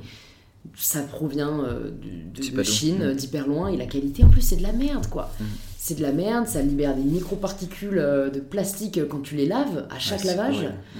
ça 0.77 1.01
provient 1.01 1.63
euh, 1.63 1.89
de. 1.91 2.63
Chine, 2.63 2.99
Mm. 2.99 3.01
euh, 3.01 3.13
d'hyper 3.15 3.47
loin 3.47 3.67
et 3.69 3.77
la 3.77 3.85
qualité 3.87 4.23
en 4.23 4.29
plus 4.29 4.41
c'est 4.41 4.55
de 4.57 4.63
la 4.63 4.73
merde 4.73 5.07
quoi. 5.09 5.31
Mm. 5.39 5.43
C'est 5.77 5.95
de 5.95 6.01
la 6.03 6.11
merde, 6.11 6.47
ça 6.47 6.61
libère 6.61 6.95
des 6.95 7.03
microparticules 7.03 7.97
euh, 7.97 8.29
de 8.29 8.39
plastique 8.39 8.97
euh, 8.99 9.05
quand 9.07 9.21
tu 9.21 9.35
les 9.35 9.45
laves 9.47 9.87
à 9.89 9.97
chaque 9.99 10.21
Ouais, 10.21 10.27
lavage. 10.27 10.61
Mm. 10.95 10.99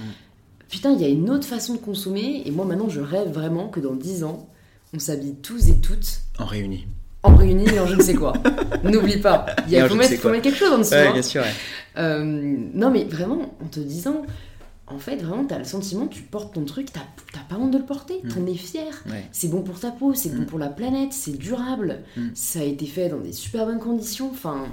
Putain, 0.68 0.92
il 0.94 1.00
y 1.00 1.04
a 1.04 1.08
une 1.08 1.30
autre 1.30 1.46
façon 1.46 1.74
de 1.74 1.78
consommer 1.78 2.42
et 2.44 2.50
moi 2.50 2.64
maintenant 2.64 2.88
je 2.88 3.00
rêve 3.00 3.30
vraiment 3.32 3.68
que 3.68 3.78
dans 3.80 3.94
10 3.94 4.24
ans 4.24 4.48
on 4.92 4.98
s'habille 4.98 5.36
tous 5.36 5.68
et 5.68 5.76
toutes 5.78 6.20
En 6.40 6.44
réunis. 6.46 6.86
En 7.26 7.36
réunis 7.36 7.68
et 7.68 7.78
en 7.80 7.86
je 7.86 7.94
ne 7.96 8.02
sais 8.02 8.14
quoi. 8.14 8.32
N'oublie 8.84 9.18
pas, 9.18 9.46
il 9.66 9.72
y 9.72 9.76
a, 9.78 9.88
faut, 9.88 9.94
mettre, 9.94 10.14
faut 10.16 10.30
mettre 10.30 10.42
quelque 10.44 10.58
chose 10.58 10.72
en 10.72 10.78
dessous. 10.78 10.92
Ouais, 10.94 11.06
hein. 11.08 11.12
bien 11.12 11.22
sûr. 11.22 11.42
ouais. 11.42 11.48
Euh, 11.98 12.22
non, 12.74 12.90
mais 12.90 13.04
vraiment, 13.04 13.56
en 13.62 13.66
te 13.68 13.80
disant, 13.80 14.22
en 14.86 14.98
fait, 14.98 15.16
vraiment, 15.16 15.44
t'as 15.44 15.58
le 15.58 15.64
sentiment, 15.64 16.06
tu 16.06 16.22
portes 16.22 16.54
ton 16.54 16.64
truc, 16.64 16.88
t'as 16.92 17.00
pas 17.48 17.56
honte 17.60 17.70
de 17.72 17.78
le 17.78 17.84
porter, 17.84 18.20
Mm. 18.22 18.28
t'en 18.28 18.46
es 18.46 18.54
fier. 18.54 19.02
Ouais. 19.06 19.24
C'est 19.32 19.48
bon 19.48 19.62
pour 19.62 19.80
ta 19.80 19.90
peau, 19.90 20.14
c'est 20.14 20.28
bon 20.34 20.42
Mm. 20.42 20.46
pour 20.46 20.58
la 20.58 20.68
planète, 20.68 21.12
c'est 21.12 21.36
durable, 21.36 22.00
Mm. 22.16 22.28
ça 22.34 22.60
a 22.60 22.62
été 22.64 22.86
fait 22.86 23.08
dans 23.08 23.18
des 23.18 23.32
super 23.32 23.66
bonnes 23.66 23.80
conditions. 23.80 24.30
Enfin, 24.30 24.64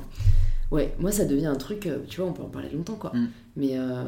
ouais, 0.71 0.93
moi, 0.99 1.11
ça 1.11 1.25
devient 1.25 1.47
un 1.47 1.55
truc, 1.55 1.87
euh, 1.87 1.99
tu 2.07 2.19
vois, 2.21 2.29
on 2.29 2.33
peut 2.33 2.43
en 2.43 2.49
parler 2.49 2.69
longtemps, 2.73 2.95
quoi. 2.95 3.11
Mm. 3.15 3.27
Mais, 3.55 3.69
euh, 3.73 4.03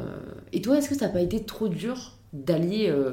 et 0.52 0.60
toi, 0.62 0.78
est-ce 0.78 0.88
que 0.88 0.94
ça 0.94 1.06
n'a 1.06 1.12
pas 1.12 1.20
été 1.22 1.42
trop 1.42 1.68
dur 1.68 2.12
d'allier. 2.32 2.88
euh, 2.90 3.12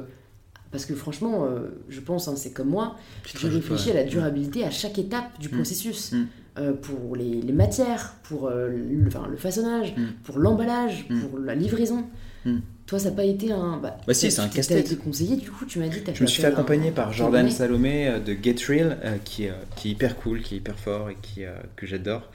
parce 0.73 0.85
que 0.85 0.93
franchement, 0.95 1.45
euh, 1.45 1.69
je 1.87 2.01
pense, 2.01 2.27
hein, 2.27 2.33
c'est 2.35 2.51
comme 2.51 2.67
moi, 2.67 2.97
Tu 3.23 3.33
te 3.33 3.37
j'ai 3.39 3.47
rajoutes 3.47 3.61
réfléchi 3.63 3.91
pas. 3.91 3.99
à 3.99 4.03
la 4.03 4.09
durabilité 4.09 4.65
à 4.65 4.71
chaque 4.71 4.99
étape 4.99 5.39
du 5.39 5.47
Mm. 5.47 5.51
processus. 5.51 6.11
Mm. 6.11 6.25
Euh, 6.59 6.73
pour 6.73 7.15
les, 7.15 7.41
les 7.41 7.51
matières, 7.53 8.13
pour 8.23 8.47
euh, 8.47 8.67
le, 8.69 9.07
enfin, 9.07 9.25
le 9.27 9.37
façonnage, 9.37 9.95
Mm. 9.97 10.05
pour 10.23 10.37
l'emballage, 10.37 11.05
Mm. 11.09 11.19
pour 11.21 11.39
la 11.39 11.55
livraison. 11.55 12.03
Mm. 12.45 12.57
Toi, 12.85 12.99
ça 12.99 13.09
n'a 13.09 13.15
pas 13.15 13.23
été 13.23 13.51
un. 13.51 13.77
Bah, 13.77 13.97
Bah 14.05 14.13
si, 14.13 14.29
c'est 14.29 14.41
un 14.41 14.47
tu- 14.49 14.57
casse-tête. 14.57 14.85
Été 14.85 14.95
conseillé, 14.97 15.37
du 15.37 15.49
coup, 15.49 15.65
tu 15.65 15.79
m'as 15.79 15.87
dit. 15.87 16.01
t'as 16.03 16.13
Je 16.13 16.21
me 16.21 16.27
suis 16.27 16.41
fait 16.41 16.47
un- 16.49 16.51
accompagner 16.51 16.91
par 16.91 17.13
Jordan. 17.13 17.49
Salomé 17.49 18.19
de 18.25 18.35
Get 18.39 18.57
Real, 18.67 18.97
euh, 19.03 19.15
qui, 19.23 19.45
est, 19.45 19.49
euh, 19.51 19.53
qui 19.77 19.87
est 19.87 19.91
hyper 19.93 20.15
cool, 20.17 20.41
qui 20.41 20.55
est 20.55 20.57
hyper 20.57 20.77
fort 20.77 21.09
et 21.09 21.17
qui, 21.21 21.43
euh, 21.45 21.53
que 21.77 21.87
j'adore, 21.87 22.29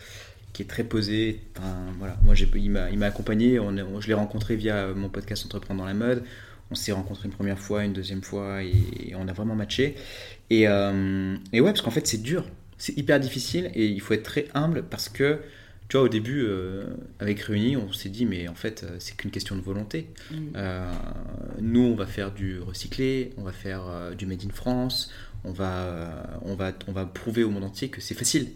qui 0.53 0.63
est 0.63 0.67
très 0.67 0.85
posé. 0.85 1.41
Un- 1.63 1.93
voilà. 1.99 2.17
Moi, 2.25 2.35
il 2.57 2.71
m'a 2.71 3.07
accompagné, 3.07 3.61
on, 3.61 3.77
est- 3.77 3.83
on- 3.83 4.01
je 4.01 4.09
l'ai 4.09 4.15
rencontré 4.15 4.57
via 4.57 4.89
mon 4.97 5.09
podcast 5.11 5.45
Entreprendre 5.47 5.81
dans 5.81 5.87
la 5.87 5.95
mode. 5.95 6.23
On 6.71 6.75
s'est 6.75 6.93
rencontré 6.93 7.27
une 7.27 7.35
première 7.35 7.59
fois, 7.59 7.85
une 7.85 7.93
deuxième 7.93 8.23
fois, 8.23 8.63
et, 8.63 8.73
et 9.09 9.15
on 9.15 9.27
a 9.29 9.33
vraiment 9.33 9.55
matché. 9.55 9.95
Et, 10.51 10.69
euh, 10.69 11.37
et 11.53 11.61
ouais, 11.61 11.71
parce 11.71 11.83
qu'en 11.83 11.91
fait, 11.91 12.07
c'est 12.07 12.23
dur, 12.23 12.45
c'est 12.77 12.97
hyper 12.97 13.19
difficile, 13.21 13.71
et 13.75 13.87
il 13.87 14.01
faut 14.01 14.15
être 14.15 14.23
très 14.23 14.47
humble 14.55 14.85
parce 14.85 15.09
que, 15.09 15.41
tu 15.89 15.97
vois, 15.97 16.05
au 16.05 16.09
début, 16.09 16.43
euh, 16.43 16.85
avec 17.19 17.41
Réunis, 17.41 17.77
on 17.77 17.93
s'est 17.93 18.11
dit, 18.11 18.27
mais 18.27 18.49
en 18.49 18.55
fait, 18.55 18.85
euh, 18.85 18.97
c'est 18.99 19.17
qu'une 19.17 19.31
question 19.31 19.57
de 19.57 19.63
volonté. 19.63 20.09
Mm. 20.31 20.37
Euh, 20.57 20.93
nous, 21.61 21.81
on 21.81 21.95
va 21.95 22.07
faire 22.07 22.33
du 22.33 22.61
recyclé, 22.61 23.31
on 23.39 23.43
va 23.43 23.53
faire 23.53 24.15
du 24.17 24.27
made 24.27 24.45
in 24.45 24.51
France, 24.51 25.11
on 25.45 25.53
va, 25.53 26.39
on, 26.43 26.55
va, 26.55 26.73
on 26.87 26.93
va 26.93 27.07
prouver 27.07 27.45
au 27.45 27.51
monde 27.51 27.65
entier 27.65 27.89
que 27.89 28.01
c'est 28.01 28.15
facile. 28.15 28.51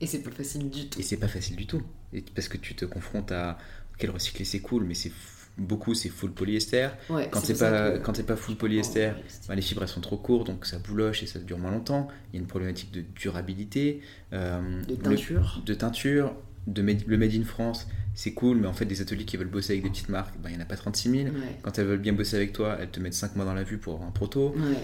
Et 0.00 0.06
c'est 0.06 0.22
pas 0.22 0.30
facile 0.30 0.68
du 0.68 0.88
tout. 0.88 1.00
Et 1.00 1.02
c'est 1.02 1.16
pas 1.16 1.28
facile 1.28 1.56
du 1.56 1.66
tout. 1.66 1.82
Et 2.12 2.22
parce 2.34 2.48
que 2.48 2.58
tu 2.58 2.74
te 2.74 2.84
confrontes 2.84 3.32
à 3.32 3.58
quel 3.98 4.10
recyclé 4.10 4.44
c'est 4.44 4.60
cool, 4.60 4.84
mais 4.84 4.94
c'est 4.94 5.12
beaucoup 5.58 5.94
c'est 5.94 6.08
full 6.10 6.32
polyester. 6.32 6.88
Ouais, 7.08 7.28
Quand 7.30 7.40
c'est 7.40 7.58
pas 7.58 7.92
que- 7.92 7.98
quand 7.98 8.14
c'est 8.16 8.26
pas 8.26 8.36
full 8.36 8.56
polyester, 8.56 9.12
Oh, 9.16 9.20
bah, 9.48 9.54
les 9.54 9.62
fibres 9.62 9.82
elles 9.82 9.88
sont 9.88 10.00
trop 10.00 10.16
courtes, 10.18 10.46
donc 10.46 10.66
ça 10.66 10.78
bouloche 10.78 11.22
et 11.22 11.26
ça 11.26 11.38
dure 11.38 11.58
moins 11.58 11.70
longtemps. 11.70 12.08
Il 12.32 12.36
y 12.36 12.38
a 12.38 12.42
une 12.42 12.46
problématique 12.48 12.92
de 12.92 13.02
durabilité, 13.14 14.00
euh, 14.32 14.82
De 14.82 14.90
le- 14.94 14.96
teinture. 14.98 15.62
de 15.64 15.74
teinture, 15.74 16.34
de 16.66 16.82
made- 16.82 17.06
le 17.06 17.16
made 17.16 17.34
in 17.34 17.44
France, 17.44 17.86
c'est 18.14 18.32
cool, 18.34 18.58
mais 18.58 18.66
en 18.66 18.72
fait 18.72 18.84
des 18.86 19.00
ateliers 19.00 19.24
qui 19.24 19.36
veulent 19.36 19.46
bosser 19.48 19.72
avec 19.74 19.84
des 19.84 19.90
petites 19.90 20.08
marques, 20.08 20.34
bah, 20.42 20.48
il 20.50 20.56
n'y 20.56 20.58
en 20.58 20.62
a 20.62 20.66
pas 20.66 20.76
36 20.76 21.10
000. 21.10 21.24
Ouais. 21.34 21.58
Quand 21.62 21.78
elles 21.78 21.86
veulent 21.86 22.00
bien 22.00 22.12
bosser 22.12 22.36
avec 22.36 22.52
toi, 22.52 22.76
elles 22.80 22.90
te 22.90 23.00
mettent 23.00 23.14
5 23.14 23.36
mois 23.36 23.44
dans 23.44 23.54
la 23.54 23.62
vue 23.62 23.78
pour 23.78 24.02
un 24.02 24.10
proto. 24.10 24.54
Ouais. 24.56 24.76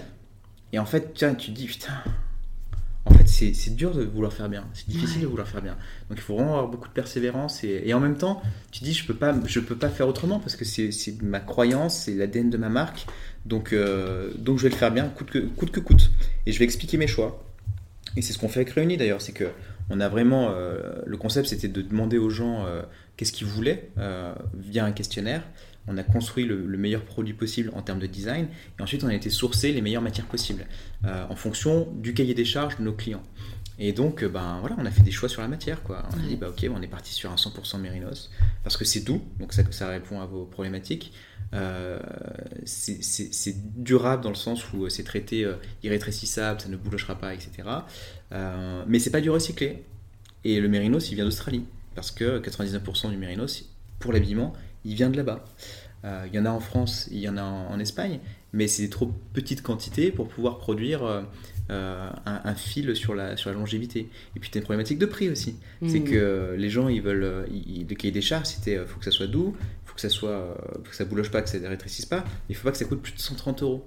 Et 0.71 0.79
en 0.79 0.85
fait, 0.85 1.13
tiens, 1.13 1.35
tu 1.35 1.51
te 1.51 1.55
dis, 1.55 1.67
putain, 1.67 1.91
en 3.13 3.17
fait, 3.17 3.27
c'est 3.27 3.75
dur 3.75 3.91
de 3.93 4.03
vouloir 4.03 4.33
faire 4.33 4.49
bien. 4.49 4.65
C'est 4.73 4.87
difficile 4.89 5.17
Ouais. 5.17 5.23
de 5.23 5.27
vouloir 5.27 5.47
faire 5.47 5.61
bien. 5.61 5.75
Donc 6.09 6.17
il 6.17 6.21
faut 6.21 6.35
vraiment 6.35 6.53
avoir 6.53 6.67
beaucoup 6.67 6.87
de 6.87 6.93
persévérance. 6.93 7.63
Et, 7.63 7.83
et 7.85 7.93
en 7.93 7.99
même 7.99 8.17
temps, 8.17 8.41
tu 8.71 8.83
dis, 8.83 8.93
je 8.93 9.05
peux 9.05 9.13
pas, 9.13 9.33
je 9.45 9.59
peux 9.59 9.75
pas 9.75 9.89
faire 9.89 10.07
autrement 10.07 10.39
parce 10.39 10.55
que 10.55 10.65
c'est 10.65 10.91
ma 11.21 11.39
croyance, 11.39 11.95
c'est 11.97 12.13
l'ADN 12.13 12.49
de 12.49 12.57
ma 12.57 12.69
marque. 12.69 13.05
Donc, 13.45 13.73
euh, 13.73 14.31
donc 14.37 14.57
je 14.57 14.63
vais 14.63 14.69
le 14.69 14.75
faire 14.75 14.91
bien, 14.91 15.07
coûte 15.09 15.29
que 15.31 15.39
coûte. 15.39 15.71
Que 15.71 15.79
coûte. 15.79 16.11
Et 16.45 16.51
je 16.51 16.59
vais 16.59 16.65
expliquer 16.65 16.97
mes 16.97 17.07
choix. 17.07 17.43
Et 18.15 18.21
c'est 18.21 18.33
ce 18.33 18.37
qu'on 18.37 18.47
fait 18.49 18.61
avec 18.61 18.71
Réunis 18.71 18.97
d'ailleurs, 18.97 19.21
c'est 19.21 19.31
que 19.33 19.45
on 19.89 19.99
a 19.99 20.07
vraiment 20.07 20.49
euh, 20.51 21.01
le 21.05 21.17
concept, 21.17 21.47
c'était 21.49 21.67
de 21.67 21.81
demander 21.81 22.17
aux 22.17 22.29
gens 22.29 22.65
euh, 22.65 22.83
qu'est-ce 23.17 23.31
qu'ils 23.33 23.47
voulaient 23.47 23.89
via 24.53 24.85
un 24.85 24.91
questionnaire. 24.91 25.43
On 25.87 25.97
a 25.97 26.03
construit 26.03 26.45
le, 26.45 26.65
le 26.65 26.77
meilleur 26.77 27.03
produit 27.03 27.33
possible 27.33 27.69
en 27.73 27.81
termes 27.81 27.99
de 27.99 28.07
design, 28.07 28.47
et 28.79 28.81
ensuite 28.81 29.03
on 29.03 29.07
a 29.07 29.13
été 29.13 29.29
sourcer 29.29 29.71
les 29.73 29.81
meilleures 29.81 30.01
matières 30.01 30.27
possibles 30.27 30.65
euh, 31.05 31.25
en 31.29 31.35
fonction 31.35 31.87
du 31.93 32.13
cahier 32.13 32.33
des 32.33 32.45
charges 32.45 32.77
de 32.77 32.83
nos 32.83 32.93
clients. 32.93 33.23
Et 33.79 33.91
donc, 33.91 34.21
euh, 34.23 34.29
ben 34.29 34.59
voilà, 34.61 34.75
on 34.79 34.85
a 34.85 34.91
fait 34.91 35.01
des 35.01 35.11
choix 35.11 35.27
sur 35.27 35.41
la 35.41 35.47
matière, 35.47 35.81
quoi. 35.81 36.03
On 36.15 36.19
a 36.23 36.27
dit, 36.27 36.35
bah 36.35 36.47
ok, 36.49 36.69
on 36.73 36.81
est 36.81 36.87
parti 36.87 37.11
sur 37.11 37.31
un 37.31 37.35
100% 37.35 37.79
mérinos 37.81 38.29
parce 38.63 38.77
que 38.77 38.85
c'est 38.85 39.01
doux, 39.01 39.21
donc 39.39 39.51
ça, 39.51 39.63
ça 39.71 39.89
répond 39.89 40.21
à 40.21 40.25
vos 40.25 40.45
problématiques. 40.45 41.11
Euh, 41.53 41.99
c'est- 42.65 43.55
durable 43.75 44.23
dans 44.23 44.29
le 44.29 44.35
sens 44.35 44.71
où 44.73 44.87
c'est 44.89 45.03
traité 45.03 45.43
euh, 45.43 45.55
irrétrécissable, 45.83 46.61
ça 46.61 46.69
ne 46.69 46.77
boulochera 46.77 47.17
pas, 47.17 47.33
etc. 47.33 47.51
Euh, 48.31 48.83
mais 48.87 48.99
c'est 48.99 49.11
pas 49.11 49.21
du 49.21 49.29
recyclé. 49.29 49.83
Et 50.43 50.59
le 50.59 50.67
mérinos, 50.69 51.11
il 51.11 51.15
vient 51.15 51.25
d'Australie. 51.25 51.65
Parce 51.95 52.11
que 52.11 52.39
99% 52.39 53.09
du 53.11 53.17
mérinos, 53.17 53.69
pour 53.99 54.13
l'habillement, 54.13 54.53
il 54.85 54.95
vient 54.95 55.09
de 55.09 55.17
là-bas. 55.17 55.43
Euh, 56.05 56.25
il 56.27 56.35
y 56.35 56.39
en 56.39 56.45
a 56.45 56.49
en 56.49 56.59
France, 56.59 57.07
il 57.11 57.19
y 57.19 57.29
en 57.29 57.37
a 57.37 57.43
en, 57.43 57.67
en 57.71 57.79
Espagne, 57.79 58.19
mais 58.51 58.67
c'est 58.67 58.83
des 58.83 58.89
trop 58.89 59.11
petites 59.33 59.61
quantités 59.61 60.11
pour 60.11 60.27
pouvoir 60.27 60.57
produire 60.57 61.03
euh, 61.05 61.21
euh, 61.69 62.09
un, 62.25 62.41
un 62.43 62.55
fil 62.55 62.93
sur 62.95 63.15
la, 63.15 63.37
sur 63.37 63.49
la 63.49 63.55
longévité. 63.55 64.09
Et 64.35 64.39
puis, 64.41 64.49
tu 64.51 64.57
as 64.57 64.59
une 64.59 64.65
problématique 64.65 64.99
de 64.99 65.05
prix 65.05 65.29
aussi. 65.29 65.55
C'est 65.87 66.01
Mm. 66.01 66.03
que 66.03 66.55
les 66.57 66.69
gens, 66.69 66.89
ils 66.89 67.01
veulent. 67.01 67.47
ils- 67.51 67.87
le 67.87 67.95
cahier 67.95 68.11
des 68.11 68.21
charges, 68.21 68.47
c'était 68.47 68.85
faut 68.85 68.99
que 68.99 69.05
ça 69.05 69.11
soit 69.11 69.27
doux, 69.27 69.55
faut 69.85 69.95
que 69.95 70.01
ça 70.01 70.09
soit, 70.09 70.57
faut 70.83 70.89
que 70.89 70.95
ça 70.95 71.05
bouloche 71.05 71.31
pas, 71.31 71.41
que 71.41 71.49
ça 71.49 71.57
ne 71.59 71.67
rétrécisse 71.67 72.05
pas. 72.05 72.25
Il 72.49 72.55
faut 72.55 72.65
pas 72.65 72.71
que 72.73 72.77
ça 72.77 72.85
coûte 72.85 73.01
plus 73.01 73.13
de 73.13 73.19
130 73.19 73.63
euros. 73.63 73.85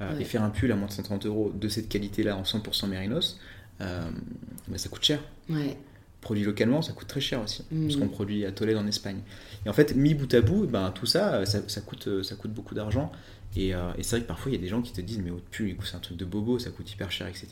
Euh, 0.00 0.14
Ouais. 0.14 0.22
Et 0.22 0.24
faire 0.24 0.42
un 0.42 0.50
pull 0.50 0.70
à 0.72 0.76
moins 0.76 0.86
de 0.88 0.92
130 0.92 1.26
euros 1.26 1.52
de 1.54 1.68
cette 1.68 1.88
qualité-là 1.88 2.36
en 2.36 2.42
100% 2.44 2.86
mérinos, 2.88 3.38
bah, 3.78 4.76
ça 4.76 4.88
coûte 4.88 5.04
cher. 5.04 5.20
Ouais. 5.50 5.76
Produit 6.22 6.44
localement, 6.44 6.80
ça 6.82 6.92
coûte 6.94 7.08
très 7.08 7.20
cher 7.20 7.42
aussi, 7.42 7.64
Mm. 7.70 7.82
parce 7.82 7.96
qu'on 7.96 8.08
produit 8.08 8.46
à 8.46 8.52
Tolède 8.52 8.76
en 8.78 8.86
Espagne. 8.86 9.18
Et 9.66 9.68
en 9.68 9.72
fait, 9.74 9.94
mis 9.96 10.14
bout 10.14 10.32
à 10.32 10.40
bout, 10.40 10.66
ben, 10.66 10.90
tout 10.92 11.04
ça, 11.04 11.34
euh, 11.34 11.44
ça, 11.44 11.60
ça 11.66 11.80
coûte, 11.82 12.06
euh, 12.08 12.22
ça 12.22 12.36
coûte 12.36 12.52
beaucoup 12.52 12.74
d'argent. 12.74 13.12
Et, 13.54 13.74
euh, 13.74 13.92
et 13.98 14.02
c'est 14.02 14.16
vrai 14.16 14.22
que 14.22 14.28
parfois, 14.28 14.50
il 14.50 14.54
y 14.54 14.58
a 14.58 14.60
des 14.60 14.68
gens 14.68 14.80
qui 14.80 14.92
te 14.92 15.00
disent, 15.02 15.18
mais 15.18 15.28
votre 15.30 15.44
pull, 15.44 15.76
c'est 15.84 15.96
un 15.96 15.98
truc 15.98 16.16
de 16.16 16.24
bobo, 16.24 16.58
ça 16.58 16.70
coûte 16.70 16.90
hyper 16.90 17.10
cher, 17.12 17.26
etc. 17.26 17.48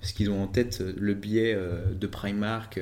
Parce 0.00 0.12
qu'ils 0.14 0.30
ont 0.30 0.42
en 0.42 0.46
tête 0.46 0.80
le 0.96 1.12
billet 1.14 1.52
euh, 1.54 1.92
de 1.92 2.06
Primark, 2.06 2.78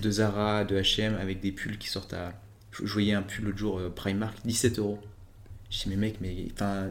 de 0.00 0.10
Zara, 0.10 0.64
de 0.64 0.76
H&M, 0.78 1.16
avec 1.20 1.40
des 1.40 1.50
pulls 1.52 1.78
qui 1.78 1.88
sortent 1.88 2.12
à... 2.14 2.32
Je 2.70 2.84
voyais 2.92 3.14
un 3.14 3.22
pull 3.22 3.46
l'autre 3.46 3.58
jour, 3.58 3.80
Primark, 3.94 4.36
17 4.44 4.78
euros. 4.78 4.98
Je 5.70 5.78
dis, 5.84 5.88
mais 5.88 5.96
mec, 5.96 6.16
mais 6.20 6.46
enfin, 6.52 6.90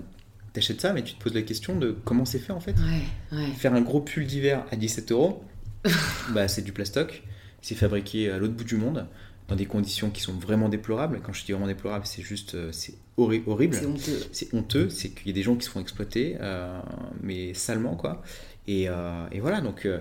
t'achètes 0.53 0.81
ça, 0.81 0.91
mais 0.91 1.03
tu 1.03 1.13
te 1.13 1.23
poses 1.23 1.35
la 1.35 1.43
question 1.43 1.77
de 1.77 1.95
comment 2.03 2.25
c'est 2.25 2.39
fait 2.39 2.51
en 2.53 2.59
fait. 2.59 2.75
Ouais, 2.77 3.37
ouais. 3.37 3.51
Faire 3.51 3.73
un 3.75 3.81
gros 3.81 4.01
pull 4.01 4.25
d'hiver 4.25 4.65
à 4.71 4.75
17 4.75 5.11
euros, 5.11 5.43
bah, 6.33 6.47
c'est 6.47 6.63
du 6.63 6.71
plastoc. 6.73 7.23
C'est 7.65 7.73
fabriqué 7.75 8.29
à 8.29 8.37
l'autre 8.37 8.53
bout 8.53 8.63
du 8.63 8.75
monde, 8.75 9.07
dans 9.47 9.55
des 9.55 9.65
conditions 9.65 10.11
qui 10.11 10.21
sont 10.21 10.33
vraiment 10.33 10.69
déplorables. 10.69 11.19
Quand 11.23 11.33
je 11.33 11.43
dis 11.45 11.51
vraiment 11.51 11.65
déplorable, 11.65 12.05
c'est 12.05 12.21
juste, 12.21 12.53
euh, 12.53 12.69
c'est 12.71 12.93
horri- 13.17 13.41
horrible. 13.47 13.75
C'est 13.75 13.85
honteux. 13.87 14.19
C'est 14.31 14.53
honteux, 14.53 14.89
c'est 14.89 15.09
qu'il 15.09 15.27
y 15.27 15.29
a 15.31 15.33
des 15.33 15.41
gens 15.41 15.55
qui 15.55 15.65
se 15.65 15.71
font 15.71 15.79
exploiter, 15.81 16.37
euh, 16.41 16.79
mais 17.23 17.55
salement 17.55 17.95
quoi. 17.95 18.21
Et, 18.67 18.87
euh, 18.87 19.25
et 19.31 19.39
voilà, 19.39 19.61
donc, 19.61 19.85
euh, 19.87 19.97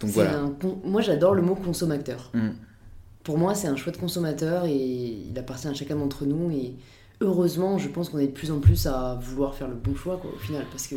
donc 0.00 0.10
C'est 0.10 0.14
voilà. 0.14 0.38
un 0.38 0.50
con- 0.50 0.80
Moi, 0.84 1.02
j'adore 1.02 1.34
le 1.34 1.42
mot 1.42 1.54
consommateur. 1.54 2.30
Mm. 2.32 2.48
Pour 3.22 3.36
moi, 3.38 3.54
c'est 3.54 3.68
un 3.68 3.76
choix 3.76 3.92
de 3.92 3.96
consommateur 3.98 4.64
et 4.64 4.74
il 4.74 5.38
appartient 5.38 5.68
à 5.68 5.74
chacun 5.74 5.96
d'entre 5.96 6.24
nous. 6.26 6.50
Et 6.50 6.74
heureusement, 7.20 7.76
je 7.78 7.88
pense 7.88 8.08
qu'on 8.08 8.18
est 8.18 8.26
de 8.28 8.32
plus 8.32 8.50
en 8.50 8.60
plus 8.60 8.86
à 8.86 9.18
vouloir 9.22 9.54
faire 9.54 9.68
le 9.68 9.74
bon 9.76 9.94
choix, 9.94 10.16
quoi, 10.18 10.30
au 10.34 10.38
final. 10.38 10.64
Parce 10.70 10.86
que. 10.86 10.96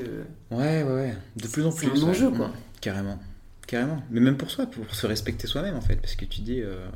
Ouais, 0.51 0.84
ouais, 0.84 0.93
ouais. 0.93 1.15
De 1.36 1.47
plus 1.47 1.65
en 1.65 1.71
C'est 1.71 1.88
plus. 1.88 1.99
un 2.01 2.03
ouais. 2.05 2.09
enjeu, 2.11 2.30
quoi. 2.32 2.47
Mm. 2.47 2.53
Carrément. 2.82 3.19
Carrément. 3.68 4.01
Mais 4.09 4.20
même 4.22 4.38
pour 4.38 4.49
soi, 4.49 4.65
pour 4.65 4.93
se 4.95 5.05
respecter 5.05 5.45
soi-même, 5.47 5.76
en 5.76 5.82
fait. 5.82 5.97
Parce 5.97 6.15
que 6.15 6.26
tu 6.26 6.41
dis. 6.41 6.61
euh, 6.61 6.88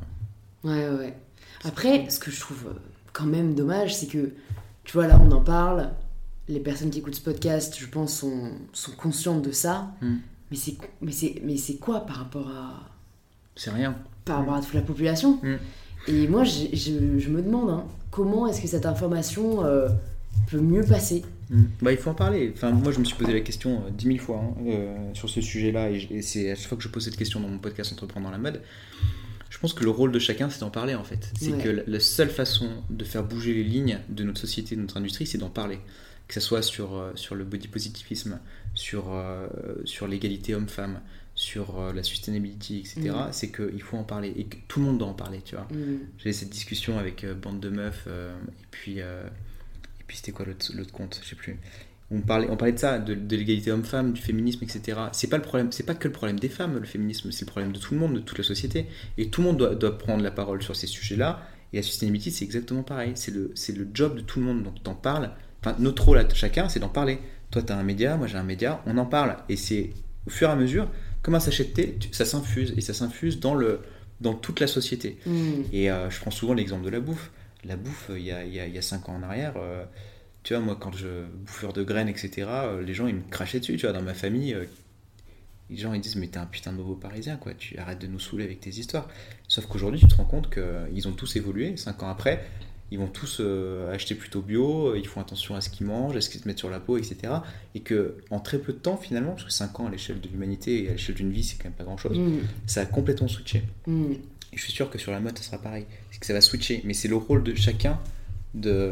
Ouais, 0.63 0.87
ouais. 0.89 1.17
Après, 1.63 2.09
ce 2.09 2.17
que 2.19 2.31
je 2.31 2.39
trouve 2.39 2.67
euh, 2.69 2.79
quand 3.13 3.25
même 3.25 3.53
dommage, 3.55 3.95
c'est 3.95 4.07
que, 4.07 4.31
tu 4.83 4.93
vois, 4.93 5.07
là, 5.07 5.19
on 5.21 5.31
en 5.31 5.41
parle. 5.41 5.89
Les 6.47 6.59
personnes 6.59 6.89
qui 6.89 6.99
écoutent 6.99 7.15
ce 7.15 7.21
podcast, 7.21 7.75
je 7.79 7.85
pense, 7.87 8.13
sont, 8.17 8.51
sont 8.73 8.91
conscientes 8.93 9.41
de 9.43 9.51
ça. 9.51 9.91
Mm. 10.01 10.15
Mais 10.49 10.57
c'est 10.57 10.75
mais 11.01 11.11
c'est 11.13 11.35
mais 11.45 11.55
c'est 11.55 11.75
quoi 11.77 12.01
par 12.05 12.17
rapport 12.17 12.49
à 12.49 12.89
C'est 13.55 13.69
rien. 13.69 13.95
par 14.25 14.39
rapport 14.39 14.55
à 14.55 14.61
toute 14.61 14.73
la 14.73 14.81
population? 14.81 15.39
Mm. 15.43 15.55
Et 16.07 16.27
moi, 16.27 16.43
je 16.43 17.29
me 17.29 17.41
demande 17.41 17.69
hein, 17.69 17.85
comment 18.09 18.47
est-ce 18.47 18.61
que 18.61 18.67
cette 18.67 18.85
information 18.85 19.63
euh, 19.63 19.87
peut 20.49 20.59
mieux 20.59 20.83
passer? 20.83 21.23
Bah, 21.81 21.91
il 21.91 21.97
faut 21.97 22.09
en 22.09 22.15
parler. 22.15 22.51
Enfin, 22.55 22.71
moi, 22.71 22.91
je 22.91 22.99
me 22.99 23.03
suis 23.03 23.15
posé 23.15 23.33
la 23.33 23.41
question 23.41 23.83
euh, 23.85 23.89
dix 23.91 24.07
mille 24.07 24.19
fois 24.19 24.37
hein, 24.37 24.55
euh, 24.67 25.13
sur 25.13 25.29
ce 25.29 25.41
sujet-là, 25.41 25.89
et, 25.89 26.21
c'est 26.21 26.51
à 26.51 26.55
chaque 26.55 26.67
fois 26.67 26.77
que 26.77 26.83
je 26.83 26.89
pose 26.89 27.03
cette 27.03 27.17
question 27.17 27.39
dans 27.39 27.49
mon 27.49 27.59
podcast 27.59 27.91
Entreprendre 27.91 28.25
dans 28.27 28.31
la 28.31 28.37
mode. 28.37 28.61
Je 29.49 29.57
pense 29.57 29.73
que 29.73 29.83
le 29.83 29.89
rôle 29.89 30.11
de 30.13 30.19
chacun, 30.19 30.49
c'est 30.49 30.61
d'en 30.61 30.69
parler 30.69 30.95
en 30.95 31.03
fait. 31.03 31.31
C'est 31.37 31.51
Ouais. 31.51 31.61
que 31.61 31.69
la, 31.69 31.83
la 31.85 31.99
seule 31.99 32.29
façon 32.29 32.69
de 32.89 33.03
faire 33.03 33.23
bouger 33.23 33.53
les 33.53 33.65
lignes 33.65 33.99
de 34.07 34.23
notre 34.23 34.39
société, 34.39 34.75
de 34.77 34.81
notre 34.81 34.95
industrie, 34.97 35.27
c'est 35.27 35.37
d'en 35.37 35.49
parler. 35.49 35.79
Que 36.29 36.35
ce 36.35 36.39
soit 36.39 36.61
sur, 36.61 36.95
euh, 36.95 37.11
sur 37.15 37.35
le 37.35 37.43
body 37.43 37.67
positivisme, 37.67 38.39
sur, 38.73 39.11
euh, 39.13 39.47
sur 39.83 40.07
l'égalité 40.07 40.55
homme-femme, 40.55 41.01
sur 41.35 41.79
euh, 41.79 41.91
la 41.93 42.03
sustainability, 42.03 42.79
etc. 42.79 43.09
Mm. 43.09 43.13
C'est 43.33 43.51
qu'il 43.51 43.81
faut 43.81 43.97
en 43.97 44.03
parler 44.03 44.33
et 44.37 44.45
que 44.45 44.55
tout 44.69 44.79
le 44.79 44.85
monde 44.85 44.99
doit 44.99 45.09
en 45.09 45.13
parler, 45.13 45.41
tu 45.43 45.55
vois. 45.55 45.67
Mm. 45.71 45.99
J'avais 46.17 46.33
cette 46.33 46.49
discussion 46.49 46.97
avec 46.97 47.25
euh, 47.25 47.33
bande 47.33 47.59
de 47.59 47.69
meufs 47.69 48.05
euh, 48.07 48.33
et 48.47 48.65
puis 48.71 48.95
euh, 49.01 49.23
puis 50.11 50.17
c'était 50.17 50.33
quoi 50.33 50.45
l'autre 50.45 50.91
compte 50.91 51.21
je 51.23 51.29
sais 51.29 51.37
plus. 51.37 51.57
On 52.11 52.19
parlait 52.19 52.47
on 52.49 52.57
parlait 52.57 52.73
de 52.73 52.79
ça 52.79 52.99
de, 52.99 53.13
de 53.13 53.35
l'égalité 53.37 53.71
homme-femme 53.71 54.11
du 54.11 54.21
féminisme 54.21 54.61
etc 54.61 55.03
c'est 55.13 55.29
pas 55.29 55.37
le 55.37 55.41
problème 55.41 55.71
c'est 55.71 55.85
pas 55.85 55.95
que 55.95 56.09
le 56.09 56.11
problème 56.11 56.37
des 56.37 56.49
femmes 56.49 56.77
le 56.77 56.85
féminisme 56.85 57.31
c'est 57.31 57.45
le 57.45 57.49
problème 57.49 57.71
de 57.71 57.79
tout 57.79 57.93
le 57.93 58.01
monde 58.01 58.15
de 58.15 58.19
toute 58.19 58.37
la 58.37 58.43
société. 58.43 58.87
Et 59.17 59.29
tout 59.29 59.39
le 59.39 59.47
monde 59.47 59.57
doit, 59.57 59.73
doit 59.73 59.97
prendre 59.97 60.21
la 60.21 60.31
parole 60.31 60.61
sur 60.61 60.75
ces 60.75 60.85
sujets 60.85 61.15
là 61.15 61.47
et 61.71 61.77
la 61.77 61.83
sustainability 61.83 62.31
c'est 62.31 62.43
exactement 62.43 62.83
pareil. 62.83 63.13
C'est 63.15 63.31
le 63.31 63.51
c'est 63.55 63.73
le 63.73 63.87
job 63.93 64.17
de 64.17 64.21
tout 64.21 64.41
le 64.41 64.45
monde 64.45 64.63
donc 64.63 64.83
t'en 64.83 64.95
parles 64.95 65.31
enfin 65.61 65.77
notre 65.79 66.03
rôle 66.03 66.17
à 66.17 66.27
chacun 66.33 66.67
c'est 66.67 66.81
d'en 66.81 66.89
parler. 66.89 67.19
Toi 67.49 67.61
t'as 67.61 67.77
un 67.77 67.83
média 67.83 68.17
moi 68.17 68.27
j'ai 68.27 68.37
un 68.37 68.43
média 68.43 68.81
on 68.85 68.97
en 68.97 69.05
parle. 69.05 69.37
Et 69.47 69.55
c'est 69.55 69.91
au 70.27 70.29
fur 70.29 70.49
et 70.49 70.51
à 70.51 70.57
mesure 70.57 70.91
comme 71.21 71.35
un 71.35 71.39
sachet 71.39 71.63
de 71.63 71.69
thé 71.69 71.97
ça 72.11 72.25
s'infuse. 72.25 72.73
Et 72.75 72.81
ça 72.81 72.93
s'infuse 72.93 73.39
dans 73.39 73.55
le 73.55 73.79
dans 74.19 74.33
toute 74.33 74.59
la 74.59 74.67
société. 74.67 75.17
Mm. 75.25 75.31
et 75.71 75.89
euh, 75.89 76.09
je 76.09 76.19
prends 76.19 76.31
souvent 76.31 76.53
l'exemple 76.53 76.83
de 76.83 76.89
la 76.89 76.99
bouffe. 76.99 77.31
La 77.63 77.75
bouffe, 77.75 78.09
euh, 78.09 78.19
il 78.19 78.25
y 78.25 78.31
a, 78.31 78.43
il 78.43 78.53
y 78.53 78.59
a, 78.59 78.65
il 78.67 78.73
y 78.73 78.77
a 78.77 78.81
5 78.81 79.09
ans 79.09 79.15
en 79.15 79.23
arrière, 79.23 79.53
euh, 79.57 79.85
tu 80.43 80.53
vois, 80.55 80.63
moi, 80.63 80.75
quand 80.79 80.95
je. 80.95 81.25
bouffeur 81.45 81.73
de 81.73 81.83
graines, 81.83 82.09
etc., 82.09 82.47
euh, 82.49 82.81
les 82.81 82.93
gens, 82.93 83.07
ils 83.07 83.15
me 83.15 83.21
crachaient 83.29 83.59
dessus, 83.59 83.75
tu 83.77 83.85
vois, 83.85 83.93
dans 83.93 84.01
ma 84.01 84.13
famille. 84.15 84.53
euh, 84.53 84.65
les 85.69 85.77
gens, 85.77 85.93
ils 85.93 86.01
disent, 86.01 86.15
mais 86.17 86.27
t'es 86.27 86.37
un 86.39 86.45
putain 86.47 86.73
de 86.73 86.77
nouveau 86.77 86.95
parisien, 86.95 87.37
quoi, 87.37 87.53
tu 87.53 87.77
arrêtes 87.77 87.99
de 87.99 88.07
nous 88.07 88.19
saouler 88.19 88.43
avec 88.43 88.59
tes 88.59 88.71
histoires. 88.71 89.07
Sauf 89.47 89.67
qu'aujourd'hui, 89.67 89.99
tu 90.01 90.07
te 90.07 90.15
rends 90.15 90.25
compte 90.25 90.49
qu'ils 90.53 91.07
ont 91.07 91.13
tous 91.13 91.35
évolué, 91.37 91.77
5 91.77 92.03
ans 92.03 92.09
après. 92.09 92.43
Ils 92.93 92.99
vont 92.99 93.07
tous 93.07 93.39
acheter 93.93 94.15
plutôt 94.15 94.41
bio, 94.41 94.95
ils 94.95 95.07
font 95.07 95.21
attention 95.21 95.55
à 95.55 95.61
ce 95.61 95.69
qu'ils 95.69 95.87
mangent, 95.87 96.17
à 96.17 96.19
ce 96.19 96.29
qu'ils 96.29 96.41
se 96.41 96.47
mettent 96.49 96.59
sur 96.59 96.69
la 96.69 96.81
peau, 96.81 96.97
etc. 96.97 97.35
Et 97.73 97.79
que 97.79 98.17
en 98.31 98.41
très 98.41 98.57
peu 98.59 98.73
de 98.73 98.79
temps, 98.79 98.97
finalement, 98.97 99.31
parce 99.31 99.45
que 99.45 99.51
5 99.51 99.79
ans 99.79 99.87
à 99.87 99.89
l'échelle 99.91 100.19
de 100.19 100.27
l'humanité 100.27 100.83
et 100.83 100.89
à 100.89 100.91
l'échelle 100.91 101.15
d'une 101.15 101.31
vie, 101.31 101.45
c'est 101.45 101.55
quand 101.55 101.69
même 101.69 101.73
pas 101.73 101.85
grand 101.85 101.95
chose, 101.95 102.17
Mm. 102.19 102.39
ça 102.67 102.81
a 102.81 102.85
complètement 102.85 103.29
switché. 103.29 103.63
Mm. 103.87 104.15
Et 104.53 104.57
je 104.57 104.63
suis 104.63 104.71
sûr 104.73 104.89
que 104.89 104.97
sur 104.97 105.11
la 105.11 105.19
mode, 105.19 105.37
ça 105.37 105.43
sera 105.43 105.57
pareil. 105.57 105.85
C'est 106.11 106.19
que 106.19 106.25
ça 106.25 106.33
va 106.33 106.41
switcher. 106.41 106.81
Mais 106.85 106.93
c'est 106.93 107.07
le 107.07 107.15
rôle 107.15 107.43
de 107.43 107.55
chacun. 107.55 107.99
De 108.53 108.91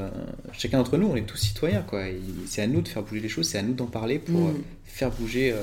chacun 0.53 0.77
d'entre 0.77 0.97
nous, 0.97 1.07
on 1.07 1.15
est 1.17 1.25
tous 1.25 1.35
citoyens, 1.37 1.81
quoi. 1.81 2.03
C'est 2.45 2.61
à 2.61 2.67
nous 2.67 2.81
de 2.81 2.87
faire 2.87 3.03
bouger 3.03 3.19
les 3.19 3.27
choses, 3.27 3.45
c'est 3.49 3.57
à 3.57 3.61
nous 3.61 3.73
d'en 3.73 3.87
parler 3.87 4.17
pour 4.19 4.39
Mm. 4.39 4.47
euh, 4.47 4.53
faire 4.85 5.11
bouger, 5.11 5.51
euh, 5.51 5.61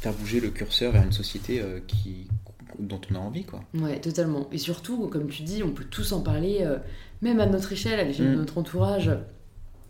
faire 0.00 0.12
bouger 0.12 0.38
le 0.38 0.50
curseur 0.50 0.92
vers 0.92 1.02
une 1.02 1.10
société 1.10 1.60
euh, 1.60 1.80
qui, 1.88 2.28
dont 2.78 3.00
on 3.10 3.14
a 3.16 3.18
envie, 3.18 3.42
quoi. 3.44 3.64
Ouais, 3.74 4.00
totalement. 4.00 4.48
Et 4.52 4.58
surtout, 4.58 5.08
comme 5.08 5.28
tu 5.28 5.42
dis, 5.42 5.64
on 5.64 5.70
peut 5.72 5.82
tous 5.90 6.12
en 6.12 6.20
parler, 6.20 6.58
euh, 6.60 6.78
même 7.22 7.40
à 7.40 7.46
notre 7.46 7.72
échelle, 7.72 7.98
à 7.98 8.04
l'échelle 8.04 8.26
de 8.30 8.34
Mm. 8.36 8.38
notre 8.38 8.58
entourage. 8.58 9.10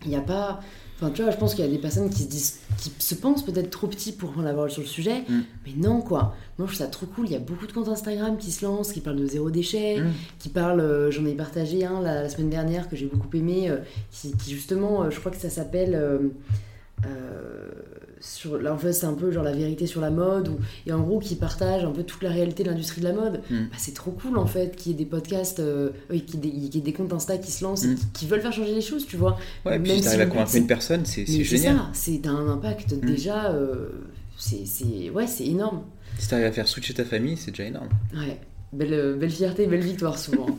Il 0.05 0.09
n'y 0.09 0.17
a 0.17 0.21
pas. 0.23 0.61
Enfin, 1.03 1.11
tu 1.13 1.23
vois, 1.23 1.33
je 1.33 1.37
pense 1.37 1.57
qu'il 1.57 1.65
y 1.65 1.69
a 1.69 1.71
des 1.71 1.79
personnes 1.79 2.09
qui 2.11 2.23
se, 2.23 2.29
disent, 2.29 2.59
qui 2.79 2.93
se 3.01 3.17
pensent 3.17 3.45
peut-être 3.45 3.71
trop 3.71 3.89
petits 3.89 4.13
pour 4.13 4.31
prendre 4.31 4.47
la 4.47 4.55
parole 4.55 4.71
sur 4.71 4.83
le 4.83 4.87
sujet, 4.89 5.25
Mm. 5.29 5.41
mais 5.67 5.73
non, 5.77 6.01
quoi. 6.01 6.37
Moi, 6.59 6.67
je 6.69 6.75
trouve 6.75 6.75
ça 6.75 6.87
trop 6.87 7.07
cool. 7.07 7.27
Il 7.27 7.33
y 7.33 7.37
a 7.37 7.41
beaucoup 7.41 7.67
de 7.67 7.73
comptes 7.73 7.89
Instagram 7.89 8.37
qui 8.39 8.53
se 8.53 8.65
lancent, 8.65 8.93
qui 8.93 9.01
parlent 9.01 9.17
de 9.19 9.27
zéro 9.27 9.51
déchet, 9.51 9.99
Mm. 10.01 10.13
qui 10.39 10.49
parlent. 10.49 10.79
euh, 10.81 11.11
J'en 11.11 11.27
ai 11.27 11.35
partagé 11.35 11.85
un 11.85 12.01
la, 12.01 12.23
la 12.23 12.29
semaine 12.29 12.51
dernière 12.51 12.89
que 12.89 12.95
j'ai 12.95 13.07
beaucoup 13.07 13.29
aimé, 13.37 13.69
euh, 13.69 13.79
qui, 14.13 14.31
qui 14.37 14.53
justement, 14.53 15.03
euh, 15.03 15.11
je 15.11 15.19
crois 15.19 15.33
que 15.33 15.39
ça 15.39 15.51
s'appelle. 15.51 15.95
Euh, 18.23 18.25
euh, 18.25 18.29
sur, 18.33 18.59
là 18.59 18.73
en 18.75 18.79
fait 18.79 18.93
c'est 18.93 19.07
un 19.07 19.15
peu 19.15 19.31
genre 19.33 19.43
la 19.43 19.53
vérité 19.53 19.87
sur 19.87 20.01
la 20.01 20.11
mode 20.11 20.49
ou, 20.49 20.59
et 20.87 20.93
en 20.93 21.01
gros 21.01 21.19
qui 21.19 21.35
partage 21.35 21.85
un 21.85 21.91
peu 21.91 22.03
toute 22.05 22.23
la 22.23 22.31
réalité 22.31 22.63
de 22.63 22.69
l'industrie 22.71 23.01
de 23.01 23.07
la 23.09 23.13
mode 23.13 23.41
Mm. 23.51 23.57
bah, 23.71 23.77
c'est 23.79 23.95
trop 23.95 24.13
cool 24.13 24.39
en 24.39 24.47
fait 24.47 24.77
qu'il 24.77 24.93
y 24.93 24.95
ait 24.95 24.99
des 24.99 25.05
podcasts 25.07 25.61
euh, 25.61 25.91
ait 26.11 26.17
des- 26.19 26.23
qu'il 26.51 26.75
y 26.75 26.79
ait 26.79 26.81
des 26.81 26.93
comptes 26.93 27.13
Insta 27.13 27.39
qui 27.39 27.51
se 27.51 27.65
lancent 27.65 27.85
et 27.85 27.89
Mm. 27.89 27.95
qui, 27.97 28.07
qui 28.13 28.27
veulent 28.27 28.41
faire 28.41 28.53
changer 28.53 28.75
les 28.75 28.81
choses 28.81 29.07
tu 29.07 29.17
vois 29.17 29.37
Ouais, 29.67 29.77
et 29.77 29.79
puis 29.81 29.89
Même 29.93 29.99
si 29.99 30.05
t'arrives 30.05 30.21
à 30.21 30.27
convaincre 30.27 30.55
une 30.57 30.67
personne, 30.67 31.05
c'est 31.05 31.27
génial. 31.27 31.81
c'est 31.93 32.27
un 32.27 32.49
impact 32.49 32.95
déjà 32.95 33.51
euh, 33.53 33.89
c'est 34.39 34.65
c'est- 34.67 35.11
ouais 35.11 35.27
c'est 35.27 35.47
énorme 35.47 35.83
Si 36.19 36.29
t'arrives 36.29 36.47
à 36.47 36.53
faire 36.53 36.69
switcher 36.69 36.95
ta 36.95 37.05
famille, 37.05 37.37
c'est 37.37 37.51
déjà 37.51 37.65
énorme. 37.65 37.89
Ouais, 38.15 38.39
belle, 38.73 39.17
belle 39.19 39.31
fierté, 39.31 39.67
belle 39.67 39.81
victoire 39.81 40.19
souvent. 40.19 40.47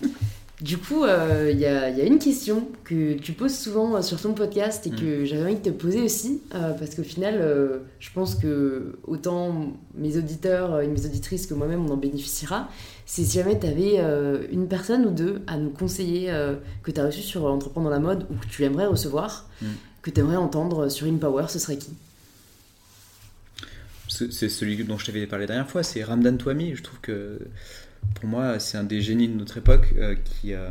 du 0.62 0.78
coup, 0.78 1.04
euh, 1.04 1.50
il 1.52 1.60
y, 1.60 1.66
a, 1.66 1.90
il 1.90 1.98
y 1.98 2.02
a 2.02 2.06
une 2.06 2.20
question 2.20 2.68
que 2.84 3.14
tu 3.16 3.34
poses 3.34 3.56
souvent 3.58 3.96
euh, 3.96 4.02
sur 4.02 4.22
ton 4.22 4.34
podcast 4.34 4.86
et 4.88 4.92
que 4.92 5.26
j'avais 5.26 5.44
envie 5.44 5.56
de 5.56 5.62
te 5.62 5.70
poser 5.70 6.02
aussi, 6.02 6.42
euh, 6.56 6.72
parce 6.74 6.96
qu'au 6.96 7.04
final, 7.04 7.36
euh, 7.42 7.80
je 8.00 8.10
pense 8.14 8.36
que 8.36 8.98
autant 9.04 9.74
mes 9.96 10.16
auditeurs 10.18 10.80
et 10.82 10.88
mes 10.88 11.06
auditrices 11.06 11.48
que 11.48 11.54
moi-même, 11.54 11.86
on 11.86 11.92
en 11.92 11.98
bénéficiera. 11.98 12.70
C'est 13.06 13.24
si 13.24 13.38
jamais 13.40 13.60
tu 13.60 13.68
avais 13.68 13.98
une 14.52 14.68
personne 14.70 15.06
ou 15.06 15.12
deux 15.12 15.42
à 15.48 15.58
nous 15.58 15.70
conseiller 15.72 16.32
euh, 16.32 16.56
que 16.84 16.92
tu 16.92 17.00
as 17.02 17.06
reçu 17.08 17.22
sur 17.22 17.46
Entreprendre 17.46 17.88
dans 17.90 17.94
la 17.94 18.00
mode 18.00 18.26
ou 18.32 18.36
que 18.36 18.48
tu 18.48 18.64
aimerais 18.64 18.86
recevoir, 18.86 19.50
Mm. 19.62 19.66
que 20.02 20.10
tu 20.12 20.20
aimerais 20.22 20.38
entendre 20.38 20.88
sur 20.90 21.08
InPower, 21.08 21.46
ce 21.50 21.60
serait 21.60 21.78
qui? 21.78 21.92
C'est 24.10 24.32
c'est 24.32 24.50
celui 24.50 24.84
dont 24.84 24.98
je 24.98 25.06
t'avais 25.06 25.26
parlé 25.28 25.44
la 25.44 25.54
dernière 25.56 25.70
fois, 25.70 25.84
c'est 25.84 26.04
Ramdan 26.04 26.38
Touami. 26.38 26.76
Je 26.76 26.84
trouve 26.84 27.00
que 27.02 27.40
pour 28.16 28.28
moi, 28.28 28.60
c'est 28.60 28.78
un 28.78 28.84
des 28.84 29.02
génies 29.02 29.28
de 29.28 29.34
notre 29.34 29.58
époque 29.58 29.94
euh, 29.98 30.16
qui, 30.16 30.54
euh, 30.54 30.70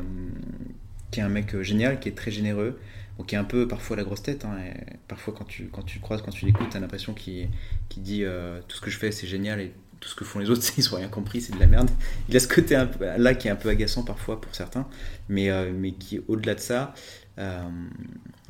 qui 1.11 1.21
est 1.21 1.23
un 1.23 1.29
mec 1.29 1.55
euh, 1.55 1.63
génial, 1.63 2.01
qui 2.01 2.09
est 2.09 2.17
très 2.17 2.31
généreux, 2.31 2.79
bon, 3.19 3.25
qui 3.25 3.35
est 3.35 3.39
un 3.39 3.45
peu 3.45 3.69
parfois 3.69 3.97
la 3.97 4.05
grosse 4.05 4.23
tête. 4.23 4.45
hein, 4.45 4.57
parfois, 5.09 5.35
quand 5.37 5.45
tu, 5.45 5.69
quand 5.69 5.83
tu 5.83 5.99
croises, 6.01 6.23
quand 6.23 6.31
tu 6.31 6.47
l'écoutes, 6.47 6.71
tu 6.71 6.77
as 6.77 6.81
l'impression 6.81 7.15
qu'il 7.15 7.49
qu'il 7.89 8.03
dit 8.03 8.25
tout 8.69 8.77
ce 8.77 8.81
que 8.81 8.91
je 8.91 8.99
fais, 8.99 9.13
c'est 9.13 9.27
génial 9.27 9.61
et 9.61 9.73
tout 10.01 10.09
ce 10.09 10.15
que 10.15 10.25
font 10.25 10.39
les 10.39 10.51
autres, 10.51 10.63
ils 10.79 10.93
ont 10.95 10.97
rien 10.97 11.09
compris, 11.09 11.41
c'est 11.41 11.55
de 11.55 11.61
la 11.61 11.67
merde. 11.67 11.91
Il 12.29 12.37
a 12.37 12.41
ce 12.41 12.49
côté 12.49 12.83
là 13.19 13.35
qui 13.35 13.49
est 13.49 13.51
un 13.51 13.57
peu 13.57 13.69
agaçant 13.69 14.03
parfois 14.03 14.41
pour 14.41 14.55
certains, 14.55 14.87
mais, 15.29 15.51
mais 15.73 15.93
qui, 15.93 16.21
au-delà 16.29 16.55
de 16.55 16.61
ça, 16.61 16.95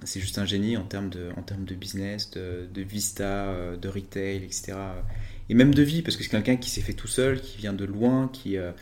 c'est 0.05 0.21
juste 0.21 0.39
un 0.39 0.47
génie 0.47 0.77
en 0.77 0.85
termes 0.85 1.11
de, 1.11 1.31
en 1.37 1.43
termes 1.43 1.65
de 1.65 1.75
business, 1.75 2.31
de, 2.31 2.69
de 2.73 2.83
vista, 2.83 3.55
de 3.77 3.89
retail, 3.89 4.45
etc. 4.45 4.75
Et 5.53 5.55
même 5.55 5.75
de 5.75 5.83
vie, 5.83 6.01
parce 6.01 6.17
que 6.17 6.23
c'est 6.23 6.31
quelqu'un 6.31 6.57
qui 6.57 6.71
s'est 6.71 6.81
fait 6.81 6.95
tout 6.95 7.09
seul, 7.09 7.39
qui 7.39 7.59
vient 7.59 7.75
de 7.75 7.85
loin, 7.85 8.31
qui, 8.33 8.57
euh, 8.57 8.73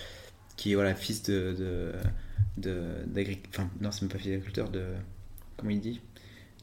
qui 0.57 0.71
est 0.71 0.75
voilà, 0.77 0.95
fils 0.95 1.25
de. 1.25 1.93
de, 2.59 2.85
enfin, 3.49 3.69
non, 3.81 3.91
c'est 3.91 4.03
même 4.03 4.09
pas 4.09 4.19
fils 4.19 4.29
d'agriculteur, 4.29 4.71
de. 4.71 4.85
Comment 5.57 5.73
il 5.73 5.81
dit? 5.81 6.01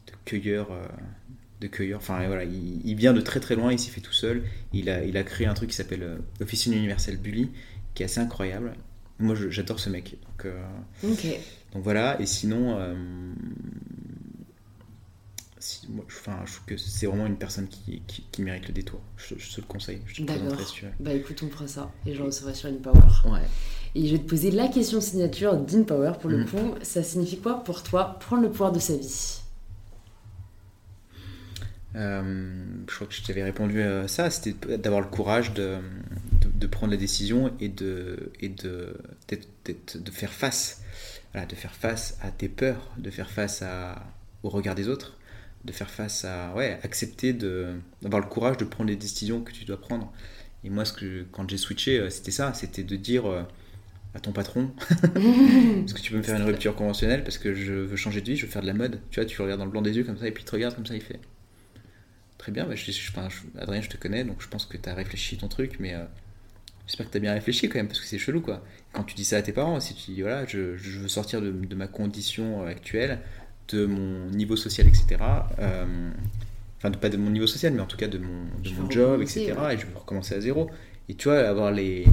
De 0.06 0.12
cueilleur. 0.24 0.72
euh, 0.72 0.86
de 1.60 1.66
cueilleur, 1.66 1.98
enfin 1.98 2.26
voilà, 2.26 2.44
il, 2.44 2.80
il 2.86 2.94
vient 2.94 3.12
de 3.12 3.20
très 3.20 3.38
très 3.38 3.54
loin, 3.54 3.70
il 3.70 3.78
s'est 3.78 3.90
fait 3.90 4.00
tout 4.00 4.14
seul. 4.14 4.44
Il 4.72 4.88
a, 4.88 5.04
il 5.04 5.14
a 5.18 5.24
créé 5.24 5.46
un 5.46 5.52
truc 5.52 5.68
qui 5.68 5.76
s'appelle 5.76 6.04
euh, 6.04 6.16
Officine 6.40 6.72
Universelle 6.72 7.18
Bully, 7.18 7.50
qui 7.94 8.02
est 8.02 8.06
assez 8.06 8.20
incroyable. 8.20 8.72
Moi 9.18 9.34
j'adore 9.50 9.78
ce 9.78 9.90
mec. 9.90 10.16
Donc, 10.22 10.46
euh, 10.46 10.62
donc 11.74 11.82
voilà, 11.82 12.18
et 12.18 12.24
sinon, 12.24 12.78
si- 15.68 15.86
moi, 15.90 16.04
je, 16.08 16.16
enfin, 16.16 16.38
je 16.46 16.52
trouve 16.54 16.64
que 16.66 16.76
c'est 16.76 17.06
vraiment 17.06 17.26
une 17.26 17.36
personne 17.36 17.68
qui, 17.68 18.02
qui, 18.06 18.24
qui 18.32 18.42
mérite 18.42 18.66
le 18.68 18.72
détour. 18.74 19.00
Je, 19.16 19.34
je 19.36 19.54
te 19.54 19.60
le 19.60 19.66
conseille, 19.66 20.00
je 20.06 20.22
te 20.22 20.22
D'accord. 20.22 20.58
si. 20.66 20.80
Bah 21.00 21.12
écoute, 21.12 21.42
on 21.42 21.48
fera 21.50 21.66
ça 21.66 21.92
et 22.06 22.14
je 22.14 22.22
recevrai 22.22 22.54
sur 22.54 22.68
InPower. 22.68 23.00
Ouais. 23.26 23.42
Et 23.94 24.06
je 24.06 24.12
vais 24.12 24.22
te 24.22 24.28
poser 24.28 24.50
la 24.50 24.68
question 24.68 25.00
signature 25.00 25.56
d'InPower. 25.56 26.12
Pour 26.20 26.30
le 26.30 26.38
Mhm. 26.38 26.46
coup, 26.46 26.74
ça 26.82 27.02
signifie 27.02 27.38
quoi 27.38 27.62
pour 27.64 27.82
toi 27.82 28.16
prendre 28.20 28.42
le 28.42 28.50
pouvoir 28.50 28.72
de 28.72 28.78
sa 28.78 28.96
vie? 28.96 29.40
Euh, 31.96 32.64
je 32.88 32.94
crois 32.94 33.06
que 33.06 33.14
je 33.14 33.22
t'avais 33.22 33.42
répondu 33.42 33.82
à 33.82 34.06
ça, 34.08 34.30
c'était 34.30 34.76
d'avoir 34.78 35.00
le 35.00 35.06
courage 35.08 35.54
de, 35.54 35.76
de, 36.40 36.48
de 36.54 36.66
prendre 36.66 36.92
la 36.92 36.98
décision 36.98 37.52
et 37.60 37.68
de, 37.68 38.30
et 38.40 38.50
de, 38.50 38.94
de 39.28 40.10
faire 40.10 40.32
face, 40.32 40.82
voilà, 41.32 41.46
de 41.46 41.54
faire 41.54 41.74
face 41.74 42.18
à 42.22 42.30
tes 42.30 42.48
peurs, 42.48 42.90
de 42.98 43.10
faire 43.10 43.30
face 43.30 43.62
à, 43.62 44.06
au 44.42 44.50
regard 44.50 44.74
des 44.74 44.88
autres, 44.88 45.16
de 45.64 45.72
faire 45.72 45.90
face 45.90 46.24
à, 46.24 46.54
ouais, 46.54 46.78
accepter 46.82 47.32
d'avoir 47.32 48.22
le 48.22 48.28
courage 48.28 48.56
de 48.56 48.64
prendre 48.64 48.90
les 48.90 48.96
décisions 48.96 49.42
que 49.42 49.52
tu 49.52 49.64
dois 49.64 49.80
prendre. 49.80 50.12
Et 50.64 50.70
moi, 50.70 50.84
ce 50.84 50.92
que, 50.92 51.24
quand 51.30 51.48
j'ai 51.48 51.56
switché, 51.56 51.98
euh, 51.98 52.10
c'était 52.10 52.30
ça, 52.30 52.52
c'était 52.52 52.82
de 52.82 52.96
dire 52.96 53.26
euh, 53.26 53.42
à 54.14 54.20
ton 54.20 54.32
patron, 54.32 54.72
est-ce 54.90 55.94
que 55.94 56.00
tu 56.00 56.12
peux 56.12 56.18
me 56.18 56.22
faire 56.22 56.36
une 56.36 56.46
rupture 56.46 56.74
conventionnelle 56.74 57.22
parce 57.22 57.38
que 57.38 57.54
je 57.54 57.72
veux 57.72 57.96
changer 57.96 58.20
de 58.20 58.26
vie, 58.26 58.36
je 58.36 58.46
veux 58.46 58.52
faire 58.52 58.62
de 58.62 58.66
la 58.66 58.74
mode. 58.74 59.00
Tu 59.10 59.20
vois, 59.20 59.26
tu 59.26 59.38
le 59.38 59.44
regardes 59.44 59.60
dans 59.60 59.66
le 59.66 59.70
blanc 59.70 59.82
des 59.82 59.96
yeux 59.96 60.04
comme 60.04 60.18
ça 60.18 60.26
et 60.26 60.32
puis 60.32 60.42
il 60.42 60.46
te 60.46 60.52
regarde 60.52 60.74
comme 60.74 60.86
ça, 60.86 60.94
il 60.94 61.02
fait. 61.02 61.20
Très 62.38 62.52
bien, 62.52 62.66
bah, 62.66 62.74
je, 62.74 62.90
je- 62.90 63.12
Adrien, 63.58 63.82
je 63.82 63.88
te 63.88 63.96
connais, 63.96 64.24
donc 64.24 64.40
je 64.40 64.48
pense 64.48 64.64
que 64.64 64.76
tu 64.76 64.88
as 64.88 64.94
réfléchi 64.94 65.36
ton 65.36 65.48
truc, 65.48 65.76
mais 65.78 65.94
euh, 65.94 66.04
j'espère 66.86 67.06
que 67.06 67.12
tu 67.12 67.18
as 67.18 67.20
bien 67.20 67.32
réfléchi 67.32 67.68
quand 67.68 67.78
même, 67.78 67.88
parce 67.88 68.00
que 68.00 68.06
c'est 68.06 68.18
chelou 68.18 68.40
quoi. 68.40 68.64
Quand 68.92 69.04
tu 69.04 69.14
dis 69.14 69.24
ça 69.24 69.36
à 69.36 69.42
tes 69.42 69.52
parents, 69.52 69.78
si 69.80 69.94
tu 69.94 70.12
dis 70.12 70.22
voilà, 70.22 70.46
je, 70.46 70.58
veux 70.58 71.08
sortir 71.08 71.40
de, 71.40 71.74
ma 71.74 71.86
condition 71.86 72.64
actuelle, 72.64 73.20
de 73.68 73.86
mon 73.86 74.30
niveau 74.30 74.56
social, 74.56 74.86
etc. 74.86 75.06
euh, 75.58 76.10
Enfin, 76.78 76.90
de- 76.90 76.96
pas 76.96 77.08
de 77.08 77.16
mon 77.16 77.30
niveau 77.30 77.46
social, 77.48 77.72
mais 77.72 77.80
en 77.80 77.86
tout 77.86 77.96
cas 77.96 78.06
de 78.06 78.18
mon, 78.18 78.44
de 78.62 78.70
mon 78.80 78.88
job, 78.88 79.20
etc. 79.20 79.52
ouais. 79.60 79.74
Et 79.74 79.78
je 79.78 79.86
veux 79.86 79.96
recommencer 79.96 80.34
à 80.34 80.40
zéro. 80.40 80.70
Et 81.08 81.14
tu 81.14 81.28
vois, 81.28 81.38
avoir 81.40 81.72
les, 81.72 82.04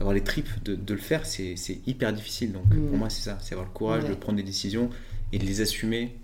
avoir 0.00 0.12
les 0.14 0.22
tripes 0.22 0.62
de, 0.64 0.74
de 0.74 0.92
le 0.94 1.00
faire, 1.00 1.24
c'est 1.24 1.54
hyper 1.86 2.12
difficile. 2.12 2.52
Donc 2.52 2.66
Mm. 2.66 2.88
pour 2.88 2.96
moi, 2.98 3.08
c'est 3.08 3.22
ça, 3.22 3.38
c'est 3.40 3.54
avoir 3.54 3.66
le 3.68 3.72
courage 3.72 4.02
Ouais. 4.04 4.10
de 4.10 4.14
prendre 4.14 4.36
des 4.36 4.42
décisions 4.42 4.90
et 5.32 5.38
de 5.38 5.44
les 5.46 5.60
assumer. 5.62 6.14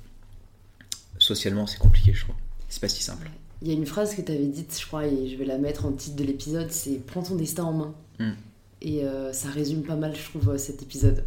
Socialement, 1.18 1.66
c'est 1.66 1.78
compliqué, 1.78 2.12
je 2.12 2.22
trouve. 2.24 2.34
C'est 2.68 2.80
pas 2.80 2.88
si 2.88 3.02
simple. 3.02 3.28
Il 3.62 3.68
y 3.68 3.70
a 3.70 3.74
une 3.74 3.86
phrase 3.86 4.14
que 4.14 4.20
tu 4.22 4.30
avais 4.30 4.46
dite, 4.46 4.76
je 4.80 4.86
crois, 4.86 5.06
et 5.06 5.28
je 5.28 5.36
vais 5.36 5.44
la 5.44 5.58
mettre 5.58 5.84
en 5.86 5.92
titre 5.92 6.14
de 6.16 6.24
l'épisode, 6.24 6.70
c'est 6.70 7.04
Prends 7.06 7.22
ton 7.22 7.34
destin 7.34 7.64
en 7.64 7.72
main. 7.72 7.94
Mm. 8.20 8.30
Et 8.80 9.02
euh, 9.02 9.32
ça 9.32 9.48
résume 9.48 9.82
pas 9.82 9.96
mal, 9.96 10.12
je 10.14 10.22
trouve, 10.30 10.50
euh, 10.50 10.56
cet 10.56 10.82
épisode. 10.82 11.24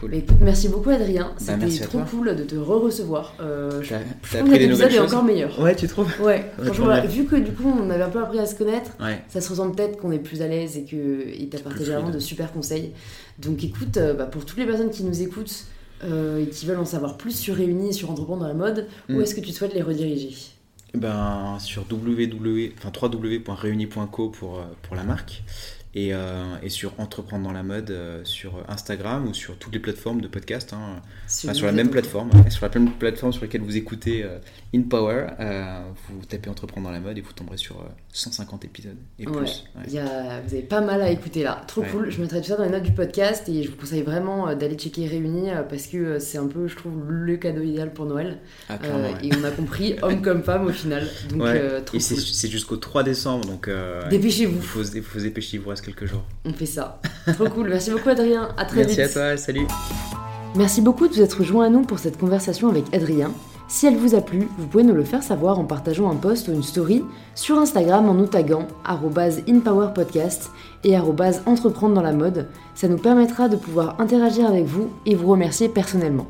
Cool. 0.00 0.10
Mais 0.12 0.18
écoute, 0.20 0.38
merci 0.40 0.68
beaucoup 0.70 0.88
Adrien, 0.88 1.34
c'était 1.36 1.56
Bah, 1.58 1.66
à 1.66 1.86
trop 1.86 1.98
toi. 1.98 2.06
cool 2.10 2.34
de 2.34 2.44
te 2.44 2.54
re-recevoir. 2.54 3.34
Euh, 3.40 3.82
je 3.82 3.94
trouve 4.38 4.50
que 4.50 4.56
l'épisode 4.56 4.90
est 4.90 4.98
encore 4.98 5.22
meilleur. 5.22 5.60
Ouais, 5.60 5.76
tu 5.76 5.86
trouves 5.86 6.10
Ouais, 6.22 6.50
franchement, 6.62 6.98
vu 7.06 7.26
que 7.26 7.36
du 7.36 7.52
coup 7.52 7.70
on 7.70 7.90
avait 7.90 8.04
un 8.04 8.08
peu 8.08 8.20
appris 8.22 8.38
à 8.38 8.46
se 8.46 8.54
connaître, 8.54 8.92
Ouais. 9.00 9.22
ça 9.28 9.42
se 9.42 9.50
ressent 9.50 9.70
peut-être 9.70 9.98
qu'on 9.98 10.12
est 10.12 10.18
plus 10.18 10.40
à 10.40 10.48
l'aise 10.48 10.78
et 10.78 10.84
que 10.84 11.24
plus 11.46 11.62
partagé 11.62 11.92
vraiment 11.92 12.08
de 12.10 12.18
super 12.18 12.50
conseils. 12.52 12.92
Donc 13.38 13.62
écoute, 13.62 13.98
euh, 13.98 14.14
bah, 14.14 14.24
pour 14.24 14.46
toutes 14.46 14.58
les 14.58 14.64
personnes 14.66 14.90
qui 14.90 15.04
nous 15.04 15.20
écoutent 15.20 15.64
euh, 16.04 16.42
et 16.42 16.48
qui 16.48 16.64
veulent 16.64 16.78
en 16.80 16.84
savoir 16.86 17.18
plus 17.18 17.32
sur 17.38 17.54
Réunis 17.54 17.90
et 17.90 17.92
sur 17.92 18.10
Entreprendre 18.10 18.40
dans 18.42 18.48
la 18.48 18.54
mode, 18.54 18.86
où 19.10 19.14
Mm. 19.18 19.20
est-ce 19.20 19.34
que 19.34 19.40
tu 19.42 19.52
souhaites 19.52 19.74
les 19.74 19.82
rediriger? 19.82 20.30
Ben, 20.94 21.58
sur 21.58 21.84
www, 21.90 22.72
enfin, 22.78 22.90
www.reuni.co 23.08 24.28
pour, 24.30 24.62
pour 24.82 24.96
la 24.96 25.02
marque 25.02 25.42
et, 25.94 26.12
euh, 26.12 26.42
et 26.62 26.68
sur 26.68 26.92
Entreprendre 26.98 27.44
dans 27.44 27.52
la 27.52 27.62
mode 27.62 27.90
euh, 27.90 28.20
sur 28.24 28.64
Instagram 28.68 29.28
ou 29.28 29.34
sur 29.34 29.56
toutes 29.58 29.72
les 29.74 29.78
plateformes 29.80 30.20
de 30.20 30.28
podcast. 30.28 30.72
hein. 30.72 31.00
Enfin, 31.44 31.54
sur 31.54 31.66
la 31.66 31.72
même 31.72 31.88
plateforme, 31.90 32.30
sur 32.50 32.66
la 32.66 32.78
même 32.80 32.90
plateforme 32.92 33.32
sur 33.32 33.42
laquelle 33.42 33.62
vous 33.62 33.76
écoutez 33.76 34.22
euh, 34.24 34.38
In 34.74 34.82
Power, 34.82 35.26
vous 36.10 36.24
tapez 36.26 36.50
Entreprendre 36.50 36.86
dans 36.88 36.92
la 36.92 37.00
mode 37.00 37.16
et 37.18 37.20
vous 37.20 37.32
tomberez 37.32 37.56
sur 37.56 37.80
euh, 37.80 37.84
150 38.12 38.64
épisodes 38.64 38.96
et 39.18 39.26
Ouais. 39.26 39.36
plus. 39.38 39.64
ouais. 39.76 39.82
Il 39.86 39.92
y 39.94 39.98
a- 39.98 40.40
vous 40.40 40.52
avez 40.54 40.62
pas 40.62 40.80
mal 40.80 41.00
à 41.02 41.10
écouter 41.10 41.42
là, 41.42 41.62
trop 41.66 41.80
Ouais. 41.82 41.88
cool. 41.90 42.10
Je 42.10 42.20
mettrai 42.20 42.40
tout 42.40 42.48
ça 42.48 42.56
dans 42.56 42.64
les 42.64 42.70
notes 42.70 42.82
du 42.82 42.92
podcast 42.92 43.48
et 43.48 43.62
je 43.62 43.70
vous 43.70 43.76
conseille 43.76 44.02
vraiment 44.02 44.54
d'aller 44.54 44.74
checker 44.76 45.06
Réunis 45.06 45.50
parce 45.68 45.86
que 45.86 46.18
c'est 46.18 46.38
un 46.38 46.46
peu, 46.46 46.66
je 46.68 46.76
trouve, 46.76 47.10
le 47.10 47.36
cadeau 47.36 47.62
idéal 47.62 47.92
pour 47.92 48.06
Noël. 48.06 48.38
Ah. 48.68 48.78
Et 49.22 49.30
on 49.34 49.44
a 49.44 49.50
compris, 49.50 49.96
homme 50.02 50.22
comme 50.22 50.42
femme 50.42 50.66
au 50.66 50.70
final. 50.72 51.06
Donc 51.30 51.40
trop 51.84 51.96
Et 51.96 52.00
c'est 52.00 52.14
cool. 52.16 52.50
jusqu'au 52.50 52.76
3 52.76 53.02
décembre, 53.02 53.46
donc 53.46 53.68
il 53.70 54.08
Dépêchez-vous, 54.10 54.60
faut, 54.60 54.84
se- 54.84 55.00
faut 55.00 55.18
se 55.18 55.24
dépêcher, 55.24 55.56
il 55.56 55.60
vous 55.60 55.70
reste 55.70 55.83
quelques 55.84 56.06
jours. 56.06 56.22
on 56.44 56.52
fait 56.52 56.66
ça. 56.66 57.00
trop 57.34 57.48
cool. 57.48 57.68
Merci 57.68 57.90
beaucoup 57.90 58.08
Adrien. 58.08 58.48
À 58.56 58.64
très 58.64 58.78
Merci 58.84 59.00
vite. 59.02 59.04
à 59.04 59.08
toi, 59.08 59.36
salut 59.36 59.66
Merci 60.56 60.80
beaucoup 60.80 61.08
de 61.08 61.14
vous 61.14 61.20
être 61.22 61.42
joint 61.42 61.66
à 61.66 61.68
nous 61.68 61.82
pour 61.82 61.98
cette 61.98 62.18
conversation 62.18 62.68
avec 62.68 62.84
Adrien. 62.94 63.32
Si 63.66 63.86
elle 63.86 63.96
vous 63.96 64.14
a 64.14 64.20
plu, 64.20 64.46
vous 64.58 64.66
pouvez 64.66 64.84
nous 64.84 64.94
le 64.94 65.04
faire 65.04 65.22
savoir 65.22 65.58
en 65.58 65.64
partageant 65.64 66.10
un 66.10 66.14
post 66.16 66.48
ou 66.48 66.52
une 66.52 66.62
story 66.62 67.02
sur 67.34 67.58
Instagram 67.58 68.08
en 68.08 68.14
nous 68.14 68.26
taguant 68.26 68.68
arrobase 68.84 69.42
@inpowerpodcast 69.48 70.50
et 70.84 70.94
arrobase 70.96 71.42
entreprendre 71.46 71.94
dans 71.94 72.02
la 72.02 72.12
mode. 72.12 72.46
Ça 72.74 72.88
nous 72.88 72.98
permettra 72.98 73.48
de 73.48 73.56
pouvoir 73.56 74.00
interagir 74.00 74.46
avec 74.46 74.66
vous 74.66 74.90
et 75.06 75.14
vous 75.14 75.28
remercier 75.28 75.68
personnellement. 75.68 76.26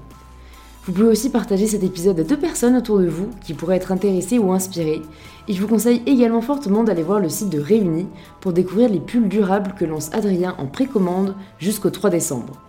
Vous 0.86 0.92
pouvez 0.92 1.08
aussi 1.08 1.30
partager 1.30 1.66
cet 1.66 1.82
épisode 1.82 2.20
à 2.20 2.24
deux 2.24 2.38
personnes 2.38 2.76
autour 2.76 2.98
de 2.98 3.06
vous 3.06 3.30
qui 3.44 3.52
pourraient 3.54 3.76
être 3.76 3.90
intéressées 3.92 4.38
ou 4.38 4.52
inspirées. 4.52 5.02
Et 5.46 5.52
je 5.52 5.60
vous 5.60 5.68
conseille 5.68 6.02
également 6.06 6.40
fortement 6.40 6.84
d'aller 6.84 7.02
voir 7.02 7.20
le 7.20 7.28
site 7.28 7.50
de 7.50 7.60
Réunis 7.60 8.08
pour 8.40 8.52
découvrir 8.52 8.88
les 8.88 9.00
pulls 9.00 9.28
durables 9.28 9.74
que 9.78 9.84
lance 9.84 10.12
Adrien 10.12 10.54
en 10.58 10.66
précommande 10.66 11.34
jusqu'au 11.58 11.90
3 11.90 12.10
décembre. 12.10 12.60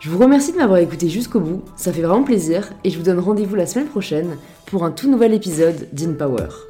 Je 0.00 0.08
vous 0.08 0.18
remercie 0.18 0.52
de 0.52 0.56
m'avoir 0.56 0.78
écouté 0.78 1.10
jusqu'au 1.10 1.40
bout, 1.40 1.62
ça 1.76 1.92
fait 1.92 2.00
vraiment 2.00 2.24
plaisir 2.24 2.72
et 2.84 2.90
je 2.90 2.96
vous 2.96 3.04
donne 3.04 3.18
rendez-vous 3.18 3.54
la 3.54 3.66
semaine 3.66 3.88
prochaine 3.88 4.38
pour 4.64 4.84
un 4.84 4.92
tout 4.92 5.10
nouvel 5.10 5.34
épisode 5.34 5.88
d'InPower. 5.92 6.69